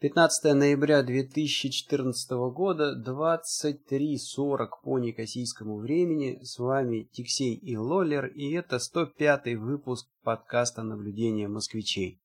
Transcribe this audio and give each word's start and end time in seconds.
15 0.00 0.54
ноября 0.54 1.02
2014 1.02 2.30
года, 2.54 2.94
23.40 3.04 4.68
по 4.84 5.00
некосийскому 5.00 5.78
времени. 5.78 6.38
С 6.40 6.60
вами 6.60 7.08
Тиксей 7.10 7.56
и 7.56 7.76
Лоллер, 7.76 8.26
и 8.26 8.52
это 8.52 8.78
105 8.78 9.56
выпуск 9.56 10.08
подкаста 10.22 10.84
«Наблюдение 10.84 11.48
москвичей». 11.48 12.20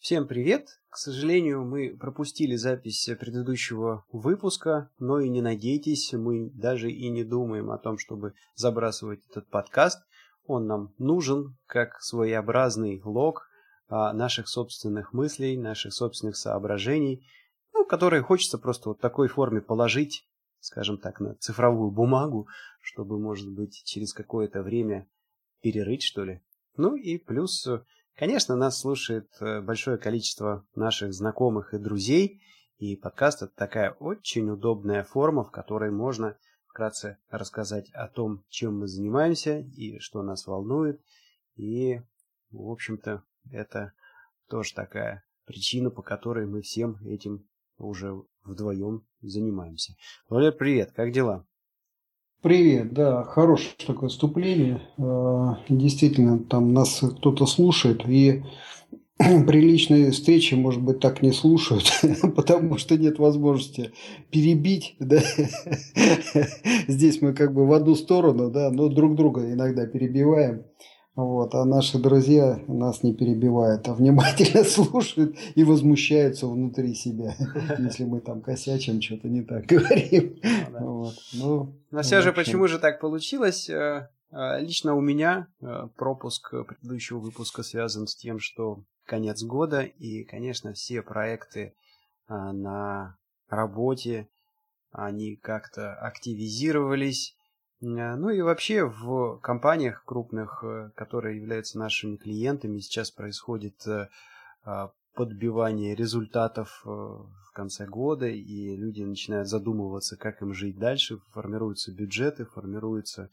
Всем 0.00 0.26
привет! 0.26 0.80
К 0.96 0.98
сожалению, 0.98 1.62
мы 1.62 1.94
пропустили 1.94 2.56
запись 2.56 3.06
предыдущего 3.20 4.06
выпуска, 4.10 4.88
но 4.98 5.20
и 5.20 5.28
не 5.28 5.42
надейтесь, 5.42 6.14
мы 6.14 6.48
даже 6.54 6.90
и 6.90 7.10
не 7.10 7.22
думаем 7.22 7.70
о 7.70 7.76
том, 7.76 7.98
чтобы 7.98 8.32
забрасывать 8.54 9.20
этот 9.28 9.46
подкаст. 9.50 10.02
Он 10.46 10.66
нам 10.66 10.94
нужен 10.96 11.58
как 11.66 12.00
своеобразный 12.00 13.02
лог 13.04 13.46
а, 13.88 14.14
наших 14.14 14.48
собственных 14.48 15.12
мыслей, 15.12 15.58
наших 15.58 15.92
собственных 15.92 16.38
соображений, 16.38 17.28
ну, 17.74 17.84
которые 17.84 18.22
хочется 18.22 18.56
просто 18.56 18.88
вот 18.88 18.96
в 18.96 19.02
такой 19.02 19.28
форме 19.28 19.60
положить, 19.60 20.26
скажем 20.60 20.96
так, 20.96 21.20
на 21.20 21.34
цифровую 21.34 21.90
бумагу, 21.90 22.48
чтобы, 22.80 23.18
может 23.18 23.52
быть, 23.52 23.82
через 23.84 24.14
какое-то 24.14 24.62
время 24.62 25.06
перерыть, 25.60 26.02
что 26.02 26.24
ли. 26.24 26.40
Ну 26.78 26.96
и 26.96 27.18
плюс 27.18 27.68
Конечно, 28.16 28.56
нас 28.56 28.80
слушает 28.80 29.28
э, 29.40 29.60
большое 29.60 29.98
количество 29.98 30.66
наших 30.74 31.12
знакомых 31.12 31.74
и 31.74 31.78
друзей, 31.78 32.40
и 32.78 32.96
подкаст 32.96 33.42
это 33.42 33.52
такая 33.54 33.90
очень 33.90 34.48
удобная 34.48 35.04
форма, 35.04 35.44
в 35.44 35.50
которой 35.50 35.90
можно 35.90 36.38
вкратце 36.66 37.18
рассказать 37.28 37.90
о 37.90 38.08
том, 38.08 38.42
чем 38.48 38.78
мы 38.78 38.88
занимаемся 38.88 39.58
и 39.58 39.98
что 39.98 40.22
нас 40.22 40.46
волнует. 40.46 40.98
И, 41.56 42.00
в 42.50 42.70
общем-то, 42.70 43.22
это 43.50 43.92
тоже 44.48 44.72
такая 44.72 45.22
причина, 45.44 45.90
по 45.90 46.00
которой 46.00 46.46
мы 46.46 46.62
всем 46.62 46.96
этим 47.04 47.46
уже 47.76 48.14
вдвоем 48.44 49.06
занимаемся. 49.20 49.94
Валер, 50.30 50.52
привет, 50.52 50.92
как 50.92 51.12
дела? 51.12 51.46
Привет, 52.42 52.92
да, 52.92 53.24
хорошее 53.24 53.72
такое 53.86 54.08
вступление. 54.10 54.82
А, 54.98 55.58
действительно, 55.68 56.38
там 56.38 56.72
нас 56.72 57.00
кто-то 57.00 57.46
слушает, 57.46 58.06
и 58.06 58.44
при 59.18 59.60
личной 59.60 60.10
встрече, 60.10 60.54
может 60.54 60.82
быть, 60.82 61.00
так 61.00 61.22
не 61.22 61.32
слушают, 61.32 61.90
потому 62.36 62.76
что 62.76 62.98
нет 62.98 63.18
возможности 63.18 63.92
перебить. 64.30 64.96
Да? 65.00 65.20
Здесь 66.88 67.22
мы 67.22 67.32
как 67.32 67.54
бы 67.54 67.66
в 67.66 67.72
одну 67.72 67.94
сторону, 67.94 68.50
да, 68.50 68.70
но 68.70 68.88
друг 68.88 69.16
друга 69.16 69.50
иногда 69.50 69.86
перебиваем. 69.86 70.64
Вот, 71.16 71.54
а 71.54 71.64
наши 71.64 71.98
друзья 71.98 72.60
нас 72.68 73.02
не 73.02 73.14
перебивают, 73.14 73.88
а 73.88 73.94
внимательно 73.94 74.64
слушают 74.68 75.34
и 75.54 75.64
возмущаются 75.64 76.46
внутри 76.46 76.94
себя, 76.94 77.34
если 77.78 78.04
мы 78.04 78.20
там 78.20 78.42
косячим, 78.42 79.00
что-то 79.00 79.26
не 79.28 79.42
так 79.42 79.64
говорим. 79.64 80.38
Ну, 80.78 80.92
вот. 80.98 81.14
ну, 81.32 81.74
Но 81.90 82.02
все 82.02 82.20
же, 82.20 82.34
почему 82.34 82.68
же 82.68 82.78
так 82.78 83.00
получилось? 83.00 83.70
Э, 83.70 84.10
э, 84.30 84.60
лично 84.60 84.94
у 84.94 85.00
меня 85.00 85.48
э, 85.62 85.88
пропуск 85.96 86.50
предыдущего 86.50 87.18
выпуска 87.18 87.62
связан 87.62 88.06
с 88.06 88.14
тем, 88.14 88.38
что 88.38 88.84
конец 89.06 89.42
года, 89.42 89.80
и, 89.80 90.22
конечно, 90.24 90.74
все 90.74 91.00
проекты 91.00 91.72
на 92.28 93.16
работе, 93.48 94.28
они 94.90 95.36
как-то 95.36 95.94
активизировались, 95.94 97.36
ну 97.88 98.30
и 98.30 98.40
вообще 98.40 98.84
в 98.84 99.38
компаниях 99.38 100.04
крупных, 100.04 100.64
э, 100.64 100.90
которые 100.96 101.36
являются 101.36 101.78
нашими 101.78 102.16
клиентами, 102.16 102.80
сейчас 102.80 103.12
происходит 103.12 103.86
э, 103.86 104.08
а, 104.64 104.92
подбивание 105.14 105.94
результатов 105.94 106.82
в 106.84 107.52
конце 107.54 107.86
года, 107.86 108.26
и 108.26 108.76
люди 108.76 109.02
начинают 109.02 109.48
задумываться, 109.48 110.16
как 110.16 110.42
им 110.42 110.52
жить 110.52 110.78
дальше, 110.78 111.20
формируются 111.30 111.90
бюджеты, 111.90 112.44
формируются 112.44 113.30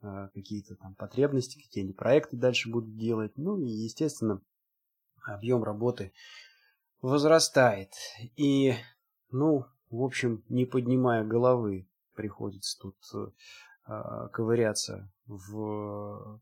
какие-то 0.00 0.74
там 0.74 0.96
потребности, 0.96 1.62
какие 1.62 1.84
они 1.84 1.92
проекты 1.92 2.36
дальше 2.36 2.68
будут 2.68 2.96
делать. 2.96 3.30
Ну 3.36 3.60
и, 3.60 3.68
естественно, 3.68 4.42
объем 5.22 5.62
работы 5.62 6.12
возрастает. 7.00 7.92
И, 8.36 8.74
ну, 9.30 9.66
в 9.88 10.02
общем, 10.02 10.42
не 10.48 10.64
поднимая 10.64 11.22
головы, 11.22 11.86
приходится 12.16 12.76
тут 12.80 12.96
ковыряться 13.84 15.10
в 15.26 16.40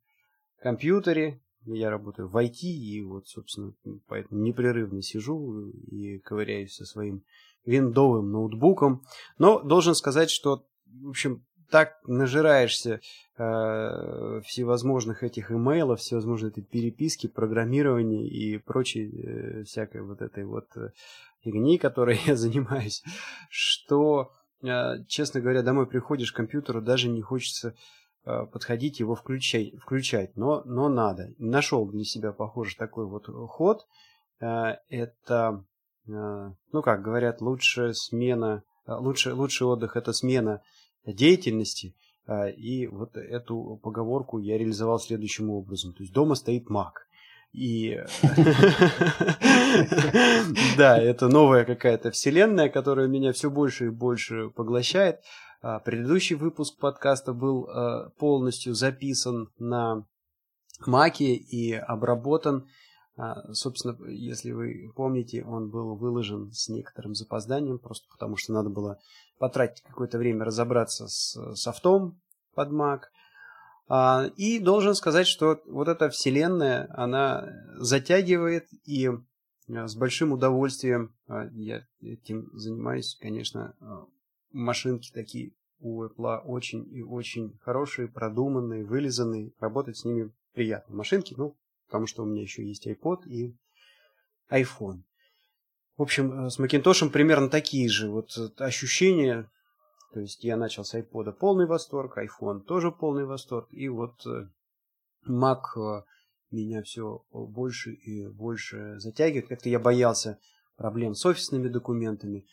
компьютере. 0.60 1.40
Я 1.64 1.90
работаю 1.90 2.28
в 2.28 2.36
IT, 2.36 2.62
и 2.62 3.02
вот, 3.02 3.26
собственно, 3.26 3.74
поэтому 4.06 4.40
непрерывно 4.42 5.02
сижу 5.02 5.68
и 5.68 6.18
ковыряюсь 6.20 6.74
со 6.74 6.84
своим 6.84 7.24
виндовым 7.64 8.30
ноутбуком. 8.30 9.02
Но 9.38 9.60
должен 9.60 9.94
сказать, 9.94 10.30
что, 10.30 10.66
в 10.86 11.08
общем, 11.08 11.44
так 11.70 11.98
нажираешься 12.06 13.00
э, 13.36 14.40
всевозможных 14.44 15.22
этих 15.22 15.52
имейлов, 15.52 16.00
всевозможной 16.00 16.50
этой 16.50 16.62
переписки, 16.62 17.26
программирования 17.26 18.26
и 18.26 18.56
прочей 18.58 19.10
э, 19.10 19.64
всякой 19.64 20.02
вот 20.02 20.22
этой 20.22 20.46
вот 20.46 20.66
э, 20.76 20.90
фигни, 21.40 21.76
которой 21.76 22.18
я 22.26 22.36
занимаюсь, 22.36 23.02
что 23.50 24.30
а, 24.30 24.37
честно 25.06 25.40
говоря, 25.40 25.62
домой 25.62 25.86
приходишь 25.86 26.32
к 26.32 26.36
компьютеру, 26.36 26.82
даже 26.82 27.08
не 27.08 27.22
хочется 27.22 27.74
а, 28.24 28.46
подходить 28.46 29.00
его 29.00 29.14
включай, 29.14 29.74
включать, 29.80 30.36
но, 30.36 30.62
но 30.64 30.88
надо. 30.88 31.32
Нашел 31.38 31.86
для 31.86 32.04
себя, 32.04 32.32
похоже, 32.32 32.76
такой 32.76 33.06
вот 33.06 33.26
ход. 33.48 33.86
А, 34.40 34.78
это, 34.88 35.64
ну 36.06 36.82
как 36.82 37.02
говорят, 37.02 37.40
лучшая 37.40 37.92
смена, 37.92 38.62
лучший, 38.86 39.32
лучший 39.32 39.66
отдых– 39.66 39.96
это 39.96 40.12
смена 40.12 40.62
деятельности. 41.04 41.94
И 42.56 42.86
вот 42.86 43.16
эту 43.16 43.80
поговорку 43.82 44.38
я 44.38 44.58
реализовал 44.58 44.98
следующим 44.98 45.50
образом. 45.50 45.94
То 45.94 46.02
есть 46.02 46.12
дома 46.12 46.34
стоит 46.34 46.68
маг. 46.68 47.06
И 47.52 47.98
да, 50.78 50.96
это 50.96 51.26
новая 51.26 51.64
какая-то 51.64 52.12
вселенная, 52.12 52.68
которая 52.68 53.08
меня 53.08 53.32
все 53.32 53.50
больше 53.50 53.86
и 53.86 53.90
больше 53.90 54.48
поглощает. 54.50 55.20
А, 55.60 55.80
предыдущий 55.80 56.36
выпуск 56.36 56.78
подкаста 56.78 57.32
был 57.32 57.68
а, 57.68 58.10
полностью 58.10 58.74
записан 58.74 59.50
на 59.58 60.06
Маке 60.86 61.34
и 61.34 61.72
обработан. 61.72 62.68
А, 63.16 63.52
собственно, 63.52 63.98
если 64.08 64.52
вы 64.52 64.92
помните, 64.94 65.42
он 65.44 65.68
был 65.68 65.96
выложен 65.96 66.52
с 66.52 66.68
некоторым 66.68 67.16
запозданием, 67.16 67.80
просто 67.80 68.06
потому 68.12 68.36
что 68.36 68.52
надо 68.52 68.70
было 68.70 69.00
потратить 69.40 69.82
какое-то 69.82 70.16
время 70.16 70.44
разобраться 70.44 71.08
с 71.08 71.56
софтом 71.56 72.20
под 72.54 72.70
Mac. 72.70 73.00
И 74.36 74.58
должен 74.58 74.94
сказать, 74.94 75.26
что 75.26 75.60
вот 75.66 75.88
эта 75.88 76.10
вселенная, 76.10 76.88
она 76.94 77.48
затягивает, 77.78 78.68
и 78.84 79.10
с 79.68 79.94
большим 79.94 80.32
удовольствием 80.32 81.14
а, 81.26 81.48
я 81.52 81.86
этим 82.00 82.50
занимаюсь. 82.54 83.16
Конечно, 83.20 83.74
машинки 84.52 85.10
такие 85.12 85.52
у 85.80 86.04
Apple 86.04 86.40
очень 86.44 86.86
и 86.92 87.02
очень 87.02 87.56
хорошие, 87.60 88.08
продуманные, 88.08 88.84
вылизанные. 88.84 89.52
Работать 89.60 89.96
с 89.96 90.04
ними 90.04 90.32
приятно. 90.52 90.96
Машинки, 90.96 91.34
ну, 91.36 91.56
потому 91.86 92.06
что 92.06 92.22
у 92.22 92.26
меня 92.26 92.42
еще 92.42 92.66
есть 92.66 92.86
iPod 92.86 93.26
и 93.26 93.56
iPhone. 94.50 95.02
В 95.96 96.02
общем, 96.02 96.46
э, 96.46 96.50
с 96.50 96.58
Macintosh 96.58 97.10
примерно 97.10 97.48
такие 97.48 97.88
же 97.88 98.10
вот 98.10 98.30
ощущения, 98.58 99.50
то 100.12 100.20
есть 100.20 100.44
я 100.44 100.56
начал 100.56 100.84
с 100.84 100.94
iPod 100.94 101.32
полный 101.32 101.66
восторг, 101.66 102.18
iPhone 102.18 102.60
тоже 102.60 102.90
полный 102.90 103.24
восторг. 103.24 103.68
И 103.70 103.88
вот 103.88 104.24
э, 104.26 104.48
Mac 105.28 105.62
э, 105.76 106.02
меня 106.50 106.82
все 106.82 107.24
больше 107.30 107.92
и 107.92 108.26
больше 108.26 108.98
затягивает. 108.98 109.48
Как-то 109.48 109.68
я 109.68 109.78
боялся 109.78 110.38
проблем 110.76 111.14
с 111.14 111.24
офисными 111.26 111.68
документами. 111.68 112.46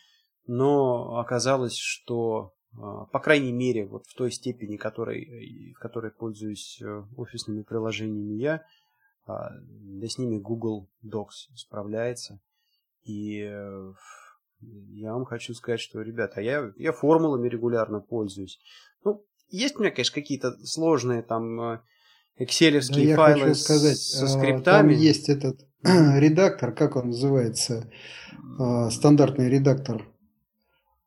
Но 0.47 1.17
оказалось, 1.17 1.75
что, 1.75 2.53
э, 2.73 2.77
по 2.77 3.19
крайней 3.19 3.51
мере, 3.51 3.85
вот 3.85 4.05
в 4.07 4.15
той 4.15 4.31
степени, 4.31 4.77
которой, 4.77 5.73
в 5.73 5.79
которой 5.79 6.11
пользуюсь 6.11 6.81
офисными 7.15 7.63
приложениями 7.63 8.35
я, 8.35 8.65
да 9.27 10.07
с 10.07 10.19
ними 10.19 10.37
Google 10.37 10.87
Docs 11.03 11.55
справляется. 11.55 12.39
И 13.03 13.37
я 14.61 15.13
вам 15.13 15.25
хочу 15.25 15.53
сказать, 15.53 15.79
что, 15.79 16.01
ребята, 16.01 16.41
я, 16.41 16.71
я 16.77 16.91
формулами 16.91 17.49
регулярно 17.49 18.01
пользуюсь. 18.01 18.59
Ну, 19.03 19.25
есть 19.49 19.77
у 19.77 19.79
меня, 19.79 19.91
конечно, 19.91 20.13
какие-то 20.13 20.51
сложные 20.63 21.23
там 21.23 21.81
экселевские 22.37 23.09
да, 23.09 23.15
файлы 23.15 23.41
хочу 23.41 23.55
сказать, 23.55 23.97
со 23.97 24.27
скриптами. 24.27 24.63
Там 24.63 24.89
есть 24.89 25.29
этот 25.29 25.65
редактор, 25.83 26.71
как 26.71 26.95
он 26.95 27.07
называется, 27.07 27.89
стандартный 28.89 29.49
редактор 29.49 30.05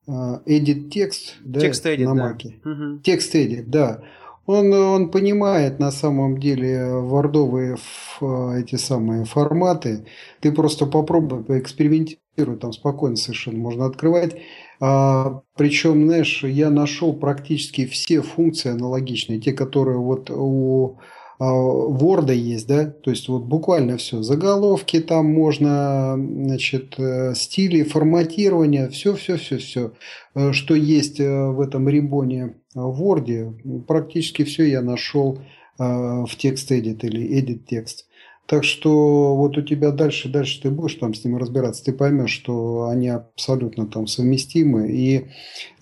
edit 0.08 0.88
текст, 0.88 1.36
да, 1.44 1.60
текст 1.60 1.84
edit, 1.86 2.04
на 2.04 2.14
да. 2.14 2.22
Маке. 2.22 2.60
Угу. 2.64 3.00
Текст 3.02 3.34
edit, 3.34 3.64
да. 3.66 4.02
Он, 4.46 4.72
он 4.72 5.10
понимает 5.10 5.78
на 5.78 5.90
самом 5.90 6.38
деле 6.38 6.94
вордовые 6.94 7.76
эти 8.22 8.76
самые 8.76 9.26
форматы. 9.26 10.06
Ты 10.40 10.52
просто 10.52 10.86
попробуй, 10.86 11.44
поэкспериментируй, 11.44 12.56
там 12.58 12.72
спокойно 12.72 13.16
совершенно 13.16 13.58
можно 13.58 13.84
открывать. 13.84 14.36
А, 14.80 15.42
причем, 15.54 16.06
знаешь, 16.06 16.42
я 16.44 16.70
нашел 16.70 17.12
практически 17.12 17.84
все 17.84 18.22
функции 18.22 18.70
аналогичные, 18.70 19.38
те, 19.38 19.52
которые 19.52 19.98
вот 19.98 20.30
у 20.30 20.96
а, 20.96 21.18
Word 21.40 22.35
есть, 22.35 22.67
да, 22.67 22.87
то 22.87 23.11
есть 23.11 23.29
вот 23.29 23.44
буквально 23.44 23.96
все, 23.96 24.23
заголовки 24.23 25.00
там 25.00 25.26
можно, 25.26 26.17
значит, 26.17 26.94
э, 26.99 27.35
стили, 27.37 27.85
форматирование, 27.85 28.88
все, 28.88 29.14
все, 29.14 29.37
все, 29.37 29.58
все, 29.58 29.93
э, 30.35 30.52
что 30.52 30.75
есть 30.75 31.20
э, 31.20 31.46
в 31.46 31.61
этом 31.61 31.88
рибоне 31.88 32.56
в 32.75 33.02
Word, 33.02 33.82
практически 33.87 34.43
все 34.44 34.64
я 34.64 34.82
нашел 34.82 35.38
в 35.79 36.31
текст 36.37 36.73
edit 36.73 37.06
или 37.06 37.40
edit 37.40 37.61
текст. 37.64 38.07
Так 38.49 38.65
что 38.65 39.37
вот 39.37 39.59
у 39.59 39.62
тебя 39.62 39.91
дальше, 39.91 40.31
дальше 40.31 40.62
ты 40.62 40.71
будешь 40.71 40.95
там 40.95 41.12
с 41.12 41.23
ним 41.23 41.37
разбираться, 41.37 41.85
ты 41.85 41.93
поймешь, 41.93 42.31
что 42.31 42.89
они 42.89 43.09
абсолютно 43.09 43.87
там 43.87 44.06
совместимы. 44.06 44.91
И 44.91 45.27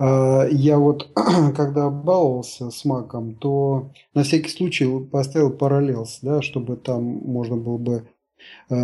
э, 0.00 0.48
я 0.50 0.76
вот, 0.76 1.08
когда 1.56 1.90
баловался 1.90 2.72
с 2.72 2.84
маком, 2.84 3.36
то 3.36 3.92
на 4.14 4.24
всякий 4.24 4.50
случай 4.50 4.84
поставил 5.04 5.52
параллелс, 5.52 6.18
да, 6.22 6.42
чтобы 6.42 6.74
там 6.74 7.04
можно 7.04 7.56
было 7.56 7.78
бы 7.78 8.08
э, 8.68 8.74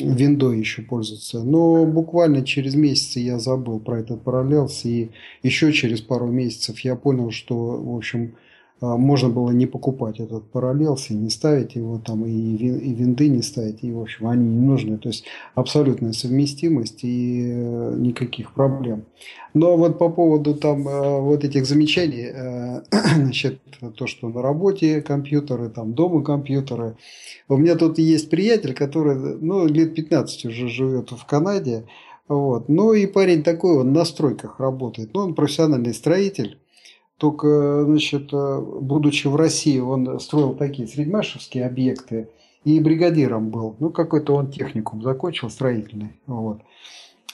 виндой 0.00 0.58
еще 0.58 0.82
пользоваться. 0.82 1.42
Но 1.42 1.86
буквально 1.86 2.44
через 2.44 2.74
месяц 2.74 3.16
я 3.16 3.38
забыл 3.38 3.80
про 3.80 4.00
этот 4.00 4.22
параллелс, 4.22 4.84
и 4.84 5.12
еще 5.42 5.72
через 5.72 6.02
пару 6.02 6.26
месяцев 6.26 6.78
я 6.80 6.94
понял, 6.94 7.30
что, 7.30 7.56
в 7.56 7.96
общем, 7.96 8.34
а, 8.34 8.47
можно 8.80 9.28
было 9.28 9.50
не 9.50 9.66
покупать 9.66 10.20
этот 10.20 10.50
параллелс 10.50 11.10
и 11.10 11.14
не 11.14 11.30
ставить 11.30 11.74
его 11.74 11.98
там, 11.98 12.24
и, 12.24 12.30
и 12.30 12.94
винды 12.94 13.28
не 13.28 13.42
ставить, 13.42 13.82
и, 13.82 13.92
в 13.92 14.00
общем, 14.00 14.28
они 14.28 14.48
не 14.48 14.66
нужны. 14.66 14.98
То 14.98 15.08
есть, 15.08 15.24
абсолютная 15.54 16.12
совместимость 16.12 17.02
и 17.02 17.50
э, 17.50 17.94
никаких 17.98 18.52
проблем. 18.52 19.04
Но 19.54 19.76
вот 19.76 19.98
по 19.98 20.08
поводу 20.08 20.54
там 20.54 20.86
э, 20.86 21.20
вот 21.20 21.44
этих 21.44 21.66
замечаний, 21.66 22.30
э, 22.32 22.82
значит, 23.16 23.60
то, 23.96 24.06
что 24.06 24.28
на 24.28 24.42
работе 24.42 25.00
компьютеры, 25.02 25.68
там 25.68 25.94
дома 25.94 26.22
компьютеры. 26.22 26.96
У 27.48 27.56
меня 27.56 27.74
тут 27.74 27.98
есть 27.98 28.30
приятель, 28.30 28.74
который, 28.74 29.16
ну, 29.40 29.66
лет 29.66 29.94
15 29.94 30.46
уже 30.46 30.68
живет 30.68 31.10
в 31.10 31.24
Канаде, 31.24 31.84
вот. 32.28 32.68
Ну 32.68 32.92
и 32.92 33.06
парень 33.06 33.42
такой, 33.42 33.78
он 33.78 33.92
на 33.92 34.04
стройках 34.04 34.60
работает. 34.60 35.10
Ну, 35.14 35.20
он 35.20 35.34
профессиональный 35.34 35.94
строитель. 35.94 36.58
Только, 37.18 37.84
значит, 37.84 38.32
э, 38.32 38.60
будучи 38.80 39.26
в 39.26 39.34
России, 39.34 39.80
он 39.80 40.20
строил 40.20 40.54
такие 40.54 40.86
среднемашевские 40.86 41.66
объекты 41.66 42.28
и 42.64 42.78
бригадиром 42.80 43.50
был. 43.50 43.74
Ну, 43.80 43.90
какой-то 43.90 44.34
он 44.34 44.50
техникум 44.50 45.02
закончил, 45.02 45.50
строительный. 45.50 46.12
Вот. 46.26 46.60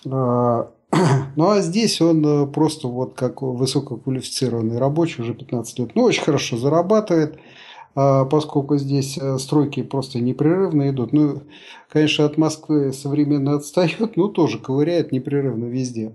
А, 0.06 0.70
ну, 1.36 1.50
а 1.50 1.60
здесь 1.60 2.00
он 2.00 2.24
э, 2.24 2.46
просто 2.46 2.88
вот 2.88 3.14
как 3.14 3.42
высококвалифицированный 3.42 4.78
рабочий, 4.78 5.22
уже 5.22 5.34
15 5.34 5.78
лет. 5.78 5.90
Ну, 5.94 6.04
очень 6.04 6.22
хорошо 6.22 6.56
зарабатывает, 6.56 7.38
а, 7.94 8.24
поскольку 8.24 8.76
здесь 8.78 9.18
э, 9.18 9.38
стройки 9.38 9.82
просто 9.82 10.18
непрерывно 10.18 10.90
идут. 10.90 11.12
Ну, 11.12 11.42
конечно, 11.90 12.24
от 12.24 12.38
Москвы 12.38 12.92
современно 12.92 13.54
отстает, 13.54 14.16
но 14.16 14.28
тоже 14.28 14.58
ковыряет 14.58 15.12
непрерывно 15.12 15.66
везде. 15.66 16.14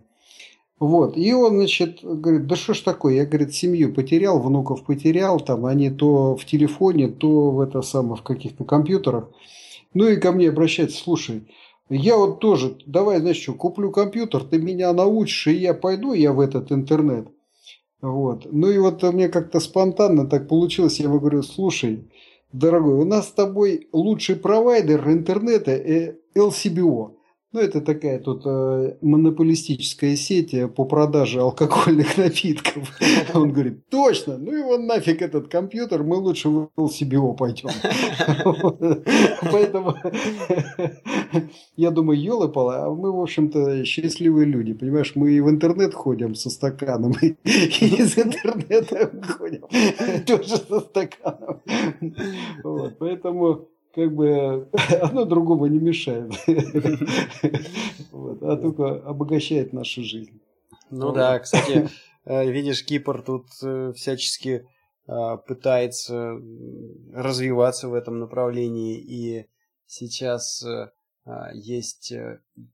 Вот. 0.79 1.17
И 1.17 1.33
он, 1.33 1.57
значит, 1.57 1.99
говорит, 2.03 2.47
да 2.47 2.55
что 2.55 2.73
ж 2.73 2.79
такое? 2.79 3.15
Я, 3.15 3.25
говорит, 3.25 3.53
семью 3.53 3.93
потерял, 3.93 4.39
внуков 4.39 4.85
потерял, 4.85 5.39
там 5.39 5.65
они 5.65 5.89
то 5.89 6.37
в 6.37 6.45
телефоне, 6.45 7.09
то 7.09 7.51
в 7.51 7.59
это 7.59 7.81
самое, 7.81 8.15
в 8.15 8.23
каких-то 8.23 8.63
компьютерах. 8.63 9.29
Ну 9.93 10.07
и 10.07 10.15
ко 10.15 10.31
мне 10.31 10.49
обращается, 10.49 10.97
слушай, 10.97 11.43
я 11.89 12.15
вот 12.15 12.39
тоже, 12.39 12.77
давай, 12.85 13.19
знаешь 13.19 13.41
что, 13.41 13.53
куплю 13.53 13.91
компьютер, 13.91 14.43
ты 14.43 14.59
меня 14.59 14.93
научишь, 14.93 15.47
и 15.47 15.53
я 15.53 15.73
пойду 15.73 16.13
я 16.13 16.31
в 16.31 16.39
этот 16.39 16.71
интернет. 16.71 17.27
Вот. 18.01 18.47
Ну 18.49 18.69
и 18.69 18.77
вот 18.77 19.03
мне 19.03 19.27
как-то 19.27 19.59
спонтанно 19.59 20.27
так 20.27 20.47
получилось, 20.47 20.99
я 20.99 21.05
ему 21.05 21.19
говорю, 21.19 21.43
слушай, 21.43 22.07
дорогой, 22.53 22.93
у 22.93 23.05
нас 23.05 23.27
с 23.27 23.31
тобой 23.31 23.89
лучший 23.91 24.37
провайдер 24.37 25.09
интернета 25.09 25.71
э, 25.71 26.15
LCBO. 26.35 27.18
Ну, 27.51 27.61
это 27.61 27.81
такая 27.81 28.19
тут 28.19 28.43
э, 28.45 28.97
монополистическая 29.01 30.15
сеть 30.15 30.53
э, 30.53 30.67
по 30.67 30.85
продаже 30.85 31.41
алкогольных 31.41 32.15
напитков. 32.17 32.91
Он 33.33 33.51
говорит, 33.51 33.89
точно, 33.89 34.37
ну 34.37 34.55
его 34.55 34.77
нафиг 34.77 35.23
этот 35.23 35.47
компьютер, 35.47 36.03
мы 36.03 36.17
лучше 36.17 36.47
в 36.49 36.69
LCBO 36.77 37.35
пойдем. 37.35 37.69
Поэтому 39.51 39.95
я 41.75 41.89
думаю, 41.89 42.21
елы 42.21 42.49
пала, 42.49 42.85
а 42.85 42.89
мы, 42.91 43.11
в 43.11 43.19
общем-то, 43.19 43.83
счастливые 43.83 44.45
люди, 44.45 44.73
понимаешь, 44.73 45.13
мы 45.15 45.31
и 45.31 45.41
в 45.41 45.49
интернет 45.49 45.95
ходим 45.95 46.35
со 46.35 46.51
стаканом, 46.51 47.13
и 47.19 47.35
из 47.45 48.15
интернета 48.15 49.11
ходим 49.39 49.63
тоже 50.27 50.57
со 50.57 50.81
стаканом. 50.81 51.61
Поэтому 52.99 53.69
как 53.93 54.13
бы 54.13 54.69
одно 55.01 55.25
другому 55.25 55.67
не 55.67 55.79
мешает, 55.79 56.31
а 58.13 58.57
только 58.57 58.95
обогащает 59.05 59.73
нашу 59.73 60.03
жизнь. 60.03 60.39
Ну 60.89 61.11
да, 61.11 61.39
кстати, 61.39 61.89
э, 62.25 62.51
видишь, 62.51 62.85
Кипр 62.85 63.21
тут 63.21 63.47
э, 63.63 63.93
всячески 63.95 64.67
э, 65.07 65.37
пытается 65.47 66.39
развиваться 67.13 67.87
в 67.89 67.93
этом 67.93 68.19
направлении, 68.19 68.97
и 68.97 69.47
сейчас 69.85 70.65
есть 71.53 72.11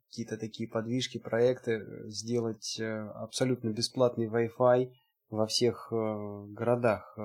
какие-то 0.10 0.38
такие 0.38 0.70
подвижки, 0.70 1.18
проекты 1.18 1.84
сделать 2.06 2.80
абсолютно 2.80 3.70
бесплатный 3.70 4.28
Wi-Fi 4.28 4.94
во 5.30 5.46
всех 5.46 5.88
городах 5.92 7.18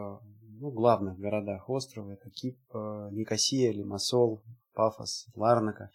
ну, 0.60 0.70
главных 0.70 1.18
городах 1.18 1.68
острова. 1.68 2.12
Это 2.12 2.30
Кип, 2.30 2.58
э, 2.74 3.08
Никосия, 3.12 3.72
Лимассол, 3.72 4.42
Пафос, 4.74 5.26
Ларнака. 5.34 5.90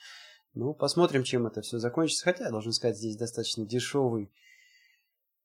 Ну, 0.53 0.73
посмотрим, 0.73 1.23
чем 1.23 1.45
это 1.45 1.61
все 1.61 1.77
закончится. 1.77 2.25
Хотя, 2.25 2.49
должен 2.49 2.71
сказать, 2.71 2.97
здесь 2.97 3.15
достаточно 3.15 3.65
дешевый, 3.65 4.31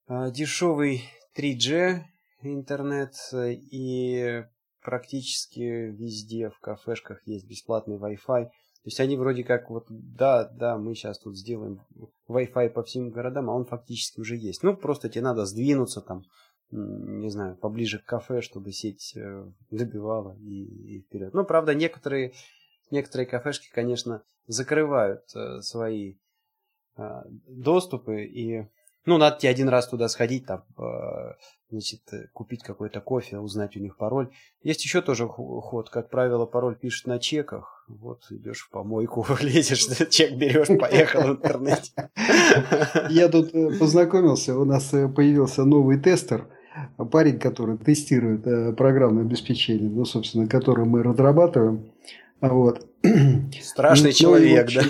э, 0.08 0.30
дешевый 0.30 1.04
3G 1.36 2.02
интернет 2.42 3.14
и 3.34 4.44
практически 4.82 5.60
везде 5.60 6.48
в 6.48 6.58
кафешках 6.58 7.20
есть 7.26 7.46
бесплатный 7.46 7.98
Wi-Fi. 7.98 8.46
То 8.46 8.86
есть 8.86 8.98
они 8.98 9.16
вроде 9.16 9.44
как 9.44 9.68
вот, 9.68 9.86
да, 9.90 10.44
да, 10.44 10.78
мы 10.78 10.94
сейчас 10.94 11.18
тут 11.18 11.36
сделаем 11.36 11.82
Wi-Fi 12.28 12.70
по 12.70 12.82
всем 12.82 13.10
городам, 13.10 13.50
а 13.50 13.54
он 13.54 13.66
фактически 13.66 14.20
уже 14.20 14.36
есть. 14.36 14.62
Ну, 14.62 14.74
просто 14.74 15.10
тебе 15.10 15.22
надо 15.22 15.44
сдвинуться 15.44 16.00
там 16.00 16.22
не 16.72 17.30
знаю, 17.30 17.56
поближе 17.56 17.98
к 17.98 18.04
кафе, 18.04 18.40
чтобы 18.40 18.72
сеть 18.72 19.14
э, 19.16 19.44
добивала 19.70 20.36
и, 20.38 20.96
и 20.96 21.00
вперед. 21.00 21.34
Ну, 21.34 21.44
правда, 21.44 21.74
некоторые, 21.74 22.32
некоторые 22.90 23.26
кафешки, 23.26 23.68
конечно, 23.72 24.22
закрывают 24.46 25.24
э, 25.34 25.60
свои 25.62 26.14
э, 26.96 27.22
доступы, 27.48 28.24
и, 28.24 28.68
ну, 29.04 29.18
надо 29.18 29.38
тебе 29.38 29.50
один 29.50 29.68
раз 29.68 29.88
туда 29.88 30.08
сходить, 30.08 30.46
там, 30.46 30.64
значит, 31.70 32.02
купить 32.32 32.62
какой-то 32.62 33.00
кофе, 33.00 33.38
узнать 33.38 33.76
у 33.76 33.80
них 33.80 33.96
пароль. 33.96 34.30
Есть 34.62 34.84
еще 34.84 35.02
тоже 35.02 35.26
ход, 35.26 35.90
как 35.90 36.10
правило, 36.10 36.46
пароль 36.46 36.76
пишет 36.76 37.06
на 37.06 37.18
чеках, 37.18 37.84
вот, 37.88 38.26
идешь 38.30 38.60
в 38.60 38.70
помойку, 38.70 39.26
лезешь, 39.40 39.86
чек 40.10 40.36
берешь, 40.36 40.68
поехал 40.78 41.22
в 41.22 41.30
интернете. 41.30 42.10
Я 43.08 43.28
тут 43.28 43.52
познакомился, 43.78 44.56
у 44.56 44.64
нас 44.64 44.90
появился 44.90 45.64
новый 45.64 45.98
тестер– 45.98 46.48
парень, 47.10 47.38
который 47.38 47.76
тестирует 47.76 48.46
э, 48.46 48.72
программное 48.72 49.24
обеспечение, 49.24 49.90
ну, 49.90 50.04
собственно, 50.04 50.46
которое 50.46 50.84
мы 50.84 51.02
разрабатываем. 51.02 51.90
Вот. 52.40 52.86
Страшный 53.62 54.10
ну, 54.10 54.12
человек, 54.12 54.70
да? 54.74 54.82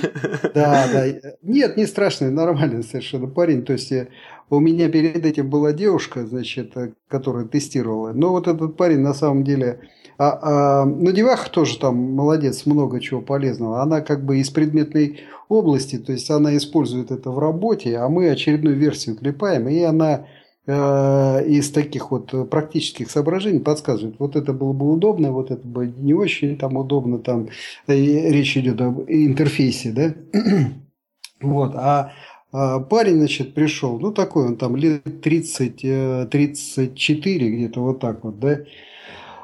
Да, 0.55 0.89
да. 0.93 1.33
Нет, 1.43 1.77
не 1.77 1.87
страшный, 1.87 2.31
нормальный 2.31 2.83
совершенно 2.83 3.27
парень. 3.27 3.65
То 3.65 3.73
есть 3.73 3.93
э, 3.93 4.09
у 4.51 4.61
меня 4.61 4.89
перед 4.89 5.25
этим 5.25 5.49
была 5.49 5.73
девушка, 5.73 6.27
значит, 6.27 6.77
э, 6.77 6.93
которая 7.09 7.45
тестировала. 7.45 8.13
Но 8.13 8.31
вот 8.31 8.47
этот 8.47 8.77
парень 8.77 9.01
на 9.01 9.15
самом 9.15 9.45
деле... 9.45 9.81
А, 10.19 10.83
а, 10.83 10.85
ну, 10.85 11.13
деваха 11.13 11.51
тоже 11.51 11.79
там 11.79 11.97
молодец, 11.97 12.67
много 12.67 13.01
чего 13.01 13.23
полезного. 13.23 13.81
Она 13.81 14.03
как 14.03 14.23
бы 14.23 14.39
из 14.39 14.51
предметной 14.51 15.21
области, 15.49 15.97
то 15.97 16.13
есть 16.13 16.31
она 16.31 16.55
использует 16.59 17.11
это 17.11 17.31
в 17.31 17.39
работе, 17.39 17.97
а 17.97 18.09
мы 18.11 18.29
очередную 18.29 18.77
версию 18.77 19.17
клепаем, 19.17 19.67
и 19.69 19.81
она 19.81 20.27
из 20.67 21.71
таких 21.73 22.11
вот 22.11 22.51
практических 22.51 23.11
соображений 23.11 23.61
подсказывает, 23.61 24.17
вот 24.19 24.37
это 24.37 24.53
было 24.53 24.73
бы 24.73 24.93
удобно, 24.93 25.33
вот 25.33 25.51
это 25.51 25.67
бы 25.67 25.87
не 25.87 26.15
очень 26.15 26.57
там 26.59 26.77
удобно, 26.77 27.19
там 27.19 27.49
и 27.89 28.31
речь 28.31 28.57
идет 28.57 28.81
об 28.81 29.01
интерфейсе, 29.09 29.91
да, 29.91 30.15
вот, 31.41 31.75
а 31.75 32.13
А 32.53 32.81
парень, 32.81 33.19
значит, 33.19 33.55
пришел, 33.55 33.99
ну 34.01 34.13
такой 34.13 34.47
он 34.47 34.57
там 34.57 34.75
лет 34.75 35.23
30, 35.23 36.31
34, 36.31 37.47
э, 37.47 37.51
где-то 37.51 37.81
вот 37.81 38.01
так 38.01 38.25
вот, 38.25 38.41
да. 38.41 38.61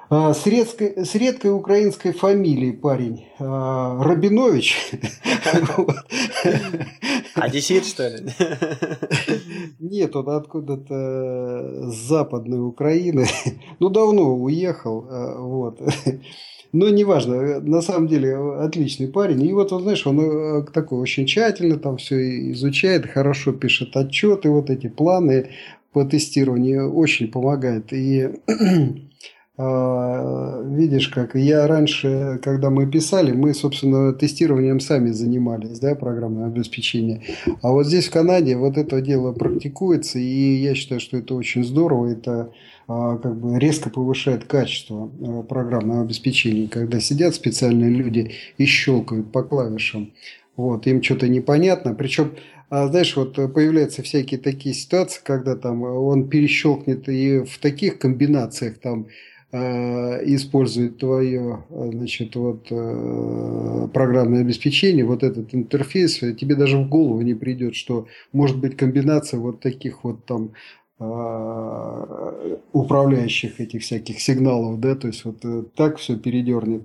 А, 0.08 0.34
с, 0.34 0.46
редкой, 0.46 1.04
с 1.04 1.14
редкой 1.14 1.52
украинской 1.52 2.12
фамилией 2.12 2.72
парень. 2.72 3.26
А, 3.38 4.02
Рабинович. 4.02 4.92
Одессит, 7.34 7.86
что 7.86 8.08
ли? 8.08 8.24
Он 10.16 10.28
откуда-то 10.30 11.90
с 11.90 12.08
западной 12.08 12.66
Украины. 12.66 13.26
Ну, 13.78 13.90
давно 13.90 14.34
уехал. 14.34 15.06
А, 15.08 15.38
вот. 15.38 15.80
Но 16.72 16.88
неважно, 16.88 17.60
на 17.60 17.80
самом 17.80 18.08
деле 18.08 18.36
отличный 18.36 19.08
парень. 19.08 19.42
И 19.46 19.52
вот, 19.52 19.72
он, 19.72 19.82
знаешь, 19.82 20.06
он 20.06 20.20
э, 20.20 20.66
такой 20.72 20.98
очень 20.98 21.26
тщательно 21.26 21.78
там 21.78 21.96
все 21.96 22.50
изучает, 22.52 23.06
хорошо 23.06 23.52
пишет 23.52 23.96
отчеты, 23.96 24.50
вот 24.50 24.68
эти 24.70 24.88
планы 24.88 25.50
по 25.92 26.04
тестированию 26.04 26.92
очень 26.92 27.30
помогает. 27.30 27.92
И 27.92 28.28
видишь, 29.58 31.08
как 31.08 31.34
я 31.34 31.66
раньше, 31.66 32.38
когда 32.42 32.68
мы 32.68 32.86
писали, 32.86 33.32
мы, 33.32 33.54
собственно, 33.54 34.12
тестированием 34.12 34.80
сами 34.80 35.10
занимались, 35.12 35.78
да, 35.78 35.94
программное 35.94 36.46
обеспечение. 36.46 37.22
А 37.62 37.70
вот 37.70 37.86
здесь 37.86 38.08
в 38.08 38.12
Канаде 38.12 38.56
вот 38.56 38.76
это 38.76 39.00
дело 39.00 39.32
практикуется, 39.32 40.18
и 40.18 40.56
я 40.56 40.74
считаю, 40.74 41.00
что 41.00 41.16
это 41.16 41.34
очень 41.34 41.64
здорово, 41.64 42.08
это 42.08 42.52
а, 42.88 43.16
как 43.16 43.36
бы 43.36 43.58
резко 43.58 43.90
повышает 43.90 44.44
качество 44.44 45.10
а, 45.20 45.42
программного 45.42 46.02
обеспечения, 46.02 46.68
когда 46.68 47.00
сидят 47.00 47.34
специальные 47.34 47.90
люди 47.90 48.32
и 48.58 48.64
щелкают 48.64 49.32
по 49.32 49.42
клавишам. 49.42 50.12
Вот, 50.56 50.86
им 50.86 51.02
что-то 51.02 51.28
непонятно. 51.28 51.94
Причем, 51.94 52.32
а, 52.70 52.86
знаешь, 52.86 53.16
вот 53.16 53.34
появляются 53.52 54.02
всякие 54.02 54.38
такие 54.38 54.74
ситуации, 54.74 55.20
когда 55.24 55.56
там 55.56 55.82
он 55.82 56.28
перещелкнет 56.28 57.08
и 57.08 57.40
в 57.40 57.58
таких 57.58 57.98
комбинациях 57.98 58.78
там 58.78 59.08
использует 59.52 60.98
твое 60.98 61.64
значит, 61.70 62.34
вот, 62.36 62.68
программное 63.92 64.40
обеспечение, 64.40 65.04
вот 65.04 65.22
этот 65.22 65.54
интерфейс, 65.54 66.18
тебе 66.18 66.56
даже 66.56 66.78
в 66.78 66.88
голову 66.88 67.20
не 67.22 67.34
придет, 67.34 67.76
что 67.76 68.06
может 68.32 68.58
быть 68.58 68.76
комбинация 68.76 69.38
вот 69.38 69.60
таких 69.60 70.04
вот 70.04 70.24
там 70.24 70.52
управляющих 72.72 73.60
этих 73.60 73.82
всяких 73.82 74.20
сигналов, 74.20 74.80
да, 74.80 74.94
то 74.94 75.08
есть 75.08 75.26
вот 75.26 75.44
э, 75.44 75.64
так 75.74 75.98
все 75.98 76.16
передернет. 76.16 76.84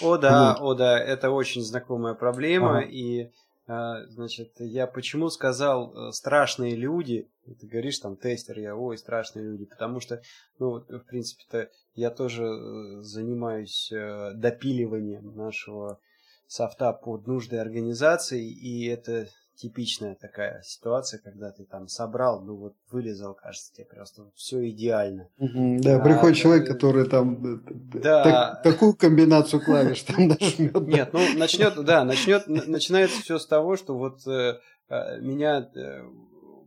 О 0.00 0.16
да, 0.16 0.56
вот. 0.58 0.62
о 0.62 0.74
да, 0.78 0.98
это 0.98 1.30
очень 1.30 1.60
знакомая 1.60 2.14
проблема, 2.14 2.78
ага. 2.78 2.86
и 2.90 3.28
значит, 3.66 4.52
я 4.58 4.86
почему 4.86 5.28
сказал 5.30 5.94
э, 5.94 6.12
страшные 6.12 6.74
люди, 6.74 7.30
ты 7.44 7.66
говоришь 7.66 7.98
там 7.98 8.16
тестер, 8.16 8.58
я, 8.58 8.76
ой, 8.76 8.98
страшные 8.98 9.44
люди, 9.44 9.64
потому 9.66 10.00
что, 10.00 10.22
ну, 10.58 10.80
в 10.80 11.04
принципе-то 11.06 11.70
я 11.94 12.10
тоже 12.10 12.44
э, 12.44 13.02
занимаюсь 13.02 13.92
допиливанием 14.34 15.36
нашего 15.36 16.00
софта 16.46 16.92
под 16.92 17.26
нужды 17.26 17.58
организации, 17.58 18.50
и 18.50 18.86
это 18.86 19.28
типичная 19.60 20.14
такая 20.14 20.62
ситуация, 20.62 21.20
когда 21.20 21.52
ты 21.52 21.64
там 21.64 21.86
собрал, 21.86 22.40
ну 22.40 22.56
вот 22.56 22.74
вылезал, 22.90 23.34
кажется, 23.34 23.72
тебе 23.74 23.84
просто 23.84 24.30
все 24.34 24.68
идеально. 24.70 25.28
да, 25.38 25.96
а, 25.96 26.00
приходит 26.00 26.38
а, 26.38 26.40
человек, 26.40 26.66
который 26.66 27.08
там 27.08 27.62
да, 27.92 28.24
так, 28.24 28.62
такую 28.62 28.94
комбинацию 28.94 29.62
клавиш 29.62 30.02
там 30.02 30.28
нажмет. 30.40 30.80
Нет, 30.80 31.12
ну 31.12 31.20
начнет, 31.36 31.84
да, 31.84 32.04
начнет, 32.04 32.46
начинается 32.46 33.20
все 33.20 33.38
с 33.38 33.46
того, 33.46 33.76
что 33.76 33.96
вот 33.96 34.26
э, 34.26 34.58
э, 34.88 35.20
меня 35.20 35.68
э, 35.74 36.04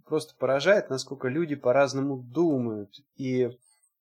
просто 0.05 0.35
поражает, 0.37 0.89
насколько 0.91 1.27
люди 1.27 1.55
по-разному 1.55 2.17
думают. 2.17 2.91
И 3.15 3.49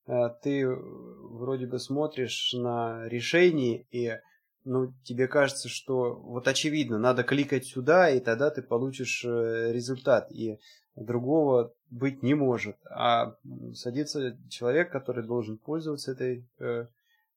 э, 0.07 0.29
ты 0.43 0.69
вроде 0.69 1.67
бы 1.67 1.79
смотришь 1.79 2.53
на 2.53 3.09
решение 3.09 3.87
и 3.91 4.19
ну, 4.65 4.93
тебе 5.05 5.29
кажется, 5.29 5.69
что 5.69 6.15
вот 6.15 6.49
очевидно, 6.49 6.99
надо 6.99 7.23
кликать 7.25 7.67
сюда, 7.67 8.11
и 8.11 8.21
тогда 8.21 8.51
ты 8.51 8.63
получишь 8.63 9.25
э, 9.25 9.73
результат. 9.73 10.31
И 10.31 10.59
другого 10.95 11.75
быть 11.91 12.23
не 12.23 12.35
может. 12.35 12.77
А 12.91 13.37
садится 13.75 14.39
человек, 14.49 14.91
который 14.91 15.25
должен 15.25 15.59
пользоваться 15.59 16.13
этой 16.13 16.47
э, 16.59 16.87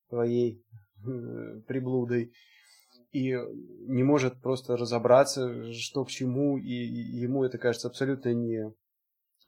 твоей 0.09 0.63
э, 1.05 1.61
приблудой, 1.67 2.33
и 3.11 3.31
не 3.87 4.03
может 4.03 4.41
просто 4.41 4.75
разобраться, 4.75 5.71
что 5.71 6.03
к 6.03 6.09
чему, 6.09 6.57
и 6.57 6.73
ему 6.73 7.45
это 7.45 7.57
кажется 7.57 7.87
абсолютно 7.87 8.33
не 8.33 8.73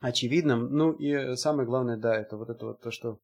очевидным. 0.00 0.74
Ну 0.74 0.92
и 0.92 1.36
самое 1.36 1.66
главное, 1.66 1.98
да, 1.98 2.16
это 2.16 2.38
вот 2.38 2.48
это 2.48 2.66
вот 2.66 2.80
то, 2.80 2.90
что 2.90 3.18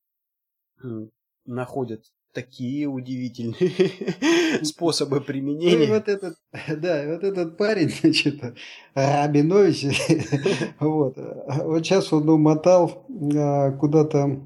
находят 1.47 2.05
такие 2.35 2.87
удивительные 2.87 3.73
способы 4.63 5.21
применения. 5.21 5.85
И 5.85 5.91
вот 5.91 6.09
этот, 6.09 6.37
да, 6.69 7.05
вот 7.07 7.25
этот 7.25 7.57
парень, 7.57 7.91
значит, 8.01 8.43
Рабинович, 8.95 9.87
вот, 10.81 11.17
вот 11.17 11.87
сейчас 11.87 12.13
он 12.13 12.29
умотал 12.29 13.07
а, 13.35 13.73
куда-то 13.73 14.41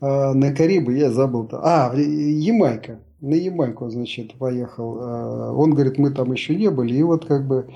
а, 0.00 0.34
на 0.34 0.54
Карибы, 0.54 0.96
я 0.96 1.10
забыл. 1.10 1.48
А, 1.52 1.94
Ямайка. 1.96 3.00
На 3.20 3.34
Ямайку, 3.34 3.88
значит, 3.88 4.34
поехал. 4.34 4.98
А, 5.00 5.52
он 5.52 5.74
говорит, 5.74 5.98
мы 5.98 6.10
там 6.10 6.32
еще 6.32 6.54
не 6.54 6.70
были. 6.70 6.94
И 6.94 7.02
вот 7.02 7.24
как 7.24 7.46
бы 7.46 7.72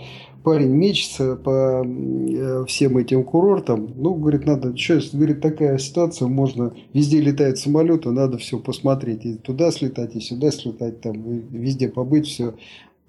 парень 0.46 0.70
мечется 0.70 1.34
по 1.34 1.84
э, 1.84 2.64
всем 2.68 2.98
этим 2.98 3.24
курортам. 3.24 3.90
Ну, 3.96 4.14
говорит, 4.14 4.46
надо, 4.46 4.76
сейчас, 4.76 5.12
говорит, 5.12 5.40
такая 5.40 5.76
ситуация, 5.78 6.28
можно, 6.28 6.72
везде 6.92 7.20
летают 7.20 7.58
самолеты, 7.58 8.12
надо 8.12 8.38
все 8.38 8.60
посмотреть. 8.60 9.24
И 9.24 9.34
туда 9.34 9.72
слетать, 9.72 10.14
и 10.14 10.20
сюда 10.20 10.52
слетать, 10.52 11.00
там, 11.00 11.14
и 11.14 11.40
везде 11.50 11.88
побыть, 11.88 12.28
все 12.28 12.54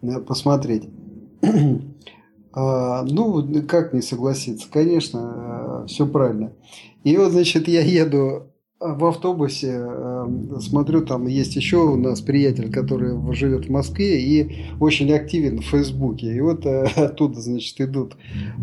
э, 0.02 0.20
посмотреть. 0.22 0.90
а, 2.54 3.04
ну, 3.04 3.64
как 3.68 3.94
не 3.94 4.02
согласиться? 4.02 4.66
Конечно, 4.74 5.84
э, 5.84 5.88
все 5.90 6.08
правильно. 6.08 6.54
И 7.04 7.16
вот, 7.18 7.34
значит, 7.34 7.68
я 7.68 7.82
еду 7.82 8.47
в 8.80 9.06
автобусе 9.06 9.74
э, 9.80 10.28
смотрю, 10.60 11.04
там 11.04 11.26
есть 11.26 11.56
еще 11.56 11.78
у 11.78 11.96
нас 11.96 12.22
приятель, 12.22 12.72
который 12.72 13.18
живет 13.34 13.66
в 13.66 13.72
Москве 13.72 14.22
и 14.22 14.56
очень 14.80 15.12
активен 15.12 15.62
в 15.62 15.66
Фейсбуке. 15.66 16.36
И 16.36 16.40
вот 16.42 16.66
э, 16.66 16.84
оттуда, 16.96 17.42
значит, 17.42 17.80
идут 17.82 18.16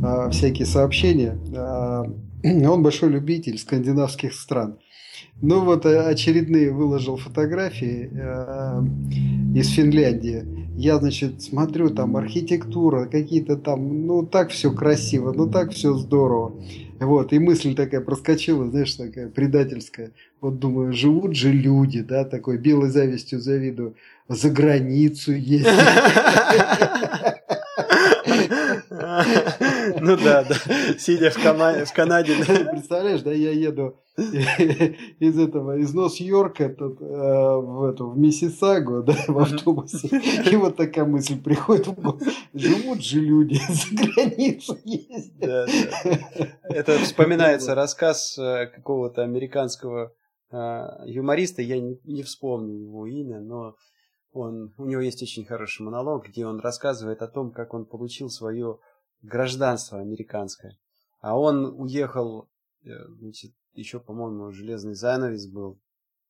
э, 0.02 0.30
всякие 0.30 0.66
сообщения. 0.66 1.37
Он 2.44 2.83
большой 2.83 3.11
любитель 3.11 3.59
скандинавских 3.59 4.35
стран. 4.35 4.78
Ну 5.42 5.64
вот 5.64 5.85
очередные 5.85 6.71
выложил 6.71 7.16
фотографии 7.16 8.09
из 9.59 9.68
Финляндии. 9.71 10.44
Я, 10.76 10.99
значит, 10.99 11.42
смотрю, 11.42 11.90
там 11.90 12.16
архитектура, 12.16 13.06
какие-то 13.06 13.56
там, 13.56 14.06
ну 14.06 14.25
так 14.25 14.50
все 14.50 14.73
красиво, 14.73 15.33
ну 15.33 15.50
так 15.50 15.73
все 15.73 15.94
здорово. 15.94 16.54
Вот, 17.04 17.32
и 17.32 17.38
мысль 17.38 17.75
такая 17.75 18.00
проскочила, 18.00 18.68
знаешь, 18.70 18.94
такая 18.94 19.28
предательская. 19.28 20.12
Вот 20.40 20.58
думаю, 20.58 20.92
живут 20.92 21.37
же 21.37 21.52
люди, 21.52 22.00
да, 22.00 22.25
такой 22.25 22.58
белой 22.58 22.90
завистью 22.90 23.40
завидую, 23.40 23.96
за 24.28 24.50
границу 24.50 25.32
ездят. 25.32 25.75
Ну 30.00 30.16
да, 30.16 30.44
да. 30.44 30.54
Сидя 30.99 31.30
в, 31.30 31.42
Кама... 31.42 31.84
в 31.84 31.92
Канаде. 31.92 32.34
Представляешь, 32.70 33.23
да, 33.23 33.32
я 33.32 33.50
еду 33.50 33.96
из 34.16 35.38
этого, 35.38 35.76
из 35.76 35.92
Нос-Йорка 35.92 36.68
тут, 36.68 37.00
э, 37.00 37.04
в, 37.04 37.84
эту, 37.84 38.11
в 38.11 38.16
Миссисагу, 38.16 39.02
да, 39.02 39.16
в 39.26 39.38
автобусе. 39.38 40.08
И 40.50 40.56
вот 40.56 40.76
такая 40.76 41.04
мысль 41.04 41.40
приходит 41.42 41.88
в 41.88 41.94
голову. 41.94 42.20
Живут 42.52 43.02
же 43.02 43.20
люди, 43.20 43.58
за 43.68 43.94
границу 43.94 44.78
ездят. 44.84 45.40
Да, 45.40 45.66
да. 45.66 46.49
Это 46.68 46.99
вспоминается 46.99 47.75
рассказ 47.75 48.38
э, 48.38 48.66
какого-то 48.66 49.23
американского 49.23 50.12
э, 50.52 50.56
юмориста, 51.06 51.62
я 51.62 51.80
не, 51.80 51.99
не 52.04 52.23
вспомню 52.23 52.84
его 52.84 53.06
имя, 53.06 53.40
но 53.40 53.75
он, 54.30 54.75
у 54.78 54.84
него 54.84 55.00
есть 55.00 55.23
очень 55.23 55.44
хороший 55.44 55.82
монолог, 55.82 56.28
где 56.28 56.46
он 56.46 56.61
рассказывает 56.61 57.20
о 57.23 57.28
том, 57.28 57.50
как 57.50 57.75
он 57.75 57.84
получил 57.84 58.28
свое 58.28 58.78
гражданство 59.25 60.00
американское. 60.00 60.78
А 61.21 61.38
он 61.38 61.81
уехал, 61.81 62.49
э, 62.85 62.90
значит, 63.19 63.52
еще, 63.73 63.99
по-моему, 63.99 64.52
железный 64.52 64.95
занавес 64.95 65.47
был, 65.47 65.81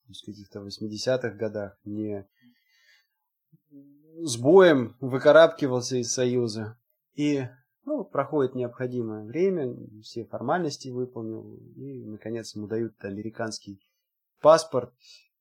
в 0.06 0.26
каких-то 0.26 0.60
80-х 0.60 1.30
годах, 1.30 1.78
не 1.84 2.26
с 4.18 4.36
боем 4.36 4.96
выкарабкивался 5.00 5.96
из 5.96 6.12
Союза. 6.12 6.78
И 7.14 7.46
ну, 7.84 8.04
проходит 8.04 8.54
необходимое 8.54 9.24
время, 9.24 9.74
все 10.02 10.24
формальности 10.24 10.88
выполнил, 10.88 11.56
и, 11.76 12.04
наконец, 12.04 12.54
ему 12.54 12.66
дают 12.66 13.02
американский 13.04 13.80
паспорт. 14.40 14.92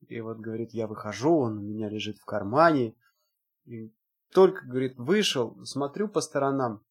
И 0.07 0.19
вот, 0.21 0.39
говорит, 0.39 0.71
я 0.71 0.87
выхожу, 0.87 1.37
он 1.37 1.59
у 1.59 1.61
меня 1.61 1.89
лежит 1.89 2.17
в 2.17 2.25
кармане. 2.25 2.95
И 3.65 3.93
только, 4.31 4.65
говорит, 4.65 4.97
вышел, 4.97 5.63
смотрю 5.65 6.07
по 6.07 6.21
сторонам, 6.21 6.83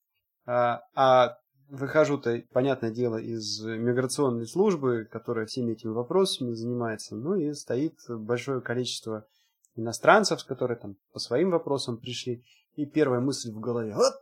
а, 0.46 0.82
а 0.94 1.38
выхожу-то, 1.68 2.42
понятное 2.52 2.90
дело, 2.90 3.16
из 3.16 3.60
миграционной 3.64 4.46
службы, 4.46 5.08
которая 5.10 5.46
всеми 5.46 5.72
этими 5.72 5.92
вопросами 5.92 6.52
занимается, 6.52 7.16
ну 7.16 7.34
и 7.34 7.52
стоит 7.54 7.94
большое 8.08 8.60
количество 8.60 9.26
иностранцев, 9.74 10.44
которые 10.44 10.78
там 10.78 10.96
по 11.12 11.18
своим 11.18 11.50
вопросам 11.50 11.96
пришли, 11.96 12.44
и 12.76 12.84
первая 12.84 13.20
мысль 13.20 13.50
в 13.52 13.60
голове, 13.60 13.94
вот 13.94 14.12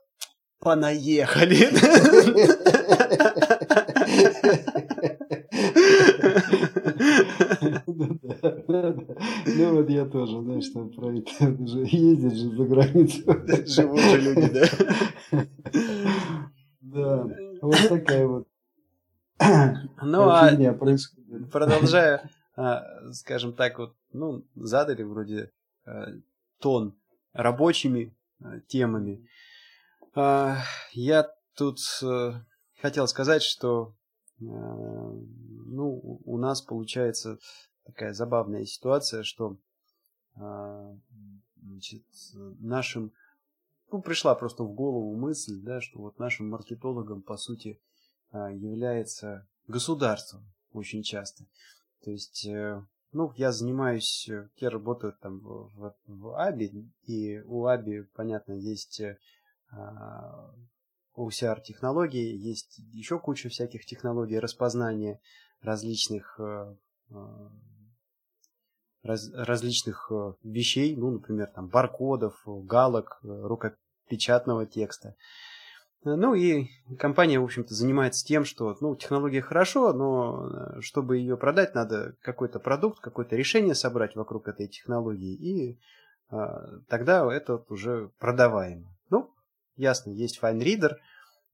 понаехали. 0.61 1.69
Ну 9.47 9.75
вот 9.75 9.91
я 9.91 10.05
тоже, 10.07 10.41
знаешь, 10.43 10.65
что 10.65 10.85
про 10.87 11.13
это 11.17 11.31
ездят 11.87 12.35
же 12.35 12.51
за 12.57 12.65
границу. 12.65 13.23
Живут 13.67 14.01
же 14.01 14.21
люди, 14.21 14.51
да? 14.53 15.47
Вот 17.61 17.89
такая 17.89 18.27
вот 18.27 18.49
ну, 20.03 20.29
а 20.29 20.51
продолжая, 21.51 22.31
а, 22.57 23.13
скажем 23.13 23.55
так, 23.55 23.79
вот, 23.79 23.97
ну, 24.13 24.45
задали 24.55 25.03
вроде 25.03 25.51
а, 25.87 26.09
тон 26.59 26.95
рабочими 27.33 28.15
а, 28.41 28.61
темами. 28.61 29.27
Я 30.93 31.31
тут 31.55 31.79
э, 32.03 32.33
хотел 32.83 33.07
сказать, 33.07 33.45
что 33.45 33.95
ну, 34.41 36.21
у 36.25 36.37
нас 36.37 36.63
получается 36.63 37.39
такая 37.87 38.13
забавная 38.13 38.65
ситуация, 38.65 39.23
что 39.23 39.57
значит, 40.35 42.03
нашим 42.59 43.13
ну, 43.93 44.03
пришла 44.03 44.35
просто 44.35 44.65
в 44.65 44.73
голову 44.73 45.17
мысль, 45.17 45.61
да, 45.63 45.81
что 45.81 46.01
вот 46.01 46.19
нашим 46.19 46.49
маркетологам, 46.49 47.23
по 47.23 47.37
сути, 47.37 47.81
а, 48.31 48.51
является 48.51 49.49
государством 49.67 50.45
очень 50.73 51.03
часто. 51.03 51.45
То 52.05 52.11
есть, 52.11 52.47
э, 52.47 52.83
ну, 53.13 53.33
я 53.37 53.53
занимаюсь, 53.53 54.29
э, 54.29 54.49
я 54.57 54.71
работаю 54.71 55.15
там 55.21 55.41
в, 55.41 55.95
в, 56.07 56.41
АБИ, 56.41 56.91
и 57.05 57.41
у 57.41 57.67
АБИ, 57.67 58.05
понятно, 58.15 58.53
есть 58.53 59.01
э, 59.01 59.19
а, 59.73 60.55
OCR-технологии, 61.17 62.37
есть 62.37 62.79
еще 62.93 63.19
куча 63.19 63.49
всяких 63.49 63.85
технологий 63.85 64.39
распознания 64.39 65.21
различных 65.61 66.41
раз, 69.03 69.31
различных 69.33 70.11
э, 70.11 70.33
вещей, 70.43 70.97
ну, 70.97 71.11
например, 71.11 71.49
там, 71.55 71.69
баркодов, 71.69 72.43
галок, 72.47 73.21
э, 73.23 73.29
рукопечатного 73.29 74.67
текста. 74.67 75.15
Ну 76.03 76.35
и 76.35 76.69
компания, 76.99 77.39
в 77.39 77.45
общем-то, 77.45 77.75
занимается 77.75 78.25
тем, 78.25 78.47
что 78.47 78.75
ну, 78.81 78.97
технология 78.97 79.43
хорошо, 79.43 79.93
но 79.93 80.49
э, 80.49 80.81
чтобы 80.81 81.19
ее 81.19 81.37
продать, 81.37 81.75
надо 81.75 82.17
какой-то 82.23 82.59
продукт, 82.59 83.01
какое-то 83.01 83.37
решение 83.37 83.75
собрать 83.75 84.17
вокруг 84.17 84.49
этой 84.49 84.67
технологии, 84.67 85.35
и 85.35 85.79
э, 86.31 86.37
тогда 86.89 87.31
это 87.33 87.63
уже 87.69 88.11
продаваемо. 88.19 88.97
Ну, 89.11 89.31
ясно, 89.77 90.11
есть 90.11 90.41
FineReader, 90.43 90.97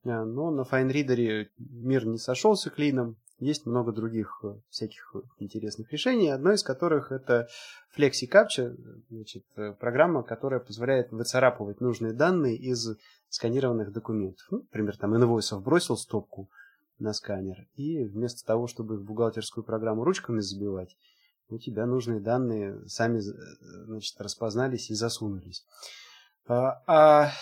но 0.04 0.52
на 0.52 0.60
FineReader 0.62 1.48
мир 1.58 2.06
не 2.06 2.18
сошелся 2.18 2.70
клином, 2.70 3.16
есть 3.38 3.66
много 3.66 3.92
других 3.92 4.40
э, 4.42 4.54
всяких 4.70 5.14
э, 5.14 5.20
интересных 5.38 5.92
решений, 5.92 6.30
одно 6.30 6.52
из 6.52 6.62
которых 6.62 7.12
это 7.12 7.48
FlexiCaptcha, 7.96 8.74
значит, 9.10 9.44
э, 9.56 9.72
программа, 9.72 10.22
которая 10.22 10.60
позволяет 10.60 11.12
выцарапывать 11.12 11.80
нужные 11.80 12.12
данные 12.12 12.56
из 12.56 12.96
сканированных 13.28 13.92
документов. 13.92 14.46
Ну, 14.50 14.58
например, 14.58 14.96
там 14.96 15.14
инвойсов 15.16 15.62
бросил 15.62 15.96
стопку 15.96 16.50
на 16.98 17.12
сканер, 17.12 17.66
и 17.74 18.04
вместо 18.04 18.44
того, 18.46 18.66
чтобы 18.68 18.96
в 18.96 19.04
бухгалтерскую 19.04 19.64
программу 19.64 20.04
ручками 20.04 20.40
забивать, 20.40 20.96
у 21.48 21.58
тебя 21.58 21.84
нужные 21.84 22.20
данные 22.20 22.88
сами 22.88 23.20
значит, 23.20 24.18
распознались 24.18 24.90
и 24.90 24.94
засунулись. 24.94 25.64
А, 26.48 26.82
а 26.86 27.32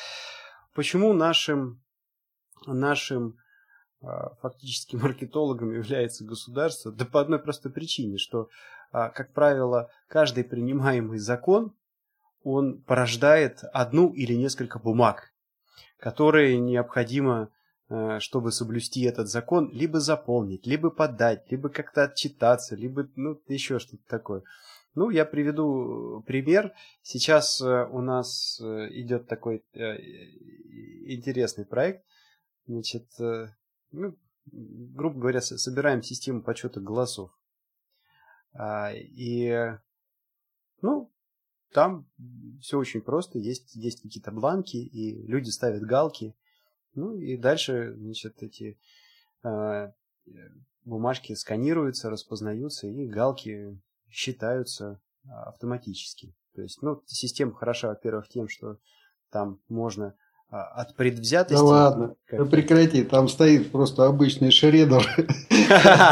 почему 0.74 1.12
нашим, 1.12 1.80
нашим 2.66 3.38
фактически 4.40 4.96
маркетологом 4.96 5.72
является 5.72 6.24
государство, 6.24 6.92
да 6.92 7.04
по 7.04 7.20
одной 7.20 7.38
простой 7.38 7.72
причине, 7.72 8.18
что, 8.18 8.48
а, 8.92 9.10
как 9.10 9.32
правило, 9.32 9.90
каждый 10.08 10.44
принимаемый 10.44 11.18
закон, 11.18 11.74
он 12.42 12.82
порождает 12.82 13.64
одну 13.72 14.12
или 14.12 14.34
несколько 14.34 14.78
бумаг, 14.78 15.32
которые 15.98 16.58
необходимо, 16.58 17.50
а, 17.88 18.20
чтобы 18.20 18.52
соблюсти 18.52 19.02
этот 19.04 19.28
закон, 19.28 19.70
либо 19.72 20.00
заполнить, 20.00 20.66
либо 20.66 20.90
подать, 20.90 21.50
либо 21.50 21.68
как-то 21.68 22.04
отчитаться, 22.04 22.76
либо 22.76 23.08
ну, 23.16 23.40
еще 23.48 23.78
что-то 23.78 24.02
такое. 24.08 24.42
Ну, 24.94 25.10
я 25.10 25.24
приведу 25.24 26.22
пример. 26.24 26.72
Сейчас 27.02 27.60
у 27.60 28.00
нас 28.00 28.60
идет 28.60 29.26
такой 29.26 29.64
э, 29.72 29.96
интересный 31.06 31.66
проект. 31.66 32.04
Значит, 32.66 33.06
э, 33.20 33.48
ну, 33.94 34.18
грубо 34.46 35.20
говоря, 35.20 35.40
собираем 35.40 36.02
систему 36.02 36.42
подсчета 36.42 36.80
голосов. 36.80 37.30
А, 38.52 38.92
и, 38.92 39.76
ну, 40.82 41.10
там 41.72 42.06
все 42.60 42.78
очень 42.78 43.00
просто, 43.00 43.38
есть, 43.38 43.74
есть 43.74 44.02
какие-то 44.02 44.30
бланки, 44.30 44.76
и 44.76 45.26
люди 45.26 45.50
ставят 45.50 45.82
галки. 45.82 46.36
Ну 46.94 47.16
и 47.16 47.36
дальше, 47.36 47.94
значит, 47.96 48.42
эти 48.42 48.78
э, 49.42 49.92
бумажки 50.84 51.34
сканируются, 51.34 52.10
распознаются, 52.10 52.86
и 52.86 53.06
галки 53.06 53.80
считаются 54.08 55.00
автоматически. 55.28 56.36
То 56.54 56.62
есть, 56.62 56.80
ну, 56.82 57.02
система 57.06 57.54
хороша, 57.54 57.88
во-первых, 57.88 58.28
тем, 58.28 58.48
что 58.48 58.78
там 59.30 59.60
можно 59.68 60.06
а, 60.06 60.23
от 60.50 60.94
предвзятости. 60.94 61.54
Да 61.54 61.62
ладно, 61.62 62.14
как... 62.26 62.38
да 62.38 62.44
прекрати, 62.44 63.02
там 63.02 63.28
стоит 63.28 63.72
просто 63.72 64.06
обычный 64.06 64.50
шредер. 64.50 65.04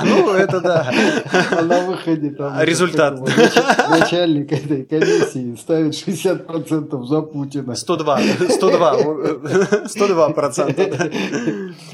Ну, 0.05 0.31
это 0.33 0.63
да. 0.63 0.91
А 1.51 1.63
на 1.63 1.83
выходе 1.83 2.31
там... 2.31 2.59
Результат. 2.63 3.21
Начальник 3.91 4.51
этой 4.51 4.85
комиссии 4.85 5.55
ставит 5.57 5.93
60% 5.93 7.05
за 7.05 7.21
Путина. 7.21 7.75
102, 7.75 8.21
102, 8.49 9.89
102 9.89 10.31
процента. 10.31 11.11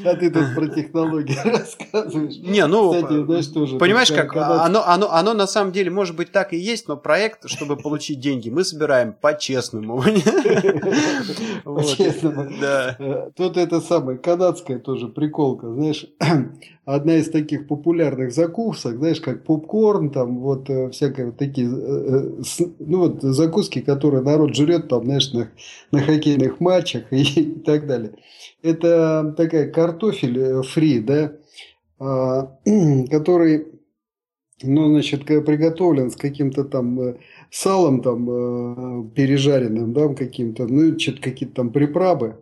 А 0.04 0.14
ты 0.14 0.30
тут 0.30 0.54
про 0.54 0.68
технологии 0.68 1.36
рассказываешь. 1.44 2.36
Не, 2.38 2.64
ну, 2.66 2.92
Кстати, 2.94 3.24
знаешь, 3.24 3.46
тоже, 3.48 3.76
понимаешь, 3.76 4.12
как 4.12 4.36
оно, 4.36 4.86
оно, 4.86 5.10
оно 5.10 5.34
на 5.34 5.48
самом 5.48 5.72
деле 5.72 5.90
может 5.90 6.14
быть 6.14 6.30
так 6.30 6.52
и 6.52 6.56
есть, 6.56 6.86
но 6.86 6.96
проект, 6.96 7.48
чтобы 7.50 7.76
получить 7.76 8.20
деньги, 8.20 8.50
мы 8.50 8.62
собираем 8.62 9.14
по-честному. 9.14 10.00
По-честному. 11.64 12.27
Да. 12.60 12.96
Э, 12.98 13.30
тут 13.34 13.56
это 13.56 13.80
самое, 13.80 14.18
канадская 14.18 14.78
тоже 14.78 15.08
приколка, 15.08 15.72
знаешь, 15.72 16.06
одна 16.84 17.16
из 17.16 17.30
таких 17.30 17.66
популярных 17.66 18.32
закусок, 18.32 18.96
знаешь, 18.96 19.20
как 19.20 19.44
попкорн, 19.44 20.10
там 20.10 20.38
вот 20.38 20.68
э, 20.70 20.90
всякие 20.90 21.26
вот 21.26 21.36
такие, 21.36 21.68
э, 21.68 22.42
ну 22.78 22.98
вот 22.98 23.22
закуски, 23.22 23.80
которые 23.80 24.22
народ 24.22 24.54
жрет 24.54 24.88
там, 24.88 25.04
знаешь, 25.04 25.32
на, 25.32 25.50
на 25.92 26.00
хоккейных 26.00 26.60
матчах 26.60 27.04
и, 27.12 27.22
и 27.22 27.60
так 27.60 27.86
далее. 27.86 28.12
Это 28.62 29.34
такая 29.36 29.70
картофель 29.70 30.62
фри, 30.62 31.00
да, 31.00 31.32
а, 31.98 32.58
который, 33.10 33.66
ну, 34.62 34.88
значит, 34.88 35.24
приготовлен 35.24 36.10
с 36.10 36.16
каким-то 36.16 36.64
там 36.64 37.16
салом 37.50 38.02
там 38.02 38.28
э, 38.30 39.10
пережаренным, 39.14 39.92
да, 39.92 40.08
каким-то, 40.08 40.66
ну, 40.66 40.98
что-то 40.98 41.22
какие-то 41.22 41.54
там 41.54 41.70
приправы. 41.70 42.36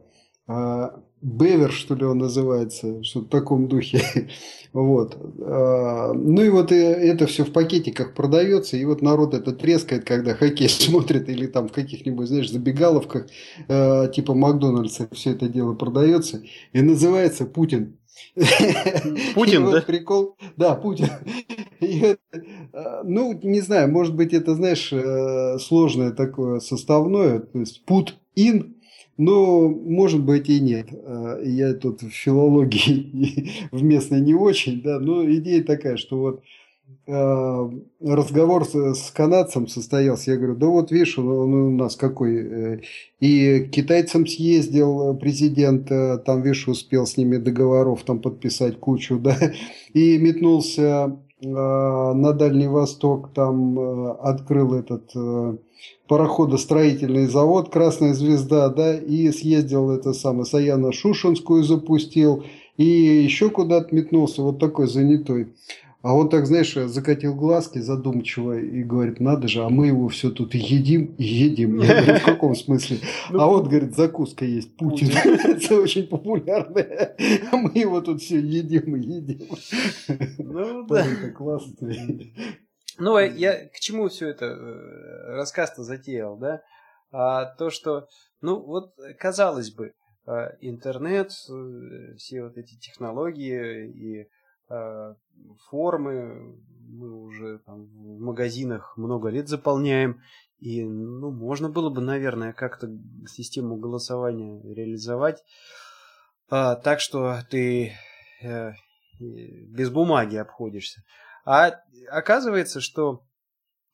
А, 0.47 1.01
Бевер, 1.23 1.73
что 1.73 1.95
ли, 1.95 2.05
он 2.05 2.19
называется, 2.19 3.03
что 3.03 3.21
в 3.21 3.29
таком 3.29 3.69
духе. 3.69 4.29
вот. 4.73 5.17
А, 5.41 6.13
ну 6.13 6.43
и 6.43 6.51
вот 6.51 6.71
это 6.71 7.27
все 7.27 7.45
в 7.45 7.53
пакетиках 7.53 8.15
продается, 8.15 8.77
и 8.77 8.85
вот 8.85 9.03
народ 9.03 9.35
это 9.35 9.53
трескает, 9.53 10.05
когда 10.05 10.35
хоккей 10.35 10.69
смотрит, 10.69 11.29
или 11.29 11.47
там 11.47 11.69
в 11.69 11.73
каких-нибудь, 11.73 12.29
знаешь, 12.29 12.51
забегаловках, 12.51 13.27
э, 13.69 14.09
типа 14.15 14.35
Макдональдса, 14.35 15.09
все 15.13 15.33
это 15.33 15.49
дело 15.49 15.75
продается, 15.75 16.43
и 16.73 16.83
называется 16.83 17.47
Путин. 17.47 17.96
Путин, 19.35 19.71
да? 19.71 19.81
Прикол, 19.83 20.37
да, 20.57 20.75
Путин. 20.75 21.09
И, 21.81 22.17
ну, 23.05 23.39
не 23.43 23.61
знаю, 23.61 23.91
может 23.91 24.15
быть, 24.15 24.33
это, 24.33 24.55
знаешь, 24.55 24.93
э, 24.93 25.59
сложное 25.59 26.11
такое 26.13 26.61
составное, 26.61 27.41
то 27.41 27.59
есть 27.59 27.85
пут-ин, 27.85 28.77
но, 29.19 29.69
может 29.69 30.23
быть, 30.23 30.49
и 30.49 30.61
нет. 30.61 30.89
Э, 30.93 31.41
я 31.45 31.75
тут 31.75 32.03
в 32.03 32.11
филологии 32.11 33.69
в 33.71 33.83
местной 33.83 34.21
не 34.21 34.35
очень, 34.35 34.83
да, 34.83 34.99
но 34.99 35.25
идея 35.31 35.65
такая, 35.65 35.97
что 35.97 36.19
вот 36.19 36.43
разговор 37.07 38.65
с, 38.65 39.11
канадцем 39.13 39.69
состоялся. 39.69 40.33
Я 40.33 40.37
говорю, 40.39 40.57
да 40.57 40.67
вот 40.67 40.91
видишь, 40.91 41.19
он, 41.19 41.55
у 41.55 41.71
нас 41.71 41.95
какой. 41.95 42.37
Э, 42.37 42.81
и 43.21 43.61
к 43.61 43.71
китайцам 43.71 44.27
съездил 44.27 45.17
президент, 45.17 45.91
э, 45.91 46.19
там, 46.19 46.43
видишь, 46.43 46.67
успел 46.67 47.07
с 47.07 47.17
ними 47.17 47.37
договоров 47.37 48.03
там 48.03 48.21
подписать 48.21 48.81
кучу, 48.81 49.19
да, 49.21 49.37
и 49.93 50.19
метнулся 50.19 51.17
э, 51.41 51.47
на 51.47 52.33
Дальний 52.33 52.69
Восток, 52.69 53.33
там 53.35 53.79
э, 53.79 54.11
открыл 54.23 54.75
этот 54.75 55.11
э, 55.15 55.57
пароходостроительный 56.09 57.27
завод 57.27 57.71
«Красная 57.71 58.15
звезда», 58.15 58.69
да, 58.69 58.97
и 58.97 59.31
съездил 59.31 59.91
это 59.91 60.13
самое, 60.13 60.45
Саяно-Шушинскую 60.45 61.63
запустил, 61.63 62.45
и 62.77 62.85
еще 62.85 63.51
куда-то 63.51 63.95
метнулся, 63.95 64.43
вот 64.43 64.59
такой 64.59 64.87
занятой. 64.89 65.49
А 66.07 66.15
он 66.15 66.29
так, 66.29 66.47
знаешь, 66.47 66.73
закатил 66.73 67.35
глазки 67.35 67.81
задумчиво 67.81 68.57
и 68.57 68.85
говорит, 68.85 69.19
надо 69.19 69.49
же, 69.49 69.65
а 69.65 69.69
мы 69.69 69.89
его 69.89 70.07
все 70.07 70.31
тут 70.31 70.55
едим 70.55 71.17
и 71.19 71.25
едим. 71.25 71.81
Я 71.81 72.01
говорю, 72.01 72.21
в 72.21 72.25
каком 72.25 72.55
смысле? 72.55 72.99
Ну, 73.31 73.41
а 73.41 73.47
вот, 73.49 73.67
говорит, 73.67 73.97
закуска 73.97 74.45
есть, 74.45 74.77
Путин. 74.77 75.09
Это 75.17 75.81
очень 75.81 76.07
популярная. 76.07 77.17
А 77.51 77.57
мы 77.57 77.73
его 77.75 78.01
тут 78.01 78.23
все 78.23 78.39
едим 78.39 78.95
и 78.95 79.01
едим. 79.01 79.49
Ну, 80.39 80.87
да. 80.87 81.05
Это 81.05 81.33
классно. 81.33 81.75
Ну, 83.01 83.19
я 83.19 83.67
к 83.67 83.81
чему 83.81 84.07
все 84.09 84.29
это 84.29 84.45
э, 84.45 85.35
рассказ-то 85.35 85.83
затеял, 85.83 86.37
да? 86.37 86.63
А, 87.11 87.47
то, 87.47 87.69
что, 87.69 88.07
ну, 88.41 88.61
вот, 88.61 88.95
казалось 89.19 89.73
бы, 89.73 89.93
а, 90.25 90.53
интернет, 90.61 91.33
э, 91.51 92.15
все 92.17 92.45
вот 92.45 92.57
эти 92.59 92.79
технологии 92.79 93.91
и 93.91 94.21
а, 94.23 94.27
формы 95.69 96.57
мы 96.89 97.23
уже 97.23 97.59
там 97.59 97.87
в 97.87 98.21
магазинах 98.21 98.97
много 98.97 99.29
лет 99.29 99.49
заполняем. 99.49 100.23
И 100.59 100.83
ну, 100.83 101.31
можно 101.31 101.69
было 101.69 101.91
бы, 101.91 102.01
наверное, 102.01 102.53
как-то 102.53 102.89
систему 103.27 103.77
голосования 103.77 104.63
реализовать 104.63 105.45
а, 106.49 106.77
так, 106.77 107.01
что 107.01 107.39
ты 107.51 107.93
э, 108.43 108.73
без 109.21 109.91
бумаги 109.91 110.37
обходишься. 110.37 111.03
А 111.45 111.73
оказывается, 112.11 112.81
что 112.81 113.26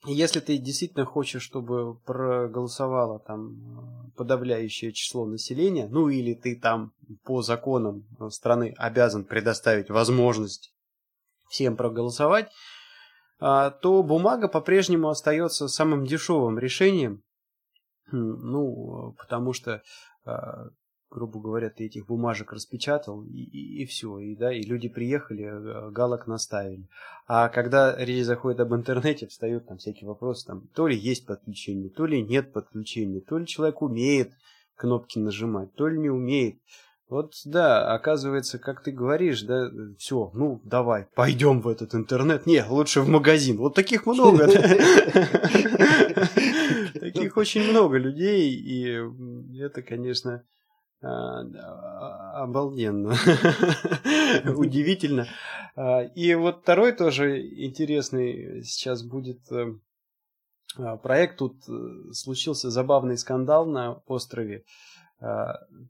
если 0.04 0.40
ты 0.40 0.58
действительно 0.58 1.04
хочешь, 1.04 1.42
чтобы 1.42 1.96
проголосовало 2.00 3.20
там 3.20 4.12
подавляющее 4.16 4.92
число 4.92 5.26
населения, 5.26 5.86
ну 5.88 6.08
или 6.08 6.34
ты 6.34 6.58
там 6.58 6.92
по 7.24 7.42
законам 7.42 8.04
страны 8.30 8.74
обязан 8.78 9.24
предоставить 9.24 9.90
возможность 9.90 10.74
всем 11.48 11.76
проголосовать, 11.76 12.50
а, 13.38 13.70
то 13.70 14.02
бумага 14.02 14.48
по-прежнему 14.48 15.08
остается 15.08 15.68
самым 15.68 16.06
дешевым 16.06 16.58
решением. 16.58 17.22
Хм, 18.10 18.40
ну, 18.40 19.14
потому 19.18 19.52
что 19.52 19.82
а, 20.24 20.68
грубо 21.12 21.40
говоря, 21.40 21.70
ты 21.70 21.86
этих 21.86 22.06
бумажек 22.06 22.52
распечатал, 22.52 23.22
и, 23.24 23.42
и, 23.42 23.82
и 23.82 23.86
все, 23.86 24.18
и, 24.18 24.34
да, 24.34 24.52
и 24.52 24.62
люди 24.62 24.88
приехали, 24.88 25.44
э, 25.44 25.90
галок 25.90 26.26
наставили. 26.26 26.88
А 27.26 27.48
когда 27.48 27.94
речь 27.96 28.24
заходит 28.24 28.60
об 28.60 28.74
интернете, 28.74 29.26
встают 29.26 29.66
там 29.66 29.78
всякие 29.78 30.08
вопросы, 30.08 30.46
там, 30.46 30.68
то 30.74 30.86
ли 30.86 30.96
есть 30.96 31.26
подключение, 31.26 31.90
то 31.90 32.06
ли 32.06 32.22
нет 32.22 32.52
подключения, 32.52 33.20
то 33.20 33.38
ли 33.38 33.46
человек 33.46 33.82
умеет 33.82 34.32
кнопки 34.74 35.18
нажимать, 35.18 35.72
то 35.74 35.86
ли 35.86 35.98
не 35.98 36.10
умеет. 36.10 36.56
Вот 37.08 37.34
да, 37.44 37.92
оказывается, 37.92 38.58
как 38.58 38.82
ты 38.82 38.90
говоришь, 38.90 39.42
да, 39.42 39.70
все, 39.98 40.30
ну 40.32 40.62
давай, 40.64 41.08
пойдем 41.14 41.60
в 41.60 41.68
этот 41.68 41.94
интернет. 41.94 42.46
Не, 42.46 42.64
лучше 42.64 43.02
в 43.02 43.08
магазин. 43.08 43.58
Вот 43.58 43.74
таких 43.74 44.06
много. 44.06 44.48
Таких 46.98 47.36
очень 47.36 47.68
много 47.68 47.98
людей, 47.98 48.54
и 48.54 48.98
это, 49.58 49.82
конечно, 49.82 50.42
обалденно, 51.02 53.10
удивительно. 54.56 55.26
А, 55.74 56.02
и 56.02 56.34
вот 56.34 56.62
второй 56.62 56.92
тоже 56.92 57.40
интересный 57.40 58.62
сейчас 58.62 59.02
будет 59.02 59.40
э, 59.50 59.74
а, 60.76 60.96
проект. 60.96 61.38
Тут 61.38 61.56
э, 61.68 62.12
случился 62.12 62.70
забавный 62.70 63.16
скандал 63.16 63.66
на 63.66 63.94
острове. 64.06 64.64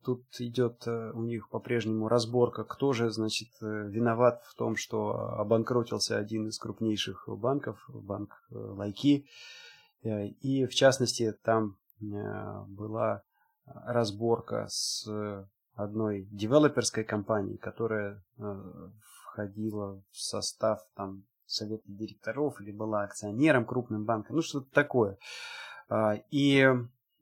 Тут 0.05 0.25
идет 0.41 0.87
э, 0.87 1.11
у 1.15 1.23
них 1.23 1.49
по-прежнему 1.49 2.09
разборка, 2.09 2.65
кто 2.65 2.93
же, 2.93 3.11
значит, 3.11 3.49
виноват 3.61 4.43
в 4.45 4.55
том, 4.55 4.77
что 4.77 5.37
обанкротился 5.39 6.19
один 6.19 6.49
из 6.49 6.59
крупнейших 6.59 7.25
банков, 7.29 7.83
банк 7.89 8.45
Лайки. 8.51 9.27
И, 10.03 10.67
в 10.67 10.75
частности, 10.75 11.33
там 11.43 11.79
была 12.01 13.23
разборка 13.67 14.67
с 14.69 15.07
одной 15.75 16.29
девелоперской 16.31 17.05
компанией, 17.05 17.59
которая 17.59 18.23
э, 18.39 18.91
входила 19.25 20.03
в 20.11 20.17
состав 20.17 20.81
там 20.95 21.25
совета 21.47 21.85
директоров 21.87 22.61
или 22.61 22.73
была 22.73 23.05
акционером 23.05 23.65
крупным 23.65 24.05
банка, 24.05 24.33
ну 24.33 24.43
что-то 24.43 24.71
такое. 24.73 25.19
А, 25.89 26.15
и, 26.31 26.67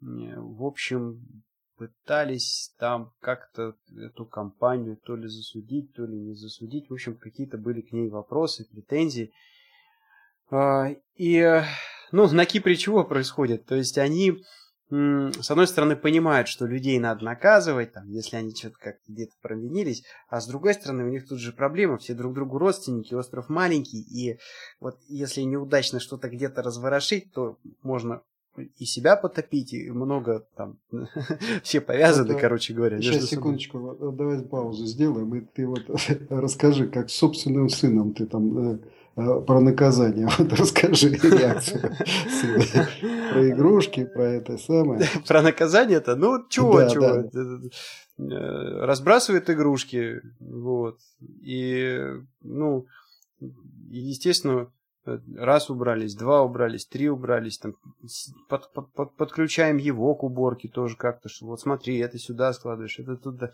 в 0.00 0.64
общем, 0.64 1.42
пытались 1.76 2.74
там 2.78 3.12
как-то 3.20 3.74
эту 3.96 4.26
компанию 4.26 4.96
то 4.96 5.16
ли 5.16 5.26
засудить, 5.26 5.94
то 5.94 6.04
ли 6.04 6.18
не 6.18 6.34
засудить. 6.34 6.90
В 6.90 6.92
общем, 6.92 7.16
какие-то 7.16 7.58
были 7.58 7.80
к 7.80 7.92
ней 7.92 8.08
вопросы, 8.08 8.68
претензии. 8.70 9.32
А, 10.50 10.88
и, 11.14 11.62
ну, 12.12 12.28
на 12.30 12.46
Кипре 12.46 12.76
чего 12.76 13.04
происходит? 13.04 13.66
То 13.66 13.76
есть 13.76 13.98
они 13.98 14.42
с 14.90 15.50
одной 15.50 15.68
стороны, 15.68 15.94
понимают, 15.94 16.48
что 16.48 16.66
людей 16.66 16.98
надо 16.98 17.24
наказывать, 17.24 17.92
там, 17.92 18.08
если 18.08 18.36
они 18.36 18.54
что-то 18.54 18.76
как-то 18.80 19.12
где-то 19.12 19.32
провинились, 19.40 20.02
а 20.28 20.40
с 20.40 20.48
другой 20.48 20.74
стороны, 20.74 21.04
у 21.04 21.08
них 21.08 21.28
тут 21.28 21.38
же 21.38 21.52
проблема, 21.52 21.98
все 21.98 22.14
друг 22.14 22.34
другу 22.34 22.58
родственники, 22.58 23.14
остров 23.14 23.48
маленький, 23.48 24.00
и 24.00 24.38
вот 24.80 24.96
если 25.06 25.42
неудачно 25.42 26.00
что-то 26.00 26.28
где-то 26.28 26.62
разворошить, 26.62 27.32
то 27.32 27.58
можно 27.82 28.22
и 28.56 28.84
себя 28.84 29.16
потопить, 29.16 29.72
и 29.72 29.90
много 29.90 30.46
там, 30.56 30.78
все 31.62 31.80
повязаны, 31.80 32.32
это, 32.32 32.40
короче 32.40 32.74
говоря. 32.74 33.00
Сейчас, 33.00 33.26
секундочку, 33.26 33.96
давай 34.12 34.42
паузу 34.42 34.86
сделаем, 34.86 35.34
и 35.36 35.40
ты 35.40 35.66
вот 35.68 35.84
расскажи, 36.30 36.88
как 36.88 37.10
с 37.10 37.14
собственным 37.14 37.68
сыном 37.68 38.12
ты 38.12 38.26
там 38.26 38.50
Э, 38.58 38.78
про 39.14 39.60
наказание. 39.60 40.28
Вот 40.38 40.52
расскажи 40.52 41.10
реакцию 41.10 41.80
про 43.32 43.50
игрушки, 43.50 44.04
про 44.04 44.24
это 44.24 44.58
самое. 44.58 45.02
Про 45.28 45.42
наказание-то? 45.42 46.16
Ну, 46.16 46.46
чего, 46.48 46.88
чего? 46.88 47.28
Э, 48.18 48.84
разбрасывает 48.84 49.48
игрушки, 49.50 50.20
вот. 50.40 50.98
И, 51.42 51.98
ну, 52.42 52.86
естественно, 53.88 54.70
раз 55.36 55.70
убрались, 55.70 56.14
два 56.14 56.42
убрались, 56.42 56.86
три 56.86 57.08
убрались, 57.08 57.58
там, 57.58 57.74
под, 58.48 58.72
под, 58.72 58.92
под, 58.92 59.16
подключаем 59.16 59.78
его 59.78 60.14
к 60.14 60.22
уборке 60.22 60.68
тоже 60.68 60.96
как-то, 60.96 61.28
что 61.28 61.46
вот 61.46 61.60
смотри, 61.60 61.98
это 61.98 62.18
сюда 62.18 62.52
складываешь, 62.52 62.98
это 62.98 63.16
туда. 63.16 63.52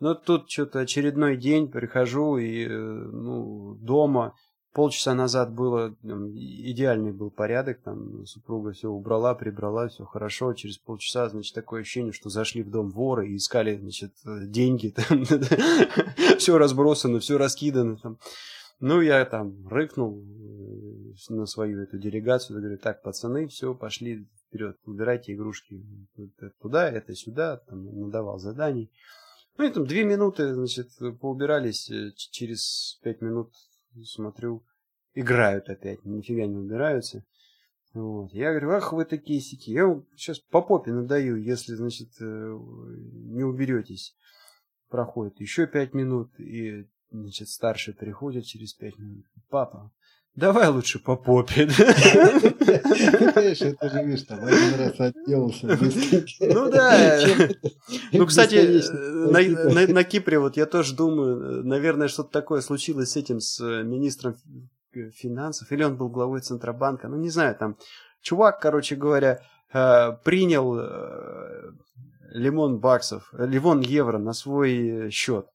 Но 0.00 0.14
тут 0.14 0.50
что-то 0.50 0.80
очередной 0.80 1.36
день 1.36 1.70
прихожу 1.70 2.36
и, 2.36 2.66
э, 2.66 2.68
ну, 2.68 3.74
дома 3.76 4.34
полчаса 4.74 5.14
назад 5.14 5.54
было 5.54 5.96
идеальный 6.02 7.12
был 7.12 7.30
порядок, 7.30 7.80
там 7.82 8.26
супруга 8.26 8.72
все 8.72 8.90
убрала, 8.90 9.34
прибрала, 9.34 9.88
все 9.88 10.04
хорошо. 10.04 10.52
Через 10.52 10.78
полчаса, 10.78 11.28
значит, 11.28 11.54
такое 11.54 11.82
ощущение, 11.82 12.12
что 12.12 12.28
зашли 12.28 12.62
в 12.62 12.70
дом 12.70 12.90
воры 12.90 13.28
и 13.28 13.36
искали, 13.36 13.78
значит, 13.78 14.12
деньги, 14.24 14.88
там, 15.08 15.24
все 16.38 16.58
разбросано, 16.58 17.20
все 17.20 17.38
раскидано. 17.38 17.96
Там. 17.96 18.18
Ну, 18.80 19.00
я 19.00 19.24
там 19.24 19.66
рыкнул 19.68 20.20
э, 20.20 21.32
на 21.32 21.46
свою 21.46 21.80
эту 21.80 21.96
делегацию, 21.96 22.60
говорю, 22.60 22.76
так, 22.76 23.02
пацаны, 23.02 23.46
все, 23.46 23.74
пошли 23.74 24.26
вперед, 24.48 24.76
убирайте 24.84 25.34
игрушки 25.34 25.86
туда, 26.60 26.90
это 26.90 27.14
сюда, 27.14 27.58
там, 27.68 28.00
надавал 28.00 28.40
заданий. 28.40 28.90
Ну, 29.56 29.64
и 29.64 29.70
там 29.70 29.86
две 29.86 30.02
минуты, 30.02 30.52
значит, 30.52 30.88
поубирались, 31.20 31.88
э, 31.88 32.10
через 32.16 32.98
пять 33.04 33.20
минут 33.20 33.52
смотрю, 34.02 34.64
играют 35.14 35.68
опять, 35.68 36.04
нифига 36.04 36.46
не 36.46 36.56
убираются. 36.56 37.24
Вот. 37.94 38.32
Я 38.32 38.50
говорю, 38.50 38.72
ах 38.72 38.92
вы 38.92 39.04
такие 39.04 39.40
сики, 39.40 39.70
я 39.70 39.86
вам 39.86 40.06
сейчас 40.16 40.40
по 40.40 40.60
попе 40.60 40.92
надаю, 40.92 41.40
если, 41.40 41.74
значит, 41.74 42.10
э, 42.20 42.24
не 42.24 43.44
уберетесь. 43.44 44.16
Проходит 44.88 45.40
еще 45.40 45.66
пять 45.68 45.94
минут, 45.94 46.38
и, 46.40 46.88
значит, 47.10 47.48
старший 47.48 47.94
приходит 47.94 48.44
через 48.44 48.74
пять 48.74 48.98
минут. 48.98 49.24
Папа, 49.48 49.92
Давай 50.36 50.68
лучше 50.68 50.98
по 50.98 51.14
попе. 51.14 51.66
Конечно, 53.34 53.66
это 53.66 53.88
же 53.88 54.02
видишь, 54.02 54.22
там 54.22 54.44
один 54.44 54.74
раз 54.80 54.98
отделался. 54.98 55.78
Ну 56.40 56.70
да. 56.70 57.20
Ну, 58.12 58.26
кстати, 58.26 58.82
на, 59.92 60.04
Кипре 60.04 60.40
вот 60.40 60.56
я 60.56 60.66
тоже 60.66 60.96
думаю, 60.96 61.64
наверное, 61.64 62.08
что-то 62.08 62.30
такое 62.30 62.62
случилось 62.62 63.12
с 63.12 63.16
этим, 63.16 63.38
с 63.38 63.60
министром 63.60 64.34
финансов, 65.14 65.70
или 65.70 65.84
он 65.84 65.96
был 65.96 66.08
главой 66.08 66.40
Центробанка, 66.40 67.08
ну 67.08 67.16
не 67.16 67.30
знаю, 67.30 67.54
там 67.56 67.76
чувак, 68.20 68.60
короче 68.60 68.96
говоря, 68.96 69.40
э, 69.72 70.12
принял 70.24 70.78
э, 70.78 71.72
лимон 72.30 72.78
баксов, 72.78 73.32
лимон 73.36 73.80
евро 73.80 74.18
на 74.18 74.32
свой 74.32 75.10
счет 75.10 75.46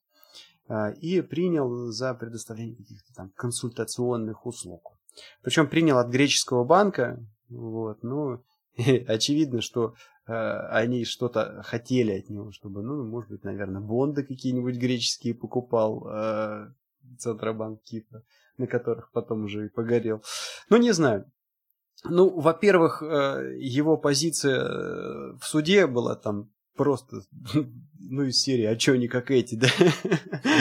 и 1.01 1.21
принял 1.21 1.87
за 1.91 2.13
предоставление 2.13 2.75
каких-то 2.75 3.13
там 3.15 3.31
консультационных 3.35 4.45
услуг. 4.45 4.99
Причем 5.41 5.67
принял 5.67 5.97
от 5.97 6.09
греческого 6.09 6.63
банка, 6.63 7.19
вот, 7.49 8.03
ну, 8.03 8.43
очевидно, 9.07 9.61
что 9.61 9.95
э, 10.27 10.33
они 10.33 11.05
что-то 11.05 11.61
хотели 11.63 12.11
от 12.11 12.29
него, 12.29 12.51
чтобы, 12.51 12.81
ну, 12.81 13.03
может 13.05 13.29
быть, 13.29 13.43
наверное, 13.43 13.81
бонды 13.81 14.23
какие-нибудь 14.23 14.75
греческие 14.75 15.33
покупал 15.33 16.07
э, 16.07 16.71
Центробанк 17.17 17.81
Кипра, 17.83 18.23
на 18.57 18.67
которых 18.67 19.11
потом 19.11 19.45
уже 19.45 19.65
и 19.65 19.69
погорел. 19.69 20.23
Ну, 20.69 20.77
не 20.77 20.91
знаю. 20.91 21.29
Ну, 22.05 22.29
во-первых, 22.39 23.01
его 23.01 23.97
позиция 23.97 24.61
э, 24.61 25.33
в 25.37 25.43
суде 25.43 25.85
была 25.87 26.15
там 26.15 26.49
просто, 26.79 27.23
ну, 27.99 28.23
из 28.23 28.41
серии 28.41 28.63
«А 28.63 28.77
чё 28.77 28.95
не 28.95 29.09
как 29.09 29.31
эти», 29.31 29.55
да? 29.63 29.67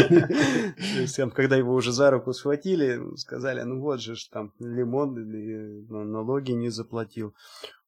То 0.08 1.00
есть, 1.00 1.16
там, 1.16 1.30
когда 1.30 1.56
его 1.56 1.72
уже 1.74 1.92
за 1.92 2.10
руку 2.10 2.32
схватили, 2.32 3.00
сказали, 3.16 3.62
ну 3.62 3.80
вот 3.80 4.00
же 4.00 4.16
там 4.32 4.52
лимон 4.58 5.14
ну, 5.14 6.02
налоги 6.02 6.50
не 6.50 6.70
заплатил. 6.70 7.36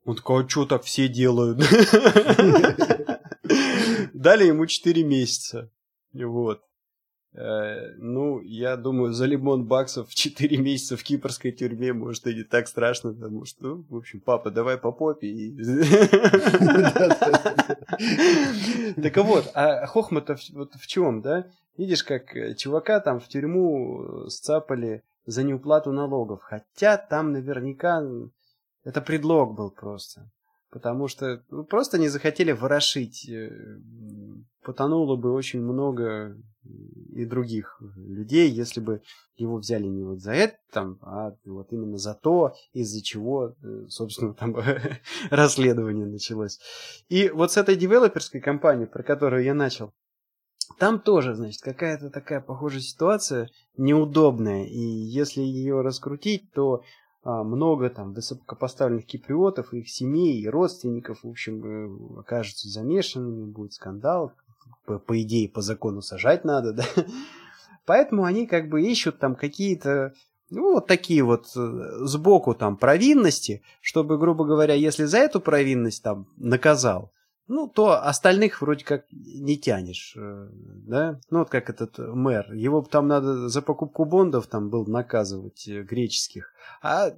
Он 0.04 0.14
такой, 0.14 0.44
а 0.44 0.48
что 0.48 0.64
так 0.64 0.84
все 0.84 1.08
делают? 1.08 1.58
Дали 4.14 4.44
ему 4.46 4.66
4 4.66 5.02
месяца. 5.02 5.68
Вот. 6.12 6.62
Э, 7.32 7.94
ну, 7.96 8.40
я 8.40 8.76
думаю, 8.76 9.12
за 9.12 9.26
лимон 9.26 9.64
баксов 9.64 10.12
4 10.12 10.56
месяца 10.58 10.96
в 10.96 11.02
кипрской 11.02 11.52
тюрьме, 11.52 11.92
может, 11.92 12.26
и 12.26 12.34
не 12.34 12.42
так 12.42 12.66
страшно, 12.66 13.12
потому 13.12 13.44
что, 13.44 13.64
ну, 13.64 13.84
в 13.88 13.96
общем, 13.96 14.20
папа, 14.20 14.50
давай 14.50 14.78
по 14.78 14.92
попе. 14.92 15.30
Так 19.02 19.16
вот, 19.18 19.50
а 19.54 19.86
хохма-то 19.86 20.36
в 20.36 20.86
чем, 20.86 21.22
да? 21.22 21.46
Видишь, 21.76 22.02
как 22.02 22.36
э, 22.36 22.54
чувака 22.54 23.00
там 23.00 23.20
в 23.20 23.28
тюрьму 23.28 24.28
сцапали 24.28 25.02
за 25.26 25.44
неуплату 25.44 25.92
налогов, 25.92 26.40
хотя 26.42 26.96
там 26.96 27.32
наверняка 27.32 28.02
это 28.84 29.00
предлог 29.00 29.54
был 29.54 29.70
просто 29.70 30.30
потому 30.70 31.08
что 31.08 31.42
ну, 31.50 31.64
просто 31.64 31.98
не 31.98 32.08
захотели 32.08 32.52
ворошить. 32.52 33.28
Э, 33.28 33.50
потонуло 34.62 35.16
бы 35.16 35.32
очень 35.32 35.60
много 35.62 36.36
и 37.12 37.24
других 37.24 37.80
людей, 37.96 38.50
если 38.50 38.80
бы 38.80 39.02
его 39.36 39.56
взяли 39.56 39.86
не 39.86 40.04
вот 40.04 40.20
за 40.20 40.32
это, 40.32 40.58
там, 40.70 40.98
а 41.00 41.34
вот 41.44 41.72
именно 41.72 41.96
за 41.96 42.14
то, 42.14 42.54
из-за 42.72 43.02
чего, 43.02 43.54
э, 43.62 43.86
собственно, 43.88 44.34
там 44.34 44.54
расследование 45.30 46.06
началось. 46.06 46.60
И 47.08 47.30
вот 47.30 47.52
с 47.52 47.56
этой 47.56 47.76
девелоперской 47.76 48.40
компанией, 48.40 48.86
про 48.86 49.02
которую 49.02 49.42
я 49.42 49.54
начал, 49.54 49.92
там 50.78 51.00
тоже, 51.00 51.34
значит, 51.34 51.62
какая-то 51.62 52.10
такая 52.10 52.40
похожая 52.40 52.80
ситуация 52.80 53.48
неудобная, 53.76 54.66
и 54.66 54.78
если 54.78 55.40
ее 55.40 55.80
раскрутить, 55.80 56.52
то 56.52 56.82
много 57.24 57.90
там 57.90 58.14
высокопоставленных 58.14 59.04
киприотов, 59.04 59.74
их 59.74 59.88
семей 59.88 60.40
и 60.40 60.48
родственников, 60.48 61.22
в 61.22 61.28
общем, 61.28 61.64
э, 61.64 62.20
окажутся 62.20 62.68
замешанными, 62.68 63.44
будет 63.44 63.74
скандал, 63.74 64.32
по, 64.86 64.98
по 64.98 65.20
идее, 65.20 65.48
по 65.48 65.60
закону 65.60 66.00
сажать 66.00 66.44
надо, 66.44 66.72
да. 66.72 66.84
Поэтому 67.84 68.24
они 68.24 68.46
как 68.46 68.68
бы 68.68 68.82
ищут 68.82 69.18
там 69.18 69.34
какие-то, 69.34 70.14
ну, 70.48 70.74
вот 70.74 70.86
такие 70.86 71.22
вот 71.22 71.46
э, 71.56 72.06
сбоку 72.06 72.54
там 72.54 72.76
провинности, 72.76 73.62
чтобы, 73.80 74.16
грубо 74.16 74.44
говоря, 74.44 74.74
если 74.74 75.04
за 75.04 75.18
эту 75.18 75.40
провинность 75.40 76.02
там 76.02 76.26
наказал, 76.36 77.12
ну, 77.50 77.66
то 77.66 78.00
остальных 78.06 78.62
вроде 78.62 78.84
как 78.84 79.06
не 79.10 79.58
тянешь, 79.58 80.14
э, 80.16 80.48
да? 80.86 81.18
Ну, 81.30 81.40
вот 81.40 81.50
как 81.50 81.68
этот 81.68 81.98
мэр. 81.98 82.52
Его 82.52 82.80
там 82.82 83.08
надо 83.08 83.48
за 83.48 83.60
покупку 83.60 84.04
бондов 84.04 84.46
там 84.46 84.70
был 84.70 84.86
наказывать 84.86 85.66
э, 85.66 85.82
греческих, 85.82 86.52
а 86.80 87.10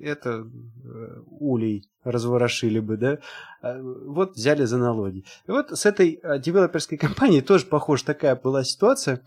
это 0.00 0.30
э, 0.30 1.20
улей 1.26 1.86
разворошили 2.02 2.80
бы, 2.80 2.96
да? 2.96 3.18
А, 3.60 3.78
вот 3.78 4.36
взяли 4.36 4.64
за 4.64 4.78
налоги. 4.78 5.26
И 5.46 5.50
вот 5.50 5.70
с 5.70 5.84
этой 5.84 6.18
девелоперской 6.38 6.96
компанией 7.06 7.42
тоже, 7.42 7.66
похоже, 7.66 8.04
такая 8.04 8.36
была 8.36 8.64
ситуация. 8.64 9.20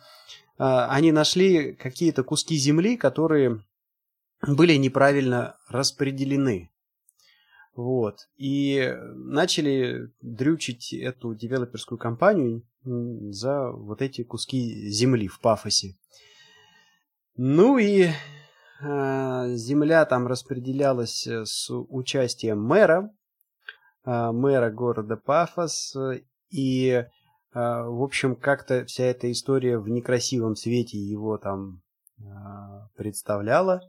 А, 0.58 0.88
они 0.88 1.12
нашли 1.12 1.74
какие-то 1.74 2.24
куски 2.24 2.56
земли, 2.56 2.98
которые 2.98 3.64
были 4.48 4.74
неправильно 4.74 5.58
распределены. 5.70 6.72
Вот. 7.76 8.28
И 8.38 8.94
начали 9.14 10.12
дрючить 10.22 10.94
эту 10.94 11.34
девелоперскую 11.34 11.98
компанию 11.98 12.64
за 12.84 13.72
вот 13.72 14.02
эти 14.02 14.24
куски 14.24 14.90
земли 14.90 15.28
в 15.28 15.40
пафосе. 15.40 15.96
Ну 17.38 17.78
и 17.78 18.10
э, 18.82 19.56
земля 19.56 20.06
там 20.06 20.28
распределялась 20.28 21.26
с 21.26 21.70
участием 21.70 22.62
мэра, 22.62 23.10
э, 24.06 24.32
мэра 24.32 24.70
города 24.70 25.16
Пафос. 25.16 25.96
И, 26.50 26.90
э, 26.90 27.06
в 27.54 28.04
общем, 28.04 28.36
как-то 28.36 28.86
вся 28.86 29.06
эта 29.06 29.32
история 29.32 29.78
в 29.78 29.88
некрасивом 29.88 30.56
свете 30.56 30.98
его 30.98 31.38
там 31.38 31.82
э, 32.20 32.24
представляла. 32.98 33.82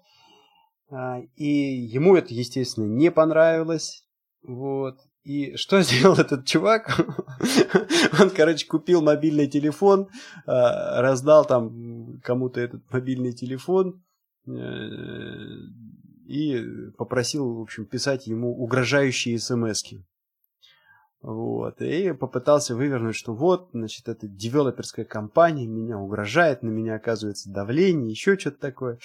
А, 0.92 1.20
и 1.36 1.46
ему 1.46 2.16
это, 2.16 2.34
естественно, 2.34 2.84
не 2.84 3.10
понравилось. 3.10 4.06
Вот. 4.42 4.98
И 5.24 5.56
что 5.56 5.80
сделал 5.82 6.16
этот 6.18 6.44
чувак? 6.44 7.00
Он, 8.20 8.30
короче, 8.30 8.66
купил 8.66 9.00
мобильный 9.02 9.46
телефон, 9.46 10.08
а, 10.46 11.00
раздал 11.00 11.46
там 11.46 12.20
кому-то 12.22 12.60
этот 12.60 12.82
мобильный 12.92 13.32
телефон 13.32 14.02
э, 14.46 14.52
и 16.26 16.90
попросил, 16.98 17.54
в 17.54 17.60
общем, 17.62 17.86
писать 17.86 18.26
ему 18.26 18.52
угрожающие 18.62 19.38
смс 19.38 19.82
-ки. 19.84 20.02
Вот. 21.22 21.80
И 21.80 22.12
попытался 22.12 22.74
вывернуть, 22.74 23.14
что 23.14 23.32
вот, 23.32 23.70
значит, 23.72 24.08
эта 24.08 24.26
девелоперская 24.26 25.04
компания 25.04 25.66
меня 25.66 25.96
угрожает, 25.96 26.62
на 26.62 26.68
меня 26.68 26.96
оказывается 26.96 27.50
давление, 27.50 28.10
еще 28.10 28.36
что-то 28.36 28.58
такое. 28.58 28.98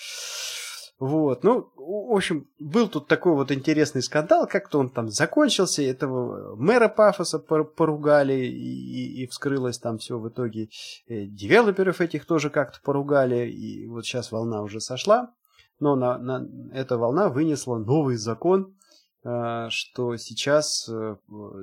Вот, 1.00 1.44
ну, 1.44 1.72
в 1.76 2.16
общем, 2.16 2.48
был 2.58 2.90
тут 2.90 3.08
такой 3.08 3.34
вот 3.34 3.52
интересный 3.52 4.02
скандал, 4.02 4.48
как-то 4.48 4.80
он 4.80 4.90
там 4.90 5.10
закончился, 5.10 5.84
этого 5.84 6.56
мэра 6.56 6.90
Пафоса 6.90 7.38
поругали, 7.38 8.34
и, 8.34 9.24
и 9.24 9.28
вскрылось 9.28 9.78
там 9.78 10.00
все 10.00 10.18
в 10.18 10.28
итоге. 10.28 10.70
Э, 11.08 11.26
девелоперов 11.26 12.02
этих 12.02 12.26
тоже 12.26 12.50
как-то 12.50 12.80
поругали, 12.82 13.48
и 13.48 13.86
вот 13.86 14.06
сейчас 14.06 14.32
волна 14.32 14.64
уже 14.64 14.82
сошла, 14.82 15.36
но 15.80 15.96
на, 15.96 16.18
на, 16.18 16.48
эта 16.74 16.98
волна 16.98 17.30
вынесла 17.30 17.78
новый 17.78 18.16
закон, 18.16 18.76
э, 19.24 19.68
что 19.70 20.18
сейчас, 20.18 20.90
э, 20.90 21.18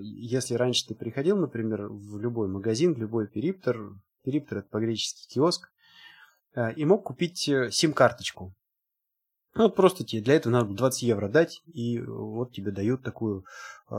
если 0.05 0.55
раньше 0.55 0.87
ты 0.87 0.95
приходил, 0.95 1.37
например, 1.39 1.89
в 1.89 2.21
любой 2.21 2.47
магазин, 2.47 2.95
в 2.95 2.99
любой 2.99 3.27
периптер, 3.27 3.81
периптер 4.23 4.59
это 4.59 4.69
по-гречески 4.69 5.27
киоск, 5.35 5.71
и 6.77 6.85
мог 6.85 7.03
купить 7.03 7.51
сим-карточку 7.73 8.55
ну, 9.55 9.71
просто 9.71 10.05
тебе 10.05 10.23
для 10.23 10.35
этого 10.35 10.53
надо 10.53 10.75
20 10.75 11.03
евро 11.03 11.29
дать, 11.29 11.63
и 11.67 12.01
вот 12.01 12.53
тебе 12.53 12.73
дают 12.73 13.03
такую, 13.03 13.45
э, 13.91 13.95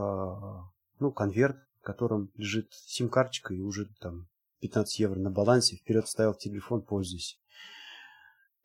ну, 0.99 1.11
конверт, 1.11 1.57
в 1.81 1.85
котором 1.85 2.29
лежит 2.35 2.73
сим-карточка, 2.73 3.53
и 3.53 3.61
уже 3.61 3.87
там 3.99 4.27
15 4.61 4.99
евро 4.99 5.19
на 5.19 5.29
балансе, 5.29 5.77
вперед 5.77 6.05
вставил 6.05 6.33
в 6.33 6.39
телефон, 6.39 6.81
пользуйся. 6.81 7.37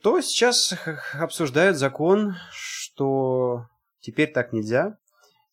То 0.03 0.21
сейчас 0.21 0.75
обсуждают 1.13 1.77
закон, 1.77 2.35
что 2.53 3.67
теперь 4.01 4.33
так 4.33 4.53
нельзя. 4.53 4.97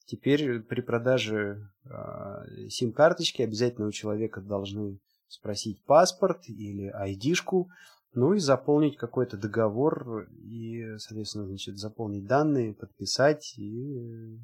Теперь 0.06 0.62
при 0.62 0.80
продаже 0.80 1.70
э, 1.84 2.70
сим-карточки 2.70 3.42
обязательно 3.42 3.88
у 3.88 3.92
человека 3.92 4.40
должны 4.40 5.00
спросить 5.28 5.84
паспорт 5.84 6.48
или 6.48 6.88
айдишку, 6.88 7.70
ну 8.14 8.34
и 8.34 8.40
заполнить 8.40 8.98
какой-то 8.98 9.38
договор 9.38 10.28
и, 10.44 10.98
соответственно, 10.98 11.46
значит, 11.46 11.78
заполнить 11.78 12.26
данные, 12.26 12.74
подписать 12.74 13.54
и 13.58 14.40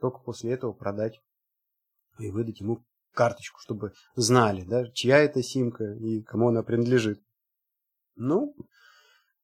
только 0.00 0.20
после 0.20 0.52
этого 0.52 0.72
продать 0.72 1.20
и 2.18 2.30
выдать 2.30 2.60
ему 2.60 2.84
карточку, 3.12 3.60
чтобы 3.60 3.92
знали, 4.14 4.64
да, 4.64 4.90
чья 4.92 5.18
это 5.18 5.42
симка 5.42 5.84
и 5.94 6.22
кому 6.22 6.48
она 6.48 6.62
принадлежит. 6.62 7.20
Ну, 8.16 8.54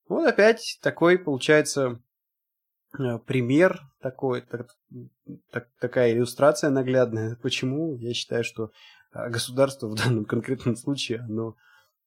вот 0.09 0.27
опять 0.27 0.79
такой 0.83 1.19
получается 1.19 2.01
э, 2.99 3.19
пример 3.27 3.81
такой, 4.01 4.43
так, 4.43 4.69
так, 5.51 5.69
такая 5.81 6.13
иллюстрация 6.13 6.71
наглядная. 6.71 7.37
Почему 7.37 7.97
я 7.97 8.15
считаю, 8.15 8.45
что 8.45 8.71
э, 9.13 9.29
государство 9.31 9.89
в 9.89 9.95
данном 9.95 10.25
конкретном 10.25 10.77
случае, 10.77 11.21
оно 11.21 11.57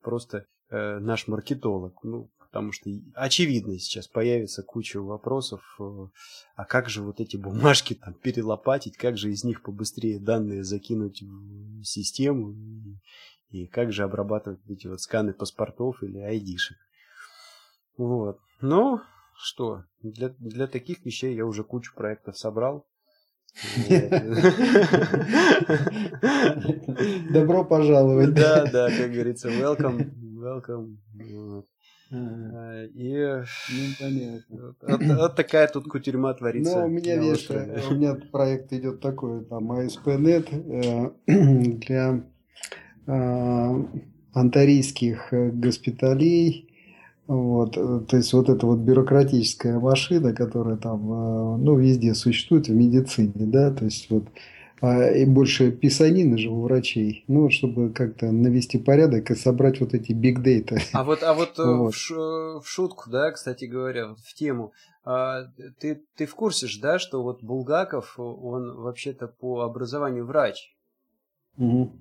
просто 0.01 0.45
э, 0.69 0.99
наш 0.99 1.27
маркетолог. 1.27 2.03
Ну, 2.03 2.29
потому 2.37 2.71
что 2.71 2.89
очевидно 3.13 3.77
сейчас 3.77 4.07
появится 4.07 4.63
куча 4.63 4.99
вопросов, 5.01 5.61
э, 5.79 6.07
а 6.55 6.65
как 6.65 6.89
же 6.89 7.03
вот 7.03 7.19
эти 7.19 7.37
бумажки 7.37 7.93
там 7.93 8.13
перелопатить, 8.13 8.97
как 8.97 9.17
же 9.17 9.31
из 9.31 9.43
них 9.43 9.61
побыстрее 9.61 10.19
данные 10.19 10.63
закинуть 10.63 11.21
в 11.21 11.83
систему, 11.83 12.55
и 13.51 13.67
как 13.67 13.91
же 13.91 14.03
обрабатывать 14.03 14.59
эти 14.67 14.87
вот 14.87 15.01
сканы 15.01 15.33
паспортов 15.33 16.03
или 16.03 16.19
айдишек. 16.19 16.77
Вот. 17.97 18.39
Но 18.61 19.01
что, 19.35 19.83
для, 20.01 20.29
для 20.39 20.67
таких 20.67 21.05
вещей 21.05 21.35
я 21.35 21.45
уже 21.45 21.63
кучу 21.63 21.93
проектов 21.95 22.37
собрал. 22.37 22.85
Добро 27.31 27.65
пожаловать. 27.65 28.33
Да, 28.35 28.65
да, 28.71 28.89
как 28.95 29.11
говорится, 29.11 29.49
welcome, 29.49 30.11
welcome. 30.49 30.97
А, 32.11 32.85
и 32.85 33.43
ну, 33.69 34.71
вот, 34.81 34.99
вот 34.99 35.35
такая 35.35 35.67
тут 35.67 35.87
кутерьма 35.87 36.33
творится. 36.33 36.79
Ну, 36.79 36.85
у 36.85 36.89
меня, 36.89 37.17
видишь, 37.17 37.47
у 37.49 37.93
меня 37.93 38.15
проект 38.31 38.73
идет 38.73 38.99
такой, 38.99 39.45
там, 39.45 39.71
ASP.NET 39.71 40.47
э, 40.51 41.11
для 41.85 42.23
э, 43.05 43.83
антарийских 44.33 45.27
госпиталей, 45.31 46.73
вот, 47.27 47.77
э, 47.77 47.99
то 48.09 48.17
есть 48.17 48.33
вот 48.33 48.49
эта 48.49 48.65
вот 48.65 48.79
бюрократическая 48.79 49.77
машина, 49.79 50.33
которая 50.33 50.77
там, 50.77 51.11
э, 51.11 51.57
ну, 51.57 51.77
везде 51.77 52.15
существует 52.15 52.69
в 52.69 52.73
медицине, 52.73 53.31
да, 53.35 53.69
то 53.69 53.85
есть 53.85 54.09
вот 54.09 54.23
а, 54.81 55.09
и 55.09 55.25
больше 55.25 55.71
писанины 55.71 56.37
же 56.37 56.49
у 56.49 56.61
врачей, 56.61 57.23
ну, 57.27 57.49
чтобы 57.49 57.91
как-то 57.91 58.31
навести 58.31 58.77
порядок 58.77 59.31
и 59.31 59.35
собрать 59.35 59.79
вот 59.79 59.93
эти 59.93 60.13
биг 60.13 60.41
дейта. 60.41 60.77
А 60.93 61.03
вот, 61.03 61.23
а 61.23 61.33
вот, 61.33 61.59
э, 61.59 61.63
вот. 61.77 61.93
В, 61.93 62.61
в 62.61 62.63
шутку, 62.65 63.09
да, 63.09 63.31
кстати 63.31 63.65
говоря, 63.65 64.15
в 64.15 64.33
тему, 64.35 64.71
а, 65.03 65.43
ты, 65.79 66.01
ты 66.15 66.25
в 66.25 66.35
курсе 66.35 66.67
же, 66.67 66.79
да, 66.81 66.99
что 66.99 67.23
вот 67.23 67.43
Булгаков, 67.43 68.15
он 68.17 68.75
вообще-то 68.75 69.27
по 69.27 69.61
образованию 69.61 70.25
врач? 70.25 70.75
Угу. 71.57 71.91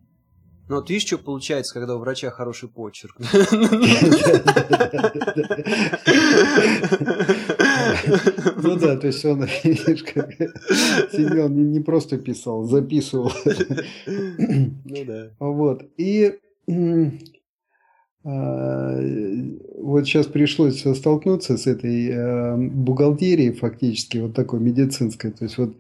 Ну 0.69 0.83
видишь, 0.83 1.07
что 1.07 1.19
получается, 1.19 1.73
когда 1.73 1.97
у 1.97 1.99
врача 1.99 2.31
хороший 2.31 2.69
почерк. 2.69 3.17
Ну 8.63 8.77
да, 8.77 8.97
то 8.97 9.07
есть 9.07 9.25
он, 9.25 9.47
сидел, 11.13 11.49
не 11.49 11.81
просто 11.81 12.19
писал, 12.19 12.65
записывал. 12.65 13.33
Ну 14.07 15.05
да. 15.07 15.31
Вот. 15.39 15.85
И 15.97 16.39
а, 18.25 19.01
вот 19.79 20.05
сейчас 20.07 20.27
пришлось 20.27 20.81
столкнуться 20.81 21.57
с 21.57 21.67
этой 21.67 22.09
э, 22.09 22.57
бухгалтерией 22.57 23.53
фактически, 23.53 24.19
вот 24.19 24.35
такой 24.35 24.61
медицинской. 24.61 25.31
То 25.31 25.45
есть 25.45 25.57
вот 25.57 25.75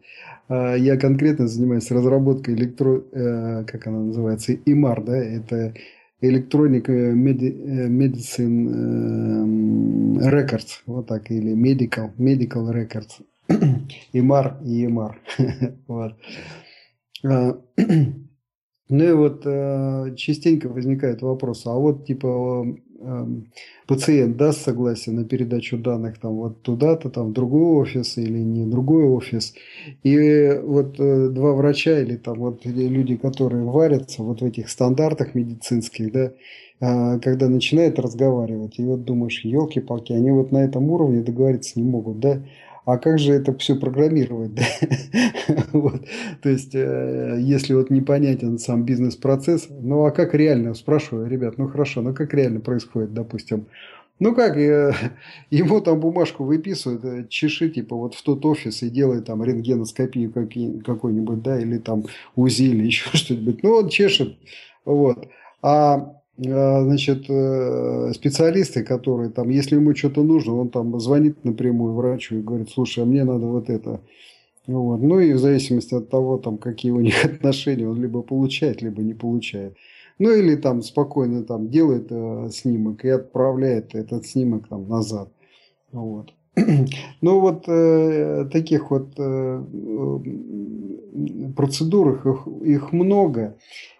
а, 0.48 0.74
я 0.74 0.96
конкретно 0.96 1.46
занимаюсь 1.46 1.90
разработкой 1.90 2.54
электро... 2.54 3.02
Э, 3.12 3.64
как 3.66 3.86
она 3.86 3.98
называется? 4.00 4.54
ИМАР, 4.54 5.04
да? 5.04 5.16
Это 5.16 5.74
Electronic 6.20 6.88
Medicine 7.88 8.68
Records, 10.20 10.82
вот 10.86 11.06
так, 11.06 11.30
или 11.30 11.54
Medical, 11.54 12.10
Medical 12.18 12.72
Records. 12.72 13.22
ИМАР 14.12 14.58
и 14.64 14.84
ИМАР. 14.86 15.20
вот. 15.86 16.14
А, 17.24 17.58
ну 18.88 19.04
и 19.04 19.12
вот 19.12 19.42
э, 19.44 20.14
частенько 20.16 20.68
возникает 20.68 21.22
вопрос, 21.22 21.66
а 21.66 21.74
вот 21.74 22.06
типа 22.06 22.66
пациент 23.86 24.36
даст 24.36 24.62
согласие 24.62 25.14
на 25.14 25.24
передачу 25.24 25.78
данных 25.78 26.18
там 26.18 26.34
вот 26.34 26.62
туда-то, 26.62 27.10
там 27.10 27.28
в 27.28 27.32
другой 27.32 27.82
офис 27.82 28.18
или 28.18 28.38
не 28.38 28.66
другой 28.66 29.04
офис. 29.04 29.54
И 30.02 30.60
вот 30.62 30.98
э, 30.98 31.28
два 31.28 31.52
врача 31.54 32.00
или 32.00 32.16
там 32.16 32.38
вот 32.38 32.64
люди, 32.64 33.16
которые 33.16 33.64
варятся 33.64 34.22
вот 34.22 34.40
в 34.40 34.44
этих 34.44 34.68
стандартах 34.68 35.34
медицинских, 35.34 36.12
да, 36.12 36.32
э, 36.80 37.20
когда 37.20 37.48
начинают 37.48 37.98
разговаривать, 37.98 38.78
и 38.78 38.84
вот 38.84 39.04
думаешь, 39.04 39.44
елки-палки, 39.44 40.12
они 40.12 40.30
вот 40.30 40.50
на 40.52 40.58
этом 40.58 40.90
уровне 40.90 41.22
договориться 41.22 41.78
не 41.80 41.88
могут, 41.88 42.18
да, 42.18 42.42
а 42.88 42.96
как 42.96 43.18
же 43.18 43.34
это 43.34 43.54
все 43.58 43.76
программировать? 43.76 44.54
Да? 44.54 44.62
То 46.42 46.48
есть, 46.48 46.74
э, 46.74 47.36
если 47.38 47.74
вот 47.74 47.90
непонятен 47.90 48.58
сам 48.58 48.84
бизнес-процесс, 48.84 49.68
ну 49.68 50.06
а 50.06 50.10
как 50.10 50.32
реально, 50.34 50.72
спрашиваю, 50.72 51.28
ребят, 51.28 51.58
ну 51.58 51.68
хорошо, 51.68 52.00
ну 52.00 52.14
как 52.14 52.32
реально 52.32 52.60
происходит, 52.60 53.12
допустим, 53.12 53.66
ну 54.20 54.34
как, 54.34 54.56
э, 54.56 54.94
ему 55.50 55.82
там 55.82 56.00
бумажку 56.00 56.44
выписывают, 56.44 57.04
э, 57.04 57.26
чеши 57.28 57.68
типа 57.68 57.94
вот 57.94 58.14
в 58.14 58.22
тот 58.22 58.42
офис 58.46 58.82
и 58.82 58.88
делай 58.88 59.20
там 59.20 59.44
рентгеноскопию 59.44 60.32
какой-нибудь, 60.82 61.42
да, 61.42 61.60
или 61.60 61.76
там 61.76 62.04
УЗИ 62.36 62.70
или 62.70 62.84
еще 62.86 63.14
что-нибудь. 63.14 63.62
Ну 63.62 63.72
он 63.72 63.90
чешет, 63.90 64.38
вот. 64.86 65.28
А, 65.60 66.17
значит, 66.38 67.24
э, 67.28 68.12
специалисты, 68.14 68.84
которые 68.84 69.30
там, 69.30 69.48
если 69.48 69.74
ему 69.74 69.94
что-то 69.94 70.22
нужно, 70.22 70.54
он 70.54 70.68
там 70.68 70.98
звонит 71.00 71.44
напрямую 71.44 71.94
врачу 71.94 72.36
и 72.36 72.42
говорит, 72.42 72.70
слушай, 72.70 73.02
а 73.02 73.06
мне 73.06 73.24
надо 73.24 73.46
вот 73.46 73.68
это. 73.68 74.00
Вот. 74.68 74.98
Ну 74.98 75.18
и 75.18 75.32
в 75.32 75.38
зависимости 75.38 75.94
от 75.94 76.10
того, 76.10 76.38
там, 76.38 76.58
какие 76.58 76.92
у 76.92 77.00
них 77.00 77.24
отношения, 77.24 77.88
он 77.88 78.00
либо 78.00 78.22
получает, 78.22 78.82
либо 78.82 79.02
не 79.02 79.14
получает. 79.14 79.76
Ну 80.20 80.30
или 80.30 80.56
там 80.56 80.82
спокойно 80.82 81.42
там 81.42 81.70
делает 81.70 82.06
э, 82.10 82.50
снимок 82.52 83.04
и 83.04 83.08
отправляет 83.08 83.94
этот 83.94 84.26
снимок 84.26 84.68
там 84.68 84.88
назад. 84.88 85.30
Вот. 85.92 86.32
Ну 87.20 87.40
вот 87.40 87.64
э, 87.66 88.48
таких 88.52 88.90
вот 88.90 89.14
э, 89.18 89.64
процедур 91.56 92.14
их, 92.14 92.46
их 92.62 92.92
много. 92.92 93.56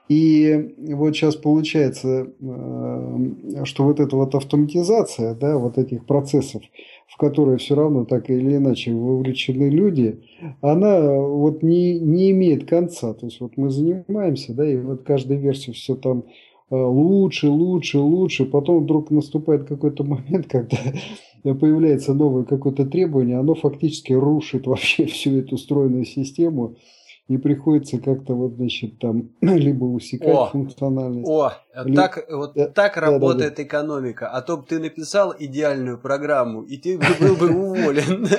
И 0.09 0.75
вот 0.79 1.15
сейчас 1.15 1.37
получается, 1.37 2.33
э, 2.41 3.65
что 3.65 3.85
вот 3.85 4.01
эта 4.01 4.17
вот 4.17 4.35
автоматизация, 4.35 5.35
да, 5.35 5.59
вот 5.59 5.77
этих 5.77 6.07
процессов, 6.07 6.63
в 7.07 7.17
которые 7.19 7.59
все 7.59 7.75
равно 7.75 8.07
так 8.07 8.31
или 8.31 8.57
иначе 8.57 8.93
вовлечены 8.93 9.69
люди, 9.69 10.21
она 10.63 11.13
вот 11.13 11.63
не, 11.63 11.99
не 11.99 12.31
имеет 12.31 12.67
конца. 12.67 13.13
То 13.13 13.27
есть 13.27 13.41
вот 13.41 13.57
мы 13.57 13.69
занимаемся, 13.69 14.55
да, 14.55 14.71
и 14.71 14.79
вот 14.79 15.03
каждая 15.03 15.39
версия 15.39 15.73
все 15.73 15.95
там 15.95 16.25
э, 16.71 16.75
лучше, 16.75 17.51
лучше, 17.51 17.99
лучше. 17.99 18.47
Потом 18.47 18.85
вдруг 18.85 19.11
наступает 19.11 19.65
какой-то 19.65 20.05
момент, 20.05 20.47
когда 20.49 20.79
появляется 21.43 22.15
новое 22.15 22.45
какое-то 22.45 22.87
требование, 22.87 23.39
оно 23.39 23.55
фактически 23.55 24.15
рушит 24.15 24.67
вообще 24.67 25.05
всю 25.05 25.37
эту 25.37 25.59
стройную 25.59 26.07
систему 26.07 26.77
и 27.29 27.37
приходится 27.37 27.99
как-то 27.99 28.35
вот, 28.35 28.55
значит, 28.55 28.99
там 28.99 29.29
либо 29.43 29.85
усекать 29.85 30.35
о, 30.35 30.47
функциональность. 30.47 31.29
О, 31.29 31.53
либо... 31.85 31.97
так, 31.97 32.27
вот 32.31 32.55
да, 32.55 32.69
так 32.69 32.95
да, 32.95 33.01
работает 33.03 33.51
да, 33.51 33.57
да. 33.57 33.63
экономика. 33.65 34.29
А 34.31 34.41
то 34.41 34.57
бы 34.57 34.65
ты 34.67 34.79
написал 34.79 35.35
идеальную 35.39 35.99
программу, 35.99 36.63
и 36.63 36.79
ты 36.79 36.99
был 36.99 37.37
бы 37.37 37.51
уволен. 37.51 38.27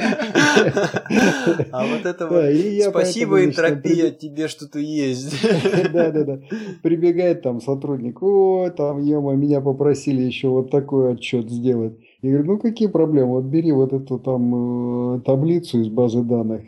А 1.71 1.85
вот 1.85 2.05
это 2.05 2.27
вот 2.27 2.43
спасибо, 2.89 3.45
энтропия, 3.45 4.11
тебе 4.11 4.47
что-то 4.47 4.79
есть. 4.79 5.35
Да, 5.93 6.11
да, 6.11 6.23
да. 6.23 6.39
Прибегает 6.81 7.41
там 7.41 7.61
сотрудник, 7.61 8.21
о, 8.21 8.69
там, 8.69 8.99
ема, 8.99 9.33
меня 9.33 9.61
попросили 9.61 10.21
еще 10.21 10.49
вот 10.49 10.71
такой 10.71 11.13
отчет 11.13 11.49
сделать. 11.49 11.93
Я 12.21 12.31
говорю, 12.31 12.53
ну 12.53 12.59
какие 12.59 12.89
проблемы, 12.89 13.35
вот 13.35 13.45
бери 13.45 13.71
вот 13.71 13.93
эту 13.93 14.19
там 14.19 15.15
э, 15.15 15.21
таблицу 15.21 15.79
из 15.79 15.87
базы 15.87 16.21
данных. 16.21 16.63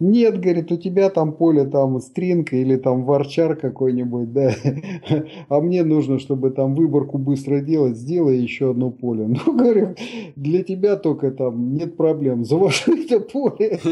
Нет, 0.00 0.40
говорит, 0.40 0.70
у 0.70 0.76
тебя 0.76 1.10
там 1.10 1.32
поле 1.32 1.64
там 1.64 2.00
стринг 2.00 2.52
или 2.52 2.76
там 2.76 3.04
варчар 3.04 3.56
какой-нибудь, 3.56 4.32
да, 4.32 4.52
а 5.48 5.60
мне 5.60 5.82
нужно, 5.82 6.18
чтобы 6.18 6.50
там 6.50 6.74
выборку 6.74 7.18
быстро 7.18 7.60
делать, 7.60 7.96
сделай 7.96 8.38
еще 8.38 8.70
одно 8.70 8.90
поле. 8.90 9.26
Ну, 9.26 9.52
говорю, 9.56 9.94
для 10.36 10.62
тебя 10.62 10.96
только 10.96 11.32
там 11.32 11.74
нет 11.74 11.96
проблем, 11.96 12.44
завожу 12.44 12.92
это 12.92 13.20
поле. 13.20 13.78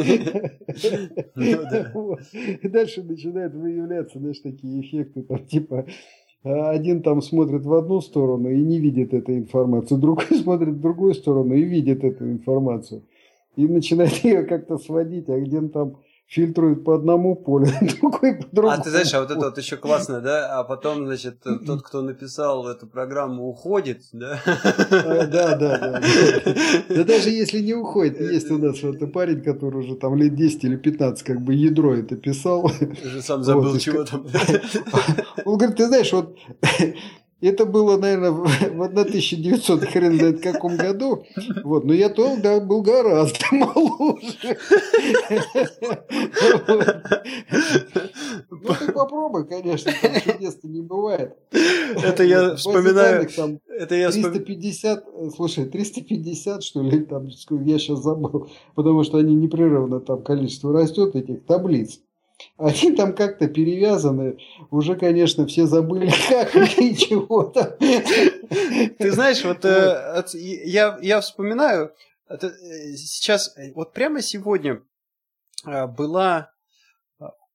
Ну 2.62 2.70
дальше 2.70 3.02
начинают 3.02 3.54
выявляться, 3.54 4.18
знаешь, 4.18 4.38
такие 4.40 4.80
эффекты, 4.80 5.22
там 5.22 5.44
типа 5.44 5.86
а 6.48 6.70
один 6.70 7.02
там 7.02 7.22
смотрит 7.22 7.66
в 7.66 7.74
одну 7.74 8.00
сторону 8.00 8.48
и 8.48 8.62
не 8.62 8.78
видит 8.78 9.12
этой 9.12 9.38
информации, 9.38 9.96
другой 9.96 10.26
смотрит 10.42 10.74
в 10.74 10.80
другую 10.80 11.14
сторону 11.14 11.54
и 11.54 11.62
видит 11.62 12.04
эту 12.04 12.30
информацию. 12.30 13.02
И 13.56 13.66
начинает 13.66 14.12
ее 14.24 14.44
как-то 14.44 14.78
сводить, 14.78 15.28
а 15.28 15.38
где 15.40 15.58
он 15.58 15.70
там 15.70 15.96
фильтрует 16.28 16.84
по 16.84 16.96
одному 16.96 17.36
полю, 17.36 17.68
другой 18.00 18.34
по 18.34 18.46
другому. 18.50 18.80
А 18.80 18.82
ты 18.82 18.90
знаешь, 18.90 19.14
а 19.14 19.20
вот 19.20 19.30
это 19.30 19.40
вот 19.40 19.58
еще 19.58 19.76
классно, 19.76 20.20
да? 20.20 20.58
А 20.58 20.64
потом, 20.64 21.06
значит, 21.06 21.40
тот, 21.64 21.82
кто 21.82 22.02
написал 22.02 22.66
эту 22.68 22.88
программу, 22.88 23.48
уходит, 23.48 24.02
да? 24.12 24.40
А, 24.44 25.26
да, 25.26 25.56
да, 25.56 25.78
да. 25.78 26.02
Да 26.88 27.04
даже 27.04 27.30
если 27.30 27.60
не 27.60 27.74
уходит, 27.74 28.20
есть 28.20 28.50
у 28.50 28.58
нас 28.58 28.82
вот 28.82 29.12
парень, 29.12 29.40
который 29.40 29.76
уже 29.76 29.94
там 29.94 30.16
лет 30.16 30.34
10 30.34 30.64
или 30.64 30.76
15 30.76 31.22
как 31.24 31.40
бы 31.42 31.54
ядро 31.54 31.94
это 31.94 32.16
писал. 32.16 32.64
Уже 32.64 33.22
сам 33.22 33.44
забыл, 33.44 33.78
чего 33.78 34.04
там. 34.04 34.26
Он 35.44 35.56
говорит, 35.56 35.76
ты 35.76 35.86
знаешь, 35.86 36.12
вот 36.12 36.36
Это 37.42 37.66
было, 37.66 37.98
наверное, 37.98 38.30
в 38.30 38.82
1900 38.82 39.84
хрен 39.84 40.16
знает 40.16 40.40
каком 40.40 40.76
году. 40.76 41.24
Вот, 41.64 41.84
но 41.84 41.92
я 41.92 42.08
тогда 42.08 42.60
был 42.60 42.80
гораздо 42.80 43.44
моложе. 43.52 44.56
Ну, 48.50 48.74
ты 48.78 48.92
попробуй, 48.92 49.46
конечно, 49.46 49.92
там 50.00 50.12
чудес 50.20 50.58
не 50.62 50.80
бывает. 50.80 51.36
Это 51.50 52.24
я 52.24 52.56
вспоминаю... 52.56 53.28
Это 53.68 53.94
я 53.94 54.10
350, 54.10 55.04
слушай, 55.36 55.66
350, 55.66 56.62
что 56.62 56.82
ли, 56.82 57.04
там, 57.04 57.26
я 57.26 57.78
сейчас 57.78 58.02
забыл, 58.02 58.48
потому 58.74 59.04
что 59.04 59.18
они 59.18 59.34
непрерывно 59.34 60.00
там 60.00 60.22
количество 60.22 60.72
растет, 60.72 61.14
этих 61.14 61.44
таблиц. 61.44 62.00
Они 62.58 62.92
там 62.92 63.14
как-то 63.14 63.48
перевязаны. 63.48 64.38
Уже, 64.70 64.96
конечно, 64.96 65.46
все 65.46 65.66
забыли, 65.66 66.10
как 66.28 66.54
и 66.78 66.96
чего 66.96 67.44
там. 67.44 67.76
Ты 67.78 69.12
знаешь, 69.12 69.44
вот 69.44 69.64
э, 69.64 70.24
я, 70.34 70.98
я 71.02 71.20
вспоминаю, 71.20 71.92
это, 72.28 72.48
э, 72.48 72.94
сейчас, 72.96 73.56
э, 73.56 73.72
вот 73.74 73.92
прямо 73.92 74.22
сегодня 74.22 74.82
была 75.64 76.50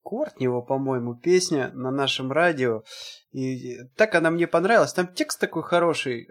Кортнева, 0.02 0.60
по-моему, 0.60 1.14
песня 1.14 1.70
на 1.74 1.90
нашем 1.90 2.32
радио. 2.32 2.82
И 3.32 3.78
так 3.96 4.14
она 4.14 4.30
мне 4.30 4.46
понравилась. 4.46 4.92
Там 4.92 5.12
текст 5.14 5.40
такой 5.40 5.62
хороший. 5.62 6.28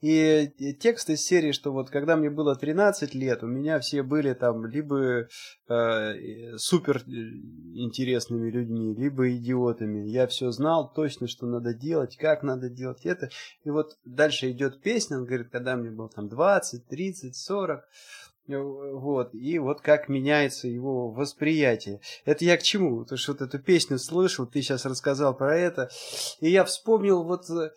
И 0.00 0.50
текст 0.80 1.10
из 1.10 1.22
серии, 1.22 1.52
что 1.52 1.72
вот 1.72 1.90
когда 1.90 2.16
мне 2.16 2.30
было 2.30 2.56
13 2.56 3.14
лет, 3.14 3.42
у 3.42 3.46
меня 3.46 3.78
все 3.80 4.02
были 4.02 4.32
там 4.32 4.64
либо 4.64 5.28
э, 5.68 6.56
супер 6.56 7.02
интересными 7.06 8.50
людьми, 8.50 8.94
либо 8.94 9.30
идиотами. 9.30 10.08
Я 10.08 10.26
все 10.26 10.50
знал 10.52 10.90
точно, 10.90 11.28
что 11.28 11.46
надо 11.46 11.74
делать, 11.74 12.16
как 12.16 12.42
надо 12.42 12.70
делать 12.70 13.04
это. 13.04 13.28
И 13.64 13.70
вот 13.70 13.98
дальше 14.06 14.50
идет 14.50 14.80
песня, 14.80 15.18
он 15.18 15.26
говорит, 15.26 15.50
когда 15.50 15.76
мне 15.76 15.90
было 15.90 16.08
там 16.08 16.28
20, 16.28 16.86
30, 16.86 17.36
40. 17.36 17.84
Вот, 18.48 19.34
и 19.34 19.58
вот 19.58 19.80
как 19.80 20.08
меняется 20.08 20.66
его 20.66 21.10
восприятие. 21.10 22.00
Это 22.24 22.44
я 22.44 22.56
к 22.56 22.62
чему? 22.62 23.02
Потому 23.02 23.18
что 23.18 23.32
вот 23.32 23.42
эту 23.42 23.60
песню 23.60 23.98
слышал, 23.98 24.46
ты 24.46 24.60
сейчас 24.60 24.86
рассказал 24.86 25.36
про 25.36 25.56
это, 25.56 25.88
и 26.40 26.50
я 26.50 26.64
вспомнил 26.64 27.22
вот 27.22 27.48
э, 27.48 27.70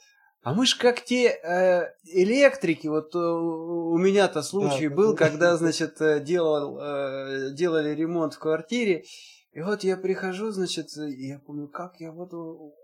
а 0.44 0.54
мы 0.54 0.66
ж 0.66 0.76
как 0.76 1.02
те 1.02 1.30
э, 1.30 1.94
электрики, 2.04 2.88
вот 2.88 3.16
э, 3.16 3.18
у 3.18 3.98
меня-то 3.98 4.42
случай 4.42 4.90
да, 4.90 4.96
был, 4.96 5.16
когда, 5.18 5.56
значит, 5.56 6.02
э, 6.02 6.20
делал, 6.20 6.78
э, 6.80 7.52
делали 7.54 7.96
ремонт 7.96 8.34
в 8.34 8.40
квартире, 8.40 9.06
и 9.54 9.62
вот 9.62 9.84
я 9.84 9.96
прихожу, 9.96 10.52
значит, 10.52 10.98
и 10.98 11.28
я 11.28 11.40
помню, 11.40 11.68
как 11.68 12.00
я 12.00 12.12
вот 12.12 12.32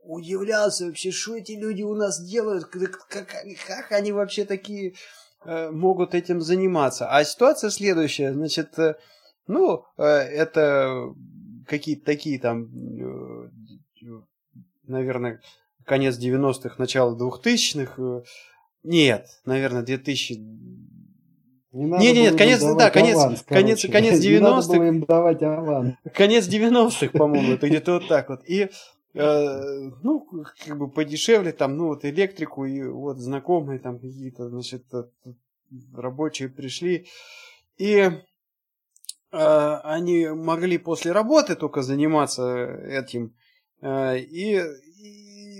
удивлялся 0.03 0.85
вообще, 0.85 1.11
что 1.11 1.35
эти 1.35 1.53
люди 1.53 1.83
у 1.83 1.95
нас 1.95 2.23
делают, 2.23 2.65
как, 2.65 3.07
как, 3.07 3.35
как 3.67 3.91
они 3.91 4.13
вообще 4.13 4.45
такие 4.45 4.93
э, 5.43 5.69
могут 5.71 6.15
этим 6.15 6.41
заниматься. 6.41 7.09
А 7.09 7.23
ситуация 7.25 7.71
следующая, 7.71 8.33
значит, 8.33 8.79
э, 8.79 8.95
ну, 9.47 9.83
э, 9.97 10.03
это 10.03 11.13
какие-то 11.67 12.05
такие 12.05 12.39
там, 12.39 12.65
э, 12.65 13.49
наверное, 14.83 15.41
конец 15.89 16.19
90-х, 16.19 16.75
начало 16.77 17.17
2000-х. 17.17 17.93
Э, 17.97 18.21
нет, 18.83 19.27
наверное, 19.45 19.81
2000... 19.81 20.35
Не 21.71 21.85
надо 21.85 22.03
нет, 22.03 22.15
нет, 22.15 22.37
конец, 22.37 22.63
да, 22.63 22.89
конец, 22.89 23.15
аванс, 23.15 23.43
конец, 23.43 23.85
конец 23.91 24.23
90-х. 24.23 24.77
Не 24.79 24.87
им 24.87 25.03
давать 25.05 25.43
аванс. 25.43 25.95
Конец 26.15 26.47
90-х, 26.47 27.17
по-моему, 27.17 27.53
это 27.53 27.67
где-то 27.69 27.93
вот 27.93 28.07
так 28.07 28.29
вот. 28.29 28.41
И, 28.47 28.69
э, 29.13 29.89
ну, 30.03 30.27
как 30.65 30.77
бы 30.77 30.89
подешевле, 30.89 31.51
там, 31.51 31.77
ну, 31.77 31.87
вот 31.87 32.05
электрику, 32.05 32.65
и 32.65 32.83
вот 32.83 33.17
знакомые 33.17 33.79
там 33.79 33.99
какие-то, 33.99 34.49
значит, 34.49 34.85
э, 34.93 35.03
рабочие 35.93 36.49
пришли. 36.49 37.07
И 37.77 37.97
э, 37.97 38.11
они 39.31 40.27
могли 40.27 40.77
после 40.77 41.11
работы 41.11 41.55
только 41.55 41.81
заниматься 41.81 42.65
этим. 42.65 43.35
Э, 43.81 44.17
и, 44.17 44.59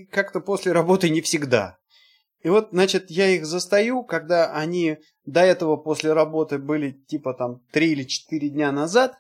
как-то 0.06 0.40
после 0.40 0.72
работы 0.72 1.10
не 1.10 1.22
всегда. 1.22 1.78
И 2.42 2.50
вот, 2.50 2.70
значит, 2.72 3.10
я 3.10 3.28
их 3.28 3.46
застаю, 3.46 4.04
когда 4.04 4.54
они 4.54 4.98
до 5.26 5.42
этого 5.42 5.76
после 5.78 6.14
работы 6.14 6.58
были 6.58 6.92
типа 6.92 7.34
там 7.34 7.62
3 7.72 7.92
или 7.92 8.04
4 8.04 8.50
дня 8.50 8.72
назад, 8.72 9.16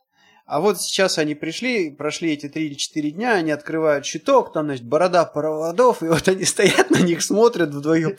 а 0.50 0.62
вот 0.62 0.82
сейчас 0.82 1.20
они 1.20 1.36
пришли, 1.36 1.91
прошли 1.91 2.34
эти 2.34 2.50
3 2.50 2.66
или 2.66 2.74
4 2.74 3.12
дня, 3.12 3.34
они 3.34 3.52
открывают 3.52 4.04
щиток, 4.04 4.52
там, 4.52 4.66
значит, 4.66 4.84
борода 4.84 5.24
проводов, 5.24 6.02
и 6.02 6.08
вот 6.08 6.28
они 6.28 6.43
стоят 6.45 6.89
на 6.89 7.02
них, 7.02 7.22
смотрят 7.22 7.70
вдвоем. 7.70 8.18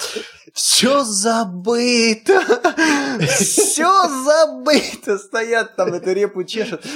Все 0.53 1.03
забыто! 1.03 2.41
Все 3.27 4.09
забыто! 4.25 5.19
Стоят 5.19 5.75
там, 5.75 5.93
эту 5.93 6.13
репу 6.13 6.45
чешут. 6.45 6.87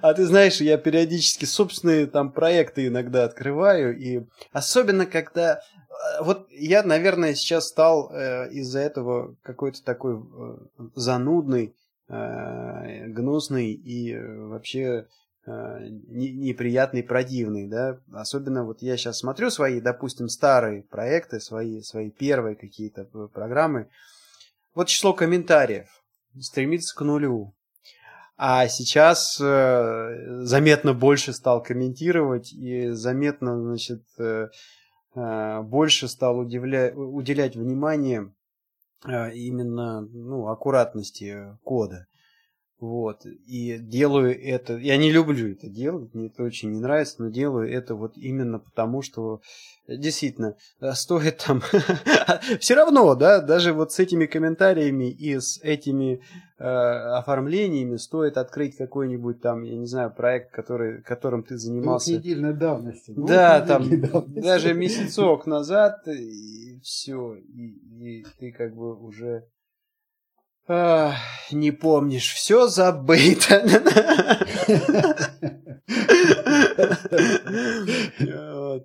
А 0.00 0.14
ты 0.14 0.24
знаешь, 0.24 0.62
я 0.62 0.78
периодически 0.78 1.44
собственные 1.44 2.06
там 2.06 2.32
проекты 2.32 2.86
иногда 2.86 3.24
открываю, 3.24 3.98
и 3.98 4.22
особенно 4.52 5.04
когда 5.04 5.56
э, 5.56 6.22
вот 6.22 6.46
я, 6.50 6.82
наверное, 6.82 7.34
сейчас 7.34 7.68
стал 7.68 8.10
э, 8.10 8.48
из-за 8.52 8.78
этого 8.78 9.36
какой-то 9.42 9.84
такой 9.84 10.14
э, 10.14 10.56
занудный, 10.94 11.74
гнусный 12.10 13.72
и 13.72 14.12
э, 14.12 14.46
вообще 14.46 15.06
э, 15.46 15.88
неприятный, 16.08 17.02
противный, 17.02 17.68
да. 17.68 17.98
Особенно 18.12 18.64
вот 18.64 18.82
я 18.82 18.96
сейчас 18.96 19.18
смотрю 19.18 19.50
свои, 19.50 19.80
допустим, 19.80 20.28
старые 20.28 20.82
проекты, 20.82 21.40
свои, 21.40 21.82
свои 21.82 22.10
первые 22.10 22.56
какие-то 22.56 23.04
программы. 23.32 23.88
Вот 24.74 24.88
число 24.88 25.12
комментариев 25.12 25.88
стремится 26.40 26.96
к 26.96 27.02
нулю. 27.02 27.54
А 28.36 28.66
сейчас 28.68 29.38
э, 29.40 30.44
заметно 30.44 30.94
больше 30.94 31.32
стал 31.32 31.62
комментировать 31.62 32.52
и 32.52 32.88
заметно, 32.88 33.60
значит, 33.60 34.02
э, 34.18 34.48
э, 35.14 35.60
больше 35.62 36.08
стал 36.08 36.38
удивля... 36.38 36.90
уделять 36.94 37.54
внимание 37.54 38.22
Э, 38.22 38.39
именно 39.04 40.02
ну, 40.02 40.48
аккуратности 40.48 41.56
кода. 41.64 42.06
Вот. 42.80 43.26
И 43.26 43.76
делаю 43.78 44.42
это... 44.42 44.78
Я 44.78 44.96
не 44.96 45.12
люблю 45.12 45.52
это 45.52 45.68
делать, 45.68 46.14
мне 46.14 46.28
это 46.28 46.42
очень 46.42 46.70
не 46.70 46.80
нравится, 46.80 47.16
но 47.18 47.28
делаю 47.28 47.70
это 47.70 47.94
вот 47.94 48.16
именно 48.16 48.58
потому, 48.58 49.02
что 49.02 49.42
действительно 49.86 50.56
э, 50.80 50.92
стоит 50.92 51.44
там... 51.46 51.62
Все 52.58 52.74
равно, 52.74 53.14
да, 53.14 53.42
даже 53.42 53.74
вот 53.74 53.92
с 53.92 53.98
этими 53.98 54.24
комментариями 54.24 55.10
и 55.10 55.38
с 55.38 55.60
этими 55.62 56.22
э, 56.58 56.64
оформлениями 56.64 57.96
стоит 57.96 58.38
открыть 58.38 58.76
какой-нибудь 58.76 59.42
там, 59.42 59.62
я 59.62 59.76
не 59.76 59.86
знаю, 59.86 60.14
проект, 60.14 60.50
который, 60.50 61.02
которым 61.02 61.42
ты 61.42 61.58
занимался. 61.58 62.12
Двухнедельной 62.12 62.54
давности. 62.54 63.12
Да, 63.14 63.60
там 63.60 64.00
давности. 64.00 64.40
даже 64.40 64.72
месяцок 64.72 65.46
назад, 65.46 66.08
и 66.08 66.80
все, 66.82 67.34
и, 67.34 68.20
и 68.20 68.26
ты 68.38 68.52
как 68.52 68.74
бы 68.74 68.96
уже 68.96 69.44
Не 70.70 71.72
помнишь, 71.72 72.32
все 72.32 72.68
забыто. 72.68 73.62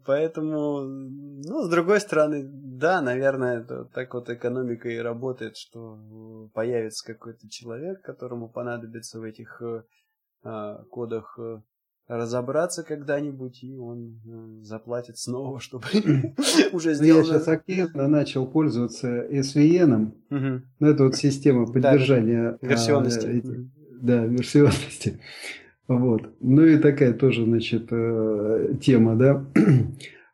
Поэтому, 0.06 0.82
ну, 0.82 1.64
с 1.64 1.70
другой 1.70 2.00
стороны, 2.00 2.44
да, 2.44 3.02
наверное, 3.02 3.60
это 3.62 3.86
так 3.86 4.14
вот 4.16 4.30
экономика 4.30 4.90
и 4.90 4.98
работает, 4.98 5.58
что 5.58 6.50
появится 6.54 7.14
какой-то 7.14 7.48
человек, 7.50 8.02
которому 8.02 8.50
понадобится 8.50 9.20
в 9.20 9.24
этих 9.24 9.62
э, 9.62 9.84
а, 10.44 10.84
кодах 10.86 11.38
э, 11.40 11.62
разобраться 12.08 12.84
когда-нибудь, 12.84 13.64
и 13.64 13.76
он 13.76 14.20
э, 14.26 14.64
заплатит 14.64 15.18
снова, 15.18 15.60
чтобы 15.60 15.86
уже 16.72 16.94
сделать. 16.94 17.28
Я 17.28 17.34
сейчас 17.34 17.48
активно 17.48 18.08
начал 18.08 18.46
пользоваться 18.46 19.26
SVN. 19.26 20.12
Ну, 20.30 20.88
это 20.88 21.04
вот 21.06 21.16
система 21.16 21.66
поддержания 21.66 22.58
версионности. 22.62 23.26
А, 23.26 23.30
эти, 23.30 23.70
да, 24.02 24.26
версионности. 24.26 25.20
Вот. 25.88 26.30
Ну 26.42 26.66
и 26.66 26.78
такая 26.78 27.14
тоже, 27.14 27.44
значит, 27.44 27.88
э, 27.92 28.76
тема, 28.82 29.16
да. 29.16 29.46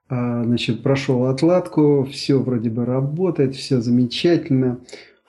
А, 0.08 0.44
значит, 0.44 0.84
прошел 0.84 1.26
отладку, 1.26 2.06
все 2.12 2.38
вроде 2.38 2.70
бы 2.70 2.86
работает, 2.86 3.56
все 3.56 3.80
замечательно 3.80 4.82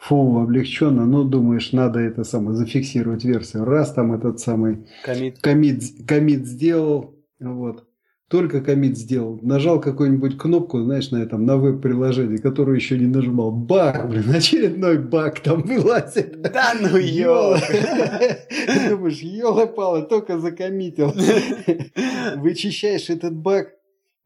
фу, 0.02 0.40
облегченно, 0.40 1.06
но 1.06 1.22
думаешь, 1.22 1.72
надо 1.72 2.00
это 2.00 2.24
самое 2.24 2.56
зафиксировать 2.56 3.24
версию. 3.24 3.64
Раз 3.64 3.92
там 3.92 4.12
этот 4.12 4.40
самый 4.40 4.88
комит, 5.04 5.38
комит, 5.40 5.82
комит 6.08 6.44
сделал, 6.44 7.14
вот, 7.38 7.84
только 8.26 8.62
комит 8.62 8.98
сделал, 8.98 9.38
нажал 9.42 9.80
какую-нибудь 9.80 10.38
кнопку, 10.38 10.82
знаешь, 10.82 11.12
на 11.12 11.22
этом, 11.22 11.46
на 11.46 11.56
веб-приложении, 11.56 12.38
которую 12.38 12.76
еще 12.76 12.98
не 12.98 13.06
нажимал, 13.06 13.52
бак, 13.52 14.08
блин, 14.08 14.28
очередной 14.34 14.98
баг 14.98 15.38
там 15.38 15.62
вылазит. 15.62 16.40
Да 16.42 16.72
ну 16.80 16.96
ё! 16.96 17.56
Думаешь, 18.88 19.20
ёлы-палы, 19.20 20.02
только 20.02 20.40
закоммитил. 20.40 21.12
Вычищаешь 22.36 23.08
этот 23.08 23.36
баг, 23.36 23.68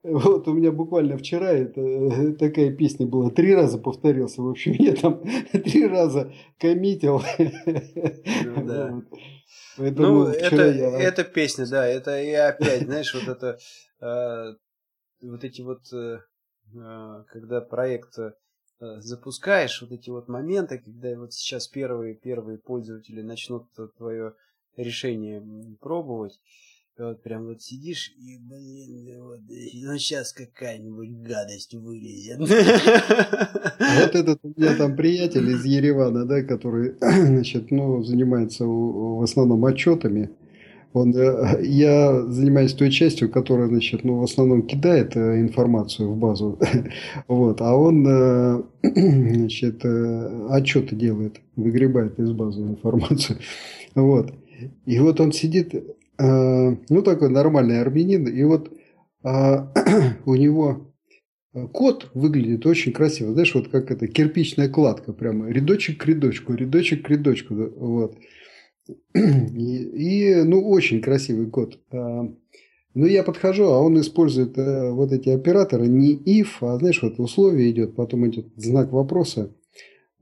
Вот 0.03 0.47
у 0.47 0.53
меня 0.53 0.71
буквально 0.71 1.17
вчера 1.17 1.53
это, 1.53 1.81
э, 1.81 2.33
такая 2.35 2.73
песня 2.73 3.07
была, 3.07 3.31
три 3.31 3.55
раза 3.55 3.79
повторился. 3.79 4.43
В 4.43 4.49
общем, 4.49 4.73
я 4.79 4.95
там 4.95 5.23
три 5.53 5.87
раза 5.87 6.33
коммитил. 6.59 7.23
Ну, 7.39 8.67
да. 8.67 9.03
ну 9.79 10.27
это, 10.27 10.71
я... 10.71 11.01
это 11.01 11.25
песня, 11.25 11.67
да, 11.69 11.87
это 11.87 12.23
и 12.23 12.31
опять, 12.33 12.83
знаешь, 12.83 13.15
вот 13.15 13.29
это, 13.29 13.59
э, 14.01 14.55
вот 15.23 15.45
эти 15.45 15.63
вот, 15.63 15.93
э, 15.93 16.21
э 16.75 17.25
когда 17.29 17.61
проект 17.61 18.19
э, 18.19 18.33
запускаешь, 18.79 19.83
вот 19.83 19.91
эти 19.91 20.11
вот 20.11 20.29
моменты, 20.29 20.79
когда 20.79 21.19
вот 21.19 21.33
сейчас 21.33 21.67
первые, 21.67 22.15
первые 22.15 22.59
пользователи 22.59 23.23
начнут 23.23 23.67
твое 23.97 24.35
решение 24.77 25.43
пробовать, 25.81 26.39
вот 26.99 27.23
прям 27.23 27.47
вот 27.47 27.63
сидишь 27.63 28.15
и, 28.19 28.39
блин, 28.39 29.23
вот, 29.23 29.41
ну 29.49 29.99
сейчас 29.99 30.33
какая-нибудь 30.33 31.11
гадость 31.23 31.75
вылезет. 31.75 32.39
Вот 32.39 34.15
этот 34.15 34.41
у 34.43 34.49
меня 34.49 34.75
там 34.77 34.97
приятель 34.97 35.49
из 35.51 35.65
Еревана, 35.65 36.25
да, 36.25 36.43
который, 36.43 36.95
значит, 37.01 37.71
ну, 37.71 38.03
занимается 38.03 38.65
в 38.65 39.23
основном 39.23 39.65
отчетами. 39.65 40.31
Он, 40.97 41.15
э, 41.15 41.63
я 41.63 42.23
занимаюсь 42.23 42.73
той 42.73 42.91
частью, 42.91 43.31
которая, 43.31 43.69
значит, 43.69 44.03
ну, 44.03 44.21
в 44.21 44.25
основном 44.25 44.63
кидает 44.63 45.15
э, 45.15 45.41
информацию 45.41 46.11
в 46.11 46.17
базу, 46.17 46.59
вот, 47.29 47.61
а 47.61 47.77
он, 47.77 48.07
э, 48.09 48.63
значит, 48.83 49.85
отчеты 50.49 50.97
делает, 50.97 51.37
выгребает 51.55 52.19
из 52.19 52.33
базы 52.33 52.63
информацию, 52.63 53.39
вот. 53.95 54.33
И 54.87 54.99
вот 54.99 55.21
он 55.21 55.33
сидит, 55.33 55.75
ну, 56.19 57.03
такой 57.03 57.31
нормальный 57.31 57.81
армянин. 57.81 58.27
И 58.27 58.43
вот 58.45 58.71
а, 59.27 59.73
у 60.25 60.37
него 60.37 60.95
э, 61.53 61.67
код 61.67 62.11
выглядит 62.15 62.65
очень 62.65 62.93
красиво. 62.93 63.33
Знаешь, 63.33 63.55
вот 63.57 63.69
как 63.69 63.91
это 63.91 64.07
кирпичная 64.07 64.69
кладка, 64.69 65.13
прямо 65.13 65.49
рядочек 65.49 66.01
к 66.01 66.07
рядочку, 66.07 66.55
рядочек 66.55 67.05
к 67.05 67.11
рядочку. 67.11 67.55
Вот. 67.55 68.17
И, 69.15 70.31
и 70.31 70.43
ну, 70.45 70.65
очень 70.69 71.01
красивый 71.01 71.51
код. 71.51 71.81
А, 71.91 72.33
ну, 72.95 73.07
я 73.07 73.25
подхожу, 73.25 73.65
а 73.65 73.81
он 73.81 73.99
использует 73.99 74.57
э, 74.57 74.93
вот 74.93 75.11
эти 75.11 75.31
операторы 75.31 75.89
не 75.89 76.15
if, 76.15 76.59
а, 76.61 76.79
знаешь, 76.79 77.03
вот 77.03 77.19
условие 77.19 77.73
идет, 77.73 77.97
потом 77.97 78.29
идет 78.29 78.47
знак 78.55 78.93
вопроса. 78.93 79.53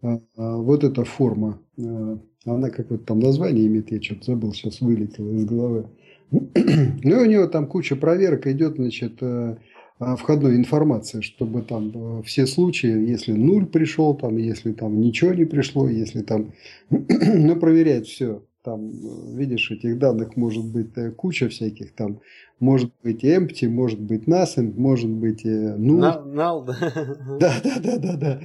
А, 0.04 0.20
а, 0.36 0.56
вот 0.58 0.84
эта 0.84 1.04
форма. 1.04 1.58
А, 1.78 2.18
она 2.44 2.68
какое-то 2.68 3.04
там 3.04 3.20
название 3.20 3.66
имеет, 3.66 3.90
я 3.90 4.02
что-то 4.02 4.24
забыл, 4.24 4.52
сейчас 4.52 4.80
вылетело 4.80 5.32
из 5.32 5.44
головы. 5.46 5.88
Ну, 6.30 7.20
и 7.20 7.26
у 7.26 7.30
него 7.30 7.46
там 7.46 7.66
куча 7.66 7.96
проверок 7.96 8.46
идет, 8.46 8.76
значит, 8.76 9.18
э, 9.20 9.56
входной 9.98 10.56
информации, 10.56 11.20
чтобы 11.20 11.62
там 11.62 11.92
э, 11.94 12.22
все 12.22 12.46
случаи, 12.46 13.08
если 13.08 13.32
нуль 13.32 13.66
пришел, 13.66 14.14
там, 14.14 14.36
если 14.38 14.72
там 14.72 15.00
ничего 15.00 15.32
не 15.32 15.44
пришло, 15.44 15.88
если 15.88 16.22
там, 16.22 16.52
ну, 16.90 17.56
проверяет 17.56 18.06
все. 18.06 18.42
Там, 18.62 18.90
э, 18.90 19.36
видишь, 19.36 19.70
этих 19.70 19.98
данных 19.98 20.36
может 20.36 20.64
быть 20.64 20.92
куча 21.16 21.48
всяких, 21.48 21.94
там, 21.94 22.20
может 22.58 22.90
быть 23.02 23.22
empty, 23.22 23.68
может 23.68 24.00
быть 24.00 24.24
nothing, 24.24 24.72
может 24.76 25.10
быть 25.10 25.44
null. 25.44 26.24
Null, 26.26 26.64
да. 26.66 26.76
Да, 27.40 27.54
да, 27.62 27.80
да, 27.80 27.98
да, 27.98 28.16
да. 28.16 28.40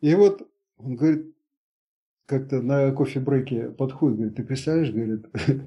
И 0.00 0.14
вот 0.14 0.48
он 0.78 0.96
говорит, 0.96 1.34
как-то 2.28 2.60
на 2.60 2.92
кофе-брейке 2.92 3.70
подходит, 3.70 4.16
говорит, 4.16 4.36
ты 4.36 4.42
представляешь, 4.42 4.92
говорит, 4.92 5.26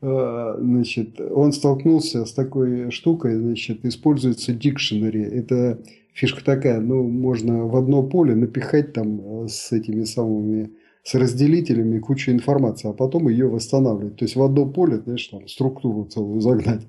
а, 0.00 0.56
значит, 0.58 1.20
он 1.20 1.52
столкнулся 1.52 2.24
с 2.24 2.32
такой 2.32 2.90
штукой, 2.90 3.36
значит, 3.36 3.84
используется 3.84 4.54
дикшенери. 4.54 5.22
Это 5.22 5.82
фишка 6.14 6.42
такая, 6.42 6.80
ну, 6.80 7.06
можно 7.06 7.66
в 7.66 7.76
одно 7.76 8.02
поле 8.02 8.34
напихать 8.34 8.94
там 8.94 9.20
а, 9.20 9.48
с 9.48 9.72
этими 9.72 10.04
самыми, 10.04 10.72
с 11.02 11.14
разделителями 11.14 11.98
кучу 11.98 12.30
информации, 12.32 12.88
а 12.88 12.94
потом 12.94 13.28
ее 13.28 13.48
восстанавливать. 13.48 14.16
То 14.16 14.24
есть 14.24 14.36
в 14.36 14.42
одно 14.42 14.66
поле, 14.66 15.00
знаешь, 15.00 15.26
там 15.26 15.46
структуру 15.48 16.06
целую 16.06 16.40
загнать. 16.40 16.86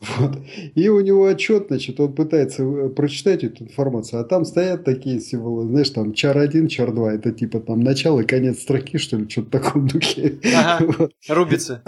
Вот. 0.00 0.38
И 0.74 0.88
у 0.88 1.00
него 1.00 1.26
отчет, 1.26 1.66
значит, 1.68 2.00
он 2.00 2.14
пытается 2.14 2.62
э, 2.62 2.88
прочитать 2.88 3.44
эту 3.44 3.64
информацию, 3.64 4.20
а 4.20 4.24
там 4.24 4.44
стоят 4.44 4.84
такие 4.84 5.20
символы, 5.20 5.66
знаешь, 5.66 5.90
там 5.90 6.14
чар 6.14 6.38
1, 6.38 6.68
чар 6.68 6.92
2, 6.92 7.14
это 7.14 7.32
типа 7.32 7.60
там 7.60 7.80
начало, 7.80 8.22
конец 8.22 8.60
строки, 8.60 8.96
что 8.96 9.18
ли, 9.18 9.28
что-то 9.28 9.48
в 9.48 9.50
таком 9.50 9.86
духе. 9.86 10.38
Ага, 10.56 10.86
вот. 10.98 11.12
рубится. 11.28 11.82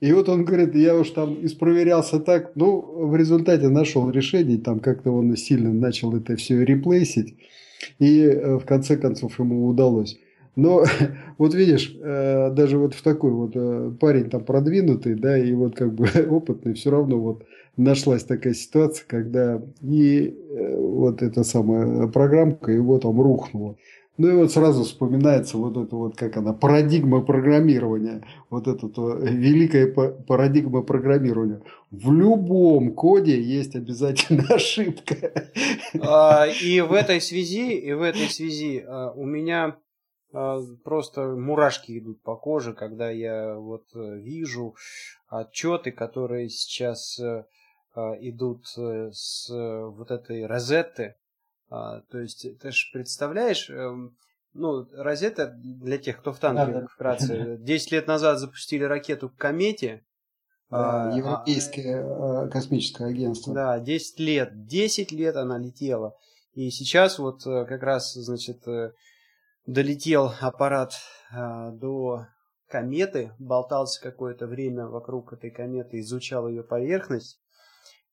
И 0.00 0.12
вот 0.12 0.28
он 0.28 0.44
говорит, 0.44 0.74
я 0.74 0.94
уж 0.94 1.10
там 1.10 1.44
испроверялся 1.44 2.20
так, 2.20 2.52
ну, 2.54 2.80
в 3.08 3.16
результате 3.16 3.68
нашел 3.68 4.10
решение, 4.10 4.58
там 4.58 4.78
как-то 4.78 5.10
он 5.10 5.36
сильно 5.36 5.72
начал 5.72 6.16
это 6.16 6.36
все 6.36 6.64
реплейсить, 6.64 7.36
и 7.98 8.20
э, 8.20 8.58
в 8.58 8.64
конце 8.64 8.96
концов 8.96 9.38
ему 9.40 9.66
удалось. 9.66 10.18
Но 10.56 10.84
вот 11.38 11.54
видишь, 11.54 11.96
э, 12.00 12.50
даже 12.50 12.78
вот 12.78 12.94
в 12.94 13.02
такой 13.02 13.30
вот 13.32 13.52
э, 13.54 13.92
парень 14.00 14.30
там 14.30 14.44
продвинутый, 14.44 15.14
да, 15.14 15.36
и 15.38 15.52
вот 15.52 15.76
как 15.76 15.94
бы 15.94 16.08
опытный, 16.30 16.74
все 16.74 16.90
равно 16.90 17.18
вот 17.18 17.44
нашлась 17.76 18.24
такая 18.24 18.54
ситуация, 18.54 19.04
когда 19.06 19.62
и 19.82 20.26
э, 20.28 20.76
вот 20.76 21.22
эта 21.22 21.42
самая 21.44 22.06
программка 22.08 22.70
его 22.70 22.98
там 22.98 23.20
рухнула. 23.20 23.76
Ну 24.16 24.28
и 24.28 24.32
вот 24.32 24.52
сразу 24.52 24.84
вспоминается 24.84 25.58
вот 25.58 25.76
это 25.76 25.96
вот, 25.96 26.16
как 26.16 26.36
она, 26.36 26.52
парадигма 26.52 27.20
программирования. 27.22 28.22
Вот 28.48 28.68
эта 28.68 28.86
великая 28.86 29.88
парадигма 29.88 30.82
программирования. 30.82 31.62
В 31.90 32.12
любом 32.12 32.92
коде 32.92 33.40
есть 33.42 33.74
обязательно 33.74 34.44
ошибка. 34.50 35.50
А, 36.00 36.46
и 36.46 36.80
в 36.80 36.92
этой 36.92 37.20
связи, 37.20 37.72
и 37.72 37.92
в 37.92 38.02
этой 38.02 38.28
связи 38.28 38.84
а, 38.86 39.10
у 39.16 39.24
меня 39.24 39.78
просто 40.82 41.36
мурашки 41.36 41.96
идут 41.98 42.20
по 42.22 42.36
коже, 42.36 42.74
когда 42.74 43.08
я 43.10 43.54
вот 43.54 43.84
э, 43.94 44.16
вижу 44.18 44.74
отчеты, 45.28 45.92
которые 45.92 46.48
сейчас 46.48 47.20
э, 47.20 47.44
а, 47.94 48.14
идут 48.20 48.66
э, 48.76 49.10
с 49.12 49.48
вот 49.48 50.10
этой 50.10 50.46
розетты. 50.46 51.14
А, 51.70 52.00
то 52.10 52.18
есть, 52.18 52.46
ты 52.58 52.70
же 52.72 52.90
представляешь, 52.92 53.70
эм, 53.70 54.16
ну, 54.54 54.88
розетта, 54.92 55.46
для 55.56 55.98
тех, 55.98 56.18
кто 56.18 56.32
в 56.32 56.40
танке, 56.40 56.72
да, 56.72 56.80
да. 56.80 56.86
вкратце, 56.88 57.56
10 57.60 57.92
лет 57.92 58.06
назад 58.08 58.40
запустили 58.40 58.82
ракету 58.82 59.28
к 59.28 59.36
комете. 59.36 60.04
Да, 60.68 61.12
Европейское 61.14 62.48
космическое 62.48 63.06
агентство. 63.06 63.54
Да, 63.54 63.78
10 63.78 64.18
лет. 64.18 64.66
10 64.66 65.12
лет 65.12 65.36
она 65.36 65.58
летела. 65.58 66.16
И 66.54 66.70
сейчас 66.70 67.20
вот 67.20 67.44
как 67.44 67.82
раз, 67.84 68.14
значит, 68.14 68.64
долетел 69.66 70.32
аппарат 70.40 70.92
а, 71.30 71.70
до 71.70 72.26
кометы, 72.68 73.32
болтался 73.38 74.00
какое-то 74.02 74.46
время 74.46 74.86
вокруг 74.86 75.32
этой 75.32 75.50
кометы, 75.50 76.00
изучал 76.00 76.48
ее 76.48 76.62
поверхность 76.62 77.40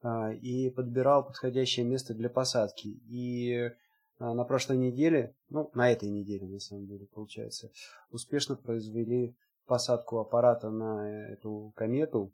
а, 0.01 0.31
и 0.31 0.69
подбирал 0.69 1.25
подходящее 1.25 1.85
место 1.85 2.13
для 2.13 2.29
посадки. 2.29 2.87
И 3.07 3.71
а, 4.19 4.33
на 4.33 4.43
прошлой 4.43 4.77
неделе, 4.77 5.35
ну, 5.49 5.69
на 5.73 5.91
этой 5.91 6.09
неделе, 6.09 6.47
на 6.47 6.59
самом 6.59 6.87
деле, 6.87 7.07
получается, 7.07 7.71
успешно 8.11 8.55
произвели 8.55 9.35
посадку 9.65 10.19
аппарата 10.19 10.69
на 10.69 11.31
эту 11.31 11.73
комету, 11.75 12.33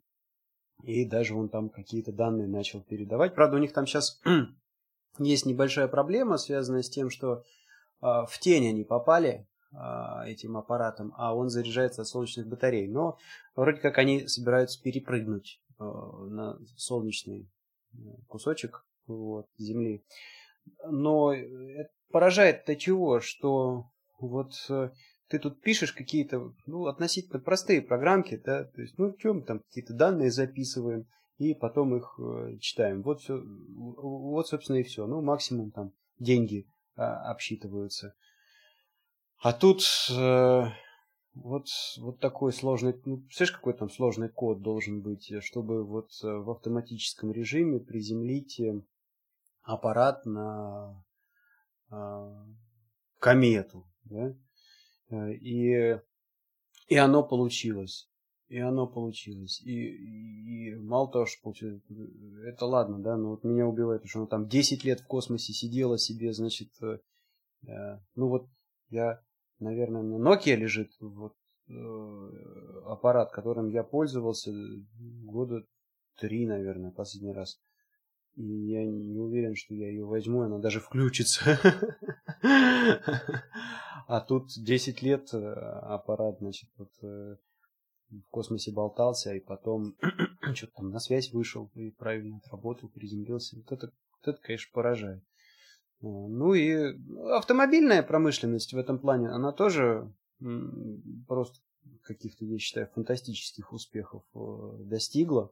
и 0.82 1.04
даже 1.04 1.34
он 1.34 1.48
там 1.48 1.70
какие-то 1.70 2.12
данные 2.12 2.46
начал 2.46 2.82
передавать. 2.82 3.34
Правда, 3.34 3.56
у 3.56 3.60
них 3.60 3.72
там 3.72 3.86
сейчас 3.86 4.20
есть 5.18 5.44
небольшая 5.44 5.88
проблема, 5.88 6.36
связанная 6.36 6.82
с 6.82 6.90
тем, 6.90 7.10
что 7.10 7.42
в 8.00 8.38
тень 8.40 8.68
они 8.68 8.84
попали 8.84 9.48
а, 9.72 10.26
этим 10.26 10.56
аппаратом, 10.56 11.12
а 11.16 11.34
он 11.34 11.50
заряжается 11.50 12.02
от 12.02 12.08
солнечных 12.08 12.46
батарей. 12.46 12.88
Но 12.88 13.18
вроде 13.54 13.80
как 13.80 13.98
они 13.98 14.26
собираются 14.26 14.80
перепрыгнуть 14.82 15.60
а, 15.78 15.84
на 16.24 16.58
солнечный 16.76 17.50
э, 17.92 17.96
кусочек 18.28 18.86
вот, 19.06 19.46
Земли. 19.58 20.04
Но 20.86 21.34
поражает-то 22.10 22.76
чего, 22.76 23.20
что 23.20 23.90
вот 24.18 24.52
э, 24.70 24.90
ты 25.28 25.38
тут 25.38 25.60
пишешь 25.60 25.92
какие-то 25.92 26.54
ну, 26.66 26.86
относительно 26.86 27.38
простые 27.38 27.82
программки, 27.82 28.40
да, 28.42 28.64
то 28.64 28.80
есть, 28.80 28.96
ну, 28.96 29.12
в 29.12 29.18
чем 29.18 29.42
там 29.44 29.60
какие-то 29.60 29.92
данные 29.92 30.30
записываем, 30.30 31.06
и 31.36 31.54
потом 31.54 31.94
их 31.94 32.18
э, 32.18 32.56
читаем. 32.58 33.02
Вот 33.02 33.20
все, 33.20 33.38
вот, 33.38 34.48
собственно, 34.48 34.78
и 34.78 34.82
все. 34.82 35.06
Ну, 35.06 35.20
максимум 35.20 35.70
там 35.72 35.92
деньги 36.18 36.66
а, 36.66 36.77
обсчитываются. 36.98 38.14
А 39.40 39.52
тут 39.52 39.82
э, 40.10 40.64
вот, 41.34 41.66
вот 41.98 42.18
такой 42.18 42.52
сложный, 42.52 43.00
ну, 43.04 43.18
представляешь, 43.18 43.56
какой 43.56 43.74
там 43.74 43.90
сложный 43.90 44.28
код 44.28 44.62
должен 44.62 45.00
быть, 45.00 45.32
чтобы 45.44 45.84
вот 45.84 46.10
э, 46.22 46.26
в 46.26 46.50
автоматическом 46.50 47.30
режиме 47.30 47.78
приземлить 47.78 48.58
э, 48.58 48.82
аппарат 49.62 50.26
на 50.26 51.04
э, 51.90 52.46
комету, 53.20 53.86
да? 54.04 54.34
И, 55.30 55.98
и 56.88 56.96
оно 56.96 57.22
получилось. 57.22 58.07
И 58.48 58.58
оно 58.58 58.86
получилось. 58.86 59.60
И, 59.62 60.70
и, 60.70 60.74
мало 60.76 61.10
того, 61.12 61.26
что 61.26 61.42
получилось, 61.42 61.82
это 62.46 62.64
ладно, 62.64 62.98
да, 62.98 63.16
но 63.16 63.30
вот 63.30 63.44
меня 63.44 63.66
убивает, 63.66 64.00
потому 64.00 64.08
что 64.08 64.18
оно 64.20 64.26
там 64.26 64.48
10 64.48 64.84
лет 64.84 65.00
в 65.00 65.06
космосе 65.06 65.52
сидело 65.52 65.98
себе, 65.98 66.32
значит, 66.32 66.70
э, 66.80 66.98
э, 67.66 67.98
ну 68.14 68.28
вот 68.28 68.48
я, 68.88 69.20
наверное, 69.58 70.02
на 70.02 70.16
Nokia 70.16 70.56
лежит 70.56 70.90
вот 70.98 71.34
э, 71.68 71.72
аппарат, 72.86 73.32
которым 73.32 73.68
я 73.68 73.82
пользовался 73.82 74.50
года 74.98 75.66
три, 76.16 76.46
наверное, 76.46 76.90
последний 76.90 77.32
раз. 77.32 77.60
И 78.34 78.44
я 78.44 78.86
не 78.86 79.18
уверен, 79.18 79.56
что 79.56 79.74
я 79.74 79.90
ее 79.90 80.06
возьму, 80.06 80.42
она 80.42 80.58
даже 80.58 80.80
включится. 80.80 81.58
А 84.06 84.22
тут 84.22 84.52
10 84.56 85.02
лет 85.02 85.28
э, 85.34 85.36
аппарат, 85.36 86.38
значит, 86.38 86.70
вот 86.78 86.88
э, 87.02 87.36
в 88.10 88.30
космосе 88.30 88.72
болтался, 88.72 89.34
и 89.34 89.40
потом 89.40 89.94
что-то 90.54 90.72
там 90.76 90.90
на 90.90 90.98
связь 90.98 91.32
вышел 91.32 91.70
и 91.74 91.90
правильно 91.90 92.38
отработал, 92.38 92.88
приземлился. 92.88 93.56
Вот 93.56 93.72
это, 93.72 93.86
вот 93.86 94.28
это, 94.34 94.42
конечно, 94.42 94.70
поражает. 94.72 95.22
Э, 96.00 96.06
ну 96.06 96.54
и 96.54 96.96
автомобильная 97.30 98.02
промышленность 98.02 98.72
в 98.72 98.78
этом 98.78 98.98
плане, 98.98 99.28
она 99.28 99.52
тоже 99.52 100.12
просто 101.26 101.58
каких-то, 102.04 102.44
я 102.44 102.58
считаю, 102.58 102.88
фантастических 102.94 103.72
успехов 103.72 104.22
достигла. 104.78 105.50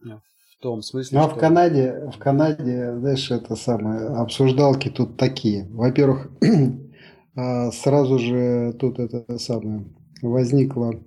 В 0.00 0.60
том 0.60 0.82
смысле, 0.82 1.18
ну, 1.18 1.24
а 1.24 1.28
что... 1.28 1.36
в 1.36 1.40
Канаде, 1.40 2.10
в 2.12 2.18
Канаде, 2.18 2.96
знаешь, 2.98 3.30
это 3.30 3.54
самое, 3.54 4.08
обсуждалки 4.08 4.90
тут 4.90 5.16
такие. 5.16 5.68
Во-первых, 5.70 6.32
а, 7.36 7.70
сразу 7.70 8.18
же 8.18 8.72
тут 8.78 8.98
это 8.98 9.38
самое 9.38 9.86
возникло 10.22 11.00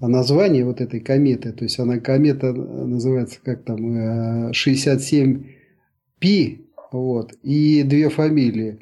название 0.00 0.64
вот 0.64 0.80
этой 0.80 1.00
кометы. 1.00 1.52
То 1.52 1.64
есть 1.64 1.78
она 1.78 1.98
комета 1.98 2.52
называется 2.52 3.38
как 3.42 3.64
там 3.64 4.52
67 4.52 5.44
Пи, 6.18 6.66
вот, 6.92 7.34
и 7.42 7.82
две 7.82 8.08
фамилии 8.08 8.80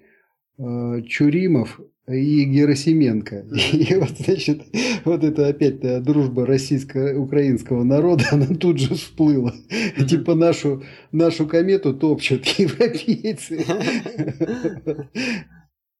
э, 0.58 1.02
Чуримов 1.08 1.80
и 2.06 2.44
Герасименко. 2.44 3.46
И 3.72 3.94
вот, 3.94 4.10
значит, 4.18 4.62
вот 5.04 5.24
это 5.24 5.48
опять 5.48 5.80
дружба 6.02 6.46
российско-украинского 6.46 7.82
народа, 7.82 8.24
она 8.32 8.46
тут 8.46 8.78
же 8.78 8.94
всплыла. 8.94 9.54
Mm-hmm. 9.70 10.06
Типа 10.06 10.34
нашу, 10.34 10.82
нашу 11.12 11.46
комету 11.46 11.94
топчут 11.94 12.46
европейцы. 12.58 13.64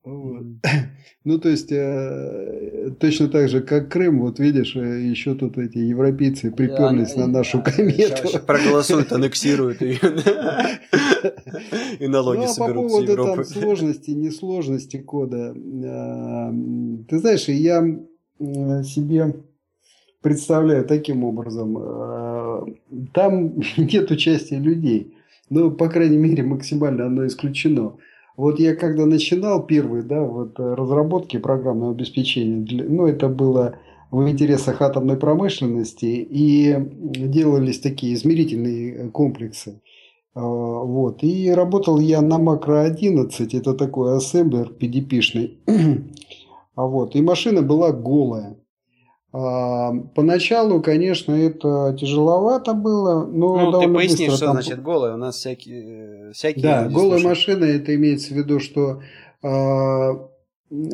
Вот. 0.05 0.45
Ну, 1.27 1.39
то 1.39 1.49
есть, 1.49 1.73
э, 1.73 2.91
точно 3.01 3.29
так 3.29 3.49
же, 3.49 3.63
как 3.63 3.91
Крым, 3.91 4.21
вот 4.21 4.39
видишь, 4.39 4.77
э, 4.77 5.01
еще 5.01 5.35
тут 5.35 5.57
эти 5.57 5.79
европейцы 5.79 6.51
приперлись 6.51 7.17
на 7.17 7.27
нашу 7.27 7.63
комету. 7.63 8.29
Сейчас 8.29 8.43
проголосуют, 8.43 9.11
аннексируют 9.11 9.81
ее. 9.81 9.99
И 11.99 12.07
налоги 12.09 12.41
ну, 12.41 12.45
а 12.45 12.49
соберут 12.49 12.83
по 12.83 12.89
поводу 12.91 13.17
там 13.17 13.45
сложности, 13.47 14.11
несложности 14.11 14.99
кода. 14.99 15.55
Э, 15.57 16.53
ты 17.09 17.19
знаешь, 17.19 17.49
я 17.49 17.83
себе 18.85 19.35
представляю 20.21 20.85
таким 20.85 21.25
образом. 21.25 22.77
Там 23.15 23.63
нет 23.79 24.11
участия 24.11 24.59
людей. 24.59 25.17
Ну, 25.49 25.71
по 25.71 25.89
крайней 25.89 26.19
мере, 26.19 26.43
максимально 26.43 27.07
оно 27.07 27.27
исключено. 27.27 27.97
Вот 28.37 28.59
я 28.59 28.75
когда 28.75 29.07
начинал 29.07 29.65
первые, 29.65 30.03
да, 30.03 30.23
вот 30.23 30.59
э, 30.59 30.75
разработки 30.75 31.39
программного 31.39 31.93
обеспечения, 31.93 32.65
для, 32.65 32.85
ну, 32.85 33.07
это 33.07 33.29
было 33.29 33.79
в 34.11 34.29
интересах 34.29 34.83
атомной 34.83 35.17
промышленности, 35.17 36.07
и 36.07 36.77
делались 36.77 37.81
такие 37.81 38.15
измерительные 38.15 38.95
э, 38.95 39.09
комплексы. 39.11 39.83
А, 40.35 40.41
вот. 40.41 41.23
И 41.23 41.51
работал 41.51 41.99
я 42.01 42.21
на 42.23 42.39
макро 42.39 42.83
11, 42.83 43.55
это 43.55 43.75
такой 43.75 44.17
ассемблер 44.17 44.73
PDP-шный. 44.79 45.59
А 46.77 46.87
вот. 46.87 47.15
И 47.15 47.23
машина 47.23 47.63
была 47.63 47.93
голая. 47.93 48.57
А, 49.37 49.93
поначалу, 50.15 50.81
конечно, 50.81 51.33
это 51.33 51.97
тяжеловато 51.99 52.73
было, 52.73 53.27
но 53.27 53.73
ну, 53.73 53.81
ты 53.81 53.93
поясни, 53.93 54.29
что 54.29 54.39
там... 54.39 54.53
значит 54.53 54.81
голая. 54.81 55.15
У 55.15 55.17
нас 55.17 55.35
всякие, 55.35 56.31
всякие 56.33 56.63
Да, 56.63 56.89
голая 56.89 57.19
слушают. 57.19 57.25
машина, 57.25 57.65
это 57.65 57.97
имеется 57.97 58.33
в 58.33 58.37
виду, 58.37 58.61
что 58.61 59.03
э, 59.43 59.49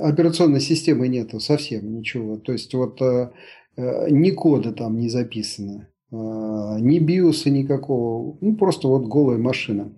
операционной 0.00 0.60
системы 0.60 1.08
нету 1.08 1.38
совсем 1.38 1.94
ничего. 1.94 2.38
То 2.38 2.52
есть 2.52 2.72
вот 2.72 3.02
э, 3.02 3.30
ни 3.76 4.30
кода 4.30 4.72
там 4.72 4.98
не 4.98 5.10
записано, 5.10 5.88
э, 6.10 6.16
ни 6.16 6.98
биоса 6.98 7.50
никакого, 7.50 8.38
ну 8.40 8.56
просто 8.56 8.88
вот 8.88 9.02
голая 9.06 9.36
машина. 9.36 9.92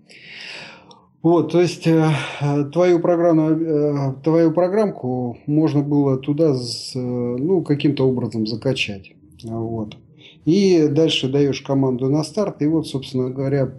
Вот, 1.23 1.53
то 1.53 1.61
есть 1.61 1.87
э, 1.87 2.11
твою 2.73 2.99
программу, 2.99 3.51
э, 3.51 4.15
твою 4.25 4.51
программку 4.51 5.39
можно 5.47 5.81
было 5.81 6.19
туда 6.19 6.55
с, 6.55 6.97
э, 6.97 6.99
ну, 6.99 7.63
каким-то 7.63 8.09
образом 8.09 8.45
закачать. 8.47 9.13
Вот. 9.45 9.97
И 10.45 10.89
дальше 10.89 11.29
даешь 11.29 11.61
команду 11.61 12.09
на 12.09 12.25
старт, 12.25 12.61
и 12.63 12.67
вот, 12.67 12.89
собственно 12.89 13.31
говоря, 13.31 13.71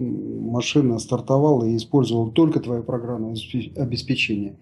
машина 0.00 0.98
стартовала 0.98 1.64
и 1.64 1.76
использовала 1.76 2.30
только 2.30 2.60
твое 2.60 2.82
программное 2.82 3.36
обеспечение. 3.76 4.56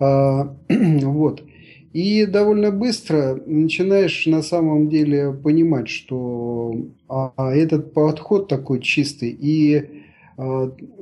А, 0.00 0.56
вот. 0.68 1.44
И 1.92 2.26
довольно 2.26 2.72
быстро 2.72 3.40
начинаешь 3.46 4.26
на 4.26 4.42
самом 4.42 4.88
деле 4.88 5.32
понимать, 5.32 5.88
что 5.88 6.74
а, 7.08 7.32
этот 7.54 7.94
подход 7.94 8.48
такой 8.48 8.80
чистый, 8.80 9.30
и 9.30 10.07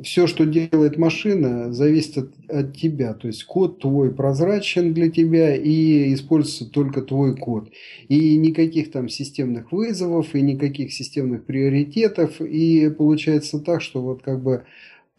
все, 0.03 0.27
что 0.27 0.47
делает 0.47 0.97
машина, 0.97 1.71
зависит 1.71 2.17
от, 2.17 2.31
от 2.49 2.77
тебя. 2.77 3.13
То 3.13 3.27
есть 3.27 3.45
код 3.45 3.81
твой 3.81 4.15
прозрачен 4.15 4.95
для 4.95 5.11
тебя 5.11 5.55
и 5.55 6.15
используется 6.15 6.71
только 6.71 7.03
твой 7.03 7.37
код. 7.37 7.71
И 8.09 8.39
никаких 8.39 8.91
там 8.91 9.11
системных 9.11 9.73
вызовов, 9.73 10.35
и 10.35 10.41
никаких 10.41 10.91
системных 10.91 11.45
приоритетов. 11.45 12.41
И 12.41 12.89
получается 12.89 13.59
так, 13.61 13.83
что 13.83 14.01
вот 14.01 14.23
как 14.23 14.43
бы 14.43 14.65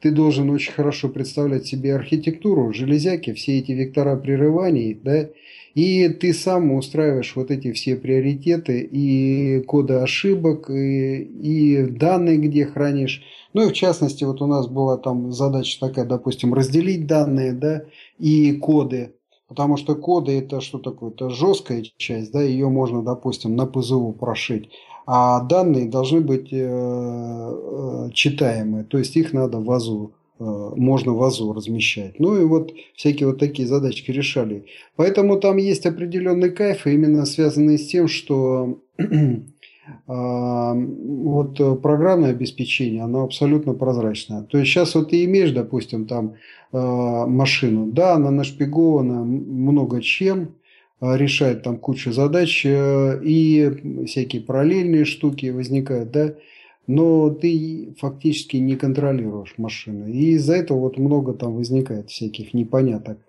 ты 0.01 0.11
должен 0.11 0.49
очень 0.49 0.73
хорошо 0.73 1.09
представлять 1.09 1.65
себе 1.65 1.95
архитектуру, 1.95 2.73
железяки, 2.73 3.33
все 3.33 3.59
эти 3.59 3.71
вектора 3.71 4.15
прерываний, 4.15 4.93
да, 4.93 5.29
и 5.73 6.09
ты 6.09 6.33
сам 6.33 6.71
устраиваешь 6.71 7.35
вот 7.35 7.51
эти 7.51 7.71
все 7.71 7.95
приоритеты 7.95 8.81
и 8.81 9.61
коды 9.61 9.95
ошибок, 9.95 10.69
и, 10.69 11.21
и 11.21 11.85
данные, 11.85 12.37
где 12.37 12.65
хранишь. 12.65 13.21
Ну 13.53 13.67
и 13.67 13.69
в 13.69 13.73
частности, 13.73 14.23
вот 14.23 14.41
у 14.41 14.47
нас 14.47 14.67
была 14.67 14.97
там 14.97 15.31
задача 15.31 15.79
такая, 15.79 16.05
допустим, 16.05 16.53
разделить 16.53 17.05
данные, 17.05 17.53
да, 17.53 17.83
и 18.17 18.53
коды. 18.53 19.13
Потому 19.47 19.77
что 19.77 19.95
коды 19.95 20.37
это 20.39 20.61
что 20.61 20.79
такое? 20.79 21.11
Это 21.11 21.29
жесткая 21.29 21.83
часть, 21.97 22.31
да, 22.31 22.41
ее 22.41 22.69
можно, 22.69 23.03
допустим, 23.03 23.55
на 23.55 23.65
ПЗУ 23.65 24.11
прошить. 24.19 24.69
А 25.09 25.39
данные 25.39 25.85
должны 25.85 26.19
быть 26.19 26.49
э, 26.51 26.57
э, 26.59 28.09
читаемые, 28.13 28.83
то 28.83 28.97
есть 28.97 29.15
их 29.15 29.31
надо 29.31 29.57
в 29.57 29.71
АЗУ, 29.71 30.11
э, 30.37 30.43
можно 30.75 31.13
в 31.13 31.23
АЗУ 31.23 31.53
размещать. 31.53 32.19
Ну 32.19 32.37
и 32.37 32.43
вот 32.43 32.73
всякие 32.93 33.27
вот 33.27 33.39
такие 33.39 33.69
задачки 33.69 34.11
решали. 34.11 34.65
Поэтому 34.97 35.39
там 35.39 35.55
есть 35.55 35.85
определенный 35.85 36.51
кайф, 36.51 36.85
именно 36.85 37.25
связанный 37.25 37.79
с 37.79 37.87
тем, 37.87 38.09
что 38.09 38.79
А, 40.05 40.73
вот 40.73 41.81
программное 41.81 42.31
обеспечение, 42.31 43.03
оно 43.03 43.23
абсолютно 43.23 43.73
прозрачное. 43.73 44.41
То 44.41 44.57
есть 44.57 44.69
сейчас 44.69 44.93
вот 44.95 45.11
ты 45.11 45.23
имеешь, 45.23 45.51
допустим, 45.51 46.07
там 46.07 46.33
машину, 46.73 47.85
да, 47.85 48.15
она 48.15 48.29
нашпигована 48.29 49.23
много 49.23 50.01
чем, 50.01 50.49
решает 51.01 51.63
там 51.63 51.77
кучу 51.77 52.11
задач 52.11 52.65
э, 52.65 53.19
и 53.23 54.05
всякие 54.07 54.41
параллельные 54.41 55.05
штуки 55.05 55.49
возникают, 55.49 56.11
да, 56.11 56.33
но 56.87 57.29
ты 57.29 57.93
фактически 57.99 58.57
не 58.57 58.75
контролируешь 58.75 59.55
машину. 59.57 60.07
И 60.07 60.31
из-за 60.31 60.55
этого 60.55 60.79
вот 60.79 60.97
много 60.97 61.33
там 61.33 61.55
возникает 61.55 62.09
всяких 62.09 62.53
непоняток. 62.53 63.19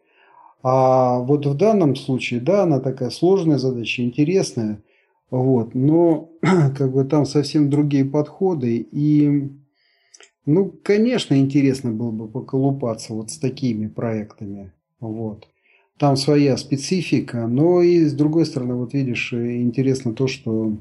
А 0.63 1.19
вот 1.19 1.47
в 1.47 1.57
данном 1.57 1.95
случае, 1.97 2.41
да, 2.41 2.63
она 2.63 2.81
такая 2.81 3.11
сложная 3.11 3.59
задача, 3.59 4.03
интересная, 4.03 4.83
вот. 5.31 5.75
Но 5.75 6.31
как 6.41 6.93
бы 6.93 7.05
там 7.05 7.27
совсем 7.27 7.69
другие 7.69 8.05
подходы. 8.05 8.77
И, 8.77 9.51
ну, 10.47 10.73
конечно, 10.83 11.35
интересно 11.35 11.91
было 11.91 12.11
бы 12.11 12.29
поколупаться 12.29 13.13
вот 13.13 13.31
с 13.31 13.39
такими 13.39 13.89
проектами. 13.89 14.73
Вот. 15.01 15.49
Там 15.99 16.17
своя 16.17 16.57
специфика, 16.57 17.47
но 17.47 17.83
и 17.83 18.05
с 18.05 18.13
другой 18.13 18.47
стороны, 18.47 18.75
вот 18.75 18.95
видишь, 18.95 19.33
интересно 19.33 20.15
то, 20.15 20.29
что 20.29 20.79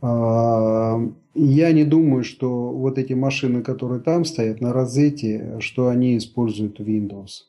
э, 0.00 1.08
я 1.34 1.72
не 1.72 1.84
думаю, 1.84 2.24
что 2.24 2.72
вот 2.72 2.98
эти 2.98 3.12
машины, 3.12 3.62
которые 3.62 4.00
там 4.00 4.24
стоят 4.24 4.60
на 4.60 4.72
розете, 4.72 5.58
что 5.60 5.88
они 5.88 6.16
используют 6.16 6.80
Windows. 6.80 7.44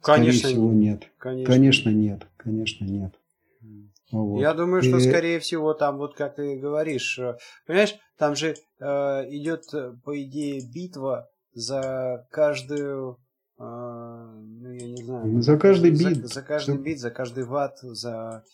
Конечно, 0.00 0.38
Скорее 0.38 0.54
всего, 0.54 0.72
нет. 0.72 1.10
Конечно. 1.18 1.52
конечно, 1.52 1.90
нет. 1.90 2.26
Конечно, 2.36 2.84
нет. 2.84 3.14
Вот. 4.10 4.40
Я 4.40 4.54
думаю, 4.54 4.82
что, 4.82 4.96
и... 4.96 5.00
скорее 5.00 5.38
всего, 5.38 5.74
там, 5.74 5.98
вот 5.98 6.14
как 6.14 6.36
ты 6.36 6.56
говоришь, 6.56 7.18
э, 7.18 7.36
понимаешь, 7.66 7.94
там 8.16 8.34
же 8.36 8.54
э, 8.80 8.84
идет, 9.30 9.64
э, 9.74 9.92
по 10.02 10.20
идее, 10.22 10.62
битва 10.62 11.28
за 11.52 12.26
каждую, 12.30 13.12
э, 13.12 13.16
ну, 13.58 14.72
я 14.72 14.86
не 14.88 15.02
знаю... 15.02 15.42
За 15.42 15.58
каждый 15.58 15.90
бит. 15.90 16.16
За, 16.18 16.26
за 16.26 16.42
каждый 16.42 16.78
бит, 16.78 16.98
за 17.00 17.10
каждый 17.10 17.44
ватт, 17.44 17.78
за, 17.80 18.44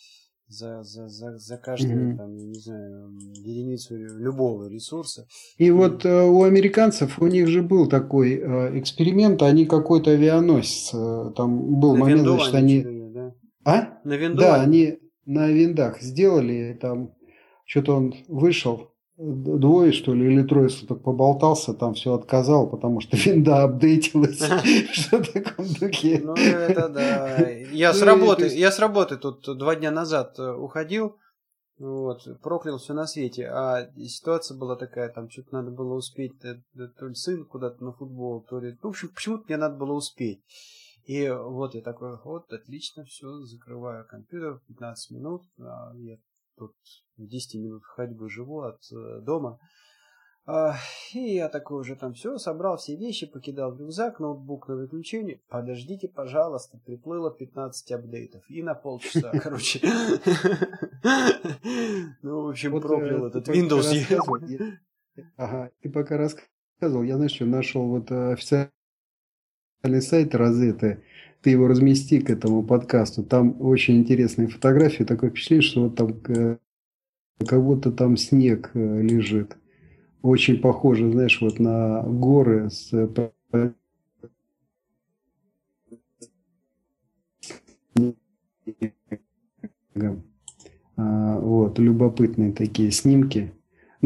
за, 0.49 0.83
за, 0.83 1.09
за, 1.09 1.39
за 1.39 1.57
каждую, 1.59 2.13
mm-hmm. 2.13 2.17
там, 2.17 2.37
я 2.37 2.47
не 2.47 2.59
знаю, 2.59 3.11
единицу 3.35 3.97
любого 3.97 4.69
ресурса. 4.69 5.27
И, 5.59 5.67
и... 5.67 5.71
вот 5.71 6.05
э, 6.05 6.23
у 6.23 6.43
американцев, 6.45 7.19
у 7.21 7.27
них 7.27 7.49
же 7.49 7.63
был 7.63 7.89
такой 7.89 8.35
э, 8.35 8.79
эксперимент, 8.79 9.43
они 9.43 9.67
какой-то 9.67 10.11
авианосец, 10.11 10.95
э, 10.95 11.33
там 11.37 11.81
был 11.81 11.95
На 11.95 12.01
момент, 12.01 12.27
значит, 12.27 12.55
они... 12.55 12.79
Читали, 12.79 13.13
да? 13.13 13.35
А? 13.65 13.99
На 14.05 14.17
винду? 14.17 14.39
Да, 14.39 14.63
они 14.63 14.99
на 15.27 15.49
виндах 15.49 16.01
сделали, 16.01 16.79
там 16.81 17.15
что-то 17.65 17.97
он 17.97 18.15
вышел, 18.29 18.94
двое, 19.17 19.93
что 19.93 20.12
ли, 20.15 20.33
или 20.33 20.43
трое 20.43 20.69
суток 20.69 21.03
поболтался, 21.03 21.73
там 21.75 21.95
все 21.95 22.15
отказал, 22.15 22.69
потому 22.69 23.01
что 23.01 23.17
винда 23.25 23.62
апдейтилась. 23.62 24.39
Что 24.93 25.19
в 25.19 25.33
таком 25.33 25.67
духе. 25.67 26.21
Ну, 26.23 26.35
это 26.35 26.89
да. 26.89 27.49
Я 27.49 27.93
с 27.93 28.03
работы, 28.03 28.49
я 28.49 28.71
с 28.71 28.79
работы 28.79 29.17
тут 29.17 29.45
два 29.59 29.77
дня 29.77 29.91
назад 29.91 30.39
э, 30.39 30.53
уходил, 30.53 31.17
вот, 31.79 32.27
проклял 32.43 32.79
все 32.79 32.95
на 32.95 33.07
свете. 33.07 33.49
А 33.49 33.89
ситуация 33.97 34.57
была 34.57 34.77
такая, 34.77 35.09
там 35.11 35.31
что-то 35.31 35.55
надо 35.55 35.71
было 35.71 35.95
успеть, 35.95 36.33
э, 36.45 36.57
то 36.99 37.07
ли 37.07 37.15
сын 37.15 37.45
куда-то 37.45 37.85
на 37.85 37.93
футбол, 37.93 38.45
то 38.49 38.61
ли... 38.61 38.77
Ну, 38.83 38.89
в 38.89 38.93
общем, 38.93 39.11
почему-то 39.15 39.45
мне 39.47 39.57
надо 39.57 39.77
было 39.77 39.93
успеть. 39.93 40.43
И 41.07 41.29
вот 41.29 41.75
я 41.75 41.83
такой, 41.83 42.19
вот, 42.25 42.51
отлично, 42.51 43.05
все, 43.05 43.41
закрываю 43.41 44.07
компьютер, 44.07 44.61
15 44.69 45.11
минут, 45.11 45.43
а 45.61 45.93
я 45.97 46.17
тут 46.57 46.75
в 47.17 47.27
10 47.27 47.61
минут 47.61 47.85
ходьбы 47.85 48.29
живу 48.29 48.61
от 48.61 48.81
э, 48.93 49.21
дома. 49.21 49.59
И 51.15 51.37
я 51.37 51.49
такой 51.49 51.81
уже 51.81 51.97
там 51.97 52.13
все, 52.13 52.37
собрал 52.37 52.77
все 52.77 52.97
вещи, 52.97 53.27
покидал 53.27 53.75
в 53.75 53.81
рюкзак, 53.81 54.21
ноутбук 54.21 54.69
на 54.69 54.77
выключение. 54.77 55.41
Подождите, 55.49 56.07
пожалуйста, 56.07 56.79
приплыло 56.85 57.31
15 57.31 57.93
апдейтов. 57.93 58.45
И 58.51 58.63
на 58.63 58.75
полчаса, 58.75 59.33
короче. 59.43 59.81
Ну, 62.23 62.43
в 62.43 62.49
общем, 62.51 62.79
проклял 62.79 63.25
э, 63.25 63.29
этот 63.29 63.49
Windows. 63.49 64.77
Ага, 65.37 65.71
ты 65.81 65.91
пока 65.91 66.19
рассказывал, 66.19 67.05
я, 67.05 67.17
знаешь, 67.17 67.33
что 67.33 67.47
нашел 67.47 67.89
вот 67.89 68.11
э, 68.11 68.33
официальный 68.33 68.71
сайт 70.01 70.35
Розеты, 70.35 71.05
ты 71.45 71.51
его 71.51 71.69
размести 71.69 72.21
к 72.21 72.31
этому 72.31 72.63
подкасту. 72.63 73.23
Там 73.23 73.61
очень 73.61 73.99
интересные 73.99 74.49
фотографии. 74.49 75.05
Такое 75.05 75.29
впечатление, 75.29 75.63
что 75.63 75.83
вот 75.83 75.95
там 75.95 76.19
э, 76.29 76.57
как 77.47 77.63
будто 77.63 77.93
там 77.93 78.17
снег 78.17 78.71
э, 78.73 79.03
лежит. 79.03 79.59
Очень 80.23 80.59
похоже, 80.59 81.13
знаешь, 81.13 81.43
вот 81.43 81.59
на 81.59 82.03
горы 82.03 82.71
с 82.71 82.91
э, 82.95 83.09
а, 90.97 91.39
вот, 91.41 91.79
любопытные 91.79 92.53
такие 92.53 92.91
снимки. 92.91 93.53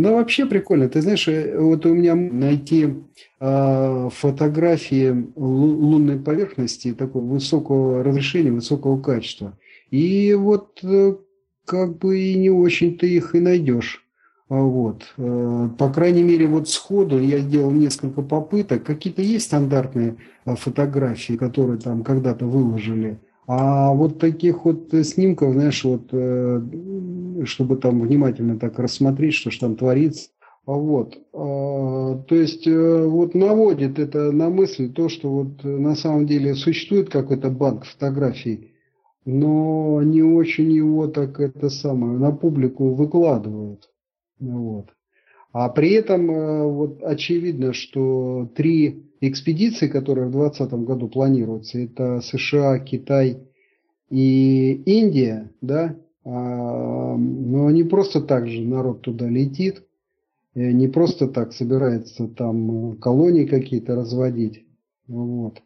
Да, 0.02 0.12
вообще 0.12 0.46
прикольно. 0.46 0.88
Ты 0.88 1.02
знаешь, 1.02 1.26
э, 1.26 1.58
вот 1.58 1.84
у 1.84 1.92
меня 1.92 2.14
найти 2.14 2.94
э, 3.40 4.08
фотографии 4.12 5.26
лунной 5.34 6.20
поверхности 6.20 6.94
такого 6.94 7.24
высокого 7.24 8.04
разрешения, 8.04 8.52
высокого 8.52 9.00
качества. 9.00 9.58
И 9.90 10.34
вот 10.34 10.78
э, 10.84 11.16
как 11.64 11.98
бы 11.98 12.16
и 12.16 12.36
не 12.36 12.48
очень 12.48 12.96
ты 12.96 13.08
их 13.08 13.34
и 13.34 13.40
найдешь. 13.40 14.04
А 14.48 14.60
вот. 14.60 15.02
Э, 15.16 15.68
по 15.76 15.92
крайней 15.92 16.22
мере, 16.22 16.46
вот 16.46 16.68
сходу 16.68 17.18
я 17.18 17.38
сделал 17.40 17.72
несколько 17.72 18.22
попыток. 18.22 18.84
Какие-то 18.84 19.22
есть 19.22 19.46
стандартные 19.46 20.16
э, 20.44 20.54
фотографии, 20.54 21.32
которые 21.32 21.80
там 21.80 22.04
когда-то 22.04 22.46
выложили. 22.46 23.18
А 23.48 23.94
вот 23.94 24.18
таких 24.18 24.66
вот 24.66 24.92
снимков, 25.04 25.54
знаешь, 25.54 25.82
вот, 25.82 26.10
э, 26.12 26.60
чтобы 27.44 27.76
там 27.76 28.02
внимательно 28.02 28.58
так 28.58 28.78
рассмотреть, 28.78 29.32
что 29.32 29.50
же 29.50 29.58
там 29.58 29.74
творится. 29.74 30.28
А 30.66 30.72
вот. 30.72 31.16
А, 31.32 32.22
то 32.28 32.34
есть 32.34 32.66
э, 32.66 33.06
вот 33.06 33.34
наводит 33.34 33.98
это 33.98 34.32
на 34.32 34.50
мысль 34.50 34.92
то, 34.92 35.08
что 35.08 35.30
вот 35.30 35.64
на 35.64 35.94
самом 35.94 36.26
деле 36.26 36.54
существует 36.54 37.08
какой-то 37.08 37.48
банк 37.48 37.86
фотографий, 37.86 38.74
но 39.24 40.02
не 40.02 40.22
очень 40.22 40.70
его 40.70 41.06
так 41.06 41.40
это 41.40 41.70
самое 41.70 42.18
на 42.18 42.32
публику 42.32 42.92
выкладывают. 42.92 43.88
Вот. 44.38 44.90
А 45.52 45.70
при 45.70 45.92
этом 45.92 46.30
э, 46.30 46.66
вот 46.66 47.02
очевидно, 47.02 47.72
что 47.72 48.50
три 48.54 49.07
экспедиции, 49.20 49.88
которые 49.88 50.28
в 50.28 50.32
2020 50.32 50.72
году 50.84 51.08
планируются, 51.08 51.78
это 51.78 52.20
США, 52.20 52.78
Китай 52.78 53.38
и 54.10 54.72
Индия, 54.86 55.52
да, 55.60 55.96
а, 56.24 57.16
но 57.16 57.70
не 57.70 57.84
просто 57.84 58.20
так 58.20 58.48
же 58.48 58.62
народ 58.62 59.02
туда 59.02 59.28
летит, 59.28 59.84
не 60.54 60.88
просто 60.88 61.28
так 61.28 61.52
собирается 61.52 62.26
там 62.26 62.96
колонии 62.96 63.44
какие-то 63.44 63.94
разводить. 63.94 64.64
Вот. 65.06 65.62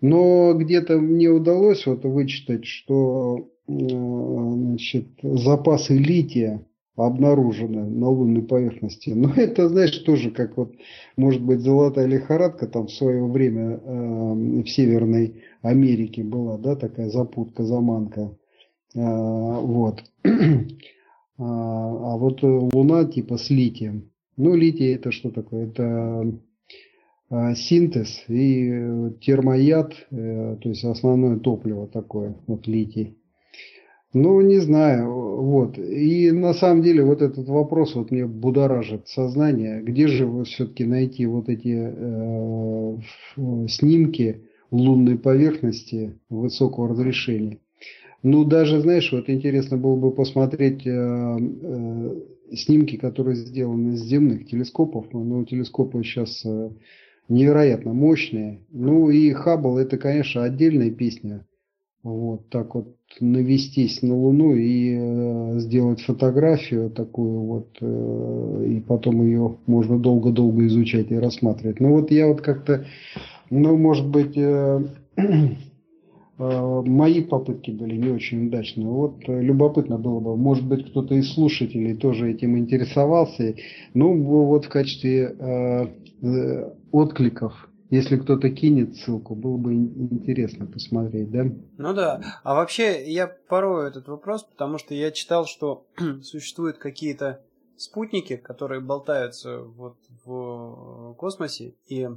Но 0.00 0.52
где-то 0.54 0.98
мне 0.98 1.28
удалось 1.28 1.86
вот 1.86 2.04
вычитать, 2.04 2.66
что 2.66 3.48
э, 3.66 3.72
значит, 3.72 5.06
запасы 5.22 5.96
лития 5.96 6.65
обнаружены 6.96 7.84
на 7.84 8.08
лунной 8.08 8.42
поверхности. 8.42 9.10
Но 9.10 9.32
это, 9.36 9.68
знаешь, 9.68 9.96
тоже 9.98 10.30
как 10.30 10.56
вот, 10.56 10.74
может 11.16 11.42
быть, 11.42 11.60
золотая 11.60 12.06
лихорадка 12.06 12.66
там 12.66 12.86
в 12.86 12.92
свое 12.92 13.24
время 13.24 13.80
э, 13.82 14.62
в 14.62 14.66
Северной 14.66 15.42
Америке 15.62 16.24
была, 16.24 16.58
да, 16.58 16.74
такая 16.76 17.10
запутка, 17.10 17.64
заманка. 17.64 18.36
Э, 18.94 19.00
вот. 19.00 20.02
А, 20.24 20.28
а 21.38 22.16
вот 22.16 22.42
Луна 22.42 23.04
типа 23.04 23.36
с 23.36 23.50
литием. 23.50 24.10
Ну, 24.36 24.54
литий 24.54 24.94
это 24.94 25.12
что 25.12 25.30
такое? 25.30 25.66
Это 25.66 26.32
э, 27.30 27.54
синтез 27.54 28.24
и 28.28 29.12
термояд, 29.20 29.94
э, 30.10 30.56
то 30.60 30.68
есть 30.68 30.84
основное 30.84 31.38
топливо 31.38 31.86
такое, 31.86 32.36
вот 32.46 32.66
литий. 32.66 33.18
Ну, 34.12 34.40
не 34.40 34.58
знаю, 34.60 35.12
вот. 35.12 35.78
И 35.78 36.30
на 36.30 36.54
самом 36.54 36.82
деле 36.82 37.04
вот 37.04 37.22
этот 37.22 37.48
вопрос 37.48 37.94
вот 37.94 38.10
мне 38.10 38.26
будоражит 38.26 39.08
сознание. 39.08 39.82
Где 39.82 40.08
же 40.08 40.26
вы 40.26 40.44
все-таки 40.44 40.84
найти 40.84 41.26
вот 41.26 41.48
эти 41.48 41.74
э, 41.76 42.96
снимки 43.68 44.42
лунной 44.70 45.18
поверхности 45.18 46.18
высокого 46.30 46.88
разрешения? 46.88 47.58
Ну, 48.22 48.44
даже, 48.44 48.80
знаешь, 48.80 49.12
вот 49.12 49.28
интересно 49.28 49.76
было 49.76 49.96
бы 49.96 50.10
посмотреть 50.10 50.86
э, 50.86 50.90
э, 50.90 52.20
снимки, 52.54 52.96
которые 52.96 53.36
сделаны 53.36 53.96
с 53.96 54.02
земных 54.02 54.46
телескопов. 54.48 55.06
Ну, 55.12 55.44
телескопы 55.44 56.02
сейчас 56.02 56.42
э, 56.44 56.70
невероятно 57.28 57.92
мощные. 57.92 58.60
Ну, 58.70 59.10
и 59.10 59.30
Хаббл 59.32 59.78
это, 59.78 59.98
конечно, 59.98 60.42
отдельная 60.42 60.90
песня 60.90 61.46
вот 62.02 62.48
так 62.48 62.74
вот 62.74 62.95
навестись 63.20 64.02
на 64.02 64.14
Луну 64.14 64.54
и 64.54 64.94
э, 64.94 65.58
сделать 65.60 66.00
фотографию 66.02 66.90
такую 66.90 67.40
вот, 67.40 67.68
э, 67.80 68.66
и 68.68 68.80
потом 68.80 69.22
ее 69.22 69.56
можно 69.66 69.98
долго-долго 69.98 70.66
изучать 70.66 71.10
и 71.10 71.18
рассматривать. 71.18 71.80
Ну 71.80 71.92
вот 71.94 72.10
я 72.10 72.26
вот 72.26 72.42
как-то, 72.42 72.84
ну 73.50 73.76
может 73.76 74.06
быть, 74.06 74.36
э, 74.36 74.84
мои 76.38 77.22
попытки 77.22 77.70
были 77.70 77.96
не 77.96 78.10
очень 78.10 78.48
удачные. 78.48 78.88
Вот 78.88 79.22
любопытно 79.26 79.98
было 79.98 80.20
бы, 80.20 80.36
может 80.36 80.66
быть, 80.66 80.90
кто-то 80.90 81.14
из 81.14 81.32
слушателей 81.32 81.96
тоже 81.96 82.30
этим 82.30 82.58
интересовался. 82.58 83.54
Ну 83.94 84.22
вот 84.22 84.66
в 84.66 84.68
качестве 84.68 85.90
откликов 86.92 87.68
если 87.90 88.16
кто-то 88.16 88.50
кинет 88.50 88.96
ссылку, 88.96 89.34
было 89.34 89.56
бы 89.56 89.74
интересно 89.74 90.66
посмотреть, 90.66 91.30
да? 91.30 91.44
Ну 91.78 91.94
да. 91.94 92.20
А 92.42 92.54
вообще 92.54 93.10
я 93.10 93.26
порою 93.26 93.86
этот 93.86 94.08
вопрос, 94.08 94.42
потому 94.44 94.78
что 94.78 94.94
я 94.94 95.10
читал, 95.12 95.46
что 95.46 95.86
существуют 96.22 96.78
какие-то 96.78 97.44
спутники, 97.76 98.36
которые 98.36 98.80
болтаются 98.80 99.60
вот 99.60 99.96
в 100.24 101.14
космосе, 101.18 101.74
и 101.86 102.08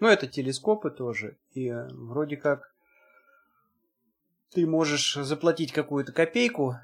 ну 0.00 0.08
это 0.08 0.26
телескопы 0.26 0.90
тоже, 0.90 1.38
и 1.54 1.72
вроде 1.92 2.36
как 2.36 2.74
ты 4.52 4.66
можешь 4.66 5.14
заплатить 5.14 5.72
какую-то 5.72 6.12
копейку 6.12 6.76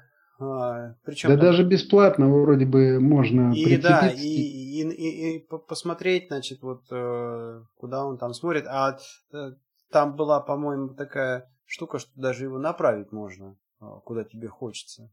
причем 1.03 1.29
да 1.29 1.35
там... 1.35 1.45
даже 1.45 1.63
бесплатно 1.63 2.29
вроде 2.29 2.65
бы 2.65 2.99
можно 2.99 3.53
и 3.53 3.77
да 3.77 4.09
и, 4.09 4.19
и, 4.19 4.81
и, 4.81 5.37
и 5.37 5.47
посмотреть 5.67 6.27
значит 6.27 6.61
вот 6.61 6.83
э, 6.91 7.61
куда 7.77 8.05
он 8.05 8.17
там 8.17 8.33
смотрит 8.33 8.65
а 8.67 8.97
э, 9.33 9.51
там 9.91 10.15
была 10.15 10.39
по-моему 10.39 10.89
такая 10.89 11.49
штука 11.65 11.99
что 11.99 12.11
даже 12.15 12.45
его 12.45 12.57
направить 12.57 13.11
можно 13.11 13.55
куда 14.03 14.23
тебе 14.23 14.47
хочется. 14.47 15.11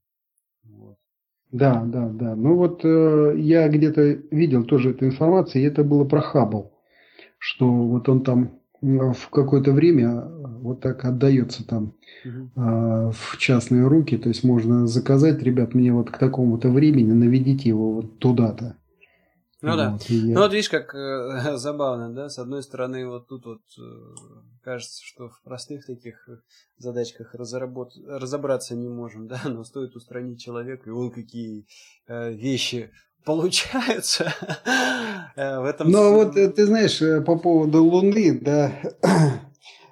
Вот. 0.64 0.96
Да, 1.50 1.82
да, 1.84 2.08
да. 2.08 2.36
Ну 2.36 2.56
вот 2.56 2.84
э, 2.84 3.34
я 3.38 3.68
где-то 3.68 4.02
видел 4.30 4.64
тоже 4.64 4.90
эту 4.90 5.06
информацию, 5.06 5.62
и 5.62 5.66
это 5.66 5.82
было 5.82 6.04
про 6.04 6.20
Хаббл, 6.20 6.72
что 7.38 7.66
вот 7.66 8.08
он 8.08 8.22
там 8.22 8.60
в 8.80 9.28
какое-то 9.30 9.72
время 9.72 10.24
вот 10.60 10.80
так 10.80 11.04
отдается 11.04 11.66
там 11.66 11.94
угу. 12.24 12.50
э, 12.56 13.12
в 13.12 13.36
частные 13.38 13.86
руки, 13.86 14.16
то 14.16 14.28
есть 14.28 14.44
можно 14.44 14.86
заказать, 14.86 15.42
ребят, 15.42 15.74
мне 15.74 15.92
вот 15.92 16.10
к 16.10 16.18
такому-то 16.18 16.70
времени 16.70 17.12
наведите 17.12 17.68
его 17.68 17.94
вот 17.94 18.18
туда-то. 18.18 18.76
Ну 19.60 19.70
вот, 19.70 19.76
да. 19.76 19.98
Я... 20.08 20.34
Ну 20.34 20.40
вот 20.40 20.52
видишь, 20.52 20.68
как 20.68 20.94
э, 20.94 21.56
забавно, 21.56 22.12
да? 22.14 22.28
С 22.28 22.38
одной 22.38 22.62
стороны, 22.62 23.08
вот 23.08 23.26
тут 23.26 23.44
вот 23.44 23.62
э, 23.78 23.82
кажется, 24.62 25.02
что 25.04 25.30
в 25.30 25.42
простых 25.42 25.84
таких 25.84 26.28
задачках 26.76 27.34
разработ... 27.34 27.92
разобраться 28.06 28.76
не 28.76 28.88
можем, 28.88 29.26
да, 29.28 29.40
но 29.44 29.64
стоит 29.64 29.96
устранить 29.96 30.40
человека, 30.40 30.88
и 30.88 30.92
он 30.92 31.10
какие 31.10 31.66
э, 32.06 32.32
вещи 32.32 32.92
получаются 33.24 34.32
э, 35.36 35.60
в 35.60 35.64
этом. 35.64 35.90
Ну 35.90 36.14
вот 36.14 36.36
э, 36.36 36.48
ты 36.48 36.66
знаешь, 36.66 37.00
э, 37.02 37.20
по 37.20 37.36
поводу 37.36 37.84
Луны, 37.84 38.38
да, 38.40 38.72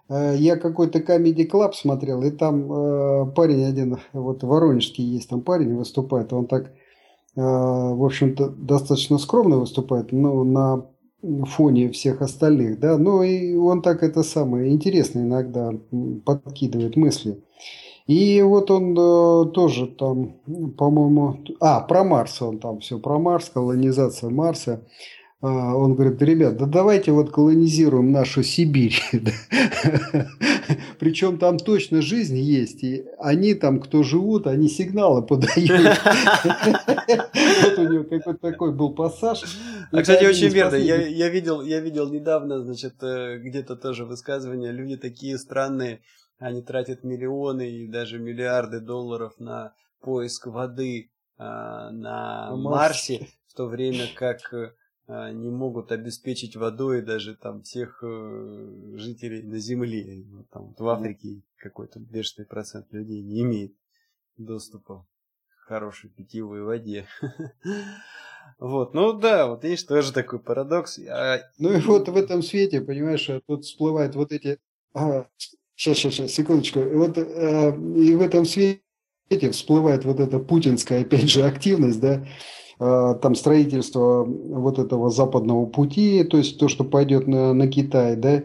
я 0.34 0.56
какой-то 0.56 1.00
Comedy 1.00 1.50
Club 1.50 1.72
смотрел, 1.74 2.22
и 2.22 2.30
там 2.30 3.32
парень 3.34 3.64
один, 3.64 3.98
вот 4.12 4.42
воронежский 4.42 5.04
есть 5.04 5.28
там 5.28 5.42
парень 5.42 5.74
выступает, 5.76 6.32
он 6.32 6.46
так 6.46 6.72
а, 7.36 7.92
в 7.92 8.04
общем-то, 8.04 8.48
достаточно 8.48 9.18
скромно 9.18 9.58
выступает, 9.58 10.10
но 10.10 10.42
на 10.42 10.86
фоне 11.46 11.90
всех 11.90 12.22
остальных, 12.22 12.80
да, 12.80 12.96
но 12.96 13.22
и 13.22 13.54
он 13.56 13.82
так 13.82 14.02
это 14.02 14.22
самое 14.22 14.72
интересно 14.72 15.20
иногда 15.20 15.72
подкидывает 16.24 16.96
мысли. 16.96 17.42
И 18.07 18.40
вот 18.42 18.70
он 18.70 18.92
э, 18.92 19.52
тоже 19.52 19.88
там, 19.88 20.36
по-моему, 20.78 21.44
а, 21.61 21.80
про 21.80 22.04
Марс 22.04 22.40
он 22.40 22.61
там 22.61 22.78
все, 22.78 23.00
про 23.00 23.18
Марс, 23.18 23.50
колонизация 23.50 24.30
Марса. 24.30 24.86
А, 25.42 25.76
он 25.76 25.94
говорит, 25.94 26.22
ребят, 26.22 26.57
да 26.57 26.66
давайте 26.66 27.12
вот 27.12 27.30
колонизируем 27.30 28.11
нашу 28.11 28.42
Сибирь. 28.42 29.02
Причем 30.98 31.38
там 31.38 31.59
точно 31.59 32.00
жизнь 32.00 32.38
есть, 32.38 32.82
и 32.82 33.04
они 33.18 33.54
там, 33.54 33.80
кто 33.80 34.02
живут, 34.02 34.46
они 34.46 34.68
сигналы 34.68 35.22
подают. 35.22 35.70
Вот 37.62 37.78
у 37.78 37.92
него 37.92 38.04
какой-то 38.04 38.34
такой 38.34 38.72
был 38.72 38.94
пассаж. 38.94 39.42
А, 39.92 40.00
кстати, 40.00 40.24
очень 40.24 40.48
верно. 40.48 40.76
Я 40.76 41.28
видел, 41.28 41.62
я 41.62 41.80
видел 41.80 42.09
недавно, 42.11 42.61
значит, 42.62 42.94
э, 43.02 43.38
где-то 43.38 43.76
тоже 43.76 44.04
высказывание. 44.04 44.72
Люди 44.72 44.96
такие 44.96 45.38
странные, 45.38 46.00
они 46.39 46.62
тратят 46.62 47.05
миллионы 47.05 47.70
и 47.70 47.87
даже 47.87 48.18
миллиарды 48.18 48.80
долларов 48.80 49.39
на 49.39 49.74
поиск 50.01 50.47
воды 50.47 51.11
а, 51.39 51.91
на 51.91 52.55
Марсе, 52.57 53.28
в 53.49 53.55
то 53.55 53.66
время 53.66 54.07
как 54.14 54.53
э, 54.53 54.72
а, 55.07 55.30
не 55.32 55.51
могут 55.51 55.93
обеспечить 55.93 56.57
водой 56.57 57.03
даже 57.03 57.37
там 57.37 57.62
всех 57.62 58.03
э, 58.03 58.95
жителей 58.95 59.43
на 59.43 59.59
Земле. 59.59 60.24
Вот, 60.30 60.51
там, 60.51 60.66
вот 60.68 60.80
в 60.80 60.89
Африке 60.89 61.43
какой-то 61.57 62.01
бешеный 62.01 62.47
процент 62.47 62.93
людей 62.93 63.22
не 63.22 63.43
имеет 63.43 63.74
доступа 64.37 65.07
к 65.49 65.68
хорошей 65.68 66.11
питьевой 66.11 66.62
воде. 66.62 67.07
Вот, 68.61 68.95
ну 68.95 69.12
да, 69.12 69.49
вот 69.49 69.64
видишь, 69.64 69.82
тоже 69.82 70.12
такой 70.12 70.39
парадокс. 70.39 71.01
А... 71.01 71.41
Ну 71.59 71.72
и 71.72 71.80
вот 71.80 72.09
в 72.09 72.16
этом 72.16 72.43
свете, 72.43 72.80
понимаешь, 72.80 73.28
тут 73.45 73.64
всплывают 73.64 74.14
вот 74.14 74.30
эти... 74.30 74.61
Сейчас, 75.76 75.98
сейчас, 75.98 76.14
сейчас, 76.14 76.32
секундочку. 76.32 76.80
Вот 76.80 77.16
э, 77.18 77.76
и 77.96 78.14
в 78.14 78.20
этом 78.20 78.44
свете 78.44 78.80
всплывает 79.52 80.04
вот 80.04 80.20
эта 80.20 80.38
путинская, 80.38 81.02
опять 81.02 81.30
же, 81.30 81.44
активность, 81.44 82.00
да, 82.00 82.26
Э, 82.78 83.14
там 83.22 83.34
строительство 83.34 84.24
вот 84.24 84.78
этого 84.78 85.08
западного 85.10 85.64
пути, 85.66 86.24
то 86.24 86.36
есть 86.36 86.58
то, 86.58 86.68
что 86.68 86.84
пойдет 86.84 87.26
на, 87.26 87.54
на 87.54 87.68
Китай, 87.68 88.16
да, 88.16 88.42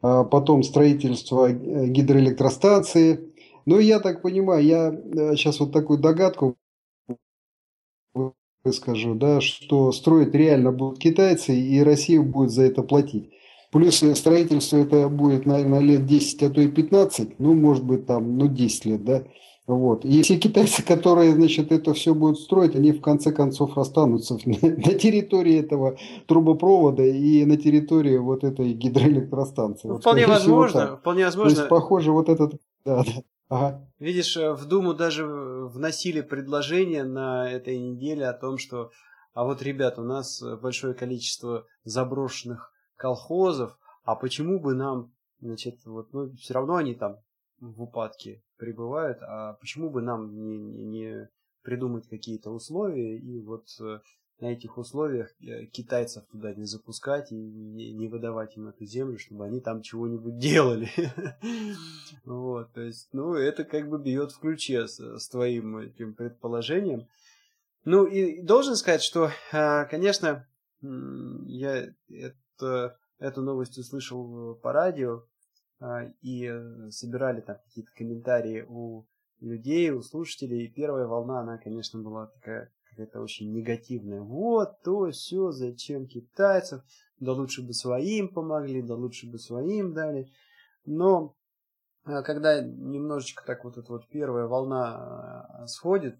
а 0.00 0.24
потом 0.24 0.62
строительство 0.62 1.50
э, 1.50 1.86
гидроэлектростанции. 1.88 3.34
Ну, 3.66 3.78
я 3.78 4.00
так 4.00 4.22
понимаю, 4.22 4.64
я 4.64 4.90
сейчас 5.36 5.60
э, 5.60 5.64
вот 5.64 5.72
такую 5.72 5.98
догадку 5.98 6.56
выскажу, 8.64 9.14
да, 9.14 9.42
что 9.42 9.92
строить 9.92 10.34
реально 10.34 10.72
будут 10.72 10.98
китайцы, 10.98 11.54
и 11.54 11.82
Россия 11.82 12.22
будет 12.22 12.50
за 12.50 12.62
это 12.62 12.82
платить. 12.82 13.30
Плюс 13.74 14.04
строительство 14.16 14.76
это 14.76 15.08
будет, 15.08 15.46
наверное, 15.46 15.80
лет 15.80 16.06
10, 16.06 16.44
а 16.44 16.50
то 16.50 16.60
и 16.60 16.68
15, 16.68 17.40
ну, 17.40 17.54
может 17.54 17.82
быть, 17.82 18.06
там, 18.06 18.38
ну, 18.38 18.46
10 18.46 18.84
лет, 18.84 19.04
да. 19.04 19.24
Вот. 19.66 20.04
И 20.04 20.10
если 20.10 20.36
китайцы, 20.36 20.84
которые, 20.84 21.34
значит, 21.34 21.72
это 21.72 21.92
все 21.92 22.14
будут 22.14 22.38
строить, 22.38 22.76
они 22.76 22.92
в 22.92 23.00
конце 23.00 23.32
концов 23.32 23.76
останутся 23.76 24.34
на, 24.44 24.60
территории 24.94 25.58
этого 25.58 25.98
трубопровода 26.28 27.02
и 27.02 27.44
на 27.44 27.56
территории 27.56 28.16
вот 28.16 28.44
этой 28.44 28.74
гидроэлектростанции. 28.74 29.88
Ну, 29.88 29.94
вот, 29.94 30.02
вполне 30.02 30.28
возможно, 30.28 30.90
вот 30.92 31.00
вполне 31.00 31.24
возможно. 31.24 31.52
То 31.52 31.60
есть, 31.62 31.68
похоже, 31.68 32.12
вот 32.12 32.28
этот... 32.28 32.52
Да, 32.84 33.02
да. 33.02 33.12
Ага. 33.48 33.88
Видишь, 33.98 34.36
э, 34.36 34.52
в 34.52 34.66
Думу 34.66 34.94
даже 34.94 35.26
вносили 35.26 36.20
предложение 36.20 37.02
на 37.02 37.50
этой 37.50 37.76
неделе 37.76 38.28
о 38.28 38.34
том, 38.34 38.56
что 38.56 38.92
а 39.34 39.42
вот, 39.42 39.62
ребят, 39.62 39.98
у 39.98 40.02
нас 40.02 40.40
большое 40.62 40.94
количество 40.94 41.66
заброшенных 41.82 42.70
колхозов, 42.96 43.78
а 44.04 44.14
почему 44.14 44.60
бы 44.60 44.74
нам, 44.74 45.12
значит, 45.40 45.84
вот, 45.84 46.12
ну, 46.12 46.32
все 46.36 46.54
равно 46.54 46.76
они 46.76 46.94
там 46.94 47.16
в 47.60 47.82
упадке 47.82 48.42
пребывают, 48.56 49.18
а 49.22 49.54
почему 49.54 49.90
бы 49.90 50.02
нам 50.02 50.34
не, 50.34 50.58
не, 50.58 50.84
не 50.84 51.28
придумать 51.62 52.08
какие-то 52.08 52.50
условия 52.50 53.16
и 53.18 53.40
вот 53.40 53.66
э, 53.80 54.00
на 54.40 54.52
этих 54.52 54.76
условиях 54.78 55.30
э, 55.40 55.66
китайцев 55.66 56.24
туда 56.26 56.54
не 56.54 56.66
запускать 56.66 57.32
и 57.32 57.34
не, 57.34 58.08
выдавать 58.08 58.56
им 58.56 58.68
эту 58.68 58.84
землю, 58.84 59.18
чтобы 59.18 59.46
они 59.46 59.60
там 59.60 59.82
чего-нибудь 59.82 60.38
делали. 60.38 60.90
Вот, 62.24 62.72
то 62.72 62.80
есть, 62.80 63.08
ну, 63.12 63.34
это 63.34 63.64
как 63.64 63.88
бы 63.88 63.98
бьет 63.98 64.32
в 64.32 64.38
ключе 64.38 64.86
с, 64.86 65.28
твоим 65.28 65.78
этим 65.78 66.14
предположением. 66.14 67.06
Ну, 67.84 68.06
и 68.06 68.40
должен 68.40 68.76
сказать, 68.76 69.02
что, 69.02 69.30
а, 69.52 69.84
конечно, 69.84 70.46
я 70.80 71.92
это, 72.08 72.36
эту 72.60 73.42
новость 73.42 73.78
услышал 73.78 74.54
по 74.56 74.72
радио, 74.72 75.24
а, 75.80 76.04
и 76.22 76.46
э, 76.46 76.90
собирали 76.90 77.40
там 77.40 77.56
какие-то 77.64 77.90
комментарии 77.94 78.64
у 78.66 79.06
людей, 79.40 79.90
у 79.90 80.02
слушателей. 80.02 80.64
И 80.64 80.72
первая 80.72 81.06
волна, 81.06 81.40
она, 81.40 81.58
конечно, 81.58 82.00
была 82.00 82.28
такая 82.28 82.72
какая-то 82.90 83.20
очень 83.20 83.52
негативная. 83.52 84.22
Вот, 84.22 84.80
то, 84.82 85.10
все, 85.10 85.50
зачем 85.50 86.06
китайцев? 86.06 86.82
Да 87.18 87.32
лучше 87.32 87.62
бы 87.62 87.74
своим 87.74 88.32
помогли, 88.32 88.82
да 88.82 88.94
лучше 88.94 89.30
бы 89.30 89.38
своим 89.38 89.92
дали. 89.92 90.32
Но 90.86 91.36
когда 92.04 92.62
немножечко 92.62 93.44
так 93.44 93.64
вот 93.64 93.76
эта 93.76 93.90
вот 93.92 94.08
первая 94.08 94.46
волна 94.46 95.66
сходит, 95.66 96.18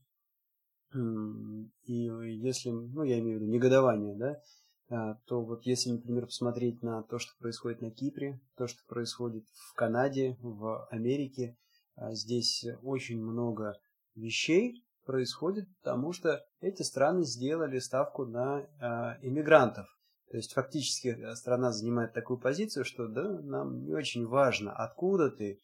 и 0.94 1.94
если, 1.94 2.70
ну, 2.70 3.02
я 3.02 3.18
имею 3.18 3.38
в 3.38 3.42
виду 3.42 3.52
негодование, 3.52 4.14
да, 4.14 4.40
то 4.88 5.42
вот 5.42 5.64
если, 5.64 5.90
например, 5.90 6.26
посмотреть 6.26 6.82
на 6.82 7.02
то, 7.02 7.18
что 7.18 7.32
происходит 7.38 7.80
на 7.80 7.90
Кипре, 7.90 8.40
то, 8.56 8.66
что 8.66 8.80
происходит 8.86 9.44
в 9.70 9.74
Канаде, 9.74 10.36
в 10.40 10.86
Америке, 10.90 11.56
а, 11.96 12.12
здесь 12.14 12.64
очень 12.82 13.20
много 13.22 13.74
вещей 14.14 14.84
происходит, 15.04 15.68
потому 15.82 16.12
что 16.12 16.44
эти 16.60 16.82
страны 16.82 17.24
сделали 17.24 17.78
ставку 17.78 18.24
на 18.24 18.66
а, 18.80 19.18
иммигрантов. 19.22 19.86
То 20.30 20.38
есть 20.38 20.52
фактически 20.52 21.34
страна 21.34 21.70
занимает 21.72 22.12
такую 22.12 22.40
позицию, 22.40 22.84
что 22.84 23.06
да, 23.06 23.40
нам 23.42 23.84
не 23.84 23.94
очень 23.94 24.26
важно, 24.26 24.72
откуда 24.72 25.30
ты, 25.30 25.60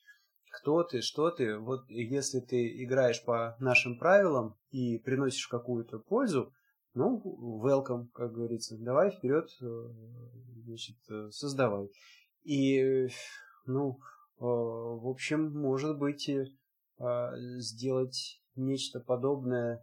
кто 0.53 0.85
ты, 0.85 1.01
что 1.01 1.31
ты. 1.31 1.59
Вот 1.59 1.89
если 1.89 2.41
ты 2.41 2.85
играешь 2.85 3.25
по 3.25 3.57
нашим 3.59 3.99
правилам 3.99 4.57
и 4.71 4.99
приносишь 4.99 5.49
какую-то 5.49 5.99
пользу, 5.99 6.53
ну, 6.95 7.22
welcome, 7.64 8.09
как 8.12 8.32
говорится. 8.32 8.76
Давай 8.78 9.11
вперед, 9.11 9.49
э, 9.61 9.66
значит, 10.64 10.97
э, 11.09 11.30
создавай. 11.30 11.88
И, 12.43 13.09
ну, 13.66 13.99
э, 14.38 14.43
в 14.43 15.09
общем, 15.09 15.53
может 15.53 15.99
быть, 15.99 16.30
сделать 17.59 18.43
нечто 18.57 19.01
подобное 19.01 19.82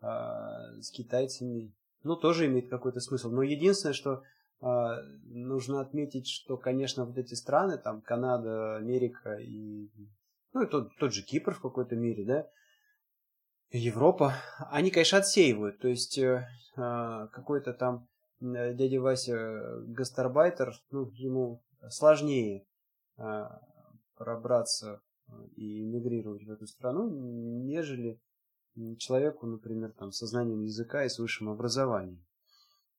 с 0.00 0.90
китайцами, 0.92 1.74
ну, 2.04 2.16
тоже 2.16 2.46
имеет 2.46 2.70
какой-то 2.70 3.00
смысл. 3.00 3.28
Но 3.28 3.42
единственное, 3.42 3.92
что 3.92 4.22
нужно 4.62 5.82
отметить, 5.82 6.26
что, 6.26 6.56
конечно, 6.56 7.04
вот 7.04 7.18
эти 7.18 7.34
страны, 7.34 7.76
там, 7.76 8.00
Канада, 8.00 8.76
Америка 8.76 9.34
и, 9.34 9.90
ну, 10.54 10.62
и 10.62 10.66
тот, 10.66 10.88
тот 10.98 11.12
же 11.12 11.22
Кипр 11.22 11.52
в 11.52 11.60
какой-то 11.60 11.96
мере, 11.96 12.24
да, 12.24 12.48
Европа, 13.76 14.34
они, 14.70 14.90
конечно, 14.92 15.18
отсеивают. 15.18 15.80
То 15.80 15.88
есть 15.88 16.16
э, 16.18 16.46
а, 16.76 17.26
какой-то 17.28 17.72
там 17.72 18.08
дядя 18.40 19.00
Вася 19.00 19.80
гастарбайтер, 19.86 20.72
ну, 20.90 21.10
ему 21.14 21.62
сложнее 21.90 22.66
э, 23.16 23.44
пробраться 24.16 25.00
и 25.56 25.82
эмигрировать 25.82 26.44
в 26.44 26.50
эту 26.50 26.66
страну, 26.68 27.10
нежели 27.64 28.20
человеку, 28.98 29.46
например, 29.46 29.92
там, 29.92 30.12
со 30.12 30.26
знанием 30.26 30.62
языка 30.62 31.04
и 31.04 31.08
с 31.08 31.18
высшим 31.18 31.48
образованием. 31.48 32.24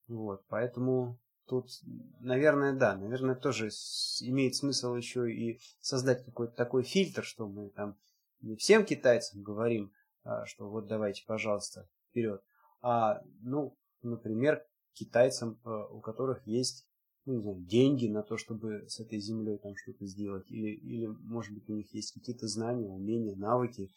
Вот, 0.08 0.44
поэтому 0.48 1.20
тут, 1.48 1.70
наверное, 2.20 2.74
да, 2.74 2.96
наверное, 2.96 3.36
тоже 3.36 3.70
имеет 4.22 4.56
смысл 4.56 4.96
еще 4.96 5.32
и 5.32 5.60
создать 5.80 6.26
какой-то 6.26 6.54
такой 6.54 6.84
фильтр, 6.84 7.24
что 7.24 7.48
мы 7.48 7.70
там 7.70 7.98
не 8.42 8.56
всем 8.56 8.86
китайцам 8.86 9.42
говорим, 9.42 9.92
а, 9.92 9.95
что 10.46 10.70
вот 10.70 10.88
давайте, 10.88 11.24
пожалуйста, 11.26 11.88
вперед, 12.10 12.42
а, 12.82 13.22
ну, 13.42 13.78
например, 14.02 14.64
китайцам, 14.94 15.60
а, 15.64 15.88
у 15.88 16.02
которых 16.02 16.46
есть 16.48 16.88
ну, 17.26 17.34
не 17.34 17.42
знаю, 17.42 17.60
деньги 17.62 18.08
на 18.08 18.22
то, 18.22 18.38
чтобы 18.38 18.88
с 18.88 19.00
этой 19.00 19.20
землей 19.20 19.58
там 19.58 19.76
что-то 19.76 20.06
сделать, 20.06 20.50
или, 20.52 20.76
или, 20.76 21.08
может 21.08 21.54
быть, 21.54 21.68
у 21.70 21.74
них 21.74 21.92
есть 21.94 22.14
какие-то 22.14 22.48
знания, 22.48 22.88
умения, 22.88 23.36
навыки, 23.36 23.90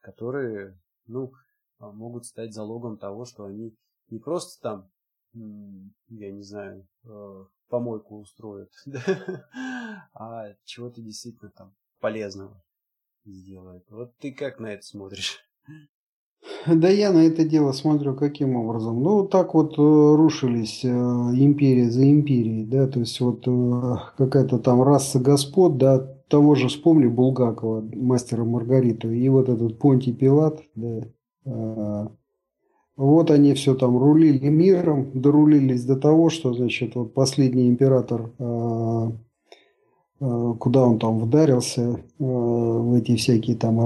которые, 0.00 0.80
ну, 1.06 1.32
а, 1.78 1.92
могут 1.92 2.26
стать 2.26 2.52
залогом 2.52 2.98
того, 2.98 3.24
что 3.24 3.44
они 3.44 3.76
не 4.08 4.18
просто 4.18 4.60
там, 4.60 4.90
я 5.32 6.30
не 6.30 6.42
знаю, 6.42 6.86
э, 7.04 7.44
помойку 7.68 8.18
устроят, 8.18 8.70
а 10.12 10.54
чего-то 10.64 11.00
действительно 11.00 11.50
там 11.50 11.74
полезного 12.00 12.62
сделают. 13.24 13.88
Вот 13.88 14.14
ты 14.18 14.34
как 14.34 14.58
на 14.58 14.74
это 14.74 14.82
смотришь? 14.82 15.38
Да 16.66 16.88
я 16.88 17.12
на 17.12 17.24
это 17.26 17.44
дело 17.44 17.72
смотрю 17.72 18.14
каким 18.14 18.56
образом. 18.56 19.02
Ну, 19.02 19.24
так 19.26 19.54
вот 19.54 19.78
э, 19.78 19.82
рушились 19.82 20.84
э, 20.84 20.88
империи 20.88 21.84
за 21.84 22.10
империей, 22.10 22.64
да, 22.64 22.86
то 22.86 23.00
есть 23.00 23.20
вот 23.20 23.44
э, 23.46 23.96
какая-то 24.16 24.58
там 24.58 24.82
раса 24.82 25.18
господ, 25.18 25.78
да, 25.78 25.98
того 26.28 26.54
же 26.54 26.68
вспомни 26.68 27.06
Булгакова, 27.06 27.84
мастера 27.94 28.44
Маргариту, 28.44 29.10
и 29.10 29.28
вот 29.28 29.48
этот 29.48 29.78
Понтий 29.78 30.14
Пилат, 30.14 30.62
да, 30.74 32.08
вот 32.96 33.30
они 33.30 33.54
все 33.54 33.74
там 33.74 33.98
рулили 33.98 34.48
миром, 34.48 35.10
дорулились 35.12 35.84
до 35.84 35.96
того, 35.96 36.30
что, 36.30 36.54
значит, 36.54 36.94
вот 36.94 37.12
последний 37.12 37.68
император, 37.68 38.30
куда 40.18 40.86
он 40.86 40.98
там 40.98 41.18
вдарился, 41.18 42.00
в 42.18 42.94
эти 42.94 43.16
всякие 43.16 43.56
там 43.56 43.80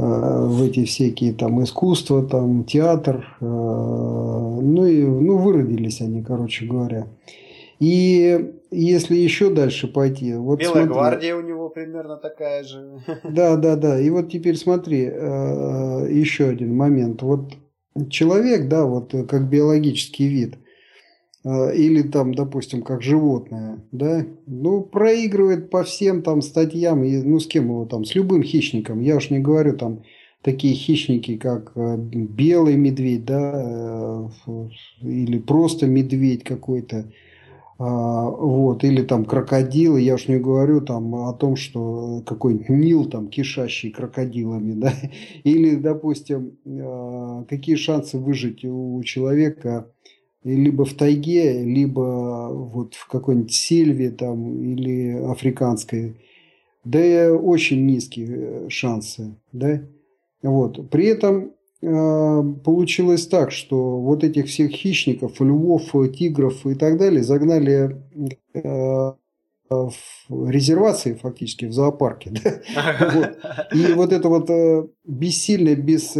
в 0.00 0.62
эти 0.62 0.84
всякие 0.84 1.32
там 1.32 1.62
искусства, 1.62 2.22
там 2.22 2.64
театр, 2.64 3.36
э, 3.40 3.44
ну 3.44 4.86
и 4.86 5.02
ну, 5.02 5.38
выродились 5.38 6.00
они, 6.00 6.22
короче 6.22 6.66
говоря. 6.66 7.06
И 7.78 8.52
если 8.70 9.16
еще 9.16 9.50
дальше 9.50 9.88
пойти, 9.88 10.34
вот 10.34 10.60
Белая 10.60 10.72
смотри, 10.72 10.88
гвардия 10.88 11.36
у 11.36 11.40
него 11.40 11.68
примерно 11.68 12.16
такая 12.16 12.64
же. 12.64 13.00
Да, 13.24 13.56
да, 13.56 13.76
да. 13.76 14.00
И 14.00 14.10
вот 14.10 14.30
теперь 14.30 14.56
смотри, 14.56 15.08
э, 15.10 16.08
еще 16.10 16.48
один 16.48 16.76
момент. 16.76 17.22
Вот 17.22 17.52
человек, 18.08 18.68
да, 18.68 18.84
вот 18.84 19.14
как 19.28 19.48
биологический 19.48 20.28
вид– 20.28 20.56
Э, 20.64 20.69
или 21.44 22.02
там, 22.02 22.34
допустим, 22.34 22.82
как 22.82 23.02
животное, 23.02 23.82
да, 23.92 24.26
ну, 24.46 24.82
проигрывает 24.82 25.70
по 25.70 25.84
всем 25.84 26.22
там 26.22 26.42
статьям, 26.42 27.02
и, 27.02 27.16
ну, 27.22 27.40
с 27.40 27.46
кем 27.46 27.64
его 27.64 27.86
там, 27.86 28.04
с 28.04 28.14
любым 28.14 28.42
хищником, 28.42 29.00
я 29.00 29.16
уж 29.16 29.30
не 29.30 29.38
говорю 29.38 29.76
там, 29.76 30.02
такие 30.42 30.74
хищники, 30.74 31.36
как 31.36 31.72
э, 31.74 31.96
белый 31.96 32.76
медведь, 32.76 33.24
да, 33.24 34.28
э, 34.46 34.68
или 35.02 35.38
просто 35.38 35.86
медведь 35.86 36.44
какой-то, 36.44 37.10
а, 37.78 38.28
вот, 38.28 38.84
или 38.84 39.02
там 39.02 39.24
крокодилы, 39.24 40.02
я 40.02 40.14
уж 40.14 40.28
не 40.28 40.38
говорю 40.38 40.82
там 40.82 41.14
о 41.14 41.32
том, 41.32 41.56
что 41.56 42.22
какой-нибудь 42.26 42.68
Нил 42.68 43.06
там 43.06 43.28
кишащий 43.28 43.90
крокодилами, 43.90 44.72
да, 44.80 44.92
или, 45.44 45.76
допустим, 45.76 46.58
какие 47.48 47.76
шансы 47.76 48.18
выжить 48.18 48.64
у 48.66 49.02
человека, 49.02 49.90
либо 50.44 50.84
в 50.84 50.94
тайге, 50.94 51.62
либо 51.62 52.48
вот 52.50 52.94
в 52.94 53.06
какой-нибудь 53.08 53.52
сельве 53.52 54.10
там 54.10 54.62
или 54.62 55.12
африканской, 55.30 56.16
да 56.84 57.32
очень 57.34 57.84
низкие 57.86 58.28
э, 58.30 58.68
шансы, 58.68 59.34
да. 59.52 59.82
Вот. 60.42 60.88
При 60.88 61.06
этом 61.06 61.52
э, 61.82 62.42
получилось 62.64 63.26
так, 63.26 63.52
что 63.52 64.00
вот 64.00 64.24
этих 64.24 64.46
всех 64.46 64.70
хищников, 64.70 65.40
львов, 65.40 65.92
тигров 66.16 66.66
и 66.66 66.74
так 66.74 66.96
далее 66.96 67.22
загнали 67.22 68.00
э, 68.54 69.12
в 69.68 70.48
резервации 70.48 71.14
фактически, 71.14 71.66
в 71.66 71.72
зоопарке. 71.72 72.30
И 73.72 73.92
вот 73.92 74.12
это 74.12 74.28
вот 74.28 74.50
бессильное, 75.04 75.76
без 75.76 76.14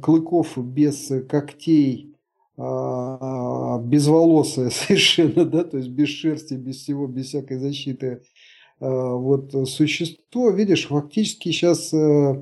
клыков, 0.00 0.56
без 0.56 1.12
когтей, 1.28 2.14
а, 2.60 3.78
безволосое 3.78 4.70
совершенно, 4.70 5.44
да, 5.44 5.62
то 5.62 5.76
есть 5.76 5.90
без 5.90 6.08
шерсти, 6.08 6.54
без 6.54 6.82
всего, 6.82 7.06
без 7.06 7.26
всякой 7.26 7.58
защиты, 7.58 8.22
а, 8.80 9.14
вот 9.14 9.54
существо, 9.68 10.50
видишь, 10.50 10.88
фактически 10.88 11.50
сейчас 11.50 11.94
э, 11.94 11.96
э, 11.96 12.40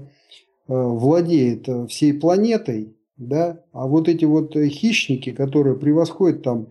владеет 0.69 1.69
э, 1.69 1.87
всей 1.89 2.14
планетой, 2.14 2.95
да, 3.19 3.61
а 3.73 3.87
вот 3.87 4.09
эти 4.09 4.25
вот 4.25 4.55
хищники, 4.57 5.33
которые 5.33 5.77
превосходят 5.77 6.43
там, 6.43 6.69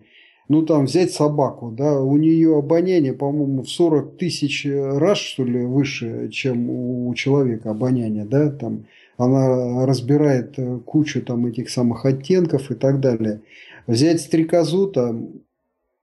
ну 0.48 0.62
там 0.62 0.86
взять 0.86 1.12
собаку, 1.12 1.70
да, 1.70 2.00
у 2.00 2.16
нее 2.16 2.58
обоняние, 2.58 3.12
по-моему, 3.12 3.62
в 3.62 3.68
40 3.68 4.16
тысяч 4.16 4.66
раз, 4.66 5.18
что 5.18 5.44
ли, 5.44 5.64
выше, 5.64 6.30
чем 6.32 6.68
у 6.68 7.14
человека 7.14 7.70
обоняние, 7.70 8.24
да, 8.24 8.50
там 8.50 8.86
она 9.16 9.86
разбирает 9.86 10.58
э, 10.58 10.78
кучу 10.84 11.22
там 11.22 11.46
этих 11.46 11.70
самых 11.70 12.04
оттенков 12.04 12.70
и 12.70 12.74
так 12.74 13.00
далее. 13.00 13.42
Взять 13.86 14.20
стрекозу, 14.20 14.88
там, 14.88 15.30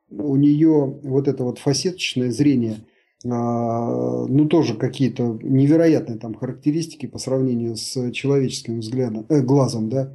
у 0.09 0.35
нее 0.35 0.99
вот 1.03 1.27
это 1.27 1.43
вот 1.43 1.59
фасеточное 1.59 2.31
зрение, 2.31 2.77
а, 3.25 4.25
ну 4.27 4.45
тоже 4.47 4.75
какие-то 4.75 5.39
невероятные 5.41 6.17
там 6.17 6.33
характеристики 6.33 7.05
по 7.05 7.17
сравнению 7.17 7.75
с 7.75 8.11
человеческим 8.11 8.79
взглядом, 8.79 9.25
э, 9.29 9.41
глазом, 9.41 9.89
да. 9.89 10.13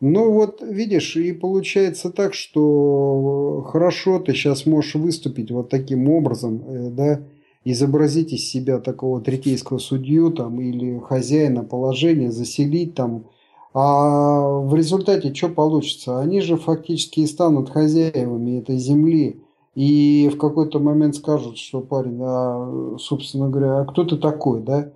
Ну 0.00 0.30
вот 0.30 0.62
видишь, 0.62 1.16
и 1.16 1.32
получается 1.32 2.10
так, 2.10 2.32
что 2.32 3.66
хорошо 3.68 4.20
ты 4.20 4.32
сейчас 4.32 4.66
можешь 4.66 4.94
выступить 4.94 5.50
вот 5.50 5.70
таким 5.70 6.08
образом, 6.08 6.62
э, 6.64 6.90
да, 6.90 7.22
изобразить 7.64 8.32
из 8.32 8.48
себя 8.48 8.78
такого 8.78 9.20
третейского 9.20 9.78
судью 9.78 10.30
там, 10.30 10.60
или 10.60 10.98
хозяина 10.98 11.64
положения, 11.64 12.30
заселить 12.30 12.94
там. 12.94 13.26
А 13.74 14.58
в 14.60 14.74
результате 14.74 15.34
что 15.34 15.48
получится? 15.48 16.18
Они 16.18 16.40
же 16.40 16.56
фактически 16.56 17.20
и 17.20 17.26
станут 17.26 17.70
хозяевами 17.70 18.58
этой 18.58 18.78
земли. 18.78 19.42
И 19.74 20.30
в 20.32 20.38
какой-то 20.38 20.80
момент 20.80 21.14
скажут, 21.14 21.58
что 21.58 21.80
парень, 21.80 22.18
а, 22.20 22.96
собственно 22.98 23.48
говоря, 23.48 23.80
а 23.80 23.84
кто 23.84 24.04
ты 24.04 24.16
такой, 24.16 24.62
да? 24.62 24.92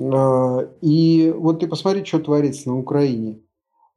А, 0.00 0.70
и 0.80 1.34
вот 1.36 1.60
ты 1.60 1.66
посмотри, 1.66 2.04
что 2.04 2.20
творится 2.20 2.70
на 2.70 2.78
Украине. 2.78 3.40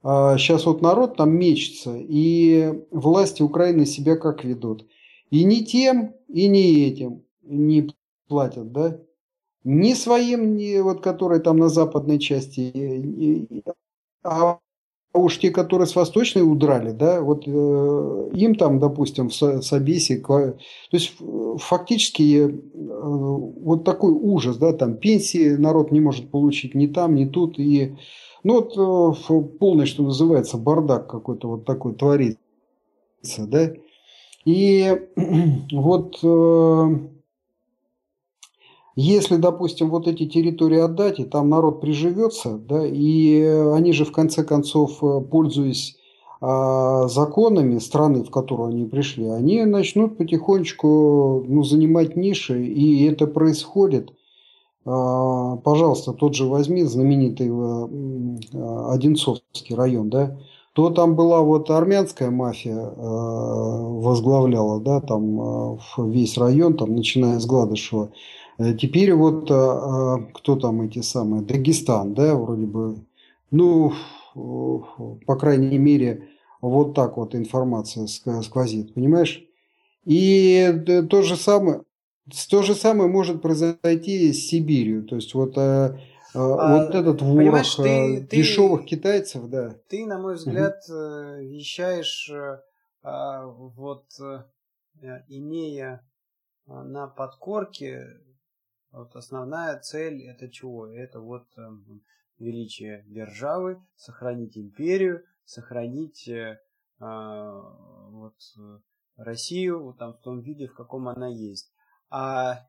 Сейчас 0.03 0.65
а, 0.65 0.71
вот 0.71 0.81
народ 0.81 1.15
там 1.15 1.31
мечется, 1.31 1.95
и 1.95 2.83
власти 2.89 3.43
Украины 3.43 3.85
себя 3.85 4.17
как 4.17 4.43
ведут. 4.43 4.85
И 5.29 5.43
не 5.45 5.63
тем, 5.63 6.15
и 6.27 6.47
не 6.47 6.87
этим 6.87 7.23
не 7.51 7.89
платят, 8.27 8.71
да? 8.71 8.99
Ни 9.63 9.93
своим, 9.93 10.55
ни 10.55 10.79
вот 10.79 11.01
которые 11.01 11.41
там 11.41 11.57
на 11.57 11.69
западной 11.69 12.17
части, 12.17 13.63
а 14.23 14.59
уж 15.13 15.39
те, 15.39 15.51
которые 15.51 15.87
с 15.87 15.95
восточной 15.95 16.41
удрали, 16.41 16.91
да, 16.91 17.21
вот 17.21 17.43
э, 17.45 18.29
им 18.33 18.55
там, 18.55 18.79
допустим, 18.79 19.29
в 19.29 19.33
Собесе, 19.33 20.19
то 20.19 20.55
есть 20.91 21.13
фактически 21.57 22.47
э, 22.47 22.59
вот 22.73 23.83
такой 23.83 24.13
ужас, 24.13 24.57
да, 24.57 24.73
там 24.73 24.95
пенсии 24.95 25.55
народ 25.55 25.91
не 25.91 25.99
может 25.99 26.31
получить 26.31 26.75
ни 26.75 26.87
там, 26.87 27.15
ни 27.15 27.25
тут, 27.25 27.59
и 27.59 27.95
ну 28.43 28.61
вот 28.61 28.77
э, 28.77 29.57
полный, 29.59 29.85
что 29.85 30.03
называется, 30.03 30.57
бардак 30.57 31.07
какой-то 31.07 31.49
вот 31.49 31.65
такой 31.65 31.93
творится, 31.93 32.37
да, 33.39 33.73
и 34.45 35.09
вот 35.71 36.19
э, 36.23 36.97
если, 38.95 39.37
допустим, 39.37 39.89
вот 39.89 40.07
эти 40.07 40.27
территории 40.27 40.79
отдать, 40.79 41.19
и 41.19 41.25
там 41.25 41.49
народ 41.49 41.81
приживется, 41.81 42.57
да, 42.57 42.85
и 42.85 43.41
они 43.73 43.93
же 43.93 44.05
в 44.05 44.11
конце 44.11 44.43
концов, 44.43 45.03
э, 45.03 45.21
пользуясь 45.21 45.97
а, 46.43 47.07
законами 47.07 47.77
страны, 47.77 48.23
в 48.23 48.31
которую 48.31 48.69
они 48.69 48.85
пришли, 48.85 49.27
они 49.27 49.63
начнут 49.63 50.17
потихонечку 50.17 51.45
ну, 51.47 51.63
занимать 51.63 52.15
ниши, 52.15 52.65
и 52.65 53.05
это 53.05 53.27
происходит. 53.27 54.11
А, 54.83 55.57
пожалуйста, 55.57 56.13
тот 56.13 56.33
же 56.33 56.47
возьми 56.47 56.83
знаменитый 56.83 57.51
а, 57.51 58.91
Одинцовский 58.91 59.75
район, 59.75 60.09
да, 60.09 60.35
то 60.73 60.89
там 60.89 61.15
была 61.15 61.41
вот 61.41 61.69
армянская 61.69 62.31
мафия 62.31 62.79
возглавляла, 62.79 64.79
да, 64.79 65.01
там 65.01 65.77
весь 65.97 66.37
район, 66.37 66.77
там, 66.77 66.95
начиная 66.95 67.39
с 67.39 67.45
Гладышева. 67.45 68.13
Теперь 68.79 69.13
вот 69.13 69.45
кто 69.45 70.55
там 70.55 70.81
эти 70.81 71.01
самые, 71.01 71.41
Дагестан, 71.41 72.13
да, 72.13 72.35
вроде 72.35 72.65
бы, 72.65 72.97
ну, 73.49 73.93
по 74.33 75.35
крайней 75.35 75.77
мере, 75.77 76.27
вот 76.61 76.93
так 76.93 77.17
вот 77.17 77.33
информация 77.35 78.07
сквозит, 78.07 78.93
понимаешь? 78.93 79.43
И 80.05 80.83
то 81.09 81.21
же 81.21 81.35
самое, 81.35 81.83
то 82.49 82.61
же 82.63 82.75
самое 82.75 83.09
может 83.09 83.41
произойти 83.41 84.31
с 84.33 84.47
Сибирью. 84.47 85.03
То 85.03 85.15
есть 85.15 85.33
вот, 85.33 85.57
а, 85.57 85.97
а, 86.33 86.85
вот 86.85 86.95
этот 86.95 87.21
ворох 87.21 87.75
ты, 87.77 88.27
дешевых 88.31 88.81
ты, 88.81 88.87
китайцев, 88.87 89.47
да. 89.49 89.75
Ты, 89.89 90.05
на 90.05 90.17
мой 90.19 90.35
взгляд, 90.35 90.77
угу. 90.87 90.95
вещаешь, 91.41 92.31
а, 93.03 93.45
вот 93.45 94.05
имея 95.27 96.05
на 96.67 97.07
подкорке, 97.07 98.05
вот 98.91 99.15
основная 99.15 99.79
цель 99.79 100.23
это 100.23 100.49
чего? 100.49 100.87
Это 100.87 101.19
вот 101.19 101.47
величие 102.41 103.03
державы, 103.07 103.81
сохранить 103.95 104.57
империю, 104.57 105.23
сохранить 105.45 106.27
э, 106.27 106.59
э, 106.99 107.61
вот, 108.09 108.35
Россию 109.15 109.83
вот 109.83 109.97
там 109.97 110.13
в 110.13 110.21
том 110.21 110.41
виде, 110.41 110.67
в 110.67 110.73
каком 110.73 111.07
она 111.07 111.27
есть. 111.27 111.71
А 112.09 112.67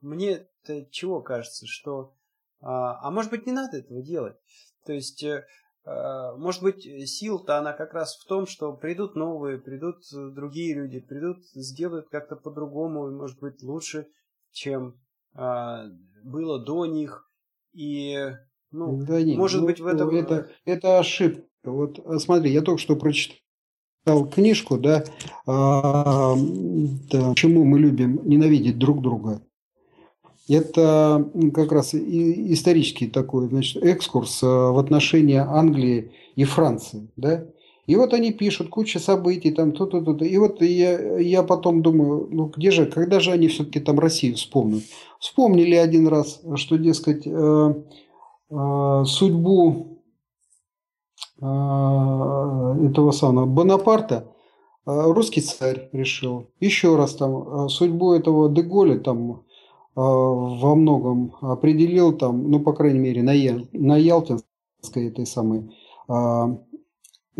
мне-то 0.00 0.86
чего 0.90 1.20
кажется, 1.20 1.66
что... 1.66 2.14
А, 2.60 3.00
а 3.06 3.10
может 3.10 3.30
быть 3.30 3.46
не 3.46 3.52
надо 3.52 3.78
этого 3.78 4.02
делать? 4.02 4.36
То 4.86 4.92
есть... 4.92 5.22
Э, 5.22 5.44
э 5.84 6.36
может 6.36 6.62
быть, 6.62 6.82
сил-то 7.08 7.58
она 7.58 7.72
как 7.72 7.94
раз 7.94 8.16
в 8.16 8.28
том, 8.28 8.46
что 8.46 8.72
придут 8.74 9.16
новые, 9.16 9.58
придут 9.58 10.02
другие 10.12 10.74
люди, 10.74 11.00
придут, 11.00 11.44
сделают 11.54 12.08
как-то 12.10 12.36
по-другому, 12.36 13.10
может 13.10 13.40
быть, 13.40 13.62
лучше, 13.62 14.06
чем 14.50 14.88
э, 14.88 15.07
было 15.34 16.58
до 16.58 16.86
них. 16.86 17.30
И 17.72 18.16
ну, 18.70 19.02
да 19.02 19.22
нет, 19.22 19.38
может 19.38 19.60
ну, 19.60 19.66
быть, 19.66 19.80
в 19.80 19.86
этом... 19.86 20.10
Это, 20.10 20.48
это 20.64 20.98
ошибка. 20.98 21.42
Вот 21.64 22.00
а, 22.04 22.18
смотри, 22.18 22.52
я 22.52 22.62
только 22.62 22.80
что 22.80 22.96
прочитал 22.96 24.28
книжку, 24.32 24.78
да, 24.78 25.04
а, 25.46 26.34
да, 26.36 27.30
почему 27.30 27.64
мы 27.64 27.78
любим 27.78 28.20
ненавидеть 28.24 28.78
друг 28.78 29.02
друга. 29.02 29.42
Это 30.48 31.30
как 31.54 31.72
раз 31.72 31.94
исторический 31.94 33.06
такой 33.06 33.48
значит, 33.48 33.82
экскурс 33.82 34.42
а, 34.42 34.72
в 34.72 34.78
отношении 34.78 35.36
Англии 35.36 36.12
и 36.36 36.44
Франции. 36.44 37.10
Да? 37.16 37.46
И 37.88 37.96
вот 37.96 38.12
они 38.12 38.32
пишут 38.32 38.68
куча 38.68 38.98
событий, 38.98 39.50
там 39.50 39.72
то-то, 39.72 40.02
то-то. 40.02 40.26
И 40.26 40.36
вот 40.36 40.60
я, 40.60 41.18
я 41.18 41.42
потом 41.42 41.80
думаю, 41.80 42.28
ну 42.30 42.52
где 42.54 42.70
же, 42.70 42.84
когда 42.84 43.18
же 43.18 43.32
они 43.32 43.48
все-таки 43.48 43.80
там 43.80 43.98
Россию 43.98 44.34
вспомнят? 44.34 44.82
Вспомнили 45.18 45.74
один 45.74 46.06
раз, 46.06 46.42
что, 46.56 46.76
дескать, 46.76 47.26
э, 47.26 47.74
э, 48.50 49.04
судьбу 49.06 50.02
э, 51.40 51.46
этого 51.46 53.10
самого 53.12 53.46
Бонапарта 53.46 54.34
русский 54.84 55.40
царь 55.40 55.88
решил. 55.92 56.50
Еще 56.60 56.94
раз 56.94 57.14
там 57.14 57.70
судьбу 57.70 58.12
этого 58.12 58.50
Деголя 58.50 58.98
там 58.98 59.44
во 59.94 60.74
многом 60.74 61.36
определил 61.40 62.12
там, 62.12 62.50
ну, 62.50 62.60
по 62.60 62.74
крайней 62.74 62.98
мере, 62.98 63.22
на, 63.22 63.32
на 63.72 63.96
Ялтинской 63.96 65.08
этой 65.08 65.24
самой 65.24 65.70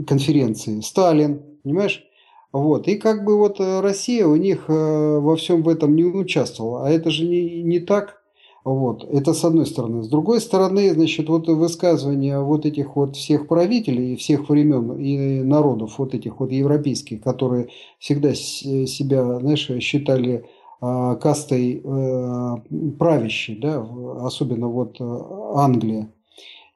конференции. 0.07 0.81
Сталин, 0.81 1.43
понимаешь? 1.63 2.05
Вот. 2.53 2.89
И 2.89 2.97
как 2.97 3.25
бы 3.25 3.37
вот 3.37 3.61
Россия 3.61 4.27
у 4.27 4.37
них 4.37 4.65
во 4.69 5.37
всем 5.37 5.63
в 5.63 5.69
этом 5.69 5.95
не 5.95 6.05
участвовала. 6.05 6.87
А 6.87 6.91
это 6.91 7.11
же 7.11 7.25
не, 7.25 7.63
не 7.63 7.79
так. 7.79 8.19
Вот. 8.65 9.05
Это 9.05 9.33
с 9.33 9.45
одной 9.45 9.65
стороны. 9.65 10.03
С 10.03 10.09
другой 10.09 10.43
стороны, 10.43 10.93
значит, 10.93 11.29
вот 11.31 11.49
высказывания 11.49 12.39
вот 12.41 12.67
этих 12.67 12.97
вот 12.97 13.17
всех 13.17 13.49
правителей 13.49 14.15
всех 14.17 14.51
времен 14.51 14.93
и 14.99 15.41
народов, 15.43 15.99
вот 15.99 16.15
этих 16.15 16.41
вот 16.41 16.53
европейских, 16.53 17.23
которые 17.23 17.69
всегда 17.99 18.35
себя, 18.35 19.39
знаешь, 19.41 19.71
считали 19.81 20.45
э, 20.83 21.17
кастой 21.21 21.81
э, 21.83 22.57
правящей, 22.99 23.59
да, 23.59 23.87
особенно 24.21 24.69
вот 24.69 25.01
э, 25.01 25.19
Англия. 25.55 26.13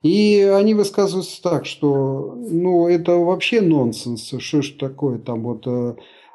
И 0.02 0.40
они 0.40 0.74
высказываются 0.74 1.40
так, 1.42 1.64
что 1.64 2.34
ну, 2.36 2.88
это 2.88 3.12
вообще 3.16 3.60
нонсенс, 3.60 4.34
что 4.38 4.62
ж 4.62 4.70
такое 4.70 5.18
там 5.18 5.42
вот 5.42 5.62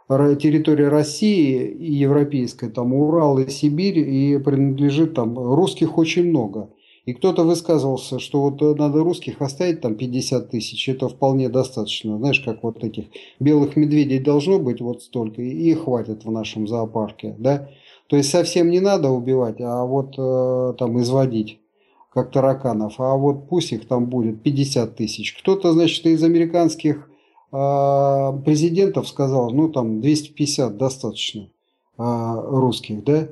территория 0.07 0.87
России 0.87 1.67
и 1.67 1.93
европейская, 1.93 2.69
там 2.69 2.93
Урал 2.93 3.39
и 3.39 3.49
Сибирь, 3.49 3.99
и 3.99 4.37
принадлежит 4.37 5.15
там 5.15 5.37
русских 5.37 5.97
очень 5.97 6.29
много. 6.29 6.69
И 7.05 7.13
кто-то 7.13 7.43
высказывался, 7.43 8.19
что 8.19 8.41
вот 8.41 8.61
надо 8.77 9.01
русских 9.01 9.41
оставить 9.41 9.79
там 9.79 9.95
50 9.95 10.49
тысяч, 10.49 10.89
это 10.89 11.07
вполне 11.07 11.47
достаточно. 11.47 12.17
Знаешь, 12.17 12.41
как 12.41 12.63
вот 12.63 12.83
этих 12.83 13.05
белых 13.39 13.77
медведей 13.77 14.19
должно 14.19 14.59
быть 14.59 14.81
вот 14.81 15.01
столько, 15.01 15.41
и 15.41 15.73
хватит 15.73 16.25
в 16.25 16.31
нашем 16.31 16.67
зоопарке, 16.67 17.33
да? 17.39 17.69
То 18.07 18.17
есть 18.17 18.29
совсем 18.29 18.69
не 18.69 18.81
надо 18.81 19.09
убивать, 19.09 19.61
а 19.61 19.85
вот 19.85 20.15
э, 20.17 20.73
там 20.77 20.99
изводить 20.99 21.59
как 22.17 22.31
тараканов, 22.31 22.95
а 22.97 23.15
вот 23.15 23.47
пусть 23.47 23.71
их 23.71 23.87
там 23.87 24.07
будет 24.07 24.41
50 24.41 24.95
тысяч. 24.95 25.37
Кто-то, 25.39 25.73
значит, 25.73 26.03
из 26.07 26.23
американских 26.23 27.07
а, 27.51 28.31
президентов 28.43 29.07
сказал, 29.07 29.51
ну 29.51 29.69
там 29.69 30.01
250 30.01 30.77
достаточно 30.77 31.49
а, 31.95 32.41
русских, 32.41 33.03
да? 33.03 33.27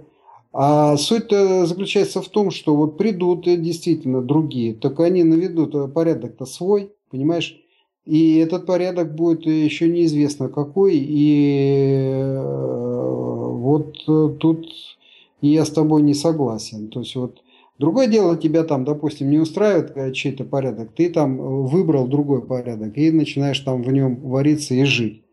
А 0.53 0.97
суть 0.97 1.31
заключается 1.31 2.21
в 2.21 2.29
том, 2.29 2.51
что 2.51 2.75
вот 2.75 2.95
придут 2.99 3.45
действительно 3.45 4.21
другие, 4.21 4.75
только 4.75 5.05
они 5.05 5.23
наведут 5.23 5.91
порядок-то 5.91 6.45
свой, 6.45 6.91
понимаешь? 7.09 7.59
И 8.05 8.37
этот 8.37 8.67
порядок 8.67 9.15
будет 9.15 9.47
еще 9.47 9.89
неизвестно 9.89 10.47
какой. 10.47 10.95
И 10.95 12.03
э, 12.13 12.39
вот 13.51 13.95
тут 14.05 14.67
я 15.41 15.65
с 15.65 15.71
тобой 15.71 16.03
не 16.03 16.13
согласен. 16.13 16.89
То 16.89 16.99
есть 16.99 17.15
вот 17.15 17.41
Другое 17.77 18.07
дело, 18.07 18.37
тебя 18.37 18.63
там, 18.63 18.85
допустим, 18.85 19.29
не 19.29 19.37
устраивает 19.37 19.91
э, 19.95 20.13
чей-то 20.13 20.45
порядок, 20.45 20.91
ты 20.95 21.09
там 21.09 21.41
э, 21.41 21.43
выбрал 21.43 22.07
другой 22.07 22.41
порядок 22.41 22.97
и 22.97 23.11
начинаешь 23.11 23.59
там 23.59 23.83
в 23.83 23.91
нем 23.91 24.15
вариться 24.15 24.73
и 24.73 24.85
жить. 24.85 25.23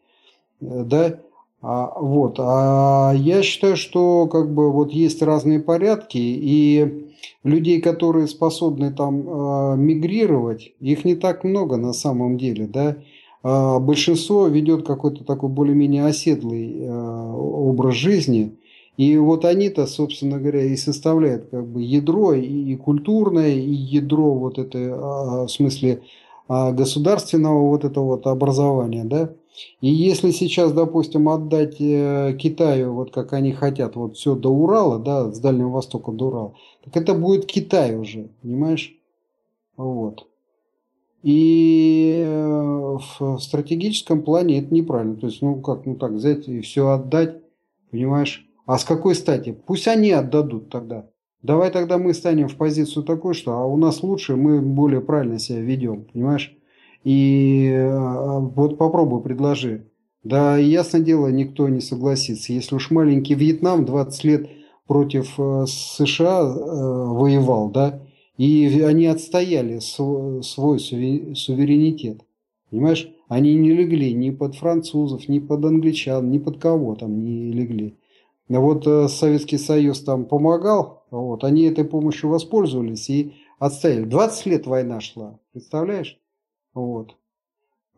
Э, 0.60 0.82
да? 0.84 1.20
А, 1.60 1.92
вот. 2.00 2.36
А 2.40 3.12
я 3.14 3.42
считаю, 3.42 3.76
что 3.76 4.26
как 4.26 4.52
бы 4.52 4.72
вот 4.72 4.90
есть 4.90 5.22
разные 5.22 5.60
порядки, 5.60 6.18
и 6.18 7.06
людей, 7.44 7.80
которые 7.80 8.26
способны 8.26 8.92
там 8.92 9.80
мигрировать, 9.80 10.72
их 10.80 11.04
не 11.04 11.14
так 11.14 11.44
много 11.44 11.76
на 11.76 11.92
самом 11.92 12.36
деле, 12.38 12.66
да. 12.66 12.96
А 13.44 13.78
большинство 13.78 14.48
ведет 14.48 14.84
какой-то 14.84 15.22
такой 15.22 15.48
более-менее 15.48 16.06
оседлый 16.06 16.88
образ 16.90 17.94
жизни, 17.94 18.56
и 18.96 19.16
вот 19.16 19.44
они-то, 19.44 19.86
собственно 19.86 20.38
говоря, 20.38 20.64
и 20.64 20.76
составляют 20.76 21.48
как 21.50 21.66
бы 21.66 21.82
ядро 21.82 22.34
и 22.34 22.76
культурное, 22.76 23.54
и 23.54 23.72
ядро 23.72 24.34
вот 24.34 24.58
это, 24.58 24.78
а, 24.78 25.46
в 25.46 25.50
смысле 25.50 26.02
а, 26.48 26.72
государственного 26.72 27.68
вот 27.68 27.84
этого 27.84 28.04
вот 28.04 28.26
образования, 28.26 29.04
да. 29.04 29.30
И 29.80 29.88
если 29.88 30.30
сейчас, 30.30 30.72
допустим, 30.72 31.28
отдать 31.28 31.76
э, 31.78 32.34
Китаю, 32.38 32.94
вот 32.94 33.12
как 33.12 33.34
они 33.34 33.52
хотят, 33.52 33.96
вот 33.96 34.16
все 34.16 34.34
до 34.34 34.48
Урала, 34.48 34.98
да, 34.98 35.30
с 35.30 35.38
Дальнего 35.40 35.68
Востока 35.68 36.10
до 36.10 36.28
Урала, 36.28 36.54
так 36.84 36.96
это 36.96 37.14
будет 37.14 37.44
Китай 37.46 37.94
уже, 37.96 38.28
понимаешь? 38.40 38.94
Вот. 39.76 40.26
И 41.22 42.22
э, 42.26 42.98
в 43.18 43.38
стратегическом 43.38 44.22
плане 44.22 44.60
это 44.60 44.74
неправильно. 44.74 45.16
То 45.16 45.26
есть, 45.26 45.42
ну 45.42 45.60
как, 45.60 45.86
ну 45.86 45.96
так 45.96 46.12
взять 46.12 46.48
и 46.48 46.62
все 46.62 46.88
отдать, 46.88 47.36
понимаешь? 47.90 48.46
А 48.72 48.78
с 48.78 48.84
какой 48.84 49.14
стати? 49.14 49.54
Пусть 49.66 49.86
они 49.86 50.12
отдадут 50.12 50.70
тогда. 50.70 51.04
Давай 51.42 51.70
тогда 51.70 51.98
мы 51.98 52.14
станем 52.14 52.48
в 52.48 52.56
позицию 52.56 53.02
такой, 53.02 53.34
что 53.34 53.52
а 53.52 53.66
у 53.66 53.76
нас 53.76 54.02
лучше, 54.02 54.34
мы 54.34 54.62
более 54.62 55.02
правильно 55.02 55.38
себя 55.38 55.60
ведем, 55.60 56.06
понимаешь? 56.10 56.56
И 57.04 57.70
а, 57.70 58.38
вот 58.38 58.78
попробуй, 58.78 59.20
предложи. 59.20 59.90
Да, 60.24 60.56
ясно 60.56 61.00
дело, 61.00 61.28
никто 61.28 61.68
не 61.68 61.82
согласится. 61.82 62.54
Если 62.54 62.74
уж 62.74 62.90
маленький 62.90 63.34
Вьетнам 63.34 63.84
20 63.84 64.24
лет 64.24 64.48
против 64.86 65.34
э, 65.38 65.66
США 65.68 66.40
э, 66.40 66.54
воевал, 66.54 67.68
да, 67.68 68.00
и 68.38 68.80
они 68.80 69.04
отстояли 69.04 69.80
свой 69.80 70.78
суверенитет. 70.80 72.22
Понимаешь? 72.70 73.06
Они 73.28 73.54
не 73.54 73.72
легли 73.74 74.14
ни 74.14 74.30
под 74.30 74.54
французов, 74.54 75.28
ни 75.28 75.40
под 75.40 75.62
англичан, 75.62 76.30
ни 76.30 76.38
под 76.38 76.56
кого 76.56 76.94
там 76.94 77.22
не 77.22 77.52
легли. 77.52 77.98
Вот 78.48 78.86
э, 78.86 79.08
Советский 79.08 79.58
Союз 79.58 80.02
там 80.02 80.24
помогал, 80.24 81.04
вот, 81.10 81.44
они 81.44 81.62
этой 81.64 81.84
помощью 81.84 82.30
воспользовались 82.30 83.08
и 83.08 83.34
отстояли. 83.58 84.04
20 84.04 84.46
лет 84.46 84.66
война 84.66 85.00
шла, 85.00 85.38
представляешь? 85.52 86.18
Вот. 86.74 87.14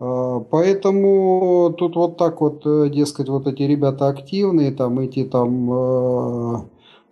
А, 0.00 0.40
поэтому 0.40 1.74
тут 1.78 1.96
вот 1.96 2.16
так 2.18 2.40
вот, 2.40 2.66
э, 2.66 2.90
дескать, 2.90 3.28
вот 3.28 3.46
эти 3.46 3.62
ребята 3.62 4.08
активные, 4.08 4.72
там 4.72 4.98
эти 4.98 5.24
там 5.24 5.72
э, 5.72 6.56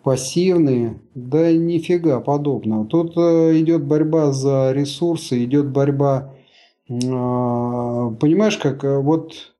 пассивные. 0.03 1.01
Да 1.15 1.53
нифига 1.53 2.21
подобного. 2.21 2.87
Тут 2.87 3.17
идет 3.17 3.85
борьба 3.85 4.33
за 4.33 4.73
ресурсы, 4.73 5.45
идет 5.45 5.71
борьба, 5.71 6.35
э, 6.89 6.93
понимаешь, 7.01 8.59
как 8.59 8.83
вот... 8.85 9.52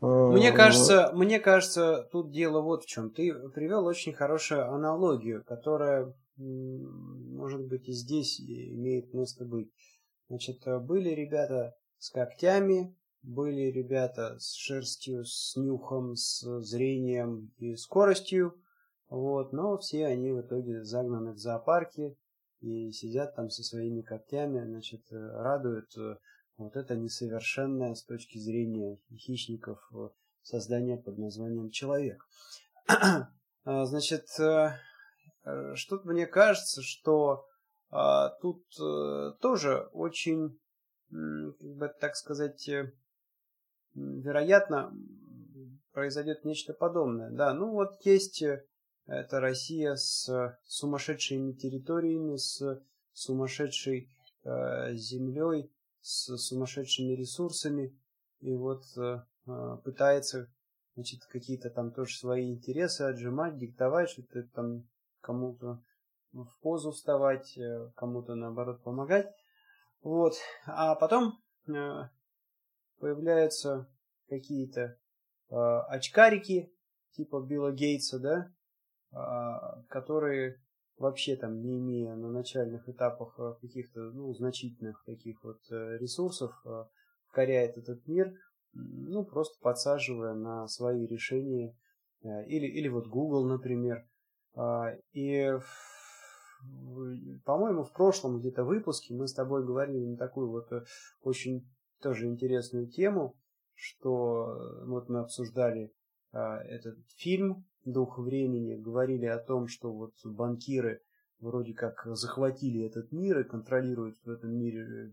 Мне 0.00 0.52
кажется, 0.52 1.12
мне 1.14 1.40
кажется, 1.40 2.08
тут 2.10 2.30
дело 2.30 2.60
вот 2.60 2.84
в 2.84 2.86
чем. 2.86 3.10
Ты 3.10 3.34
привел 3.50 3.84
очень 3.86 4.12
хорошую 4.12 4.72
аналогию, 4.72 5.44
которая, 5.44 6.14
может 6.36 7.66
быть, 7.66 7.88
и 7.88 7.92
здесь 7.92 8.40
имеет 8.40 9.12
место 9.12 9.44
быть. 9.44 9.70
Значит, 10.28 10.62
были 10.82 11.10
ребята 11.10 11.74
с 11.98 12.10
когтями, 12.10 12.96
были 13.22 13.70
ребята 13.70 14.38
с 14.38 14.54
шерстью, 14.54 15.24
с 15.24 15.54
нюхом, 15.56 16.16
с 16.16 16.60
зрением 16.62 17.52
и 17.58 17.76
скоростью, 17.76 18.54
вот, 19.08 19.52
но 19.52 19.76
все 19.78 20.06
они 20.06 20.32
в 20.32 20.40
итоге 20.40 20.84
загнаны 20.84 21.32
в 21.32 21.38
зоопарки 21.38 22.16
и 22.60 22.92
сидят 22.92 23.34
там 23.34 23.50
со 23.50 23.62
своими 23.62 24.02
когтями, 24.02 24.64
значит, 24.64 25.02
э, 25.10 25.16
радуют 25.16 25.96
э, 25.96 26.16
вот 26.60 26.76
это 26.76 26.94
несовершенное 26.94 27.94
с 27.94 28.04
точки 28.04 28.38
зрения 28.38 28.98
хищников 29.16 29.80
э, 29.94 30.08
создание 30.42 30.96
под 30.96 31.18
названием 31.18 31.70
человек. 31.70 32.26
А, 33.62 33.84
значит, 33.84 34.26
что-то 34.30 36.08
мне 36.08 36.26
кажется, 36.26 36.80
что 36.80 37.44
а, 37.90 38.30
тут 38.40 38.64
тоже 39.42 39.86
очень, 39.92 40.58
как 41.10 41.76
бы 41.76 41.94
так 42.00 42.16
сказать, 42.16 42.66
вероятно, 43.94 44.94
произойдет 45.92 46.46
нечто 46.46 46.72
подобное. 46.72 47.30
Да, 47.30 47.52
ну 47.52 47.70
вот 47.70 48.00
есть 48.06 48.42
это 49.06 49.40
Россия 49.40 49.96
с 49.96 50.56
сумасшедшими 50.64 51.52
территориями, 51.52 52.36
с 52.36 52.80
сумасшедшей 53.12 54.08
э, 54.44 54.94
землей, 54.94 55.70
с 56.00 56.36
сумасшедшими 56.36 57.12
ресурсами. 57.12 57.96
И 58.40 58.54
вот 58.54 58.84
э, 58.96 59.22
э, 59.46 59.76
пытается 59.84 60.52
значит, 60.94 61.24
какие-то 61.26 61.70
там 61.70 61.92
тоже 61.92 62.16
свои 62.16 62.50
интересы 62.50 63.02
отжимать, 63.02 63.58
диктовать, 63.58 64.10
что-то 64.10 64.42
там 64.54 64.88
кому-то 65.20 65.82
в 66.32 66.50
позу 66.60 66.92
вставать, 66.92 67.56
э, 67.58 67.90
кому-то 67.96 68.34
наоборот 68.34 68.82
помогать. 68.82 69.32
Вот. 70.02 70.34
А 70.64 70.94
потом 70.94 71.38
появляются 72.98 73.86
какие-то 74.28 74.96
очкарики, 75.48 76.72
типа 77.12 77.40
Билла 77.42 77.72
Гейтса, 77.72 78.18
да, 78.18 78.52
а, 79.12 79.82
которые 79.88 80.60
вообще 81.00 81.34
там 81.34 81.62
не 81.62 81.78
имея 81.78 82.14
на 82.14 82.30
начальных 82.30 82.88
этапах 82.88 83.34
а, 83.38 83.54
каких-то 83.54 84.00
ну, 84.12 84.32
значительных 84.34 85.02
таких 85.06 85.42
вот 85.42 85.58
э, 85.70 85.96
ресурсов, 85.98 86.52
а, 86.66 86.88
покоряет 87.28 87.78
этот 87.78 88.06
мир, 88.06 88.34
ну, 88.74 89.24
просто 89.24 89.58
подсаживая 89.62 90.34
на 90.34 90.68
свои 90.68 91.06
решения, 91.06 91.74
э, 92.22 92.44
или, 92.46 92.66
или 92.66 92.88
вот 92.88 93.08
Google, 93.08 93.46
например. 93.46 94.06
И, 95.12 95.48
по-моему, 97.44 97.84
в 97.84 97.92
прошлом 97.92 98.40
где-то 98.40 98.64
выпуске 98.64 99.14
мы 99.14 99.26
с 99.28 99.32
тобой 99.32 99.64
говорили 99.64 100.04
на 100.04 100.16
такую 100.16 100.50
вот 100.50 100.70
э, 100.72 100.84
очень 101.22 101.66
тоже 102.02 102.26
интересную 102.26 102.88
тему, 102.88 103.36
что 103.74 104.84
вот 104.84 105.08
мы 105.08 105.20
обсуждали 105.20 105.92
этот 106.32 106.98
фильм 107.16 107.64
дух 107.84 108.18
времени 108.18 108.76
говорили 108.76 109.26
о 109.26 109.38
том, 109.38 109.68
что 109.68 109.92
вот 109.92 110.12
банкиры 110.24 111.02
вроде 111.40 111.74
как 111.74 112.02
захватили 112.04 112.84
этот 112.84 113.12
мир 113.12 113.40
и 113.40 113.48
контролируют 113.48 114.16
в 114.24 114.30
этом 114.30 114.52
мире 114.52 114.80
э, 114.82 115.10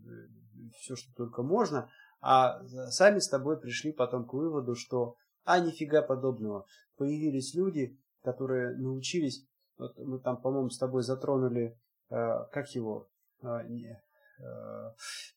все, 0.77 0.95
что 0.95 1.13
только 1.15 1.43
можно, 1.43 1.89
а 2.21 2.61
сами 2.89 3.19
с 3.19 3.29
тобой 3.29 3.59
пришли 3.59 3.91
потом 3.91 4.25
к 4.25 4.33
выводу, 4.33 4.75
что 4.75 5.15
а 5.45 5.59
нифига 5.59 6.01
подобного. 6.01 6.65
Появились 6.97 7.53
люди, 7.53 7.97
которые 8.21 8.75
научились, 8.75 9.47
вот 9.77 9.97
мы 9.97 10.19
там, 10.19 10.41
по-моему, 10.41 10.69
с 10.69 10.77
тобой 10.77 11.03
затронули, 11.03 11.79
э, 12.09 12.15
как 12.51 12.69
его, 12.75 13.07
э, 13.41 13.67
не, 13.69 14.01
э, 14.39 14.91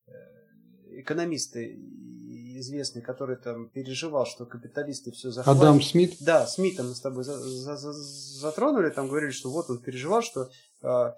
э 0.06 0.12
экономисты 0.92 1.78
известный, 2.58 3.02
который 3.02 3.36
там 3.36 3.68
переживал, 3.70 4.26
что 4.26 4.46
капиталисты 4.46 5.10
все 5.12 5.30
захватят. 5.30 5.62
Адам 5.62 5.80
Смит? 5.80 6.16
Да, 6.20 6.46
Смита 6.46 6.82
мы 6.82 6.94
с 6.94 7.00
тобой 7.00 7.24
за, 7.24 7.38
за, 7.38 7.76
за, 7.76 7.92
затронули, 7.92 8.90
там 8.90 9.08
говорили, 9.08 9.30
что 9.30 9.50
вот 9.50 9.70
он 9.70 9.78
переживал, 9.78 10.22
что 10.22 10.50
э, 10.82 11.12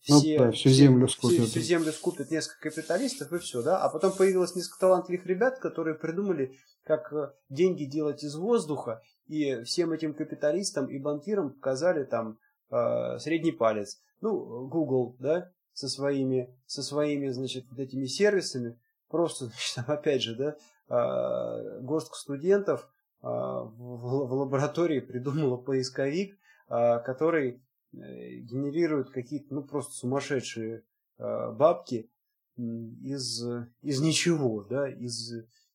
все, 0.00 0.38
ну, 0.38 0.44
да, 0.44 0.50
всю 0.52 0.68
землю 0.70 1.08
скупят. 1.08 1.40
Всю, 1.40 1.46
всю 1.46 1.60
землю 1.60 1.92
скупят 1.92 2.30
несколько 2.30 2.70
капиталистов 2.70 3.32
и 3.32 3.38
все, 3.38 3.62
да. 3.62 3.82
А 3.82 3.88
потом 3.88 4.12
появилось 4.12 4.54
несколько 4.54 4.80
талантливых 4.80 5.26
ребят, 5.26 5.58
которые 5.58 5.94
придумали, 5.94 6.56
как 6.84 7.12
э, 7.12 7.30
деньги 7.48 7.84
делать 7.84 8.22
из 8.22 8.34
воздуха, 8.34 9.00
и 9.26 9.62
всем 9.62 9.92
этим 9.92 10.14
капиталистам 10.14 10.86
и 10.86 10.98
банкирам 10.98 11.50
показали 11.50 12.04
там 12.04 12.38
э, 12.70 13.18
средний 13.18 13.52
палец. 13.52 14.00
Ну, 14.20 14.66
Google, 14.68 15.16
да, 15.18 15.50
со 15.74 15.88
своими, 15.88 16.56
со 16.66 16.82
своими, 16.82 17.28
значит, 17.28 17.66
вот 17.68 17.78
этими 17.78 18.06
сервисами, 18.06 18.78
просто, 19.08 19.46
значит, 19.76 19.78
опять 19.86 20.22
же, 20.22 20.36
да, 20.36 20.56
а, 20.88 21.80
горстка 21.80 22.16
студентов 22.16 22.88
а, 23.20 23.64
в 23.64 24.32
лаборатории 24.32 25.00
придумала 25.00 25.56
поисковик, 25.56 26.38
а, 26.68 27.00
который 27.00 27.62
э, 27.92 27.96
генерирует 27.96 29.10
какие-то, 29.10 29.54
ну, 29.54 29.62
просто 29.62 29.92
сумасшедшие 29.92 30.84
бабки 31.16 32.10
из, 32.56 33.40
из 33.82 34.00
ничего, 34.00 34.64
да, 34.64 34.88
из, 34.88 35.32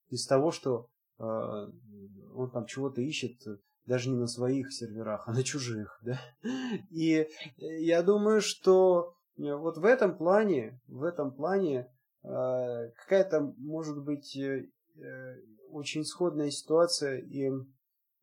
из 0.10 0.28
того, 0.28 0.52
что 0.52 0.90
он 1.18 2.52
там 2.52 2.66
чего-то 2.66 3.00
ищет 3.00 3.42
даже 3.86 4.10
не 4.10 4.18
на 4.18 4.28
своих 4.28 4.74
серверах, 4.74 5.28
а 5.28 5.34
на 5.34 5.44
чужих, 5.44 5.98
да. 6.04 6.20
И 6.90 7.28
я 7.58 8.04
думаю, 8.04 8.42
что 8.42 9.16
вот 9.40 9.78
в 9.78 9.86
этом 9.86 10.18
плане, 10.18 10.80
в 10.88 11.04
этом 11.04 11.34
плане 11.34 11.90
Э, 12.24 12.90
какая-то 12.98 13.54
может 13.58 14.04
быть 14.04 14.36
э, 14.36 14.68
э, 14.98 15.36
очень 15.72 16.04
сходная 16.04 16.52
ситуация, 16.52 17.20
и 17.20 17.50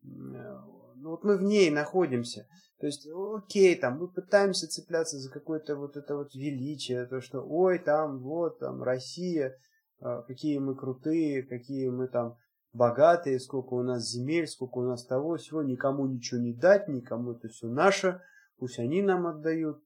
ну, 0.03 1.09
вот 1.09 1.23
мы 1.23 1.37
в 1.37 1.43
ней 1.43 1.71
находимся. 1.71 2.47
То 2.79 2.85
есть, 2.85 3.07
окей, 3.07 3.75
там 3.75 3.99
мы 3.99 4.07
пытаемся 4.07 4.67
цепляться 4.67 5.17
за 5.17 5.31
какое-то 5.31 5.75
вот 5.75 5.97
это 5.97 6.15
вот 6.15 6.35
величие, 6.35 7.05
то, 7.07 7.21
что 7.21 7.41
ой, 7.41 7.79
там, 7.79 8.19
вот, 8.19 8.59
там, 8.59 8.83
Россия, 8.83 9.57
какие 9.99 10.59
мы 10.59 10.75
крутые, 10.75 11.43
какие 11.43 11.89
мы 11.89 12.07
там 12.07 12.37
богатые, 12.73 13.39
сколько 13.39 13.73
у 13.73 13.81
нас 13.81 14.07
земель, 14.07 14.47
сколько 14.47 14.77
у 14.77 14.83
нас 14.83 15.05
того 15.05 15.37
всего, 15.37 15.63
никому 15.63 16.05
ничего 16.05 16.39
не 16.39 16.53
дать, 16.53 16.87
никому 16.87 17.31
это 17.31 17.47
все 17.47 17.67
наше, 17.67 18.21
пусть 18.57 18.77
они 18.77 19.01
нам 19.01 19.25
отдают. 19.25 19.81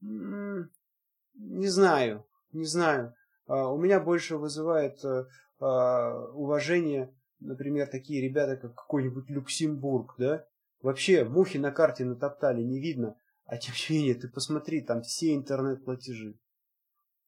Не 0.00 1.68
знаю, 1.68 2.26
не 2.52 2.64
знаю. 2.64 3.14
А, 3.46 3.70
у 3.72 3.78
меня 3.78 4.00
больше 4.00 4.36
вызывает 4.36 5.04
э, 5.04 5.26
а, 5.60 6.30
уважение, 6.32 7.14
например, 7.40 7.86
такие 7.88 8.22
ребята, 8.22 8.56
как 8.56 8.74
какой-нибудь 8.74 9.28
Люксембург, 9.30 10.14
да? 10.18 10.46
Вообще, 10.82 11.24
мухи 11.24 11.58
на 11.58 11.70
карте 11.70 12.04
натоптали, 12.04 12.62
не 12.62 12.80
видно. 12.80 13.16
А 13.44 13.56
тем 13.58 13.74
не 13.88 13.96
менее, 13.98 14.14
ты 14.14 14.28
посмотри, 14.28 14.80
там 14.80 15.02
все 15.02 15.34
интернет-платежи. 15.34 16.38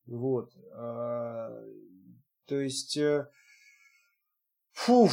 Вот. 0.06 0.52
А, 0.72 1.50
то 2.46 2.56
есть, 2.56 2.96
э, 2.96 3.28
фуф, 4.72 5.12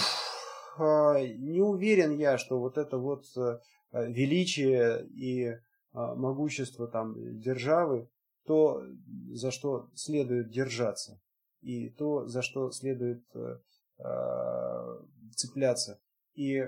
не 0.78 1.62
уверен 1.62 2.12
я, 2.18 2.38
что 2.38 2.60
вот 2.60 2.78
это 2.78 2.98
вот 2.98 3.26
э, 3.38 3.60
величие 3.92 5.06
и 5.08 5.58
могущество 5.96 6.88
там 6.88 7.40
державы 7.40 8.10
то, 8.46 8.84
за 9.32 9.52
что 9.52 9.90
следует 9.96 10.50
держаться, 10.50 11.20
и 11.62 11.90
то, 11.90 12.28
за 12.28 12.42
что 12.42 12.72
следует 12.72 13.24
э, 13.34 13.58
э, 14.00 15.00
цепляться. 15.36 16.00
И 16.36 16.64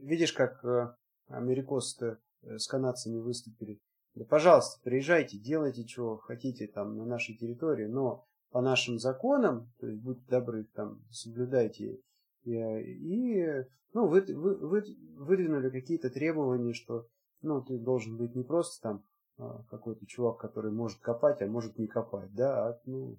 видишь, 0.00 0.32
как 0.32 0.64
э, 0.64 0.94
америкосы 1.26 2.18
с 2.42 2.66
канадцами 2.66 3.18
выступили. 3.18 3.80
Да, 4.14 4.24
пожалуйста, 4.24 4.80
приезжайте, 4.82 5.38
делайте, 5.38 5.86
что 5.86 6.16
хотите 6.16 6.66
там 6.66 6.96
на 6.96 7.04
нашей 7.04 7.36
территории, 7.36 7.86
но 7.86 8.24
по 8.50 8.62
нашим 8.62 8.98
законам, 8.98 9.70
то 9.78 9.86
есть 9.86 10.00
будьте 10.00 10.24
добры, 10.28 10.64
там, 10.74 11.02
соблюдайте. 11.10 12.00
И 12.44 13.64
ну, 13.92 14.06
вы, 14.06 14.22
вы, 14.22 14.56
вы, 14.56 14.84
выдвинули 15.16 15.68
какие-то 15.68 16.08
требования, 16.08 16.72
что 16.72 17.06
ну, 17.42 17.62
ты 17.62 17.78
должен 17.78 18.16
быть 18.16 18.34
не 18.34 18.44
просто 18.44 18.82
там 18.82 19.04
а, 19.38 19.62
какой-то 19.70 20.06
чувак, 20.06 20.38
который 20.38 20.72
может 20.72 21.00
копать, 21.00 21.42
а 21.42 21.46
может 21.46 21.78
не 21.78 21.86
копать, 21.86 22.32
да, 22.34 22.68
а, 22.68 22.80
ну, 22.86 23.16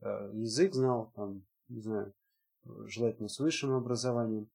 а, 0.00 0.30
язык 0.32 0.74
знал, 0.74 1.12
там, 1.14 1.42
не 1.68 1.80
знаю, 1.80 2.12
желательно 2.86 3.28
с 3.28 3.38
высшим 3.38 3.72
образованием. 3.72 4.48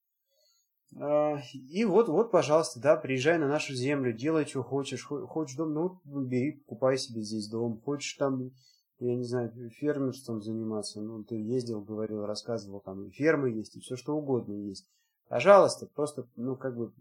А, 1.00 1.40
и 1.54 1.86
вот, 1.86 2.10
вот, 2.10 2.32
пожалуйста, 2.32 2.80
да, 2.80 2.98
приезжай 2.98 3.38
на 3.38 3.48
нашу 3.48 3.74
землю, 3.74 4.14
делай, 4.14 4.46
что 4.46 4.64
хочешь. 4.64 5.06
Хочешь 5.06 5.56
дом, 5.56 5.74
ну, 5.74 6.00
бери, 6.06 6.54
покупай 6.54 6.98
себе 6.98 7.22
здесь 7.22 7.48
дом. 7.48 7.80
Хочешь 7.82 8.14
там, 8.16 8.52
я 9.00 9.16
не 9.16 9.24
знаю, 9.24 9.52
фермерством 9.70 10.42
заниматься. 10.42 11.02
Ну, 11.02 11.24
ты 11.24 11.36
ездил, 11.36 11.82
говорил, 11.82 12.26
рассказывал, 12.26 12.82
там 12.82 13.06
и 13.06 13.12
фермы 13.12 13.52
есть, 13.52 13.76
и 13.76 13.80
все 13.80 13.96
что 13.96 14.16
угодно 14.16 14.54
есть. 14.54 14.88
Пожалуйста, 15.30 15.88
просто, 15.88 16.28
ну, 16.36 16.58
как 16.58 16.76
бы, 16.76 16.92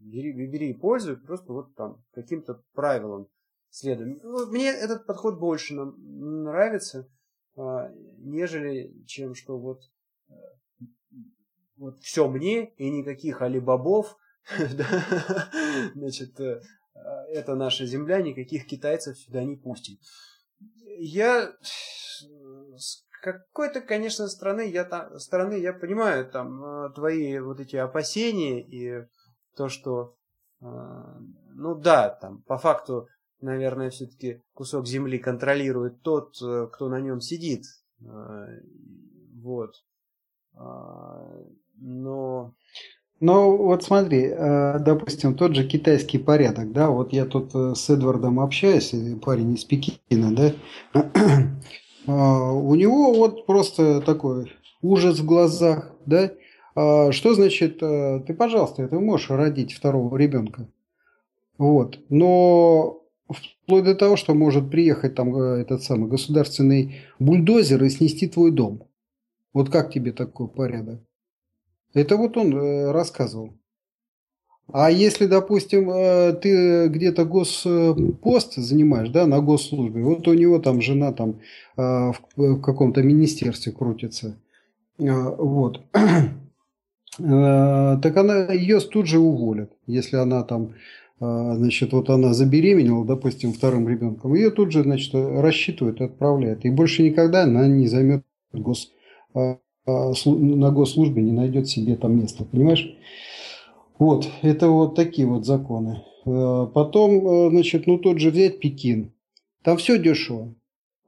бери, 0.00 0.32
бери 0.32 0.70
и 0.70 0.74
пользуй, 0.74 1.16
просто 1.16 1.52
вот 1.52 1.74
там 1.74 2.02
каким-то 2.12 2.62
правилам 2.72 3.28
следуй. 3.70 4.20
Ну, 4.22 4.46
мне 4.46 4.68
этот 4.70 5.06
подход 5.06 5.38
больше 5.38 5.74
нравится, 5.74 7.08
а, 7.56 7.90
нежели 8.18 9.04
чем 9.06 9.34
что 9.34 9.58
вот 9.58 9.82
вот 11.78 12.00
все 12.00 12.28
мне 12.28 12.70
и 12.74 12.90
никаких 12.90 13.40
алибабов, 13.40 14.16
значит, 15.94 16.38
э, 16.40 16.60
это 17.28 17.54
наша 17.54 17.86
земля, 17.86 18.20
никаких 18.20 18.66
китайцев 18.66 19.18
сюда 19.18 19.44
не 19.44 19.56
пустим. 19.56 19.98
Я 20.98 21.52
какой-то, 23.22 23.80
конечно, 23.80 24.28
стороны 24.28 24.68
я 24.70 24.84
там, 24.84 25.18
стороны 25.18 25.54
я 25.54 25.72
понимаю 25.72 26.28
там 26.30 26.62
э, 26.62 26.90
твои 26.94 27.38
вот 27.38 27.60
эти 27.60 27.76
опасения 27.76 28.60
и 28.60 29.06
то, 29.56 29.68
что, 29.68 30.14
э, 30.60 30.66
ну 31.54 31.74
да, 31.74 32.10
там 32.10 32.42
по 32.42 32.58
факту, 32.58 33.08
наверное, 33.40 33.90
все-таки 33.90 34.42
кусок 34.54 34.86
земли 34.86 35.18
контролирует 35.18 36.02
тот, 36.02 36.34
кто 36.36 36.88
на 36.88 37.00
нем 37.00 37.20
сидит, 37.20 37.64
вот. 38.00 39.74
А, 40.58 41.44
но... 41.76 42.54
Ну, 43.20 43.56
вот 43.56 43.82
смотри, 43.82 44.26
э, 44.26 44.78
допустим, 44.78 45.34
тот 45.34 45.56
же 45.56 45.66
китайский 45.66 46.18
порядок, 46.18 46.70
да, 46.72 46.88
вот 46.88 47.12
я 47.12 47.26
тут 47.26 47.52
э, 47.54 47.74
с 47.74 47.90
Эдвардом 47.90 48.38
общаюсь, 48.38 48.94
парень 49.24 49.54
из 49.54 49.64
Пекина, 49.64 50.34
да, 50.34 50.52
у 52.12 52.74
него 52.74 53.12
вот 53.12 53.46
просто 53.46 54.00
такой 54.00 54.52
ужас 54.82 55.18
в 55.18 55.26
глазах, 55.26 55.92
да, 56.06 56.32
а 56.74 57.12
что 57.12 57.34
значит, 57.34 57.82
э, 57.82 58.22
ты, 58.26 58.34
пожалуйста, 58.34 58.86
ты 58.88 58.98
можешь 58.98 59.30
родить 59.30 59.72
второго 59.72 60.16
ребенка, 60.16 60.68
вот, 61.58 61.98
но 62.08 63.02
вплоть 63.28 63.84
до 63.84 63.94
того, 63.94 64.16
что 64.16 64.34
может 64.34 64.70
приехать 64.70 65.14
там 65.14 65.36
этот 65.36 65.82
самый 65.82 66.08
государственный 66.08 66.96
бульдозер 67.18 67.82
и 67.82 67.90
снести 67.90 68.28
твой 68.28 68.52
дом. 68.52 68.84
Вот 69.52 69.70
как 69.70 69.92
тебе 69.92 70.12
такой 70.12 70.48
порядок? 70.48 71.00
Это 71.94 72.16
вот 72.16 72.36
он 72.36 72.56
э, 72.56 72.90
рассказывал. 72.92 73.54
А 74.70 74.90
если, 74.90 75.26
допустим, 75.26 75.90
э, 75.90 76.34
ты 76.34 76.88
где-то 76.88 77.24
госпост 77.24 78.56
занимаешь, 78.56 79.08
да, 79.08 79.26
на 79.26 79.40
госслужбе, 79.40 80.02
вот 80.02 80.28
у 80.28 80.34
него 80.34 80.58
там 80.58 80.82
жена 80.82 81.12
там 81.12 81.40
э, 81.76 82.12
в 82.36 82.60
каком-то 82.60 83.02
министерстве 83.02 83.72
крутится, 83.72 84.36
вот, 84.98 85.80
так 85.92 88.16
она 88.16 88.52
ее 88.52 88.80
тут 88.80 89.06
же 89.06 89.20
уволят, 89.20 89.70
если 89.86 90.16
она 90.16 90.42
там, 90.42 90.74
значит, 91.20 91.92
вот 91.92 92.10
она 92.10 92.34
забеременела, 92.34 93.06
допустим, 93.06 93.52
вторым 93.52 93.88
ребенком, 93.88 94.34
ее 94.34 94.50
тут 94.50 94.72
же, 94.72 94.82
значит, 94.82 95.14
рассчитывают 95.14 96.00
отправляют, 96.00 96.64
и 96.64 96.70
больше 96.70 97.04
никогда 97.04 97.44
она 97.44 97.68
не 97.68 97.86
займет 97.86 98.24
гос 98.52 98.90
на 99.34 100.70
госслужбе 100.70 101.22
не 101.22 101.32
найдет 101.32 101.68
себе 101.68 101.96
там 101.96 102.20
места, 102.20 102.44
понимаешь? 102.44 102.94
Вот, 103.98 104.28
это 104.42 104.68
вот 104.68 104.94
такие 104.94 105.26
вот 105.26 105.44
законы. 105.44 106.02
А, 106.24 106.66
потом, 106.66 107.26
а, 107.26 107.50
значит, 107.50 107.86
ну 107.86 107.98
тот 107.98 108.18
же 108.18 108.30
взять 108.30 108.60
Пекин. 108.60 109.12
Там 109.62 109.76
все 109.76 109.98
дешево, 109.98 110.54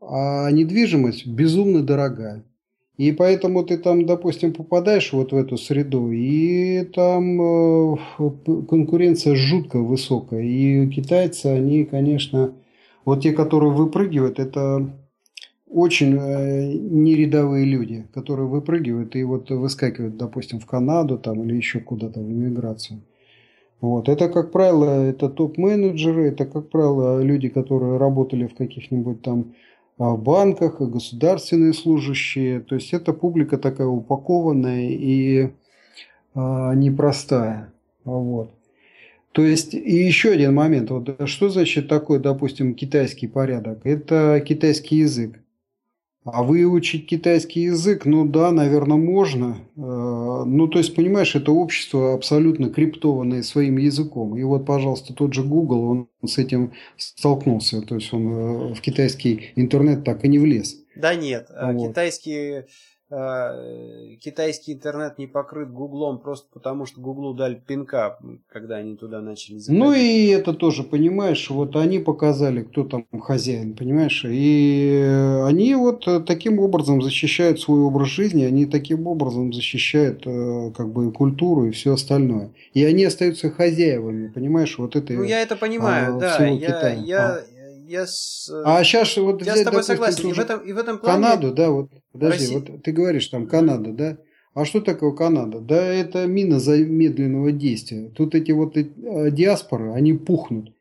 а 0.01 0.51
недвижимость 0.51 1.27
безумно 1.27 1.83
дорогая. 1.83 2.45
И 2.97 3.13
поэтому 3.13 3.65
ты 3.65 3.79
там, 3.79 4.05
допустим, 4.05 4.53
попадаешь 4.53 5.13
вот 5.15 5.33
в 5.33 5.37
эту 5.37 5.57
среду, 5.57 6.11
и 6.13 6.85
там 6.85 7.99
конкуренция 8.69 9.35
жутко 9.37 9.79
высокая. 9.79 10.43
И 10.43 10.87
китайцы, 10.89 11.47
они, 11.47 11.85
конечно, 11.85 12.53
вот 13.07 13.23
те, 13.23 13.33
которые 13.33 13.73
выпрыгивают, 13.73 14.39
это 14.39 14.91
очень 15.73 16.17
э, 16.17 16.73
нерядовые 16.75 17.65
люди, 17.65 18.07
которые 18.13 18.49
выпрыгивают 18.49 19.15
и 19.17 19.23
вот 19.23 19.51
выскакивают, 19.51 20.17
допустим, 20.17 20.59
в 20.59 20.67
Канаду 20.67 21.19
там 21.19 21.43
или 21.45 21.57
еще 21.57 21.81
куда-то 21.81 22.21
в 22.21 22.31
иммиграцию. 22.31 23.01
Вот. 23.81 24.09
Это, 24.09 24.29
как 24.29 24.53
правило, 24.53 25.07
это 25.07 25.29
топ-менеджеры, 25.29 26.29
это, 26.29 26.45
как 26.45 26.69
правило, 26.69 27.23
люди, 27.23 27.49
которые 27.49 27.97
работали 27.97 28.47
в 28.47 28.55
каких-нибудь 28.55 29.23
там 29.23 29.55
а, 29.99 30.17
банках, 30.17 30.81
государственные 30.81 31.73
служащие. 31.73 32.61
То 32.61 32.75
есть 32.75 32.93
это 32.93 33.13
публика 33.13 33.57
такая 33.57 33.87
упакованная 33.87 34.91
и 34.91 35.51
а, 36.35 36.75
непростая. 36.75 37.73
Вот. 38.05 38.51
То 39.33 39.43
есть, 39.43 39.75
и 39.75 39.95
еще 39.95 40.33
один 40.33 40.55
момент. 40.55 40.91
Вот, 40.91 41.29
что 41.29 41.49
значит 41.49 41.89
такой, 41.89 42.19
допустим, 42.19 42.75
китайский 42.75 43.29
порядок? 43.29 43.81
Это 43.85 44.43
китайский 44.45 44.97
язык. 44.97 45.39
А 46.25 46.43
выучить 46.43 47.07
китайский 47.07 47.63
язык, 47.63 48.05
ну 48.05 48.27
да, 48.27 48.53
наверное, 48.53 48.99
можно. 48.99 49.57
Э, 49.77 50.45
ну, 50.47 50.69
то 50.69 50.79
есть, 50.79 50.95
понимаешь, 50.95 51.35
это 51.35 51.51
общество 51.51 52.13
абсолютно 52.13 52.69
криптованное 52.69 53.43
своим 53.43 53.79
языком. 53.79 54.37
И 54.37 54.43
вот, 54.43 54.67
пожалуйста, 54.67 55.15
тот 55.15 55.33
же 55.33 55.43
Google, 55.43 55.83
он 55.85 56.09
с 56.27 56.37
этим 56.37 56.73
столкнулся. 56.99 57.81
То 57.81 57.95
есть, 57.95 58.13
он 58.13 58.29
э, 58.29 58.75
в 58.75 58.81
китайский 58.83 59.53
интернет 59.57 60.05
так 60.05 60.23
и 60.25 60.29
не 60.29 60.39
влез. 60.39 60.77
Да 60.95 61.15
нет, 61.15 61.49
э, 61.49 61.73
вот. 61.73 61.89
китайский 61.89 62.65
китайский 63.11 64.73
интернет 64.73 65.19
не 65.19 65.27
покрыт 65.27 65.71
Гуглом 65.71 66.19
просто 66.19 66.47
потому, 66.53 66.87
что 66.87 67.01
Гуглу 67.01 67.35
дали 67.35 67.55
пинка, 67.55 68.19
когда 68.49 68.77
они 68.77 68.97
туда 68.97 69.21
начали 69.21 69.59
заходить. 69.59 69.83
Ну 69.83 69.93
и 69.93 70.29
это 70.29 70.55
тоже, 70.55 70.85
понимаешь, 70.85 71.51
вот 71.51 71.75
они 71.77 71.99
показали, 71.99 72.63
кто 72.63 72.85
там 72.85 73.07
хозяин, 73.21 73.75
понимаешь, 73.75 74.25
и 74.25 75.41
они 75.45 75.75
вот 75.75 76.07
таким 76.27 76.61
образом 76.61 77.03
защищают 77.03 77.61
свой 77.61 77.81
образ 77.81 78.09
жизни, 78.09 78.45
они 78.45 78.67
таким 78.67 79.07
образом 79.07 79.53
защищают 79.53 80.23
э, 80.27 80.73
как 80.77 80.93
бы 80.93 81.13
культуру 81.13 81.67
и 81.67 81.71
все 81.71 81.95
остальное. 81.95 82.53
И 82.75 82.85
они 82.85 83.05
остаются 83.05 83.51
хозяевами, 83.51 84.29
понимаешь, 84.29 84.79
вот 84.79 84.95
это. 84.97 85.13
Ну 85.13 85.25
я 85.25 85.41
это 85.43 85.57
понимаю, 85.57 86.17
а, 86.17 86.21
да, 86.21 86.47
я, 86.47 86.93
я, 86.93 87.27
а 87.29 87.45
я 87.91 88.07
с... 88.07 88.49
А 88.65 88.85
сейчас 88.85 89.17
вот 89.17 89.43
я 89.43 89.53
взять, 89.53 89.63
с 89.63 89.65
тобой 89.65 89.83
допустим, 89.83 89.97
согласен. 89.97 90.29
И 90.31 90.33
в, 90.33 90.39
этом, 90.39 90.61
и 90.61 90.73
в 90.73 90.79
этом 90.79 90.99
плане... 90.99 91.23
Канаду, 91.23 91.53
да, 91.53 91.71
вот, 91.71 91.91
подожди, 92.13 92.45
Россия... 92.45 92.59
вот 92.59 92.83
ты 92.83 92.93
говоришь 92.93 93.27
там 93.27 93.47
Канада, 93.47 93.93
да? 93.93 94.19
А 94.55 94.65
что 94.65 94.81
такое 94.81 95.13
Канада? 95.13 95.61
Да 95.61 95.77
это 95.77 96.27
мина 96.27 96.61
замедленного 96.61 97.53
действия. 97.53 98.09
Тут 98.09 98.35
эти 98.35 98.53
вот 98.53 98.77
э, 98.77 98.85
диаспоры, 99.31 99.93
они 99.93 100.13
пухнут. 100.13 100.73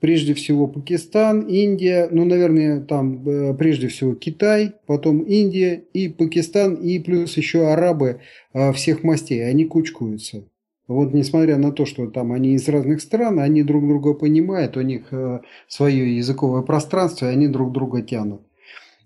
Прежде 0.00 0.34
всего 0.34 0.66
Пакистан, 0.66 1.40
Индия, 1.42 2.08
ну, 2.10 2.24
наверное, 2.24 2.80
там 2.80 3.26
э, 3.28 3.54
прежде 3.54 3.88
всего 3.88 4.14
Китай, 4.14 4.72
потом 4.86 5.20
Индия 5.22 5.84
и 5.92 6.08
Пакистан, 6.08 6.74
и 6.74 6.98
плюс 6.98 7.36
еще 7.36 7.68
арабы 7.68 8.20
э, 8.52 8.72
всех 8.72 9.02
мастей, 9.02 9.46
они 9.48 9.64
кучкуются. 9.64 10.44
Вот 10.88 11.12
несмотря 11.12 11.56
на 11.56 11.72
то, 11.72 11.84
что 11.84 12.06
там 12.08 12.32
они 12.32 12.54
из 12.54 12.68
разных 12.68 13.00
стран, 13.00 13.40
они 13.40 13.62
друг 13.64 13.86
друга 13.86 14.14
понимают, 14.14 14.76
у 14.76 14.82
них 14.82 15.12
э, 15.12 15.40
свое 15.66 16.16
языковое 16.16 16.62
пространство, 16.62 17.26
и 17.26 17.32
они 17.32 17.48
друг 17.48 17.72
друга 17.72 18.02
тянут. 18.02 18.42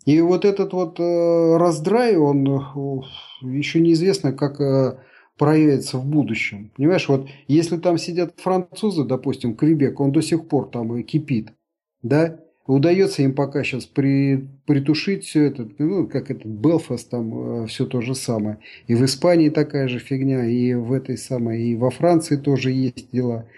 И 0.05 0.21
вот 0.21 0.45
этот 0.45 0.75
вот 0.75 1.01
э, 1.01 1.57
раздрай, 1.57 2.17
он 2.17 2.47
э, 2.47 3.01
еще 3.43 3.81
неизвестно, 3.81 4.33
как 4.33 5.01
проявится 5.39 5.97
в 5.97 6.05
будущем. 6.05 6.71
Понимаешь, 6.77 7.09
вот 7.09 7.27
если 7.49 7.79
там 7.79 7.97
сидят 7.97 8.35
французы, 8.37 9.05
допустим, 9.05 9.57
Квебек, 9.57 9.99
он 9.99 10.13
до 10.13 10.21
сих 10.21 10.49
пор 10.49 10.69
там 10.69 11.03
кипит, 11.03 11.55
да, 12.03 12.41
Удается 12.71 13.23
им 13.23 13.35
пока 13.35 13.65
сейчас 13.65 13.87
при, 13.87 14.49
притушить 14.65 15.25
все 15.25 15.47
это, 15.47 15.69
ну, 15.79 16.07
как 16.07 16.31
этот 16.31 16.47
Белфаст, 16.47 17.11
там 17.11 17.65
э, 17.65 17.67
все 17.67 17.85
то 17.85 18.01
же 18.01 18.15
самое. 18.15 18.59
И 18.87 18.95
в 18.95 19.05
Испании 19.05 19.49
такая 19.49 19.89
же 19.89 19.99
фигня, 19.99 20.47
и 20.47 20.75
в 20.75 20.93
этой 20.93 21.19
самой, 21.19 21.63
и 21.63 21.77
во 21.77 21.91
Франции 21.91 22.37
тоже 22.37 22.71
есть 22.71 23.11
дела. 23.11 23.49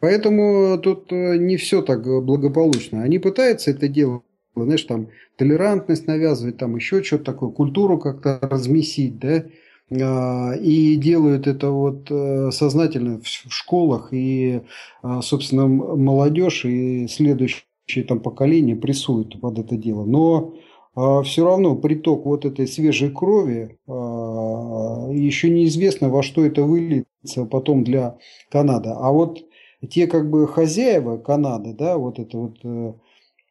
Поэтому 0.00 0.78
тут 0.78 1.10
э, 1.10 1.38
не 1.38 1.56
все 1.56 1.80
так 1.80 2.02
благополучно. 2.02 3.02
Они 3.02 3.18
пытаются 3.18 3.70
это 3.70 3.88
делать, 3.88 4.22
знаешь, 4.54 4.82
там 4.82 5.08
толерантность 5.36 6.06
навязывать, 6.06 6.58
там 6.58 6.76
еще 6.76 7.02
что-то 7.02 7.24
такое, 7.24 7.50
культуру 7.50 7.98
как-то 7.98 8.38
размесить, 8.42 9.18
да, 9.18 9.44
а, 9.90 10.52
и 10.54 10.96
делают 10.96 11.46
это 11.46 11.70
вот 11.70 12.10
э, 12.10 12.50
сознательно 12.50 13.20
в 13.22 13.26
школах, 13.26 14.12
и, 14.12 14.60
а, 15.02 15.22
собственно, 15.22 15.66
молодежь 15.66 16.66
и 16.66 17.08
следующие 17.08 17.62
следующие 17.88 18.04
там 18.04 18.20
поколения 18.20 18.76
прессуют 18.76 19.40
под 19.40 19.58
это 19.58 19.76
дело. 19.76 20.04
Но 20.04 20.54
а 20.94 21.22
все 21.22 21.44
равно 21.44 21.76
приток 21.76 22.26
вот 22.26 22.44
этой 22.44 22.66
свежей 22.66 23.10
крови, 23.10 23.78
а, 23.86 25.10
еще 25.12 25.48
неизвестно, 25.48 26.08
во 26.08 26.22
что 26.22 26.44
это 26.44 26.62
выльется 26.62 27.44
потом 27.50 27.84
для 27.84 28.18
Канады. 28.50 28.90
А 28.90 29.10
вот 29.10 29.44
те 29.88 30.06
как 30.06 30.28
бы 30.28 30.46
хозяева 30.46 31.18
Канады, 31.18 31.72
да, 31.72 31.96
вот 31.96 32.18
это 32.18 32.36
вот 32.36 32.56
э, 32.64 32.92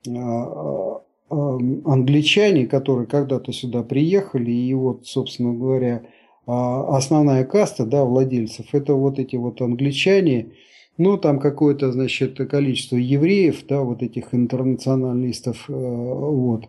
а, 0.09 1.01
англичане, 1.30 2.68
которые 2.68 3.07
когда-то 3.07 3.51
сюда 3.53 3.84
приехали, 3.84 4.51
и 4.51 4.73
вот, 4.73 5.05
собственно 5.05 5.53
говоря, 5.53 6.03
основная 6.45 7.43
каста, 7.43 7.85
да, 7.85 8.05
владельцев, 8.05 8.68
это 8.72 8.93
вот 8.93 9.19
эти 9.19 9.35
вот 9.35 9.61
англичане, 9.61 10.53
ну, 10.98 11.18
там 11.18 11.40
какое-то, 11.40 11.91
значит, 11.91 12.38
количество 12.49 12.95
евреев, 12.95 13.65
да, 13.68 13.82
вот 13.82 14.02
этих 14.02 14.34
интернационалистов, 14.34 15.65
э, 15.69 15.74
вот. 15.74 16.65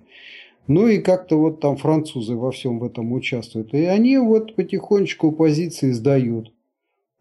Ну 0.67 0.87
и 0.87 0.99
как-то 0.99 1.39
вот 1.39 1.61
там 1.61 1.79
французы 1.79 2.37
во 2.37 2.51
всем 2.51 2.79
в 2.79 2.85
этом 2.85 3.13
участвуют. 3.13 3.73
И 3.73 3.85
они 3.85 4.19
вот 4.19 4.55
потихонечку 4.55 5.33
позиции 5.33 5.93
сдают. 5.93 6.53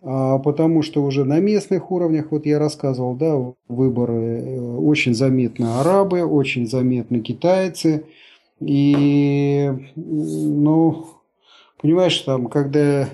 А 0.02 0.38
потому 0.40 0.82
что 0.84 1.04
уже 1.04 1.24
на 1.24 1.40
местных 1.40 1.90
уровнях, 1.92 2.28
вот 2.32 2.46
я 2.46 2.60
рассказывал, 2.60 3.16
да, 3.16 3.54
выборы 3.68 4.14
э, 4.14 4.60
очень 4.60 5.16
заметны 5.16 5.66
арабы, 5.66 6.24
очень 6.26 6.68
заметны 6.68 7.22
китайцы. 7.22 8.04
И, 8.60 9.72
ну, 9.96 11.06
понимаешь, 11.82 12.20
там, 12.22 12.48
когда 12.48 13.08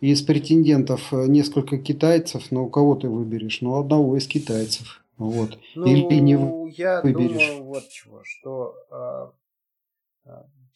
из 0.00 0.22
претендентов 0.22 1.12
несколько 1.12 1.78
китайцев, 1.78 2.50
ну, 2.50 2.68
кого 2.68 2.96
ты 2.96 3.08
выберешь? 3.08 3.60
Ну, 3.60 3.78
одного 3.78 4.16
из 4.16 4.26
китайцев. 4.26 5.02
Вот. 5.16 5.58
Ну, 5.74 5.86
Или 5.86 6.20
не 6.20 6.72
я 6.76 7.00
выберешь. 7.00 7.48
думаю 7.48 7.64
вот 7.64 7.88
чего, 7.88 8.20
что 8.24 8.74
а, 8.90 9.32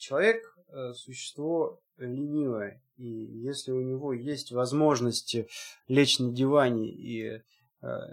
Человек 0.00 0.56
э,– 0.72 0.92
существо 0.94 1.78
ленивое, 1.98 2.82
и 2.96 3.06
если 3.06 3.70
у 3.70 3.82
него 3.82 4.14
есть 4.14 4.50
возможность 4.50 5.36
лечь 5.88 6.18
на 6.18 6.32
диване 6.32 6.88
и 6.88 7.26
э, 7.26 7.40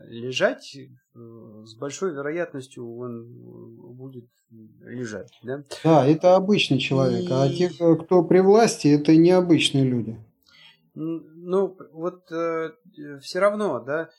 лежать, 0.08 0.76
э, 0.76 0.88
с 1.66 1.76
большой 1.76 2.12
вероятностью 2.12 2.94
он 2.98 3.26
будет 3.96 4.28
лежать. 4.82 5.32
Да, 5.44 5.64
да 5.82 6.06
это 6.06 6.36
обычный 6.36 6.78
человек, 6.78 7.32
а 7.32 7.48
и... 7.48 7.54
а 7.54 7.56
те, 7.56 7.70
кто 7.70 8.22
при 8.26 8.40
власти, 8.40 8.90
это 8.90 9.16
необычные 9.16 9.86
люди. 9.86 10.18
Ну, 11.00 11.78
вот 11.92 12.32
э, 12.32 12.72
все 13.22 13.40
равно, 13.40 13.80
да, 13.80 14.10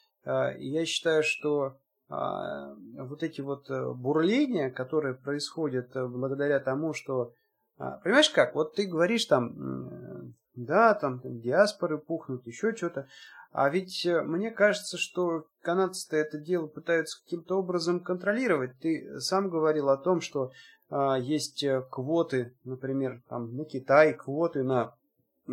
я 0.59 0.85
считаю, 0.85 1.23
что 1.25 1.79
а, 2.11 2.75
вот 2.97 3.23
эти 3.23 3.43
вот 3.43 3.69
э, 3.71 3.93
бурления, 3.93 4.71
которые 4.71 5.15
происходят 5.15 5.95
э, 5.95 6.07
благодаря 6.07 6.59
тому, 6.59 6.95
что... 6.95 7.35
А, 7.77 7.99
понимаешь 7.99 8.31
как? 8.31 8.55
Вот 8.55 8.75
ты 8.75 8.87
говоришь 8.87 9.27
там, 9.27 10.35
да, 10.55 10.95
там, 10.95 11.21
там 11.21 11.39
диаспоры 11.41 11.99
пухнут, 11.99 12.47
еще 12.47 12.75
что-то. 12.75 13.09
А 13.53 13.69
ведь 13.69 14.07
э, 14.07 14.23
мне 14.23 14.51
кажется, 14.51 14.97
что 14.97 15.49
канадцы-то 15.61 16.17
это 16.17 16.39
дело 16.39 16.67
пытаются 16.67 17.23
каким-то 17.23 17.59
образом 17.59 18.01
контролировать. 18.01 18.79
Ты 18.79 19.21
сам 19.21 19.51
говорил 19.51 19.91
о 19.91 19.99
том, 19.99 20.23
что 20.23 20.51
а, 20.89 21.19
есть 21.19 21.63
квоты, 21.91 22.57
например, 22.65 23.21
там, 23.29 23.55
на 23.55 23.67
Китай, 23.67 24.15
квоты 24.15 24.63
на 24.63 24.95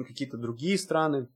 какие-то 0.03 0.37
другие 0.37 0.77
страны. 0.77 1.27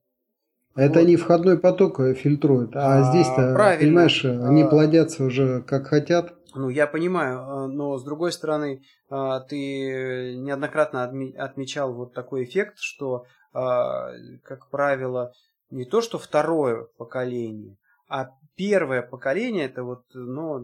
Это 0.75 0.99
вот. 0.99 1.07
не 1.07 1.15
входной 1.15 1.59
поток 1.59 1.99
фильтрует, 2.15 2.75
а, 2.75 2.99
а 2.99 3.11
здесь-то, 3.11 3.55
понимаешь, 3.79 4.23
они 4.23 4.63
а... 4.63 4.67
плодятся 4.67 5.23
уже 5.23 5.61
как 5.61 5.87
хотят. 5.87 6.33
Ну, 6.55 6.69
я 6.69 6.87
понимаю, 6.87 7.39
а, 7.39 7.67
но 7.67 7.97
с 7.97 8.03
другой 8.03 8.31
стороны, 8.31 8.83
а, 9.09 9.39
ты 9.41 10.35
неоднократно 10.35 11.03
отмечал 11.37 11.93
вот 11.93 12.13
такой 12.13 12.43
эффект, 12.43 12.77
что, 12.77 13.25
как 13.51 14.69
правило, 14.69 15.33
не 15.71 15.85
то 15.85 16.01
что 16.01 16.19
второе 16.19 16.87
поколение, 16.97 17.77
а 18.07 18.29
первое 18.55 19.01
поколение, 19.01 19.65
это 19.65 19.83
вот, 19.83 20.03
ну, 20.13 20.59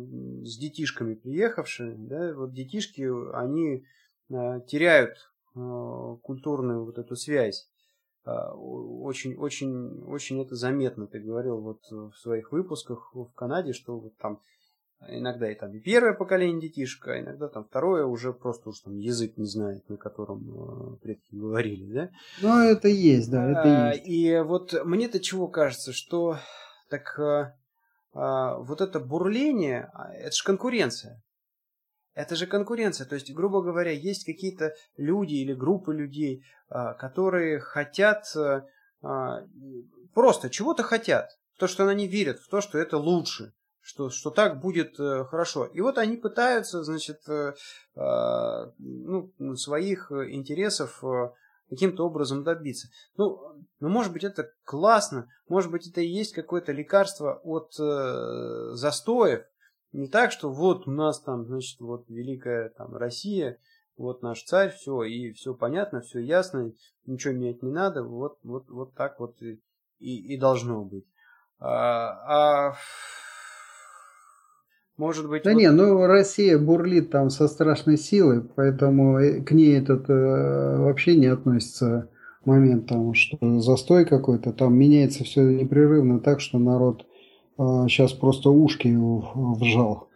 с 0.46 0.58
детишками 0.58 1.16
приехавшие, 1.16 1.96
да, 1.98 2.34
вот 2.36 2.54
детишки, 2.54 3.08
они 3.36 3.86
теряют 4.30 5.18
культурную 5.54 6.86
вот 6.86 6.98
эту 7.00 7.16
связь. 7.16 7.68
А, 8.26 8.54
очень, 8.54 9.36
очень, 9.36 10.04
очень 10.04 10.42
это 10.42 10.56
заметно. 10.56 11.08
Ты 11.08 11.20
говорил 11.20 11.60
вот 11.60 11.82
в 11.90 12.14
своих 12.18 12.52
выпусках 12.52 13.12
в 13.14 13.32
Канаде, 13.36 13.74
что 13.74 14.00
вот 14.00 14.18
там 14.18 14.42
иногда 15.08 15.52
и 15.52 15.56
там 15.56 15.72
и 15.74 15.80
первое 15.80 16.14
поколение 16.14 16.62
детишка, 16.62 17.14
а 17.14 17.20
иногда 17.20 17.48
там 17.48 17.66
второе 17.66 18.06
уже 18.06 18.34
просто 18.34 18.70
уж 18.70 18.80
там 18.80 18.98
язык 18.98 19.38
не 19.38 19.46
знает, 19.46 19.88
на 19.90 19.98
котором 19.98 20.96
э, 20.96 20.98
предки 20.98 21.36
говорили, 21.36 21.94
да? 21.94 22.10
Ну, 22.42 22.60
это 22.64 22.88
есть, 22.88 23.30
да, 23.30 23.52
это 23.52 23.90
а, 23.90 23.94
есть. 23.94 24.08
И 24.08 24.40
вот 24.40 24.74
мне-то 24.86 25.20
чего 25.20 25.48
кажется, 25.48 25.94
что 25.94 26.38
так 26.90 27.20
а, 27.20 27.56
а, 28.14 28.58
вот 28.58 28.82
это 28.82 29.00
бурление, 29.00 29.92
это 30.18 30.36
же 30.36 30.44
конкуренция. 30.44 31.22
Это 32.16 32.36
же 32.36 32.48
конкуренция. 32.48 33.06
То 33.06 33.16
есть, 33.16 33.32
грубо 33.34 33.62
говоря, 33.62 33.92
есть 33.92 34.26
какие-то 34.26 34.74
люди 34.98 35.36
или 35.36 35.54
группы 35.54 35.94
людей, 35.94 36.44
а, 36.70 36.94
которые 36.94 37.60
хотят 37.60 38.26
а, 38.36 38.66
а, 39.04 39.46
просто 40.14 40.50
чего-то 40.50 40.82
хотят. 40.82 41.30
В 41.56 41.60
то, 41.60 41.68
что 41.68 41.88
они 41.88 42.08
верят, 42.08 42.40
в 42.40 42.50
то, 42.50 42.62
что 42.62 42.78
это 42.78 42.98
лучше, 42.98 43.54
что, 43.82 44.10
что 44.10 44.30
так 44.32 44.60
будет 44.60 45.00
э, 45.00 45.26
хорошо. 45.26 45.66
И 45.66 45.80
вот 45.80 45.98
они 45.98 46.18
пытаются, 46.18 46.84
значит, 46.84 47.22
э, 47.30 47.54
ну, 47.96 49.56
своих 49.56 50.12
интересов 50.12 51.02
э, 51.04 51.30
каким-то 51.70 52.06
образом 52.06 52.44
добиться. 52.44 52.90
Ну, 53.16 53.40
ну, 53.80 53.90
может 53.90 54.12
быть, 54.12 54.24
это 54.24 54.52
классно, 54.64 55.30
может 55.48 55.72
быть, 55.72 55.88
это 55.88 56.02
и 56.02 56.08
есть 56.08 56.34
какое-то 56.34 56.72
лекарство 56.72 57.40
от 57.44 57.74
застоев, 58.78 59.46
не 59.96 60.08
так, 60.08 60.32
что 60.32 60.50
вот 60.52 60.88
у 60.88 60.92
нас 60.92 61.22
там, 61.22 61.46
значит, 61.46 61.80
вот 61.80 62.06
великая 62.10 62.70
там 62.70 62.96
Россия, 62.96 63.58
вот 63.98 64.22
наш 64.22 64.44
царь, 64.44 64.72
все, 64.72 65.04
и 65.04 65.32
все 65.32 65.54
понятно, 65.54 66.02
все 66.02 66.20
ясно, 66.20 66.74
ничего 67.06 67.34
менять 67.34 67.64
не 67.64 67.72
надо, 67.72 68.04
вот, 68.04 68.38
вот, 68.44 68.70
вот 68.70 68.94
так 68.94 69.20
вот 69.20 69.42
и, 69.42 69.62
и, 70.00 70.34
и 70.34 70.38
должно 70.38 70.84
быть. 70.84 71.06
А, 71.60 72.72
а 72.72 72.76
может 74.98 75.30
быть... 75.30 75.44
Да 75.44 75.54
вот... 75.54 75.60
не, 75.60 75.72
ну 75.72 76.06
Россия 76.06 76.58
бурлит 76.58 77.12
там 77.12 77.30
со 77.30 77.48
страшной 77.48 77.98
силой, 77.98 78.42
поэтому 78.44 79.18
э, 79.20 79.42
к 79.42 79.52
ней 79.52 79.80
этот 79.80 80.10
э, 80.10 80.78
вообще 80.78 81.16
не 81.16 81.28
относится 81.28 82.10
момент, 82.44 82.88
там, 82.88 83.14
что 83.14 83.60
застой 83.60 84.06
какой-то, 84.06 84.52
там 84.52 84.78
меняется 84.78 85.24
все 85.24 85.42
непрерывно 85.42 86.20
так, 86.20 86.42
что 86.42 86.60
народ 86.60 87.06
сейчас 87.58 88.14
а, 88.14 88.18
просто 88.18 88.50
ушки 88.50 88.94
вжал. 88.96 90.10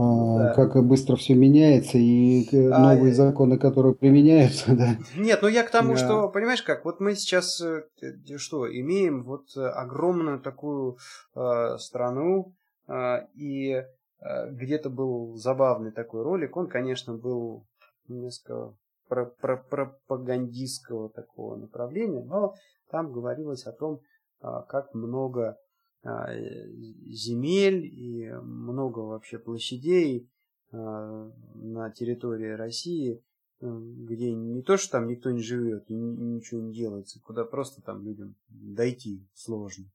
А, 0.00 0.38
да. 0.38 0.54
Как 0.54 0.86
быстро 0.86 1.16
все 1.16 1.34
меняется 1.34 1.98
и 1.98 2.44
э, 2.52 2.70
а, 2.70 2.94
новые 2.94 3.12
законы, 3.12 3.58
которые 3.58 3.96
применяются, 3.96 4.66
да. 4.76 4.96
Нет, 5.16 5.40
ну 5.42 5.48
я 5.48 5.64
к 5.64 5.70
тому, 5.70 5.94
да. 5.94 5.96
что, 5.96 6.28
понимаешь 6.28 6.62
как, 6.62 6.84
вот 6.84 7.00
мы 7.00 7.16
сейчас 7.16 7.60
э, 7.60 7.82
что, 8.36 8.70
имеем 8.70 9.24
вот 9.24 9.48
огромную 9.56 10.38
такую 10.38 10.98
э, 11.34 11.78
страну, 11.78 12.54
э, 12.86 13.26
и 13.34 13.72
э, 13.72 13.84
где-то 14.52 14.88
был 14.88 15.34
забавный 15.34 15.90
такой 15.90 16.22
ролик, 16.22 16.56
он, 16.56 16.68
конечно, 16.68 17.14
был 17.14 17.66
несколько 18.06 18.76
про 19.08 19.26
про 19.26 19.56
пропагандистского 19.56 21.10
такого 21.10 21.56
направления, 21.56 22.22
но 22.22 22.54
там 22.92 23.10
говорилось 23.10 23.66
о 23.66 23.72
том, 23.72 23.98
как 24.40 24.94
много 24.94 25.48
а, 25.48 25.56
земель 26.04 27.84
и 27.84 28.30
много 28.42 29.00
вообще 29.00 29.38
площадей 29.38 30.28
а, 30.70 31.30
на 31.54 31.90
территории 31.90 32.50
России, 32.50 33.22
э, 33.60 33.66
где 33.66 34.34
не 34.34 34.62
то, 34.62 34.76
что 34.76 34.92
там 34.92 35.08
никто 35.08 35.30
не 35.30 35.40
живет 35.40 35.84
и 35.88 35.94
ничего 35.94 36.60
не 36.60 36.74
делается, 36.74 37.20
куда 37.24 37.44
просто 37.44 37.80
там 37.80 38.04
людям 38.04 38.34
дойти 38.50 39.26
сложно. 39.34 39.86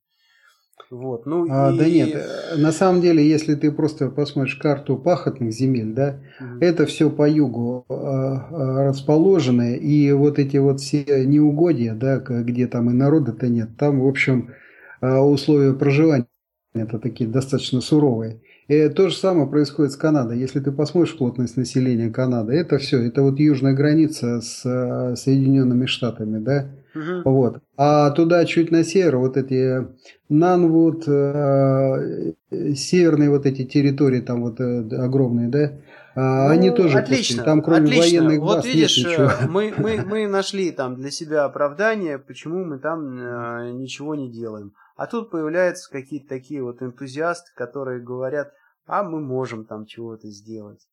Вот, 0.90 1.28
ну 1.28 1.46
а, 1.52 1.72
и... 1.72 1.78
Да 1.78 1.88
нет, 1.88 2.16
э, 2.16 2.58
на 2.58 2.72
самом 2.72 3.02
деле, 3.02 3.28
если 3.28 3.54
ты 3.54 3.72
просто 3.72 4.10
посмотришь 4.10 4.56
карту 4.56 4.98
пахотных 4.98 5.54
земель, 5.54 5.94
да, 5.94 6.20
угу. 6.40 6.60
это 6.60 6.88
все 6.88 7.12
по 7.12 7.30
югу 7.30 7.86
а, 7.88 8.88
расположено, 8.88 9.76
и 9.76 10.12
вот 10.12 10.40
эти 10.40 10.58
вот 10.58 10.80
все 10.80 11.24
неугодья, 11.28 11.94
да, 11.94 12.18
где 12.18 12.66
там 12.66 12.90
и 12.90 12.94
народа-то 12.94 13.48
нет, 13.48 13.78
там, 13.78 14.02
в 14.02 14.08
общем, 14.08 14.50
а 14.50 14.63
условия 15.04 15.74
проживания 15.74 16.28
это 16.74 16.98
такие 16.98 17.30
достаточно 17.30 17.82
суровые. 17.82 18.42
И 18.68 18.88
то 18.90 19.10
же 19.10 19.16
самое 19.16 19.48
происходит 19.48 19.92
с 19.92 19.98
Канадой. 19.98 20.40
Если 20.40 20.60
ты 20.60 20.72
посмотришь 20.72 21.18
плотность 21.18 21.58
населения 21.58 22.10
Канады, 22.10 22.54
это 22.54 22.78
все, 22.78 23.06
это 23.06 23.22
вот 23.22 23.40
южная 23.40 23.74
граница 23.74 24.42
с 24.42 24.66
э, 24.66 25.16
Соединенными 25.16 25.86
Штатами, 25.86 26.40
да? 26.40 26.70
Угу. 26.96 27.30
Вот. 27.30 27.62
А 27.78 28.10
туда 28.12 28.46
чуть 28.46 28.72
на 28.72 28.84
север 28.84 29.18
вот 29.18 29.38
эти 29.38 29.88
Нанвуд, 30.30 31.08
э, 31.08 32.34
северные 32.76 33.30
вот 33.30 33.46
эти 33.46 33.66
территории 33.66 34.22
там 34.22 34.42
вот 34.42 34.60
э, 34.60 34.80
огромные, 34.96 35.50
да? 35.50 35.74
А, 36.16 36.48
ну, 36.48 36.52
они 36.52 36.72
тоже 36.72 37.00
отлично, 37.00 37.38
пустые. 37.38 37.46
Там 37.46 37.62
кроме 37.62 37.86
отлично. 37.86 38.22
военных 38.22 38.40
вот 38.40 38.58
баз 38.58 38.66
видишь, 38.66 38.98
нет 38.98 39.08
ничего. 39.08 39.32
мы, 39.50 39.74
мы, 39.78 40.06
мы 40.06 40.28
нашли 40.28 40.72
там 40.72 40.96
для 40.96 41.10
себя 41.12 41.46
оправдание, 41.46 42.20
почему 42.20 42.64
мы 42.64 42.78
там 42.78 43.18
э, 43.20 43.72
ничего 43.74 44.16
не 44.16 44.32
делаем. 44.32 44.74
А 44.96 45.08
тут 45.08 45.32
появляются 45.32 45.90
какие-то 45.92 46.30
такие 46.30 46.64
вот 46.64 46.82
энтузиасты, 46.82 47.52
которые 47.56 48.02
говорят, 48.02 48.54
а 48.86 49.04
мы 49.04 49.22
можем 49.22 49.66
там 49.66 49.86
чего-то 49.86 50.30
сделать. 50.30 50.88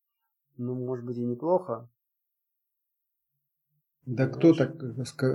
Ну, 0.57 0.73
может 0.73 1.05
быть, 1.05 1.17
и 1.17 1.23
неплохо. 1.25 1.89
Да 4.05 4.27
кто 4.27 4.53
так 4.53 4.71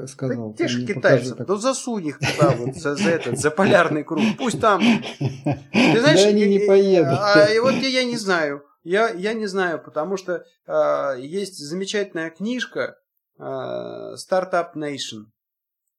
сказал? 0.09 0.51
Да 0.51 0.56
те 0.56 0.68
же 0.68 0.84
китайцы. 0.84 1.34
Так... 1.36 1.47
Да 1.47 1.56
засунь 1.56 2.09
их 2.09 2.18
туда, 2.18 2.51
вот, 2.51 2.74
за, 2.74 2.97
за 2.97 3.10
этот, 3.10 3.38
за 3.38 3.51
полярный 3.52 4.02
круг. 4.02 4.24
Пусть 4.38 4.60
там. 4.60 4.80
Ты 5.18 6.01
знаешь, 6.01 6.22
да 6.22 6.28
они 6.28 6.47
не 6.48 6.66
поедут. 6.66 7.18
А, 7.18 7.47
и 7.47 7.59
вот 7.60 7.74
я 7.74 8.05
не 8.05 8.16
знаю. 8.16 8.64
Я, 8.82 9.09
я 9.10 9.34
не 9.34 9.47
знаю, 9.47 9.82
потому 9.82 10.16
что 10.16 10.44
а, 10.66 11.14
есть 11.14 11.59
замечательная 11.59 12.30
книжка 12.30 12.97
а, 13.38 14.14
Startup 14.14 14.74
Nation. 14.74 15.26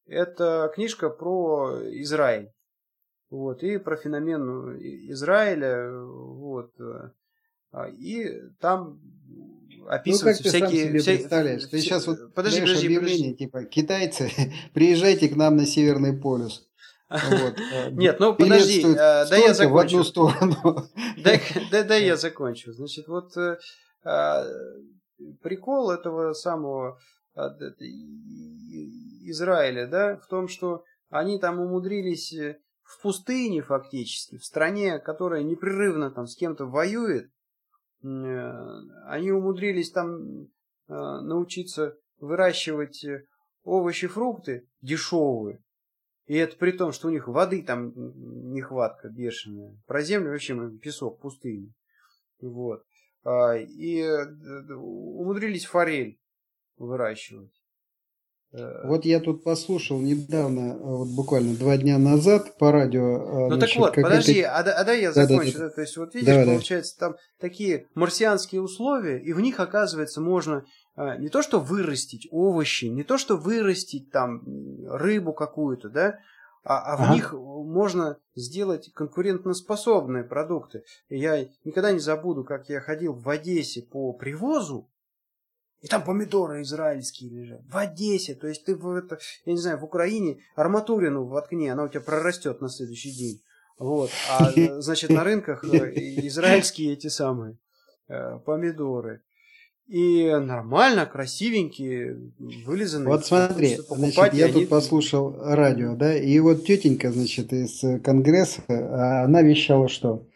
Это 0.05 0.69
книжка 0.75 1.09
про 1.09 1.79
Израиль. 2.01 2.51
Вот, 3.29 3.63
и 3.63 3.77
про 3.77 3.97
феномен 3.97 4.77
Израиля. 5.11 5.91
Вот. 5.91 6.71
А, 7.71 7.89
и 7.89 8.41
там 8.59 8.99
описываются 9.87 10.43
ну, 10.43 10.51
как 10.51 10.59
ты 10.59 10.67
всякие... 10.67 10.83
Сам 10.83 10.89
себе 10.89 10.99
вся... 10.99 11.11
представляешь? 11.13 11.65
Ты 11.65 11.79
сейчас 11.79 12.07
вот 12.07 12.33
подожди, 12.33 12.61
подожди, 12.61 12.61
подожди, 12.61 12.85
объявление, 12.87 13.33
подожди. 13.33 13.45
типа, 13.45 13.63
китайцы, 13.65 14.31
приезжайте 14.73 15.29
к 15.29 15.35
нам 15.35 15.57
на 15.57 15.65
Северный 15.65 16.17
полюс. 16.17 16.67
Вот. 17.09 17.55
Нет, 17.91 18.19
ну 18.19 18.35
подожди, 18.35 18.83
да 18.83 19.35
я 19.35 19.53
закончу. 19.53 19.73
в 19.73 19.77
одну 19.77 20.03
сторону. 20.03 20.89
Да, 21.23 21.31
да, 21.71 21.83
да, 21.83 21.95
я 21.95 22.17
закончу. 22.17 22.73
Значит, 22.73 23.07
вот 23.07 23.31
а, 24.03 24.45
прикол 25.41 25.91
этого 25.91 26.33
самого 26.33 26.99
а, 27.33 27.49
Израиля, 29.23 29.87
да, 29.87 30.17
в 30.17 30.27
том, 30.27 30.47
что 30.47 30.83
они 31.09 31.39
там 31.39 31.59
умудрились 31.59 32.33
в 32.87 33.01
пустыне 33.01 33.61
фактически, 33.61 34.37
в 34.37 34.45
стране, 34.45 34.97
которая 34.99 35.43
непрерывно 35.43 36.09
там 36.09 36.25
с 36.25 36.35
кем-то 36.35 36.65
воюет, 36.65 37.29
они 38.01 39.31
умудрились 39.31 39.91
там 39.91 40.47
научиться 40.87 41.97
выращивать 42.19 43.05
овощи, 43.63 44.07
фрукты 44.07 44.67
дешевые. 44.81 45.61
И 46.27 46.35
это 46.35 46.55
при 46.57 46.71
том, 46.71 46.91
что 46.93 47.07
у 47.09 47.11
них 47.11 47.27
воды 47.27 47.61
там 47.63 47.93
нехватка 48.53 49.09
бешеная. 49.09 49.77
Про 49.85 50.01
землю 50.01 50.31
вообще 50.31 50.55
песок, 50.81 51.19
пустыня. 51.19 51.73
Вот. 52.39 52.85
И 53.25 54.07
умудрились 54.75 55.65
форель 55.65 56.19
выращивать. 56.77 57.56
Вот 58.51 59.05
я 59.05 59.19
тут 59.19 59.43
послушал 59.43 59.99
недавно, 59.99 60.77
вот 60.77 61.09
буквально 61.09 61.55
два 61.55 61.77
дня 61.77 61.97
назад 61.97 62.57
по 62.57 62.71
радио. 62.71 63.49
Ну 63.49 63.55
значит, 63.55 63.75
так 63.75 63.95
вот, 63.95 63.95
подожди, 63.95 64.41
а, 64.41 64.59
а 64.59 64.83
дай 64.83 65.01
я 65.01 65.11
закончу. 65.11 65.53
Да, 65.53 65.59
да, 65.59 65.65
да. 65.65 65.75
То 65.75 65.81
есть 65.81 65.97
вот 65.97 66.15
видишь, 66.15 66.27
давай, 66.27 66.45
получается, 66.45 66.97
там 66.97 67.15
такие 67.39 67.87
марсианские 67.93 68.61
условия, 68.61 69.19
и 69.19 69.33
в 69.33 69.41
них, 69.41 69.59
оказывается, 69.59 70.21
можно 70.21 70.63
не 71.19 71.29
то 71.29 71.41
что 71.41 71.59
вырастить 71.59 72.27
овощи, 72.31 72.85
не 72.85 73.03
то 73.03 73.17
что 73.17 73.35
вырастить 73.35 74.11
там 74.11 74.41
рыбу 74.87 75.33
какую-то, 75.33 75.89
да, 75.89 76.17
а, 76.63 76.93
а 76.93 76.97
в 76.97 77.01
ага. 77.01 77.13
них 77.13 77.33
можно 77.33 78.17
сделать 78.35 78.91
конкурентоспособные 78.93 80.23
продукты. 80.23 80.83
Я 81.09 81.47
никогда 81.63 81.91
не 81.91 81.99
забуду, 81.99 82.43
как 82.43 82.67
я 82.67 82.81
ходил 82.81 83.13
в 83.13 83.29
Одессе 83.29 83.83
по 83.83 84.11
привозу, 84.11 84.89
и 85.81 85.87
там 85.87 86.03
помидоры 86.03 86.61
израильские 86.61 87.29
лежат. 87.29 87.61
В 87.69 87.77
Одессе. 87.77 88.33
То 88.35 88.47
есть 88.47 88.65
ты 88.65 88.75
в 88.75 88.95
это, 88.95 89.19
я 89.45 89.53
не 89.53 89.59
знаю, 89.59 89.77
в 89.77 89.83
Украине 89.83 90.39
арматурину 90.55 91.25
воткни, 91.25 91.69
она 91.69 91.83
у 91.83 91.87
тебя 91.87 92.01
прорастет 92.01 92.61
на 92.61 92.69
следующий 92.69 93.11
день. 93.11 93.41
Вот. 93.77 94.09
А 94.29 94.51
значит, 94.81 95.09
на 95.09 95.23
рынках 95.23 95.63
э, 95.63 95.93
израильские 96.27 96.93
эти 96.93 97.07
самые 97.07 97.57
э, 98.07 98.39
помидоры. 98.45 99.21
И 99.87 100.29
нормально, 100.29 101.05
красивенькие, 101.05 102.33
вылизанные. 102.65 103.07
Вот 103.07 103.25
смотри, 103.25 103.77
значит, 103.87 104.33
я 104.33 104.51
тут 104.51 104.67
послушал 104.67 105.33
радио, 105.39 105.95
да, 105.95 106.13
и 106.13 106.37
вот 106.39 106.65
тетенька, 106.65 107.09
значит, 107.09 107.53
из 107.53 108.01
Конгресса, 108.01 108.63
а 108.67 109.23
она 109.23 109.41
вещала, 109.43 109.87
что, 109.87 110.27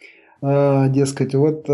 э, 0.41 0.87
дескать, 0.89 1.35
вот 1.35 1.65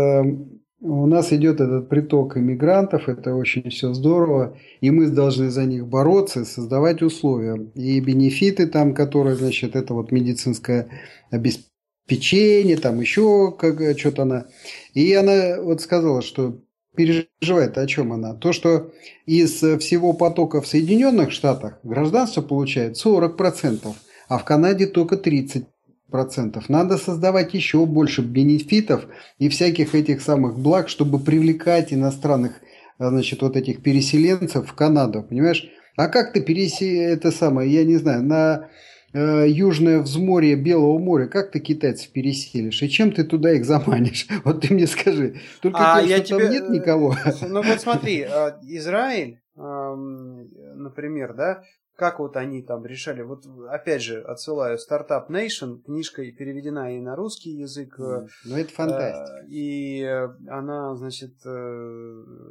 у 0.80 1.06
нас 1.06 1.32
идет 1.32 1.60
этот 1.60 1.88
приток 1.88 2.36
иммигрантов, 2.36 3.08
это 3.08 3.34
очень 3.34 3.68
все 3.70 3.94
здорово, 3.94 4.56
и 4.80 4.90
мы 4.90 5.08
должны 5.08 5.50
за 5.50 5.64
них 5.64 5.86
бороться, 5.86 6.44
создавать 6.44 7.02
условия. 7.02 7.70
И 7.74 7.98
бенефиты 8.00 8.66
там, 8.68 8.94
которые, 8.94 9.36
значит, 9.36 9.74
это 9.74 9.94
вот 9.94 10.12
медицинское 10.12 10.88
обеспечение, 11.30 12.76
там 12.76 13.00
еще 13.00 13.52
как, 13.58 13.80
что-то 13.98 14.22
она. 14.22 14.46
И 14.94 15.12
она 15.14 15.60
вот 15.60 15.80
сказала, 15.80 16.22
что 16.22 16.60
переживает, 16.94 17.76
о 17.76 17.86
чем 17.86 18.12
она. 18.12 18.34
То, 18.34 18.52
что 18.52 18.92
из 19.26 19.60
всего 19.80 20.12
потока 20.12 20.60
в 20.60 20.66
Соединенных 20.66 21.32
Штатах 21.32 21.80
гражданство 21.82 22.42
получает 22.42 23.04
40%, 23.04 23.94
а 24.28 24.38
в 24.38 24.44
Канаде 24.44 24.86
только 24.86 25.16
30% 25.16 25.66
процентов. 26.10 26.68
Надо 26.68 26.96
создавать 26.96 27.54
еще 27.54 27.84
больше 27.86 28.22
бенефитов 28.22 29.06
и 29.38 29.48
всяких 29.48 29.94
этих 29.94 30.20
самых 30.20 30.58
благ, 30.58 30.88
чтобы 30.88 31.18
привлекать 31.18 31.92
иностранных, 31.92 32.60
э, 32.98 33.08
значит, 33.08 33.42
вот 33.42 33.56
этих 33.56 33.82
переселенцев 33.82 34.68
в 34.68 34.74
Канаду, 34.74 35.22
понимаешь? 35.22 35.70
А 35.96 36.08
как 36.08 36.32
ты 36.32 36.40
переси 36.40 36.96
это 36.96 37.30
самое, 37.30 37.70
я 37.72 37.84
не 37.84 37.96
знаю, 37.96 38.22
на 38.22 38.68
э, 39.12 39.46
южное 39.48 39.98
взморье 39.98 40.56
Белого 40.56 40.98
моря, 40.98 41.26
как 41.26 41.50
ты 41.50 41.60
китайцев 41.60 42.10
переселишь? 42.12 42.82
И 42.82 42.88
чем 42.88 43.12
ты 43.12 43.24
туда 43.24 43.52
их 43.52 43.64
заманишь? 43.64 44.26
Вот 44.44 44.62
ты 44.62 44.72
мне 44.72 44.86
скажи. 44.86 45.40
Только 45.60 45.78
а 45.80 46.00
тем, 46.00 46.08
я 46.08 46.16
что 46.18 46.36
тебе... 46.36 46.38
там 46.38 46.52
нет 46.52 46.70
никого. 46.70 47.16
Ну 47.42 47.62
вот 47.62 47.80
смотри, 47.80 48.26
э, 48.28 48.52
Израиль, 48.62 49.40
например, 49.56 51.34
да, 51.34 51.64
как 51.98 52.20
вот 52.20 52.36
они 52.36 52.62
там 52.62 52.86
решали. 52.86 53.22
Вот 53.22 53.44
опять 53.68 54.02
же 54.02 54.22
отсылаю 54.22 54.78
Startup 54.78 55.26
Nation, 55.28 55.82
книжка 55.82 56.22
переведена 56.30 56.96
и 56.96 57.00
на 57.00 57.16
русский 57.16 57.50
язык. 57.50 57.98
Mm, 57.98 58.28
ну 58.44 58.56
это 58.56 58.72
фантастика. 58.72 59.44
И 59.48 60.04
она, 60.48 60.94
значит, 60.94 61.34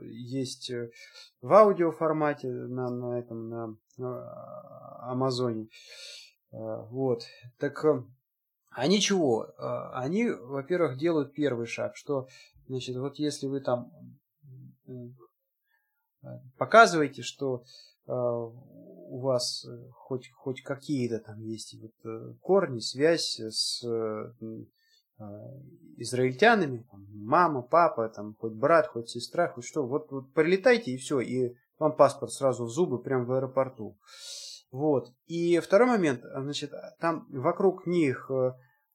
есть 0.03 0.69
в 1.41 1.53
аудио 1.53 1.91
формате 1.91 2.49
на, 2.49 2.90
на 2.90 3.19
этом 3.19 3.49
на, 3.49 3.78
на 3.95 5.10
Амазоне. 5.11 5.69
Вот. 6.52 7.24
Так 7.57 7.86
они 8.72 8.99
чего? 8.99 9.48
Они, 9.94 10.30
во-первых, 10.30 10.98
делают 10.98 11.34
первый 11.34 11.68
шаг, 11.68 11.95
что, 11.95 12.28
значит, 12.68 12.98
вот 12.98 13.15
если 13.15 13.48
вы 13.48 13.61
там 13.61 13.94
показываете, 16.57 17.22
что 17.22 17.64
у 19.08 19.20
вас 19.20 19.66
э, 19.66 19.90
хоть, 19.94 20.32
хоть 20.32 20.62
какие-то 20.62 21.20
там 21.20 21.40
есть 21.42 21.76
вот 21.80 21.94
э, 22.06 22.34
корни, 22.42 22.80
связь 22.80 23.40
с 23.40 23.84
э, 23.84 24.34
израильтянами, 25.98 26.86
там, 26.92 27.08
мама, 27.12 27.64
папа, 27.64 28.08
там, 28.10 28.36
хоть 28.40 28.54
брат, 28.54 28.88
хоть 28.88 29.10
сестра, 29.10 29.48
хоть 29.48 29.66
что, 29.66 29.88
вот, 29.88 30.12
вот 30.12 30.32
прилетайте 30.34 30.92
и 30.92 30.98
все, 30.98 31.22
и 31.22 31.56
вам 31.80 31.96
паспорт 31.96 32.32
сразу 32.32 32.66
в 32.66 32.70
зубы 32.70 33.02
прямо 33.02 33.26
в 33.26 33.32
аэропорту. 33.32 33.98
Вот. 34.70 35.12
И 35.26 35.60
второй 35.60 35.88
момент, 35.88 36.22
значит, 36.22 36.72
там 37.00 37.26
вокруг 37.32 37.88
них 37.88 38.30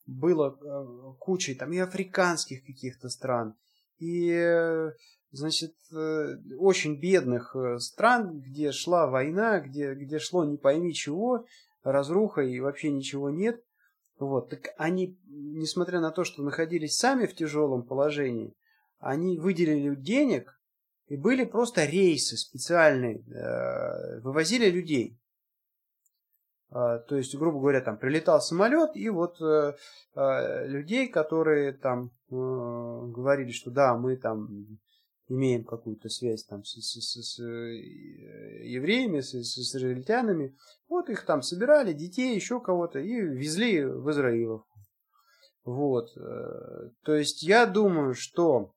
было 0.07 1.17
куча 1.19 1.57
там 1.57 1.73
и 1.73 1.79
африканских 1.79 2.65
каких-то 2.65 3.09
стран, 3.09 3.57
и 3.99 4.93
значит, 5.33 5.75
э, 5.91 6.37
очень 6.59 7.01
бедных 7.01 7.57
э, 7.57 7.79
стран, 7.79 8.41
где 8.41 8.71
шла 8.71 9.07
война, 9.07 9.61
где, 9.61 9.95
где 9.95 10.19
шло 10.19 10.45
не 10.45 10.59
пойми 10.59 10.95
чего, 10.95 11.47
разруха 11.83 12.43
и 12.43 12.61
вообще 12.61 12.91
ничего 12.91 13.31
нет. 13.31 13.65
Вот, 14.19 14.51
так 14.51 14.75
они, 14.77 15.19
несмотря 15.27 16.01
на 16.01 16.11
то, 16.11 16.23
что 16.23 16.43
находились 16.43 16.97
сами 16.97 17.27
в 17.27 17.35
тяжелом 17.35 17.83
положении, 17.83 18.55
они 18.99 19.39
выделили 19.39 19.97
денег 19.97 20.61
и 21.09 21.17
были 21.17 21.45
просто 21.45 21.87
рейсы 21.87 22.37
специальные, 22.37 23.25
э, 23.27 24.21
вывозили 24.21 24.71
людей. 24.71 25.19
А, 26.71 26.99
то 26.99 27.17
есть, 27.17 27.35
грубо 27.35 27.59
говоря, 27.59 27.81
там 27.81 27.99
прилетал 27.99 28.41
самолет, 28.41 28.97
и 28.97 29.09
вот 29.11 29.39
людей, 30.15 31.09
которые 31.09 31.73
там 31.73 32.13
говорили, 32.31 33.51
что 33.51 33.71
да, 33.71 33.95
мы 33.95 34.17
там 34.17 34.79
имеем 35.33 35.65
какую-то 35.65 36.09
связь 36.09 36.45
там 36.45 36.65
с, 36.65 36.75
с, 36.75 37.01
с, 37.01 37.35
с 37.35 37.41
э, 37.41 37.77
евреями, 38.67 39.21
с, 39.21 39.33
с 39.33 39.59
израильтянами, 39.59 40.55
вот 40.89 41.09
их 41.09 41.25
там 41.25 41.43
собирали, 41.43 41.93
детей, 41.93 42.35
еще 42.35 42.61
кого-то, 42.61 42.99
и 42.99 43.21
везли 43.21 43.85
в 43.85 44.11
Израилов. 44.11 44.65
Вот. 45.65 46.11
Э, 46.17 46.91
то 47.03 47.15
есть 47.15 47.43
я 47.43 47.67
думаю, 47.67 48.15
что 48.15 48.75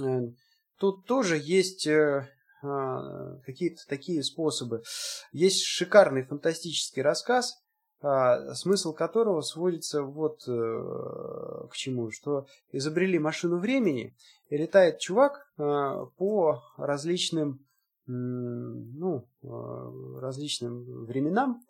э, 0.00 0.20
тут 0.78 1.06
тоже 1.06 1.38
есть 1.38 1.86
а, 2.62 3.38
какие-то 3.46 3.82
такие 3.88 4.22
способы. 4.22 4.82
Есть 5.32 5.62
шикарный 5.64 6.24
фантастический 6.24 7.00
рассказ, 7.00 7.54
а, 8.02 8.54
смысл 8.54 8.92
которого 8.92 9.40
сводится 9.40 10.02
вот 10.02 10.42
к 10.44 11.72
чему, 11.74 12.10
что 12.10 12.46
изобрели 12.72 13.18
машину 13.18 13.58
времени, 13.58 14.14
летает 14.56 14.98
чувак 14.98 15.52
а, 15.56 16.06
по 16.16 16.62
различным, 16.76 17.66
ну, 18.06 19.28
различным 19.40 21.04
временам, 21.04 21.62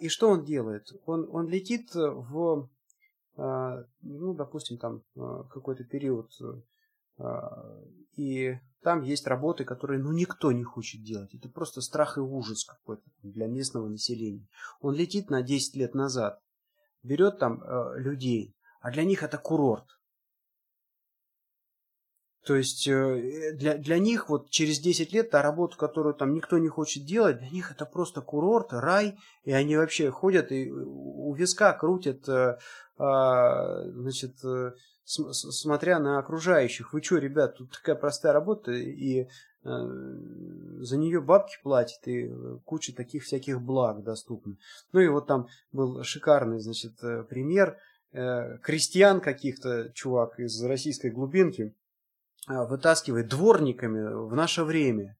и 0.00 0.08
что 0.08 0.30
он 0.30 0.44
делает? 0.44 0.86
Он, 1.04 1.28
он 1.30 1.48
летит 1.48 1.94
в, 1.94 2.70
ну, 3.36 4.34
допустим, 4.34 4.78
там 4.78 5.02
какой-то 5.50 5.84
период 5.84 6.30
и 8.16 8.58
там 8.82 9.02
есть 9.02 9.26
работы, 9.26 9.64
которые 9.64 10.00
ну 10.00 10.12
никто 10.12 10.52
не 10.52 10.64
хочет 10.64 11.02
делать. 11.02 11.34
Это 11.34 11.48
просто 11.48 11.80
страх 11.80 12.16
и 12.16 12.20
ужас 12.20 12.64
какой-то 12.64 13.02
для 13.22 13.46
местного 13.46 13.88
населения. 13.88 14.46
Он 14.80 14.94
летит 14.94 15.30
на 15.30 15.42
10 15.42 15.76
лет 15.76 15.94
назад, 15.94 16.40
берет 17.02 17.38
там 17.38 17.62
э, 17.62 17.98
людей, 17.98 18.54
а 18.80 18.90
для 18.90 19.04
них 19.04 19.22
это 19.22 19.38
курорт. 19.38 19.86
То 22.50 22.56
есть 22.56 22.88
э, 22.88 23.52
для, 23.54 23.78
для 23.78 24.00
них 24.00 24.28
вот 24.28 24.50
через 24.50 24.80
10 24.80 25.12
лет 25.12 25.30
та 25.30 25.40
работа, 25.40 25.76
которую 25.76 26.16
там 26.16 26.34
никто 26.34 26.58
не 26.58 26.66
хочет 26.66 27.04
делать, 27.04 27.38
для 27.38 27.48
них 27.48 27.70
это 27.70 27.86
просто 27.86 28.22
курорт, 28.22 28.72
рай, 28.72 29.16
и 29.44 29.52
они 29.52 29.76
вообще 29.76 30.10
ходят 30.10 30.50
и 30.50 30.68
у 30.68 31.32
виска 31.32 31.72
крутят, 31.74 32.28
э, 32.28 32.58
э, 32.98 33.90
значит, 33.92 34.44
э, 34.44 34.72
смотря 35.04 36.00
на 36.00 36.18
окружающих. 36.18 36.92
Вы 36.92 37.04
что, 37.04 37.18
ребят, 37.18 37.56
тут 37.56 37.70
такая 37.70 37.94
простая 37.94 38.32
работа, 38.32 38.72
и 38.72 39.28
за 39.62 40.96
нее 40.96 41.20
бабки 41.20 41.54
платят, 41.62 42.08
и 42.08 42.32
куча 42.64 42.92
таких 42.92 43.22
всяких 43.22 43.60
благ 43.62 44.02
доступны. 44.02 44.56
Ну 44.92 44.98
и 44.98 45.06
вот 45.06 45.28
там 45.28 45.46
был 45.70 46.02
шикарный, 46.02 46.58
значит, 46.58 46.98
пример 47.28 47.78
крестьян 48.10 49.20
каких-то, 49.20 49.90
чувак 49.94 50.40
из 50.40 50.64
российской 50.64 51.10
глубинки, 51.10 51.74
вытаскивает 52.46 53.28
дворниками 53.28 54.12
в 54.28 54.34
наше 54.34 54.64
время. 54.64 55.16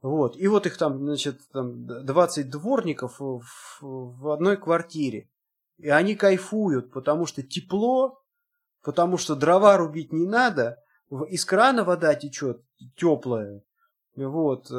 Вот. 0.00 0.36
И 0.36 0.46
вот 0.46 0.66
их 0.66 0.76
там, 0.76 0.98
значит, 0.98 1.40
там 1.52 1.86
20 1.86 2.50
дворников 2.50 3.18
в, 3.18 3.42
в 3.80 4.30
одной 4.30 4.56
квартире. 4.56 5.28
И 5.78 5.88
они 5.88 6.14
кайфуют, 6.14 6.92
потому 6.92 7.26
что 7.26 7.42
тепло, 7.42 8.20
потому 8.82 9.16
что 9.16 9.34
дрова 9.34 9.76
рубить 9.76 10.12
не 10.12 10.26
надо, 10.26 10.78
из 11.28 11.44
крана 11.44 11.84
вода 11.84 12.14
течет 12.14 12.62
теплая, 12.96 13.62
вот, 14.16 14.70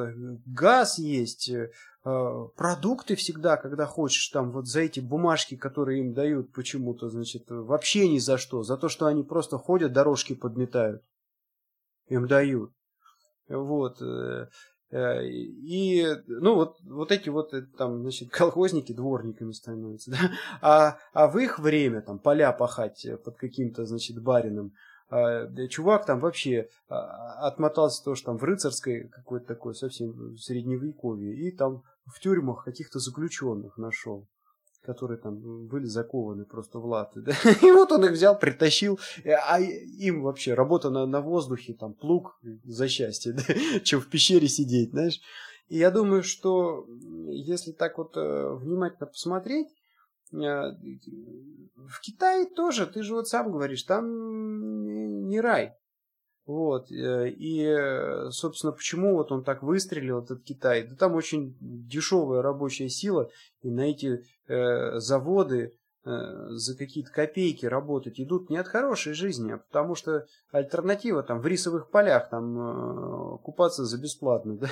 газ 0.45 0.97
есть, 0.97 1.49
э, 1.49 1.71
продукты 2.03 3.15
всегда, 3.15 3.55
когда 3.57 3.85
хочешь, 3.85 4.27
там 4.29 4.51
вот 4.51 4.67
за 4.67 4.81
эти 4.81 4.99
бумажки, 4.99 5.55
которые 5.55 6.01
им 6.01 6.13
дают 6.13 6.51
почему-то, 6.51 7.09
значит, 7.09 7.45
вообще 7.49 8.09
ни 8.09 8.19
за 8.19 8.37
что, 8.37 8.63
за 8.63 8.77
то, 8.77 8.89
что 8.89 9.05
они 9.05 9.23
просто 9.23 9.57
ходят, 9.57 9.93
дорожки 9.93 10.35
подметают, 10.35 11.03
им 12.09 12.27
дают. 12.27 12.71
Вот. 13.47 14.01
Э, 14.01 14.47
Э, 14.91 15.23
и, 15.23 16.03
ну, 16.27 16.55
вот, 16.55 16.77
вот 16.83 17.11
эти 17.11 17.29
вот 17.29 17.53
э, 17.53 17.61
там, 17.77 18.01
значит, 18.01 18.29
колхозники 18.31 18.91
дворниками 18.91 19.51
становятся, 19.51 20.11
да? 20.11 20.17
А, 20.61 20.97
а 21.13 21.27
в 21.27 21.37
их 21.37 21.59
время 21.59 22.01
там 22.01 22.19
поля 22.19 22.51
пахать 22.51 23.05
под 23.23 23.37
каким-то, 23.37 23.85
значит, 23.85 24.21
барином, 24.21 24.73
а, 25.11 25.47
чувак 25.67 26.05
там 26.05 26.19
вообще 26.19 26.69
а, 26.87 27.47
отмотался 27.47 28.03
тоже 28.03 28.23
там 28.23 28.37
в 28.37 28.43
рыцарской 28.43 29.07
какой-то 29.09 29.47
такой 29.47 29.75
совсем 29.75 30.37
средневековье 30.37 31.35
и 31.35 31.51
там 31.51 31.83
в 32.05 32.19
тюрьмах 32.19 32.63
каких-то 32.63 32.99
заключенных 32.99 33.77
нашел 33.77 34.27
которые 34.89 35.19
там 35.19 35.67
были 35.67 35.85
закованы 35.85 36.45
просто 36.45 36.79
в 36.79 36.85
латы. 36.85 37.21
Да? 37.25 37.33
И 37.61 37.71
вот 37.71 37.91
он 37.91 38.05
их 38.05 38.11
взял, 38.11 38.39
притащил, 38.39 38.99
э, 39.23 39.33
а 39.33 39.59
им 39.59 40.23
вообще 40.23 40.55
работа 40.55 40.89
на, 40.89 41.05
на 41.05 41.21
воздухе, 41.21 41.75
там 41.75 41.93
плуг 41.93 42.39
за 42.63 42.87
счастье, 42.87 43.33
да? 43.37 43.43
чем 43.83 44.01
в 44.01 44.09
пещере 44.09 44.47
сидеть, 44.47 44.89
знаешь. 44.89 45.21
И 45.67 45.77
я 45.77 45.91
думаю, 45.91 46.23
что 46.23 46.87
если 47.27 47.71
так 47.71 47.99
вот 47.99 48.17
э, 48.17 48.55
внимательно 48.55 49.05
посмотреть, 49.05 49.67
э, 50.33 50.37
в 50.37 52.01
Китае 52.01 52.47
тоже, 52.47 52.87
ты 52.87 53.03
же 53.03 53.13
вот 53.13 53.27
сам 53.27 53.51
говоришь, 53.51 53.83
там 53.83 55.27
не 55.27 55.39
рай. 55.39 55.73
Вот, 56.49 56.91
э, 56.91 57.29
и, 57.29 58.31
собственно, 58.31 58.71
почему 58.71 59.13
вот 59.13 59.31
он 59.31 59.43
так 59.43 59.61
выстрелил, 59.61 60.23
этот 60.23 60.41
Китай? 60.41 60.81
Да 60.81 60.95
там 60.95 61.13
очень 61.13 61.55
дешевая 61.59 62.41
рабочая 62.41 62.89
сила, 62.89 63.29
и 63.61 63.69
на 63.69 63.81
эти 63.81 64.25
э, 64.47 64.97
заводы 64.97 65.77
э, 66.05 66.09
за 66.49 66.75
какие-то 66.75 67.11
копейки 67.11 67.67
работать 67.67 68.19
идут 68.19 68.49
не 68.49 68.57
от 68.57 68.67
хорошей 68.67 69.13
жизни, 69.13 69.51
а 69.51 69.57
потому 69.59 69.93
что 69.93 70.25
альтернатива 70.51 71.21
там 71.21 71.39
в 71.39 71.45
рисовых 71.45 71.91
полях 71.91 72.31
там 72.31 72.57
э, 72.57 73.37
купаться 73.43 73.85
за 73.85 74.01
бесплатно, 74.01 74.57
да? 74.57 74.69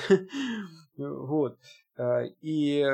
Вот. 0.96 1.58
Э, 1.96 2.26
и 2.40 2.84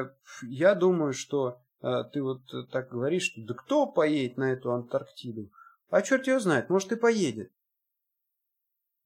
я 0.42 0.74
думаю, 0.74 1.14
что 1.14 1.56
э, 1.80 2.04
ты 2.12 2.22
вот 2.22 2.42
так 2.70 2.90
говоришь, 2.90 3.30
что 3.32 3.40
да 3.46 3.54
кто 3.54 3.86
поедет 3.86 4.36
на 4.36 4.52
эту 4.52 4.72
Антарктиду? 4.72 5.50
А 5.88 6.02
черт 6.02 6.26
его 6.26 6.38
знает, 6.38 6.68
может 6.68 6.92
и 6.92 6.96
поедет. 6.96 7.50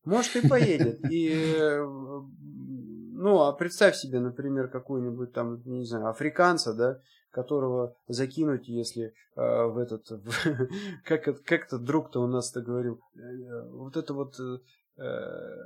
Может 0.08 0.36
и 0.36 0.48
поедет. 0.48 1.04
И, 1.10 1.54
э, 1.54 1.84
ну, 1.84 3.40
а 3.42 3.52
представь 3.52 3.94
себе, 3.94 4.20
например, 4.20 4.68
какую-нибудь 4.68 5.32
там, 5.34 5.62
не 5.66 5.84
знаю, 5.84 6.06
африканца, 6.06 6.72
да, 6.72 7.00
которого 7.30 7.94
закинуть, 8.06 8.68
если 8.68 9.12
э, 9.36 9.66
в 9.66 9.76
этот, 9.76 10.08
в, 10.08 10.32
как, 11.04 11.44
как 11.44 11.68
то 11.68 11.78
друг-то 11.78 12.22
у 12.22 12.26
нас-то 12.26 12.62
говорил, 12.62 13.02
э, 13.16 13.68
вот 13.70 13.98
это 13.98 14.14
вот, 14.14 14.40
э, 14.40 14.58
э, 14.96 15.56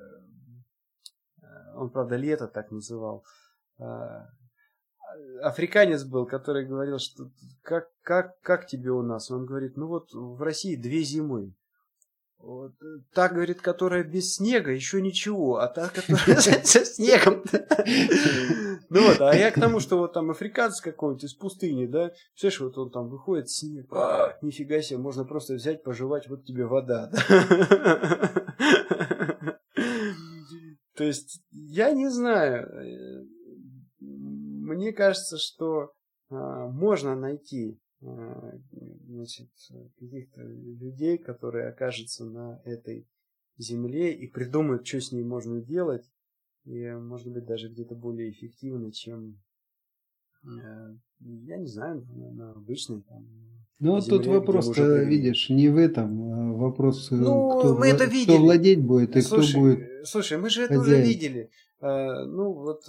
он, 1.76 1.90
правда, 1.90 2.16
лето 2.16 2.48
так 2.48 2.72
называл, 2.72 3.24
э, 3.78 3.84
африканец 5.42 6.02
был, 6.02 6.26
который 6.26 6.66
говорил, 6.66 6.98
что 6.98 7.30
как, 7.62 7.90
как, 8.02 8.40
как 8.40 8.66
тебе 8.66 8.90
у 8.90 9.02
нас? 9.02 9.30
Он 9.30 9.46
говорит, 9.46 9.76
ну 9.76 9.86
вот 9.86 10.12
в 10.12 10.42
России 10.42 10.74
две 10.74 11.02
зимы. 11.02 11.54
Вот, 12.42 12.72
э, 12.82 12.98
та, 13.14 13.28
говорит, 13.28 13.60
которая 13.60 14.02
без 14.02 14.34
снега, 14.34 14.72
еще 14.72 15.00
ничего, 15.00 15.58
а 15.58 15.68
та, 15.68 15.88
которая 15.94 16.40
со 16.40 16.84
снегом. 16.84 17.44
Ну 18.90 19.06
вот, 19.06 19.20
а 19.20 19.32
я 19.32 19.52
к 19.52 19.60
тому, 19.60 19.78
что 19.78 19.96
вот 19.98 20.12
там 20.12 20.30
африканец 20.30 20.80
какой-нибудь 20.80 21.22
из 21.22 21.34
пустыни, 21.34 21.86
да, 21.86 22.10
слышишь, 22.34 22.60
вот 22.60 22.76
он 22.78 22.90
там 22.90 23.08
выходит, 23.08 23.48
снег, 23.48 23.86
а, 23.92 24.36
нифига 24.42 24.82
себе, 24.82 24.98
можно 24.98 25.24
просто 25.24 25.54
взять, 25.54 25.84
пожевать, 25.84 26.28
вот 26.28 26.44
тебе 26.44 26.66
вода. 26.66 27.12
То 30.96 31.04
есть, 31.04 31.42
я 31.52 31.92
не 31.92 32.08
знаю, 32.10 32.66
э, 32.66 33.24
мне 34.00 34.92
кажется, 34.92 35.38
что 35.38 35.92
а, 36.28 36.66
можно 36.68 37.14
найти 37.14 37.78
значит, 38.02 39.48
каких-то 39.98 40.42
людей, 40.42 41.18
которые 41.18 41.68
окажутся 41.68 42.24
на 42.24 42.60
этой 42.64 43.06
земле 43.58 44.12
и 44.12 44.26
придумают, 44.26 44.86
что 44.86 45.00
с 45.00 45.12
ней 45.12 45.22
можно 45.22 45.60
делать, 45.60 46.04
и, 46.64 46.90
может 46.90 47.28
быть, 47.28 47.44
даже 47.44 47.68
где-то 47.68 47.94
более 47.94 48.30
эффективно, 48.30 48.92
чем, 48.92 49.40
э, 50.44 50.96
я 51.20 51.56
не 51.56 51.66
знаю, 51.66 52.04
на 52.14 52.52
обычной 52.52 53.02
там, 53.02 53.26
ну, 53.78 53.96
вот 53.96 54.08
тут 54.08 54.26
вопрос, 54.26 54.76
видишь, 54.76 55.50
не 55.50 55.68
в 55.68 55.76
этом, 55.76 56.32
а 56.32 56.52
вопрос, 56.52 57.10
э, 57.10 57.16
ну, 57.16 57.58
кто, 57.58 57.76
мы 57.76 57.88
это 57.88 58.04
видели. 58.04 58.24
кто 58.24 58.38
владеть 58.38 58.80
будет 58.80 59.16
и 59.16 59.20
слушай, 59.22 59.50
кто 59.50 59.60
будет 59.60 60.06
Слушай, 60.06 60.38
мы 60.38 60.50
же 60.50 60.62
это 60.62 60.78
хозяин. 60.78 61.00
уже 61.00 61.08
видели. 61.08 61.50
Ну, 61.80 62.52
вот 62.52 62.88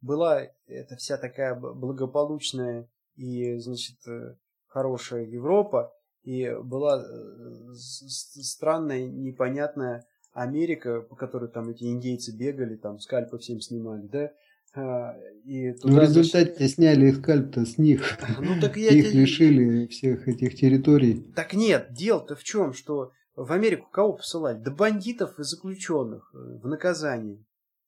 была 0.00 0.42
эта 0.66 0.96
вся 0.96 1.18
такая 1.18 1.54
благополучная 1.54 2.88
и, 3.18 3.58
значит, 3.58 3.96
э, 4.06 4.36
хорошая 4.66 5.24
Европа, 5.24 5.92
и 6.22 6.50
была 6.62 7.02
э, 7.02 7.72
странная, 7.74 9.06
непонятная 9.06 10.06
Америка, 10.32 11.00
по 11.00 11.16
которой 11.16 11.50
там 11.50 11.68
эти 11.68 11.84
индейцы 11.84 12.36
бегали, 12.36 12.76
там 12.76 13.00
скальпы 13.00 13.38
всем 13.38 13.60
снимали, 13.60 14.06
да, 14.06 14.30
а, 14.74 15.16
и 15.44 15.72
туда, 15.72 15.94
в 15.94 15.98
результате 16.00 16.54
значит... 16.54 16.74
сняли 16.74 17.10
скальп-то 17.10 17.64
с 17.64 17.78
них. 17.78 18.18
Ну, 18.40 18.60
так 18.60 18.76
я 18.76 18.90
их 18.90 19.12
лишили 19.12 19.86
всех 19.88 20.28
этих 20.28 20.56
территорий. 20.56 21.32
Так 21.34 21.54
нет, 21.54 21.88
дело-то 21.92 22.36
в 22.36 22.44
чем, 22.44 22.72
что 22.72 23.12
в 23.34 23.50
Америку 23.52 23.88
кого 23.90 24.12
посылали? 24.12 24.58
Да 24.58 24.70
бандитов 24.70 25.38
и 25.40 25.42
заключенных 25.42 26.30
э, 26.34 26.58
в 26.62 26.68
наказание. 26.68 27.44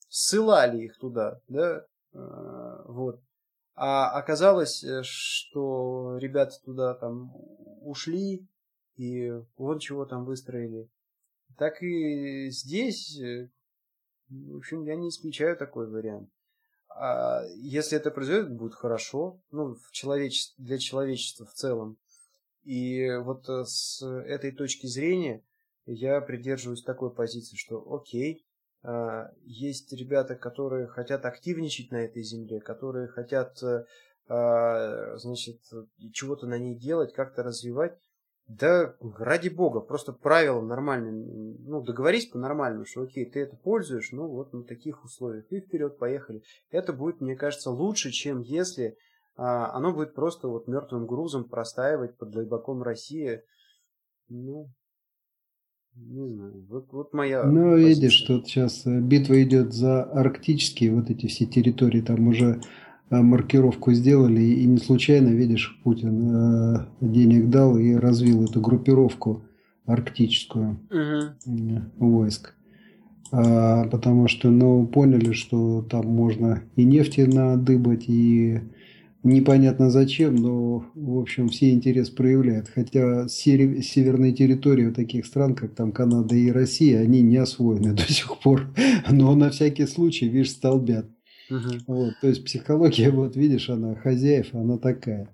Ссылали 0.09 0.87
их 0.87 0.99
туда, 0.99 1.41
да, 1.47 1.85
вот. 2.13 3.21
А 3.75 4.11
оказалось, 4.11 4.85
э, 4.85 5.03
что 5.03 6.19
ребята 6.19 6.57
туда 6.65 6.95
там 6.95 7.33
ушли, 7.83 8.47
и 8.97 9.33
вот 9.57 9.81
чего 9.81 10.05
там 10.05 10.25
выстроили. 10.25 10.89
так 11.57 11.83
и 11.83 12.51
здесь, 12.51 13.19
в 14.29 14.57
общем, 14.57 14.85
я 14.85 14.97
не 14.97 15.09
исключаю 15.09 15.57
такой 15.57 15.89
вариант. 15.89 16.31
А 16.89 17.45
если 17.57 17.97
это 17.97 18.11
произойдет, 18.11 18.53
будет 18.53 18.75
хорошо, 18.75 19.41
ну, 19.51 19.75
в 19.75 19.91
человече... 19.93 20.53
для 20.59 20.79
человечества 20.79 21.47
в 21.47 21.55
целом. 21.55 21.97
И 22.65 23.09
вот 23.23 23.49
с 23.49 24.03
этой 24.03 24.53
точки 24.53 24.87
зрения 24.87 25.43
я 25.87 26.21
придерживаюсь 26.21 26.83
такой 26.83 27.13
позиции, 27.13 27.57
что 27.57 27.83
окей, 27.93 28.45
есть 29.43 29.93
ребята, 29.93 30.37
которые 30.37 30.87
хотят 30.87 31.27
активничать 31.27 31.91
на 31.91 31.97
этой 31.97 32.23
земле, 32.23 32.61
которые 32.61 33.09
хотят, 33.09 33.63
э, 33.63 35.17
значит, 35.17 35.61
чего-то 36.13 36.47
на 36.47 36.59
ней 36.59 36.75
делать, 36.79 37.13
как-то 37.13 37.43
развивать. 37.43 37.99
Да, 38.47 38.97
ради 39.01 39.49
бога, 39.49 39.81
просто 39.81 40.13
правила 40.13 40.61
нормальные, 40.61 41.13
ну, 41.13 41.83
договорись 41.83 42.27
по-нормальному, 42.27 42.85
что 42.85 43.03
окей, 43.03 43.31
ты 43.31 43.41
это 43.41 43.57
пользуешь, 43.57 44.11
ну, 44.13 44.27
вот 44.27 44.53
на 44.53 44.65
таких 44.65 45.05
условиях, 45.05 45.45
и 45.53 45.61
вперед, 45.61 45.99
поехали. 45.99 46.43
Это 46.71 46.93
будет, 46.93 47.21
мне 47.21 47.37
кажется, 47.37 47.71
лучше, 47.71 48.11
чем 48.11 48.41
если 48.41 48.97
а, 49.37 49.73
оно 49.73 49.93
будет 49.93 50.15
просто 50.15 50.49
вот 50.49 50.69
мертвым 50.69 51.07
грузом 51.07 51.49
простаивать 51.49 52.19
под 52.19 52.31
глубоком 52.31 52.83
России. 52.83 53.43
Ну, 54.29 54.71
не 55.97 56.29
знаю. 56.29 56.67
Вот, 56.69 56.89
вот 56.93 57.13
моя. 57.13 57.45
Ну, 57.45 57.73
позиция. 57.73 57.89
видишь, 57.89 58.13
что 58.13 58.41
сейчас 58.43 58.87
э, 58.87 59.01
битва 59.01 59.43
идет 59.43 59.73
за 59.73 60.03
арктические 60.03 60.93
вот 60.93 61.11
эти 61.11 61.27
все 61.27 61.47
территории. 61.47 62.01
Там 62.01 62.29
уже 62.29 62.61
э, 63.11 63.17
маркировку 63.17 63.93
сделали, 63.93 64.41
и 64.41 64.65
не 64.65 64.79
случайно, 64.79 65.29
видишь, 65.29 65.79
Путин 65.85 66.35
э, 66.35 66.87
денег 67.01 67.51
дал 67.51 67.79
и 67.79 67.95
развил 67.95 68.45
эту 68.45 68.61
группировку 68.61 69.43
арктическую 69.87 70.81
угу. 70.91 71.83
войск. 71.99 72.55
А, 73.33 73.85
потому 73.85 74.29
что, 74.29 74.51
ну, 74.51 74.87
поняли, 74.87 75.33
что 75.33 75.83
там 75.83 76.07
можно 76.07 76.63
и 76.77 76.85
нефти 76.85 77.21
надыбать, 77.21 78.09
и 78.09 78.61
Непонятно 79.23 79.91
зачем, 79.91 80.37
но, 80.37 80.87
в 80.95 81.19
общем, 81.19 81.49
все 81.49 81.73
интерес 81.73 82.09
проявляют. 82.09 82.71
Хотя 82.75 83.29
северные 83.29 84.33
территории 84.33 84.91
таких 84.91 85.27
стран, 85.27 85.55
как 85.55 85.75
там 85.75 85.93
Канада 85.93 86.35
и 86.35 86.51
Россия, 86.51 87.01
они 87.01 87.21
не 87.21 87.37
освоены 87.37 87.93
до 87.95 88.11
сих 88.11 88.39
пор. 88.39 88.69
Но 89.11 89.35
на 89.35 89.51
всякий 89.51 89.87
случай, 89.87 90.27
видишь, 90.27 90.53
столбят. 90.53 91.07
Угу. 91.51 91.69
Вот, 91.87 92.15
то 92.21 92.29
есть 92.29 92.45
психология, 92.45 93.11
вот 93.11 93.37
видишь, 93.37 93.69
она 93.69 93.95
хозяев, 93.95 94.55
она 94.55 94.79
такая. 94.79 95.29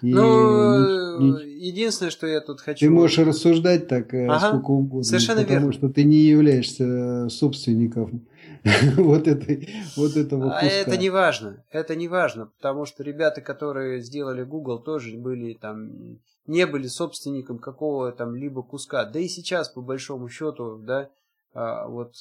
И 0.00 0.12
ну, 0.12 1.38
единственное, 1.38 2.10
что 2.10 2.26
я 2.26 2.40
тут 2.40 2.60
хочу... 2.60 2.86
Ты 2.86 2.90
можешь 2.90 3.18
рассуждать 3.18 3.88
так 3.88 4.12
э, 4.12 4.26
ага, 4.26 4.48
сколько 4.48 4.70
угодно, 4.70 5.18
потому 5.26 5.46
верно. 5.46 5.72
что 5.72 5.88
ты 5.88 6.04
не 6.04 6.18
являешься 6.18 7.28
собственником 7.30 8.26
вот, 8.96 9.28
этой, 9.28 9.68
вот 9.96 10.16
этого 10.16 10.44
куска. 10.44 10.58
А 10.58 10.64
это 10.64 10.96
не 10.96 11.10
важно, 11.10 11.64
это 11.70 11.94
не 11.94 12.08
важно, 12.08 12.46
потому 12.46 12.86
что 12.86 13.02
ребята, 13.02 13.42
которые 13.42 14.00
сделали 14.00 14.42
Google, 14.42 14.82
тоже 14.82 15.18
были 15.18 15.52
там, 15.54 16.18
не 16.46 16.66
были 16.66 16.86
собственником 16.86 17.58
какого 17.58 18.10
там 18.12 18.34
либо 18.34 18.62
куска. 18.62 19.04
Да 19.04 19.18
и 19.18 19.28
сейчас, 19.28 19.68
по 19.68 19.82
большому 19.82 20.28
счету, 20.28 20.78
да, 20.78 21.10
а, 21.52 21.86
вот 21.88 22.14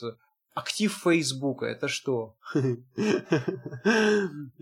актив 0.53 0.93
Фейсбука, 1.03 1.65
это 1.65 1.87
что? 1.87 2.35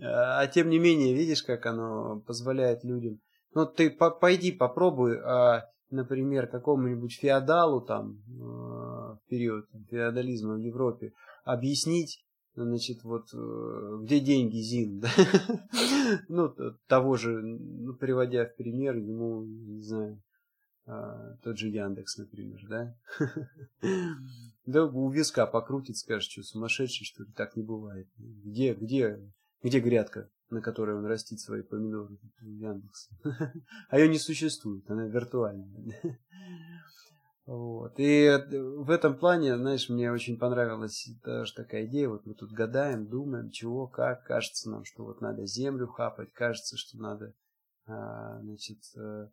А 0.00 0.46
тем 0.46 0.70
не 0.70 0.78
менее, 0.78 1.14
видишь, 1.14 1.42
как 1.42 1.66
оно 1.66 2.20
позволяет 2.26 2.84
людям. 2.84 3.20
Ну, 3.54 3.66
ты 3.66 3.90
пойди 3.90 4.52
попробуй, 4.52 5.18
а, 5.20 5.64
например, 5.90 6.46
какому-нибудь 6.46 7.12
феодалу 7.12 7.80
там 7.82 8.22
э, 8.28 8.32
в 8.40 9.20
период 9.28 9.66
феодализма 9.90 10.54
в 10.54 10.58
Европе 10.58 11.12
объяснить, 11.44 12.24
значит, 12.54 13.04
вот 13.04 13.28
э, 13.34 13.98
где 14.02 14.20
деньги 14.20 14.58
Зин, 14.58 15.00
да? 15.00 15.10
ну, 16.28 16.54
того 16.86 17.16
же, 17.16 17.40
ну, 17.40 17.94
приводя 17.94 18.46
в 18.46 18.56
пример, 18.56 18.96
ему, 18.96 19.44
не 19.44 19.82
знаю, 19.82 20.22
а, 20.84 21.36
тот 21.42 21.58
же 21.58 21.68
Яндекс, 21.68 22.18
например, 22.18 22.60
да? 22.68 22.96
да 24.66 24.84
у 24.84 25.10
виска 25.10 25.46
покрутит, 25.46 25.96
скажет, 25.96 26.30
что 26.30 26.42
сумасшедший, 26.42 27.06
что 27.06 27.22
ли, 27.22 27.32
так 27.32 27.56
не 27.56 27.62
бывает. 27.62 28.08
Где, 28.16 28.74
где, 28.74 29.32
где 29.62 29.80
грядка, 29.80 30.28
на 30.50 30.60
которой 30.60 30.96
он 30.96 31.06
растит 31.06 31.38
свои 31.38 31.62
помидоры? 31.62 32.18
Яндекс. 32.40 33.10
а 33.90 33.98
ее 33.98 34.08
не 34.08 34.18
существует, 34.18 34.90
она 34.90 35.06
виртуальная. 35.06 36.20
Вот. 37.44 37.94
И 37.98 38.28
в 38.48 38.88
этом 38.90 39.18
плане, 39.18 39.56
знаешь, 39.56 39.88
мне 39.88 40.12
очень 40.12 40.38
понравилась 40.38 41.08
даже 41.24 41.52
такая 41.54 41.86
идея. 41.86 42.08
Вот 42.08 42.24
мы 42.24 42.34
тут 42.34 42.52
гадаем, 42.52 43.06
думаем, 43.06 43.50
чего, 43.50 43.88
как. 43.88 44.24
Кажется 44.24 44.70
нам, 44.70 44.84
что 44.84 45.04
вот 45.04 45.20
надо 45.20 45.44
землю 45.44 45.88
хапать, 45.88 46.32
кажется, 46.32 46.76
что 46.76 46.98
надо, 46.98 47.34
а, 47.86 48.40
значит, 48.42 48.78
а, 48.96 49.28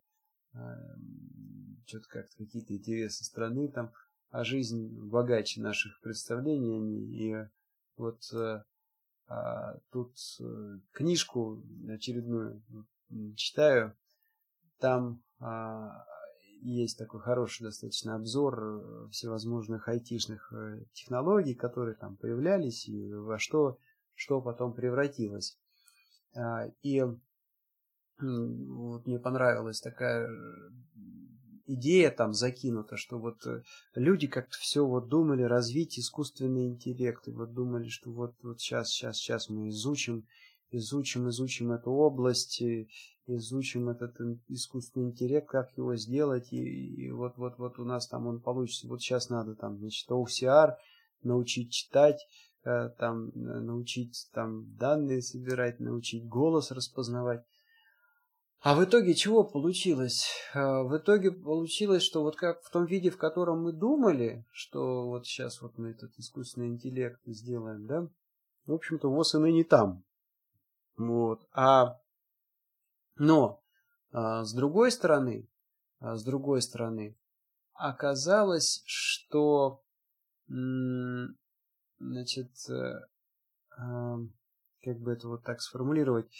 что-то 1.86 2.08
как-то 2.08 2.36
какие-то 2.36 2.74
интересы 2.74 3.24
страны 3.24 3.68
там, 3.68 3.92
а 4.30 4.42
жизнь 4.42 4.88
богаче 4.88 5.60
наших 5.60 6.00
представлений. 6.00 6.80
И 7.16 7.48
вот 7.96 8.22
а, 8.34 8.64
а, 9.28 9.78
тут 9.92 10.16
книжку 10.90 11.62
очередную 11.88 12.60
читаю, 13.36 13.94
там 14.80 15.22
есть 16.62 16.98
такой 16.98 17.20
хороший 17.20 17.64
достаточно 17.64 18.14
обзор 18.14 18.62
э, 18.62 19.08
всевозможных 19.10 19.88
айтишных 19.88 20.52
э, 20.52 20.84
технологий, 20.92 21.54
которые 21.54 21.96
там 21.96 22.16
появлялись 22.16 22.88
и 22.88 23.12
во 23.12 23.38
что, 23.38 23.78
что 24.14 24.40
потом 24.40 24.74
превратилось. 24.74 25.58
А, 26.34 26.66
и 26.82 27.02
вот 28.20 29.06
мне 29.06 29.18
понравилась 29.18 29.80
такая 29.80 30.28
э, 30.28 30.70
идея 31.66 32.10
там 32.10 32.34
закинута, 32.34 32.96
что 32.96 33.18
вот 33.18 33.38
люди 33.94 34.26
как-то 34.26 34.58
все 34.58 34.86
вот 34.86 35.08
думали 35.08 35.42
развить 35.42 35.98
искусственный 35.98 36.66
интеллект, 36.66 37.26
и 37.28 37.32
вот 37.32 37.54
думали, 37.54 37.88
что 37.88 38.10
вот, 38.10 38.34
вот 38.42 38.60
сейчас, 38.60 38.90
сейчас, 38.90 39.16
сейчас 39.16 39.48
мы 39.48 39.70
изучим, 39.70 40.26
изучим, 40.70 41.28
изучим 41.28 41.72
эту 41.72 41.90
область, 41.90 42.62
изучим 43.26 43.88
этот 43.88 44.16
искусственный 44.48 45.06
интеллект, 45.06 45.48
как 45.48 45.76
его 45.76 45.96
сделать, 45.96 46.52
и, 46.52 47.04
и 47.06 47.10
вот, 47.10 47.36
вот, 47.36 47.58
вот 47.58 47.78
у 47.78 47.84
нас 47.84 48.08
там 48.08 48.26
он 48.26 48.40
получится. 48.40 48.88
Вот 48.88 49.00
сейчас 49.00 49.28
надо 49.28 49.54
там, 49.54 49.78
значит, 49.78 50.08
OCR 50.10 50.74
научить 51.22 51.72
читать, 51.72 52.26
э, 52.64 52.88
там, 52.98 53.28
э, 53.28 53.60
научить 53.60 54.28
там 54.32 54.74
данные 54.76 55.22
собирать, 55.22 55.80
научить 55.80 56.26
голос 56.26 56.70
распознавать. 56.70 57.44
А 58.62 58.74
в 58.74 58.84
итоге 58.84 59.14
чего 59.14 59.42
получилось? 59.42 60.28
Э, 60.54 60.82
в 60.82 60.96
итоге 60.96 61.30
получилось, 61.30 62.02
что 62.02 62.22
вот 62.22 62.36
как 62.36 62.62
в 62.62 62.70
том 62.70 62.84
виде, 62.84 63.10
в 63.10 63.16
котором 63.16 63.62
мы 63.62 63.72
думали, 63.72 64.44
что 64.52 65.06
вот 65.06 65.26
сейчас 65.26 65.62
вот 65.62 65.78
мы 65.78 65.90
этот 65.90 66.12
искусственный 66.18 66.68
интеллект 66.68 67.20
сделаем, 67.26 67.86
да, 67.86 68.08
в 68.66 68.72
общем-то, 68.74 69.08
ВОЗ 69.10 69.36
и 69.36 69.38
ныне 69.38 69.64
там. 69.64 70.04
Вот. 71.00 71.48
А 71.52 71.98
но 73.16 73.62
а, 74.12 74.44
с 74.44 74.52
другой 74.52 74.90
стороны, 74.90 75.48
а, 75.98 76.16
с 76.16 76.24
другой 76.24 76.62
стороны, 76.62 77.16
оказалось, 77.74 78.82
что 78.86 79.82
значит, 81.98 82.50
э, 82.68 83.06
а, 83.78 84.16
как 84.82 84.98
бы 84.98 85.12
это 85.12 85.28
вот 85.28 85.44
так 85.44 85.60
сформулировать, 85.60 86.34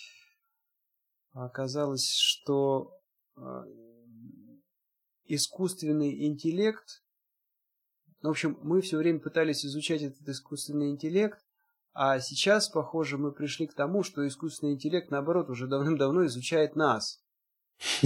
оказалось, 1.32 2.12
что 2.16 2.98
искусственный 5.24 6.26
интеллект, 6.26 7.04
в 8.20 8.28
общем, 8.28 8.58
мы 8.62 8.80
все 8.80 8.98
время 8.98 9.20
пытались 9.20 9.64
изучать 9.64 10.02
этот 10.02 10.28
искусственный 10.28 10.90
интеллект, 10.90 11.40
а 11.92 12.20
сейчас, 12.20 12.68
похоже, 12.68 13.18
мы 13.18 13.32
пришли 13.32 13.66
к 13.66 13.74
тому, 13.74 14.02
что 14.02 14.26
искусственный 14.26 14.74
интеллект, 14.74 15.10
наоборот, 15.10 15.50
уже 15.50 15.66
давным-давно 15.66 16.26
изучает 16.26 16.76
нас. 16.76 17.20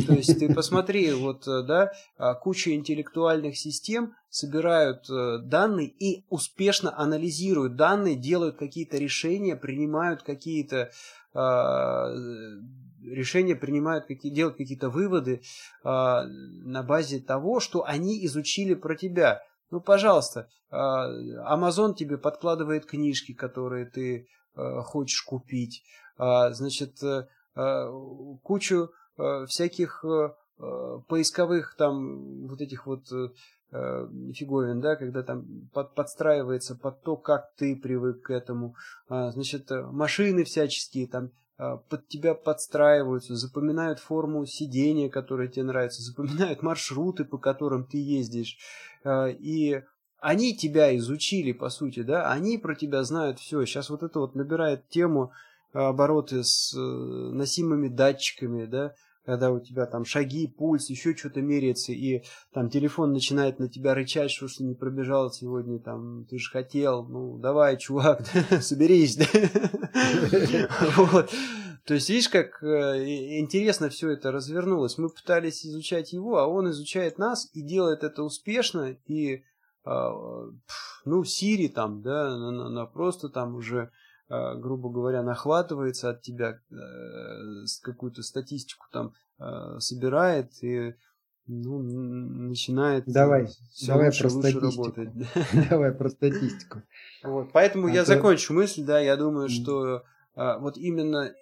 То 0.07 0.15
есть 0.15 0.39
ты 0.39 0.55
посмотри, 0.55 1.13
вот, 1.13 1.49
э, 1.49 1.63
да, 1.63 1.93
а, 2.17 2.35
куча 2.35 2.75
интеллектуальных 2.75 3.57
систем 3.57 4.15
собирают 4.29 5.11
э, 5.11 5.39
данные 5.43 5.89
и 5.89 6.25
успешно 6.29 6.97
анализируют 6.97 7.75
данные, 7.75 8.15
делают 8.15 8.57
какие-то 8.57 8.99
решения, 8.99 9.57
принимают 9.57 10.23
какие-то 10.23 10.93
а, 11.35 12.13
решения, 13.03 13.57
принимают 13.57 14.07
какие, 14.07 14.33
делают 14.33 14.57
какие-то 14.57 14.89
выводы 14.89 15.43
а, 15.83 16.25
на 16.25 16.83
базе 16.83 17.21
того, 17.21 17.61
что 17.61 17.85
они 17.85 18.25
изучили 18.27 18.75
про 18.75 18.95
тебя. 18.95 19.43
Ну, 19.71 19.81
пожалуйста, 19.81 20.49
а, 20.71 21.09
Amazon 21.57 21.95
тебе 21.95 22.19
подкладывает 22.19 22.87
книжки, 22.87 23.33
которые 23.33 23.87
ты 23.87 24.29
а, 24.55 24.83
хочешь 24.83 25.23
купить. 25.23 25.83
А, 26.17 26.53
значит, 26.53 27.03
э, 27.03 27.27
кучу 28.43 28.91
всяких 29.47 30.05
поисковых 31.09 31.75
там 31.77 32.47
вот 32.47 32.61
этих 32.61 32.87
вот 32.87 33.11
э, 33.13 33.29
э, 33.73 34.09
фиговин, 34.35 34.81
да, 34.81 34.97
когда 34.97 35.23
там 35.23 35.69
под, 35.73 35.95
подстраивается 35.95 36.77
под 36.77 37.03
то, 37.03 37.17
как 37.17 37.55
ты 37.57 37.77
привык 37.77 38.23
к 38.23 38.31
этому. 38.31 38.77
А, 39.09 39.31
значит, 39.33 39.71
машины 39.71 40.45
всяческие 40.45 41.09
там 41.09 41.31
под 41.57 42.09
тебя 42.09 42.35
подстраиваются, 42.35 43.37
запоминают 43.37 44.01
форму 44.01 44.45
сидения, 44.45 45.09
которая 45.09 45.47
тебе 45.47 45.63
нравится, 45.63 46.03
запоминают 46.03 46.63
маршруты, 46.63 47.25
по 47.25 47.39
которым 47.39 47.85
ты 47.85 47.99
ездишь. 47.99 48.59
А, 49.05 49.29
и 49.29 49.83
они 50.21 50.57
тебя 50.57 50.97
изучили, 50.97 51.53
по 51.53 51.69
сути, 51.69 52.03
да, 52.03 52.33
они 52.33 52.59
про 52.59 52.75
тебя 52.75 53.05
знают 53.05 53.39
все. 53.39 53.65
Сейчас 53.65 53.91
вот 53.91 54.03
это 54.03 54.21
вот 54.21 54.35
набирает 54.35 54.89
тему 54.89 55.33
обороты 55.73 56.43
с 56.43 56.73
э, 56.75 56.79
носимыми 56.79 57.89
датчиками, 57.89 58.65
да, 58.65 58.95
когда 59.25 59.51
у 59.51 59.59
тебя 59.59 59.87
там 59.87 60.05
шаги, 60.05 60.47
пульс, 60.47 60.89
еще 60.89 61.17
что-то 61.17 61.41
меряется, 61.41 61.93
и 61.93 62.23
там 62.53 62.71
телефон 62.71 63.13
начинает 63.13 63.59
на 63.59 63.69
тебя 63.69 63.95
рычать, 63.95 64.31
что 64.31 64.47
ты 64.47 64.65
не 64.65 64.75
пробежал 64.75 65.31
сегодня, 65.31 65.79
там, 65.79 66.27
ты 66.27 66.39
же 66.39 66.51
хотел, 66.51 67.05
ну, 67.07 67.39
давай, 67.39 67.77
чувак, 67.77 68.23
соберись, 68.61 69.17
да? 69.17 69.27
Вот. 70.97 71.31
То 71.87 71.95
есть, 71.95 72.09
видишь, 72.09 72.29
как 72.29 72.63
э, 72.63 73.39
интересно 73.39 73.89
все 73.89 74.11
это 74.11 74.33
развернулось. 74.33 74.99
Мы 74.99 75.09
пытались 75.11 75.67
изучать 75.67 76.13
его, 76.13 76.39
а 76.39 76.47
он 76.47 76.71
изучает 76.71 77.19
нас 77.19 77.51
и 77.53 77.63
делает 77.63 78.05
это 78.05 78.23
успешно, 78.23 78.97
и, 79.07 79.45
а, 79.85 80.13
ну, 81.05 81.25
Сири 81.25 81.69
там, 81.69 82.01
да, 82.03 82.29
она 82.29 82.87
просто 82.87 83.29
там 83.29 83.55
уже 83.55 83.91
Э, 84.31 84.55
грубо 84.57 84.89
говоря, 84.91 85.23
нахватывается 85.23 86.11
от 86.11 86.23
тебя, 86.23 86.59
э, 86.71 86.75
какую-то 87.83 88.23
статистику 88.23 88.87
там 88.91 89.13
э, 89.39 89.79
собирает 89.81 90.51
и 90.63 90.95
ну, 91.47 91.79
начинает 91.79 93.05
давай, 93.05 93.49
все 93.71 93.87
давай 93.89 94.07
лучше, 94.07 94.23
про 94.23 94.33
лучше 94.33 94.51
статистику. 94.51 94.83
работать. 94.83 95.11
Давай 95.71 95.93
про 95.93 96.09
статистику. 96.09 96.83
Вот, 97.23 97.53
поэтому 97.53 97.89
а 97.89 97.91
я 97.91 98.01
то... 98.01 98.15
закончу 98.15 98.55
мысль, 98.55 98.83
да, 98.83 98.99
я 98.99 99.15
думаю, 99.19 99.51
что 99.51 100.05
вот 100.35 100.77
именно 100.77 101.33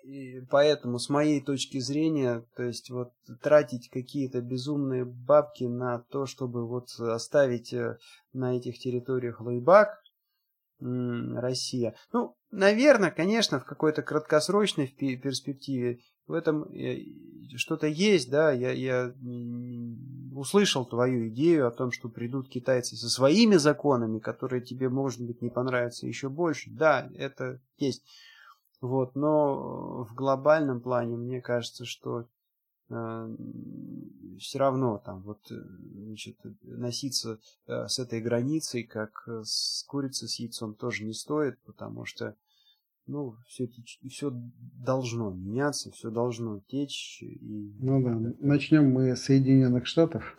поэтому, 0.51 0.99
с 0.99 1.09
моей 1.09 1.41
точки 1.41 1.79
зрения, 1.79 2.45
то 2.57 2.63
есть 2.63 2.91
вот 2.91 3.13
тратить 3.43 3.89
какие-то 3.89 4.41
безумные 4.41 5.05
бабки 5.05 5.65
на 5.65 6.01
то, 6.01 6.27
чтобы 6.27 6.67
вот 6.67 6.89
оставить 6.99 7.75
на 8.33 8.57
этих 8.57 8.79
территориях 8.79 9.41
лайбак, 9.41 10.03
Россия. 10.81 11.95
Ну, 12.13 12.37
наверное, 12.51 13.11
конечно, 13.11 13.61
в 13.61 13.65
какой-то 13.65 14.03
краткосрочной 14.03 14.89
перспективе 14.89 16.01
в 16.27 16.33
этом 16.35 16.65
э, 16.73 16.99
что-то 17.57 17.87
есть, 17.87 18.31
да, 18.31 18.53
я, 18.53 18.73
я 18.73 19.13
услышал 20.35 20.87
твою 20.87 21.29
идею 21.29 21.67
о 21.67 21.73
том, 21.73 21.93
что 21.93 22.09
придут 22.09 22.49
китайцы 22.49 22.97
со 22.97 23.09
своими 23.09 23.57
законами, 23.57 24.19
которые 24.19 24.63
тебе, 24.63 24.89
может 24.89 25.21
быть, 25.21 25.43
не 25.43 25.51
понравятся 25.51 26.07
еще 26.07 26.29
больше. 26.29 26.71
Да, 26.71 27.11
это 27.17 27.61
есть. 27.77 28.05
Вот, 28.83 29.15
но 29.15 30.05
в 30.05 30.15
глобальном 30.15 30.83
плане 30.83 31.17
мне 31.17 31.41
кажется, 31.41 31.87
что 31.87 32.27
Э, 32.93 33.35
все 34.39 34.59
равно 34.59 34.99
там 34.99 35.23
вот 35.23 35.51
э, 35.51 35.55
значит, 35.95 36.37
носиться 36.63 37.39
э, 37.67 37.87
с 37.89 37.99
этой 37.99 38.21
границей, 38.21 38.83
как 38.83 39.27
с 39.45 39.85
курицей 39.85 40.29
с 40.29 40.39
яйцом, 40.39 40.75
тоже 40.75 41.05
не 41.05 41.15
стоит, 41.15 41.59
потому 41.63 42.05
что 42.05 42.37
ну, 43.07 43.35
все, 43.49 43.69
все 44.09 44.33
должно 44.85 45.31
меняться, 45.31 45.91
все 45.91 46.11
должно 46.11 46.61
течь. 46.69 47.19
И... 47.23 47.39
Ну 47.81 48.03
да, 48.03 48.17
начнем 48.41 48.91
мы 48.91 49.17
с 49.17 49.23
Соединенных 49.23 49.87
Штатов 49.87 50.37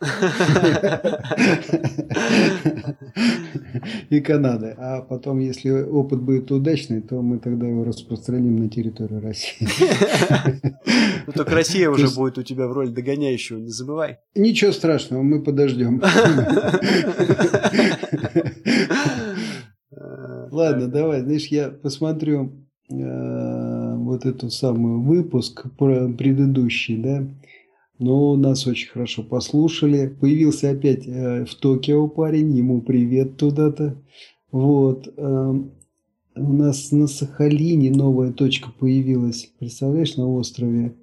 и 4.10 4.20
Канады. 4.20 4.74
А 4.78 5.02
потом, 5.02 5.40
если 5.40 5.70
опыт 5.70 6.20
будет 6.22 6.50
удачный, 6.50 7.02
то 7.02 7.20
мы 7.22 7.38
тогда 7.38 7.66
его 7.66 7.84
распространим 7.84 8.56
на 8.56 8.68
территорию 8.70 9.20
России. 9.20 9.68
Ну, 11.26 11.32
только 11.32 11.54
Россия 11.54 11.88
уже 11.90 12.08
будет 12.14 12.38
у 12.38 12.42
тебя 12.42 12.66
в 12.66 12.72
роли 12.72 12.90
догоняющего, 12.90 13.58
не 13.58 13.70
забывай. 13.70 14.18
Ничего 14.34 14.72
страшного, 14.72 15.22
мы 15.22 15.42
подождем. 15.42 16.02
Ладно, 20.54 20.86
давай, 20.86 21.22
знаешь, 21.22 21.48
я 21.48 21.68
посмотрю 21.68 22.52
э, 22.88 23.96
вот 23.96 24.24
эту 24.24 24.50
самую 24.50 25.00
выпуск 25.02 25.66
предыдущий, 25.76 26.96
да. 26.96 27.26
Но 27.98 28.36
нас 28.36 28.64
очень 28.68 28.88
хорошо 28.88 29.24
послушали. 29.24 30.06
Появился 30.06 30.70
опять 30.70 31.08
э, 31.08 31.44
в 31.44 31.56
Токио 31.56 32.06
парень, 32.06 32.56
ему 32.56 32.82
привет 32.82 33.36
туда-то. 33.36 33.96
Вот. 34.52 35.12
Э, 35.16 35.54
у 36.36 36.52
нас 36.52 36.92
на 36.92 37.08
Сахалине 37.08 37.90
новая 37.90 38.32
точка 38.32 38.70
появилась, 38.70 39.50
представляешь, 39.58 40.16
на 40.16 40.28
острове 40.28 40.94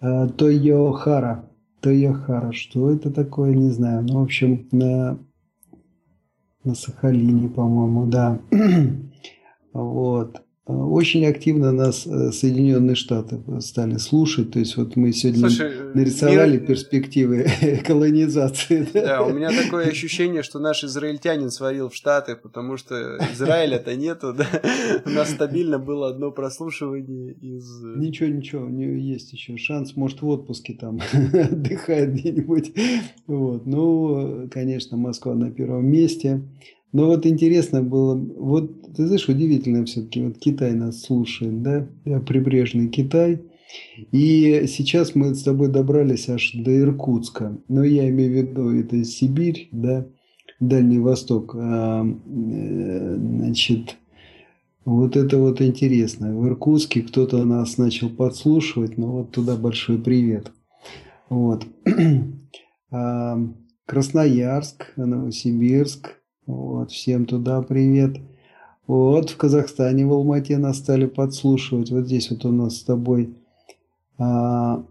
э, 0.00 0.28
Тойохара. 0.36 1.48
Тойохара, 1.80 2.50
что 2.50 2.90
это 2.90 3.12
такое, 3.12 3.54
не 3.54 3.70
знаю. 3.70 4.02
Ну, 4.02 4.18
в 4.18 4.24
общем, 4.24 4.66
на 4.72 5.16
на 6.66 6.74
Сахалине, 6.74 7.48
по-моему, 7.48 8.06
да. 8.06 8.38
Вот. 9.72 10.45
Очень 10.66 11.24
активно 11.26 11.70
нас 11.70 12.08
э, 12.08 12.32
Соединенные 12.32 12.96
Штаты 12.96 13.38
стали 13.60 13.98
слушать. 13.98 14.50
То 14.50 14.58
есть 14.58 14.76
вот 14.76 14.96
мы 14.96 15.12
сегодня 15.12 15.48
Слушай, 15.48 15.94
нарисовали 15.94 16.58
мир... 16.58 16.66
перспективы 16.66 17.46
колонизации. 17.86 18.88
Да? 18.92 19.22
у 19.22 19.32
меня 19.32 19.50
такое 19.50 19.86
ощущение, 19.86 20.42
что 20.42 20.58
наш 20.58 20.82
израильтянин 20.82 21.50
свалил 21.52 21.88
в 21.88 21.94
Штаты, 21.94 22.34
потому 22.34 22.78
что 22.78 23.16
Израиля-то 23.32 23.94
нету. 23.94 24.34
Да? 24.36 24.48
У 25.04 25.10
нас 25.10 25.30
стабильно 25.30 25.78
было 25.78 26.08
одно 26.08 26.32
прослушивание 26.32 27.32
из... 27.34 27.84
Ничего, 27.96 28.28
ничего, 28.28 28.64
у 28.64 28.68
него 28.68 28.92
есть 28.92 29.32
еще 29.32 29.56
шанс. 29.58 29.94
Может, 29.94 30.22
в 30.22 30.28
отпуске 30.28 30.74
там 30.74 30.98
отдыхает 31.32 32.12
где-нибудь. 32.12 32.72
Вот. 33.28 33.66
Ну, 33.66 34.48
конечно, 34.50 34.96
Москва 34.96 35.36
на 35.36 35.52
первом 35.52 35.86
месте. 35.86 36.42
Но 36.92 37.06
вот 37.06 37.26
интересно 37.26 37.82
было, 37.82 38.14
вот 38.14 38.94
ты 38.94 39.06
знаешь, 39.06 39.28
удивительно 39.28 39.84
все-таки, 39.84 40.22
вот 40.22 40.38
Китай 40.38 40.72
нас 40.72 41.02
слушает, 41.02 41.62
да, 41.62 41.86
прибрежный 42.26 42.88
Китай. 42.88 43.42
И 44.12 44.64
сейчас 44.68 45.14
мы 45.14 45.34
с 45.34 45.42
тобой 45.42 45.68
добрались 45.68 46.28
аж 46.28 46.52
до 46.54 46.78
Иркутска. 46.78 47.58
Но 47.68 47.84
я 47.84 48.08
имею 48.08 48.30
в 48.30 48.34
виду, 48.34 48.70
это 48.70 49.04
Сибирь, 49.04 49.68
да, 49.72 50.06
Дальний 50.60 50.98
Восток. 50.98 51.54
А, 51.56 52.04
э, 52.04 53.16
значит, 53.18 53.96
вот 54.84 55.16
это 55.16 55.38
вот 55.38 55.60
интересно. 55.60 56.32
В 56.32 56.46
Иркутске 56.46 57.02
кто-то 57.02 57.44
нас 57.44 57.76
начал 57.76 58.08
подслушивать, 58.08 58.96
но 58.96 59.08
вот 59.08 59.32
туда 59.32 59.56
большой 59.56 59.98
привет. 59.98 60.52
Вот. 61.28 61.66
А, 62.92 63.36
Красноярск, 63.84 64.92
Новосибирск, 64.96 66.15
вот, 66.46 66.92
всем 66.92 67.26
туда 67.26 67.60
привет. 67.62 68.18
Вот, 68.86 69.30
в 69.30 69.36
Казахстане, 69.36 70.06
в 70.06 70.12
Алмате 70.12 70.58
нас 70.58 70.78
стали 70.78 71.06
подслушивать. 71.06 71.90
Вот 71.90 72.06
здесь 72.06 72.30
вот 72.30 72.44
у 72.44 72.52
нас 72.52 72.76
с 72.76 72.84
тобой 72.84 73.34
а, 74.16 74.84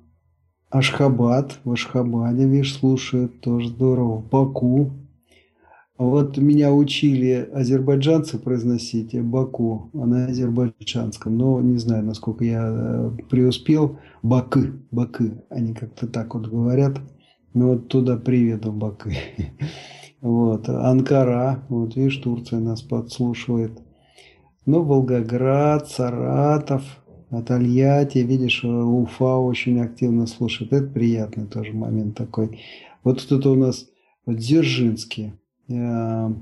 Ашхабад. 0.69 1.59
В 1.63 1.71
Ашхабаде, 1.71 2.45
видишь, 2.45 2.77
слушают. 2.77 3.39
Тоже 3.39 3.69
здорово. 3.69 4.19
Баку. 4.19 4.91
Вот 5.97 6.37
меня 6.37 6.73
учили 6.73 7.49
азербайджанцы 7.53 8.37
произносить 8.37 9.17
Баку, 9.21 9.89
а 9.93 10.05
на 10.05 10.25
азербайджанском. 10.25 11.37
Но 11.37 11.61
не 11.61 11.77
знаю, 11.77 12.03
насколько 12.03 12.43
я 12.43 12.65
э, 12.67 13.11
преуспел. 13.29 13.97
Бакы, 14.21 14.73
Бакы. 14.91 15.41
Они 15.49 15.73
как-то 15.73 16.05
так 16.07 16.35
вот 16.35 16.47
говорят. 16.47 16.99
Ну 17.53 17.69
вот 17.69 17.87
туда 17.87 18.17
привет, 18.17 18.65
Бакы. 18.65 19.15
Вот. 20.25 20.67
Анкара, 20.69 21.63
вот 21.69 21.95
видишь, 21.95 22.17
Турция 22.17 22.59
нас 22.59 22.81
подслушивает. 22.81 23.79
Ну, 24.65 24.81
Волгоград, 24.81 25.87
Саратов, 25.87 26.81
Тольятти, 27.45 28.17
видишь, 28.17 28.63
Уфа 28.63 29.35
очень 29.35 29.79
активно 29.79 30.25
слушает. 30.25 30.73
Это 30.73 30.87
приятный 30.87 31.45
тоже 31.45 31.73
момент 31.73 32.17
такой. 32.17 32.59
Вот 33.03 33.21
кто-то 33.21 33.51
у 33.51 33.55
нас 33.55 33.87
вот 34.25 34.37
Дзержинский 34.37 35.33
э, 35.69 36.33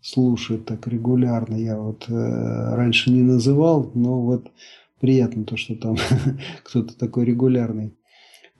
слушает 0.00 0.64
так 0.64 0.86
регулярно. 0.86 1.56
Я 1.56 1.80
вот 1.80 2.04
э, 2.08 2.74
раньше 2.76 3.10
не 3.10 3.22
называл, 3.22 3.90
но 3.94 4.22
вот 4.22 4.52
приятно 5.00 5.42
то, 5.42 5.56
что 5.56 5.74
там 5.74 5.96
кто-то 6.62 6.96
такой 6.96 7.24
регулярный 7.24 7.92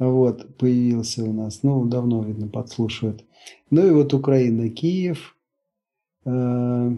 вот, 0.00 0.56
появился 0.56 1.24
у 1.24 1.32
нас. 1.32 1.62
Ну, 1.62 1.84
давно, 1.84 2.24
видно, 2.24 2.48
подслушивает. 2.48 3.24
Ну 3.70 3.86
и 3.86 3.90
вот 3.90 4.12
Украина, 4.14 4.68
Киев, 4.68 5.36
э, 6.24 6.96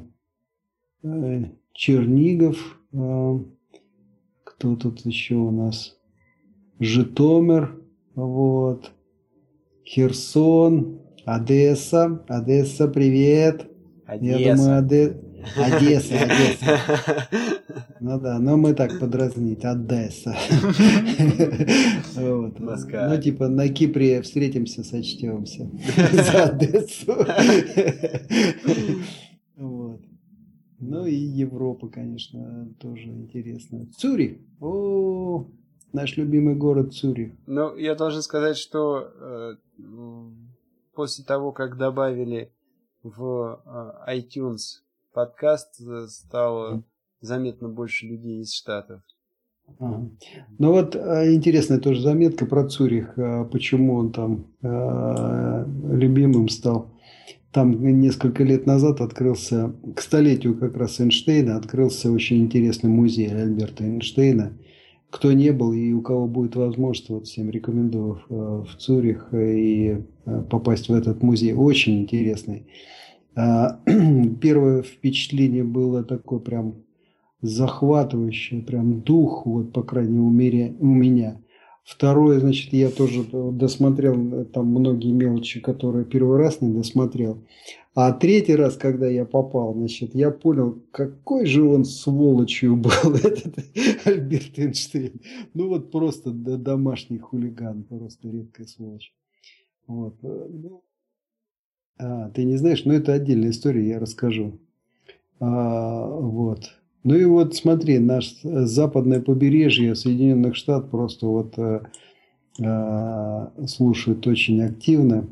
э, 1.03 1.45
Чернигов, 1.73 2.79
э, 2.93 3.39
кто 4.45 4.77
тут 4.77 5.07
еще 5.07 5.37
у 5.37 5.51
нас? 5.51 5.97
Житомир, 6.81 7.81
вот, 8.15 8.93
Херсон, 9.85 11.01
Одесса, 11.25 12.25
Одесса, 12.29 12.89
привет. 12.89 13.71
Одесса. 14.07 14.39
Я 14.39 14.57
думаю, 14.57 14.79
Оде... 14.79 15.24
Одесса, 15.57 16.15
Одесса. 16.15 17.29
Ну 18.01 18.21
да, 18.21 18.39
но 18.39 18.57
мы 18.57 18.75
так 18.75 18.99
подразнить, 19.01 19.65
Одесса. 19.65 20.37
Вот. 22.17 22.59
Ну 22.59 23.21
типа 23.21 23.49
на 23.49 23.69
Кипре 23.69 24.21
встретимся, 24.23 24.85
сочтемся. 24.85 25.71
За 26.13 26.45
Одессу. 26.45 27.15
Вот. 29.57 30.01
Ну 30.81 31.07
и 31.07 31.15
Европа, 31.15 31.89
конечно, 31.89 32.69
тоже 32.79 33.09
интересно. 33.09 33.87
Цюрих. 33.97 34.39
О, 34.61 35.47
наш 35.93 36.17
любимый 36.17 36.57
город 36.57 36.93
Цюрих. 36.93 37.33
Ну, 37.47 37.75
я 37.77 37.95
должен 37.95 38.21
сказать, 38.21 38.59
что 38.59 39.11
э, 39.19 39.57
после 40.95 41.25
того, 41.25 41.53
как 41.53 41.79
добавили 41.79 42.53
в 43.03 43.61
э, 44.07 44.19
iTunes 44.19 44.84
подкаст, 45.15 45.81
э, 45.81 46.07
стало 46.09 46.83
заметно 47.21 47.69
больше 47.69 48.07
людей 48.07 48.43
из 48.43 48.53
Штатов. 48.53 49.01
Ага. 49.79 50.11
Ну 50.59 50.73
вот 50.73 50.95
э, 50.95 51.33
интересная 51.33 51.79
тоже 51.79 52.03
заметка 52.03 52.45
про 52.45 52.69
Цюрих, 52.69 53.17
э, 53.17 53.45
почему 53.51 53.95
он 53.95 54.13
там 54.13 54.47
любимым 54.61 56.49
стал. 56.49 56.91
Там 57.53 57.81
несколько 58.01 58.43
лет 58.43 58.67
назад 58.67 59.01
открылся, 59.01 59.73
к 59.95 60.01
столетию 60.01 60.59
как 60.59 60.77
раз 60.77 61.01
Эйнштейна, 61.01 61.57
открылся 61.57 62.11
очень 62.11 62.39
интересный 62.39 62.91
музей 62.91 63.29
Альберта 63.33 63.85
Эйнштейна. 63.85 64.53
Кто 65.11 65.33
не 65.33 65.53
был 65.53 65.73
и 65.73 65.93
у 65.93 66.03
кого 66.03 66.27
будет 66.27 66.57
возможность, 66.57 67.09
вот 67.11 67.29
всем 67.29 67.49
рекомендую 67.49 68.21
в 68.29 68.75
Цюрих 68.79 69.29
и 69.33 70.03
попасть 70.51 70.89
в 70.89 70.93
этот 70.93 71.23
музей. 71.23 71.53
Очень 71.53 72.01
интересный. 72.01 72.67
А, 73.37 73.81
первое 74.41 74.83
впечатление 74.83 75.65
было 75.65 76.05
такое 76.05 76.39
прям 76.39 76.85
захватывающее, 77.43 78.63
прям 78.63 79.01
дух, 79.03 79.45
вот 79.47 79.73
по 79.73 79.83
крайней 79.83 80.19
мере 80.19 80.77
у 80.81 80.87
меня. 80.87 81.41
Второе, 81.85 82.41
значит, 82.41 82.73
я 82.73 82.89
тоже 82.89 83.25
досмотрел 83.31 84.15
э, 84.33 84.45
там 84.47 84.69
многие 84.69 85.13
мелочи, 85.13 85.61
которые 85.61 86.07
первый 86.07 86.39
раз 86.39 86.63
не 86.63 86.73
досмотрел. 86.73 87.45
А 87.95 88.13
третий 88.13 88.57
раз, 88.57 88.77
когда 88.77 89.07
я 89.07 89.27
попал, 89.27 89.75
значит, 89.75 90.15
я 90.15 90.31
понял, 90.31 90.83
какой 90.91 91.45
же 91.45 91.63
он 91.63 91.85
сволочью 91.85 92.77
был, 92.77 93.15
этот 93.15 93.59
Альберт 94.07 94.59
Эйнштейн. 94.59 95.21
Ну 95.53 95.69
вот 95.69 95.91
просто 95.93 96.31
домашний 96.31 97.19
хулиган, 97.19 97.85
просто 97.85 98.29
редкая 98.29 98.67
сволочь. 98.67 99.13
Вот. 99.87 100.17
Э, 100.23 100.47
ну, 100.49 100.83
а, 102.05 102.31
ты 102.31 102.45
не 102.45 102.57
знаешь, 102.57 102.85
но 102.85 102.93
это 102.93 103.13
отдельная 103.13 103.51
история, 103.51 103.89
я 103.89 103.99
расскажу. 103.99 104.59
А, 105.41 106.07
вот. 106.07 106.71
Ну 107.03 107.15
и 107.15 107.25
вот 107.25 107.55
смотри, 107.55 107.99
наш 107.99 108.35
э, 108.45 108.65
западное 108.65 109.21
побережье 109.21 109.95
Соединенных 109.95 110.57
Штатов 110.57 110.91
просто 110.91 111.27
вот 111.27 111.55
э, 111.59 111.81
э, 112.61 113.67
слушают 113.67 114.27
очень 114.27 114.63
активно. 114.63 115.29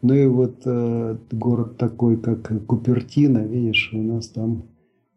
Ну 0.00 0.14
и 0.14 0.26
вот 0.26 0.62
э, 0.64 1.16
город 1.30 1.76
такой, 1.76 2.16
как 2.16 2.66
Купертино, 2.66 3.38
видишь, 3.38 3.90
у 3.92 4.02
нас 4.02 4.28
там 4.28 4.64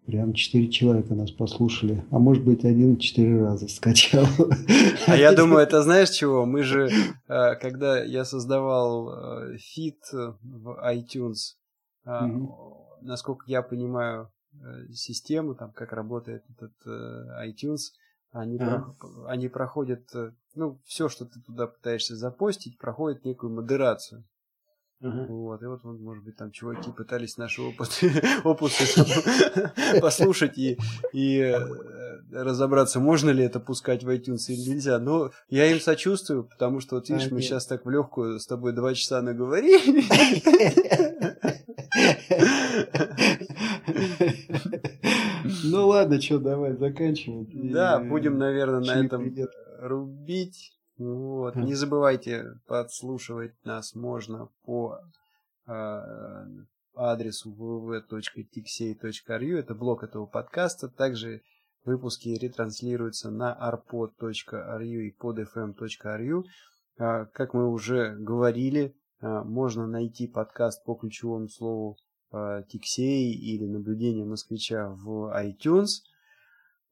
прям 0.06 0.34
четыре 0.34 0.70
человека 0.70 1.16
нас 1.16 1.32
послушали. 1.32 2.04
А 2.12 2.20
может 2.20 2.44
быть, 2.44 2.66
один 2.66 2.98
четыре 2.98 3.42
раза 3.42 3.68
скачал. 3.68 4.26
А 5.08 5.16
я 5.16 5.32
думаю, 5.36 5.64
это 5.64 5.82
знаешь 5.84 6.10
чего? 6.10 6.46
Мы 6.46 6.64
же, 6.64 6.90
э, 7.28 7.56
когда 7.56 8.04
я 8.04 8.26
создавал 8.26 9.12
фит 9.58 10.00
в 10.12 10.80
iTunes, 10.94 11.56
насколько 13.02 13.46
я 13.48 13.62
понимаю, 13.62 14.30
Э, 14.64 14.88
систему, 14.94 15.56
там, 15.56 15.72
как 15.72 15.92
работает 15.92 16.44
этот 16.50 16.74
э, 16.86 17.48
iTunes, 17.48 17.92
они, 18.32 18.58
ага. 18.58 18.96
про, 19.00 19.26
они 19.28 19.50
проходят, 19.50 20.04
э, 20.16 20.32
ну, 20.56 20.80
все, 20.86 21.10
что 21.10 21.26
ты 21.26 21.42
туда 21.42 21.68
пытаешься 21.68 22.16
запостить, 22.16 22.78
проходит 22.78 23.26
некую 23.26 23.54
модерацию. 23.54 24.24
Uh-huh. 25.06 25.28
Вот, 25.28 25.62
и 25.62 25.66
вот, 25.68 25.84
может 25.84 26.24
быть, 26.24 26.36
там 26.36 26.50
чуваки 26.50 26.90
пытались 26.92 27.38
наши 27.38 27.62
опыты, 27.62 28.12
опусы 28.44 29.04
послушать 30.02 30.58
и, 30.58 30.80
и 31.14 31.56
разобраться, 32.32 33.00
можно 33.00 33.30
ли 33.30 33.44
это 33.44 33.60
пускать 33.60 34.04
в 34.04 34.10
iTunes 34.10 34.48
или 34.48 34.72
нельзя. 34.72 34.98
Но 34.98 35.30
я 35.48 35.68
им 35.68 35.80
сочувствую, 35.80 36.46
потому 36.46 36.80
что, 36.80 36.96
вот 36.96 37.08
видишь, 37.10 37.30
мы 37.30 37.42
сейчас 37.42 37.68
так 37.68 37.86
в 37.86 37.90
легкую 37.92 38.40
с 38.40 38.48
тобой 38.48 38.74
два 38.74 38.96
часа 38.96 39.22
наговорили. 39.22 40.04
Ну 45.66 45.88
ладно, 45.88 46.20
что, 46.20 46.40
давай 46.40 46.74
заканчивать. 46.74 47.50
Да, 47.72 48.00
будем, 48.00 48.40
наверное, 48.40 48.80
на 48.80 49.06
этом 49.06 49.32
рубить. 49.80 50.75
Вот. 50.98 51.56
Не 51.56 51.74
забывайте 51.74 52.60
подслушивать 52.68 53.54
нас 53.66 53.96
можно 53.96 54.50
по 54.64 55.00
э, 55.68 56.46
адресу 56.96 57.52
www.tixey.ru. 57.52 59.58
Это 59.58 59.76
блок 59.76 60.04
этого 60.04 60.26
подкаста. 60.26 60.88
Также 60.88 61.42
выпуски 61.84 62.30
ретранслируются 62.30 63.30
на 63.30 63.54
arpod.ru 63.54 64.86
и 64.86 65.14
podfm.ru. 65.20 66.44
Э, 66.98 67.26
как 67.26 67.54
мы 67.54 67.70
уже 67.70 68.16
говорили, 68.16 68.96
э, 69.20 69.44
можно 69.44 69.86
найти 69.88 70.28
подкаст 70.28 70.86
по 70.86 70.96
ключевому 70.96 71.50
слову 71.50 71.98
Тиксей 72.68 73.34
или 73.34 73.66
наблюдение 73.66 74.26
москвича 74.26 74.90
в 74.90 75.32
iTunes. 75.42 76.02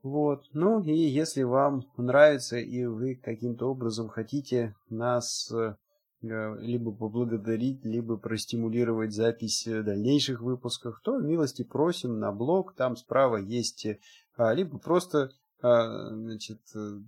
Вот. 0.04 0.44
Ну 0.54 0.82
и 0.84 0.94
если 0.94 1.44
вам 1.44 1.84
нравится 1.98 2.58
и 2.58 2.86
вы 2.86 3.16
каким-то 3.16 3.72
образом 3.72 4.10
хотите 4.10 4.76
нас 4.90 5.50
э, 5.52 5.76
либо 6.22 6.92
поблагодарить, 6.92 7.84
либо 7.86 8.18
простимулировать 8.18 9.14
запись 9.14 9.66
дальнейших 9.66 10.42
выпусков, 10.42 11.02
то 11.04 11.20
милости 11.20 11.64
просим 11.64 12.20
на 12.20 12.32
блог, 12.32 12.76
там 12.76 12.96
справа 12.96 13.38
есть, 13.38 13.88
а, 14.36 14.54
либо 14.54 14.78
просто 14.78 15.32
а, 15.62 16.10
значит, 16.10 16.60
э, 16.76 17.00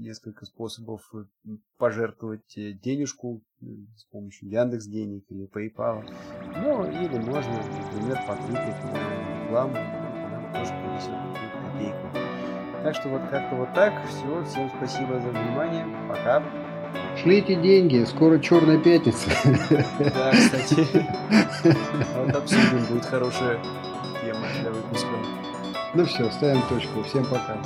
несколько 0.00 0.44
способов 0.44 1.00
э, 1.14 1.24
пожертвовать 1.78 2.58
э, 2.58 2.72
денежку 2.72 3.42
с 3.96 4.04
помощью 4.04 4.50
Яндекс 4.50 4.84
денег 4.84 5.24
или 5.30 5.48
PayPal. 5.48 6.04
Ну, 6.62 6.84
или 6.84 7.18
можно, 7.18 7.56
например, 7.56 8.18
потыкать 8.28 8.84
на 8.84 9.44
рекламу, 9.44 9.74
тоже 10.52 10.72
принесет 10.72 11.49
копейку. 11.80 12.08
Так 12.82 12.94
что 12.94 13.08
вот 13.08 13.22
как-то 13.30 13.56
вот 13.56 13.72
так. 13.74 13.92
Все, 14.08 14.44
всем 14.44 14.70
спасибо 14.76 15.20
за 15.20 15.28
внимание. 15.28 15.86
Пока. 16.08 16.42
Шлите 17.22 17.54
деньги, 17.56 18.04
скоро 18.04 18.38
черная 18.38 18.78
пятница. 18.78 19.30
Да, 19.98 20.30
кстати. 20.32 21.06
Вот 22.16 22.34
обсудим, 22.34 22.84
будет 22.88 23.04
хорошая 23.04 23.58
тема 24.22 24.46
для 24.60 24.70
выпуска. 24.70 25.08
Ну 25.94 26.04
все, 26.04 26.30
ставим 26.30 26.62
точку. 26.68 27.02
Всем 27.02 27.24
пока. 27.24 27.56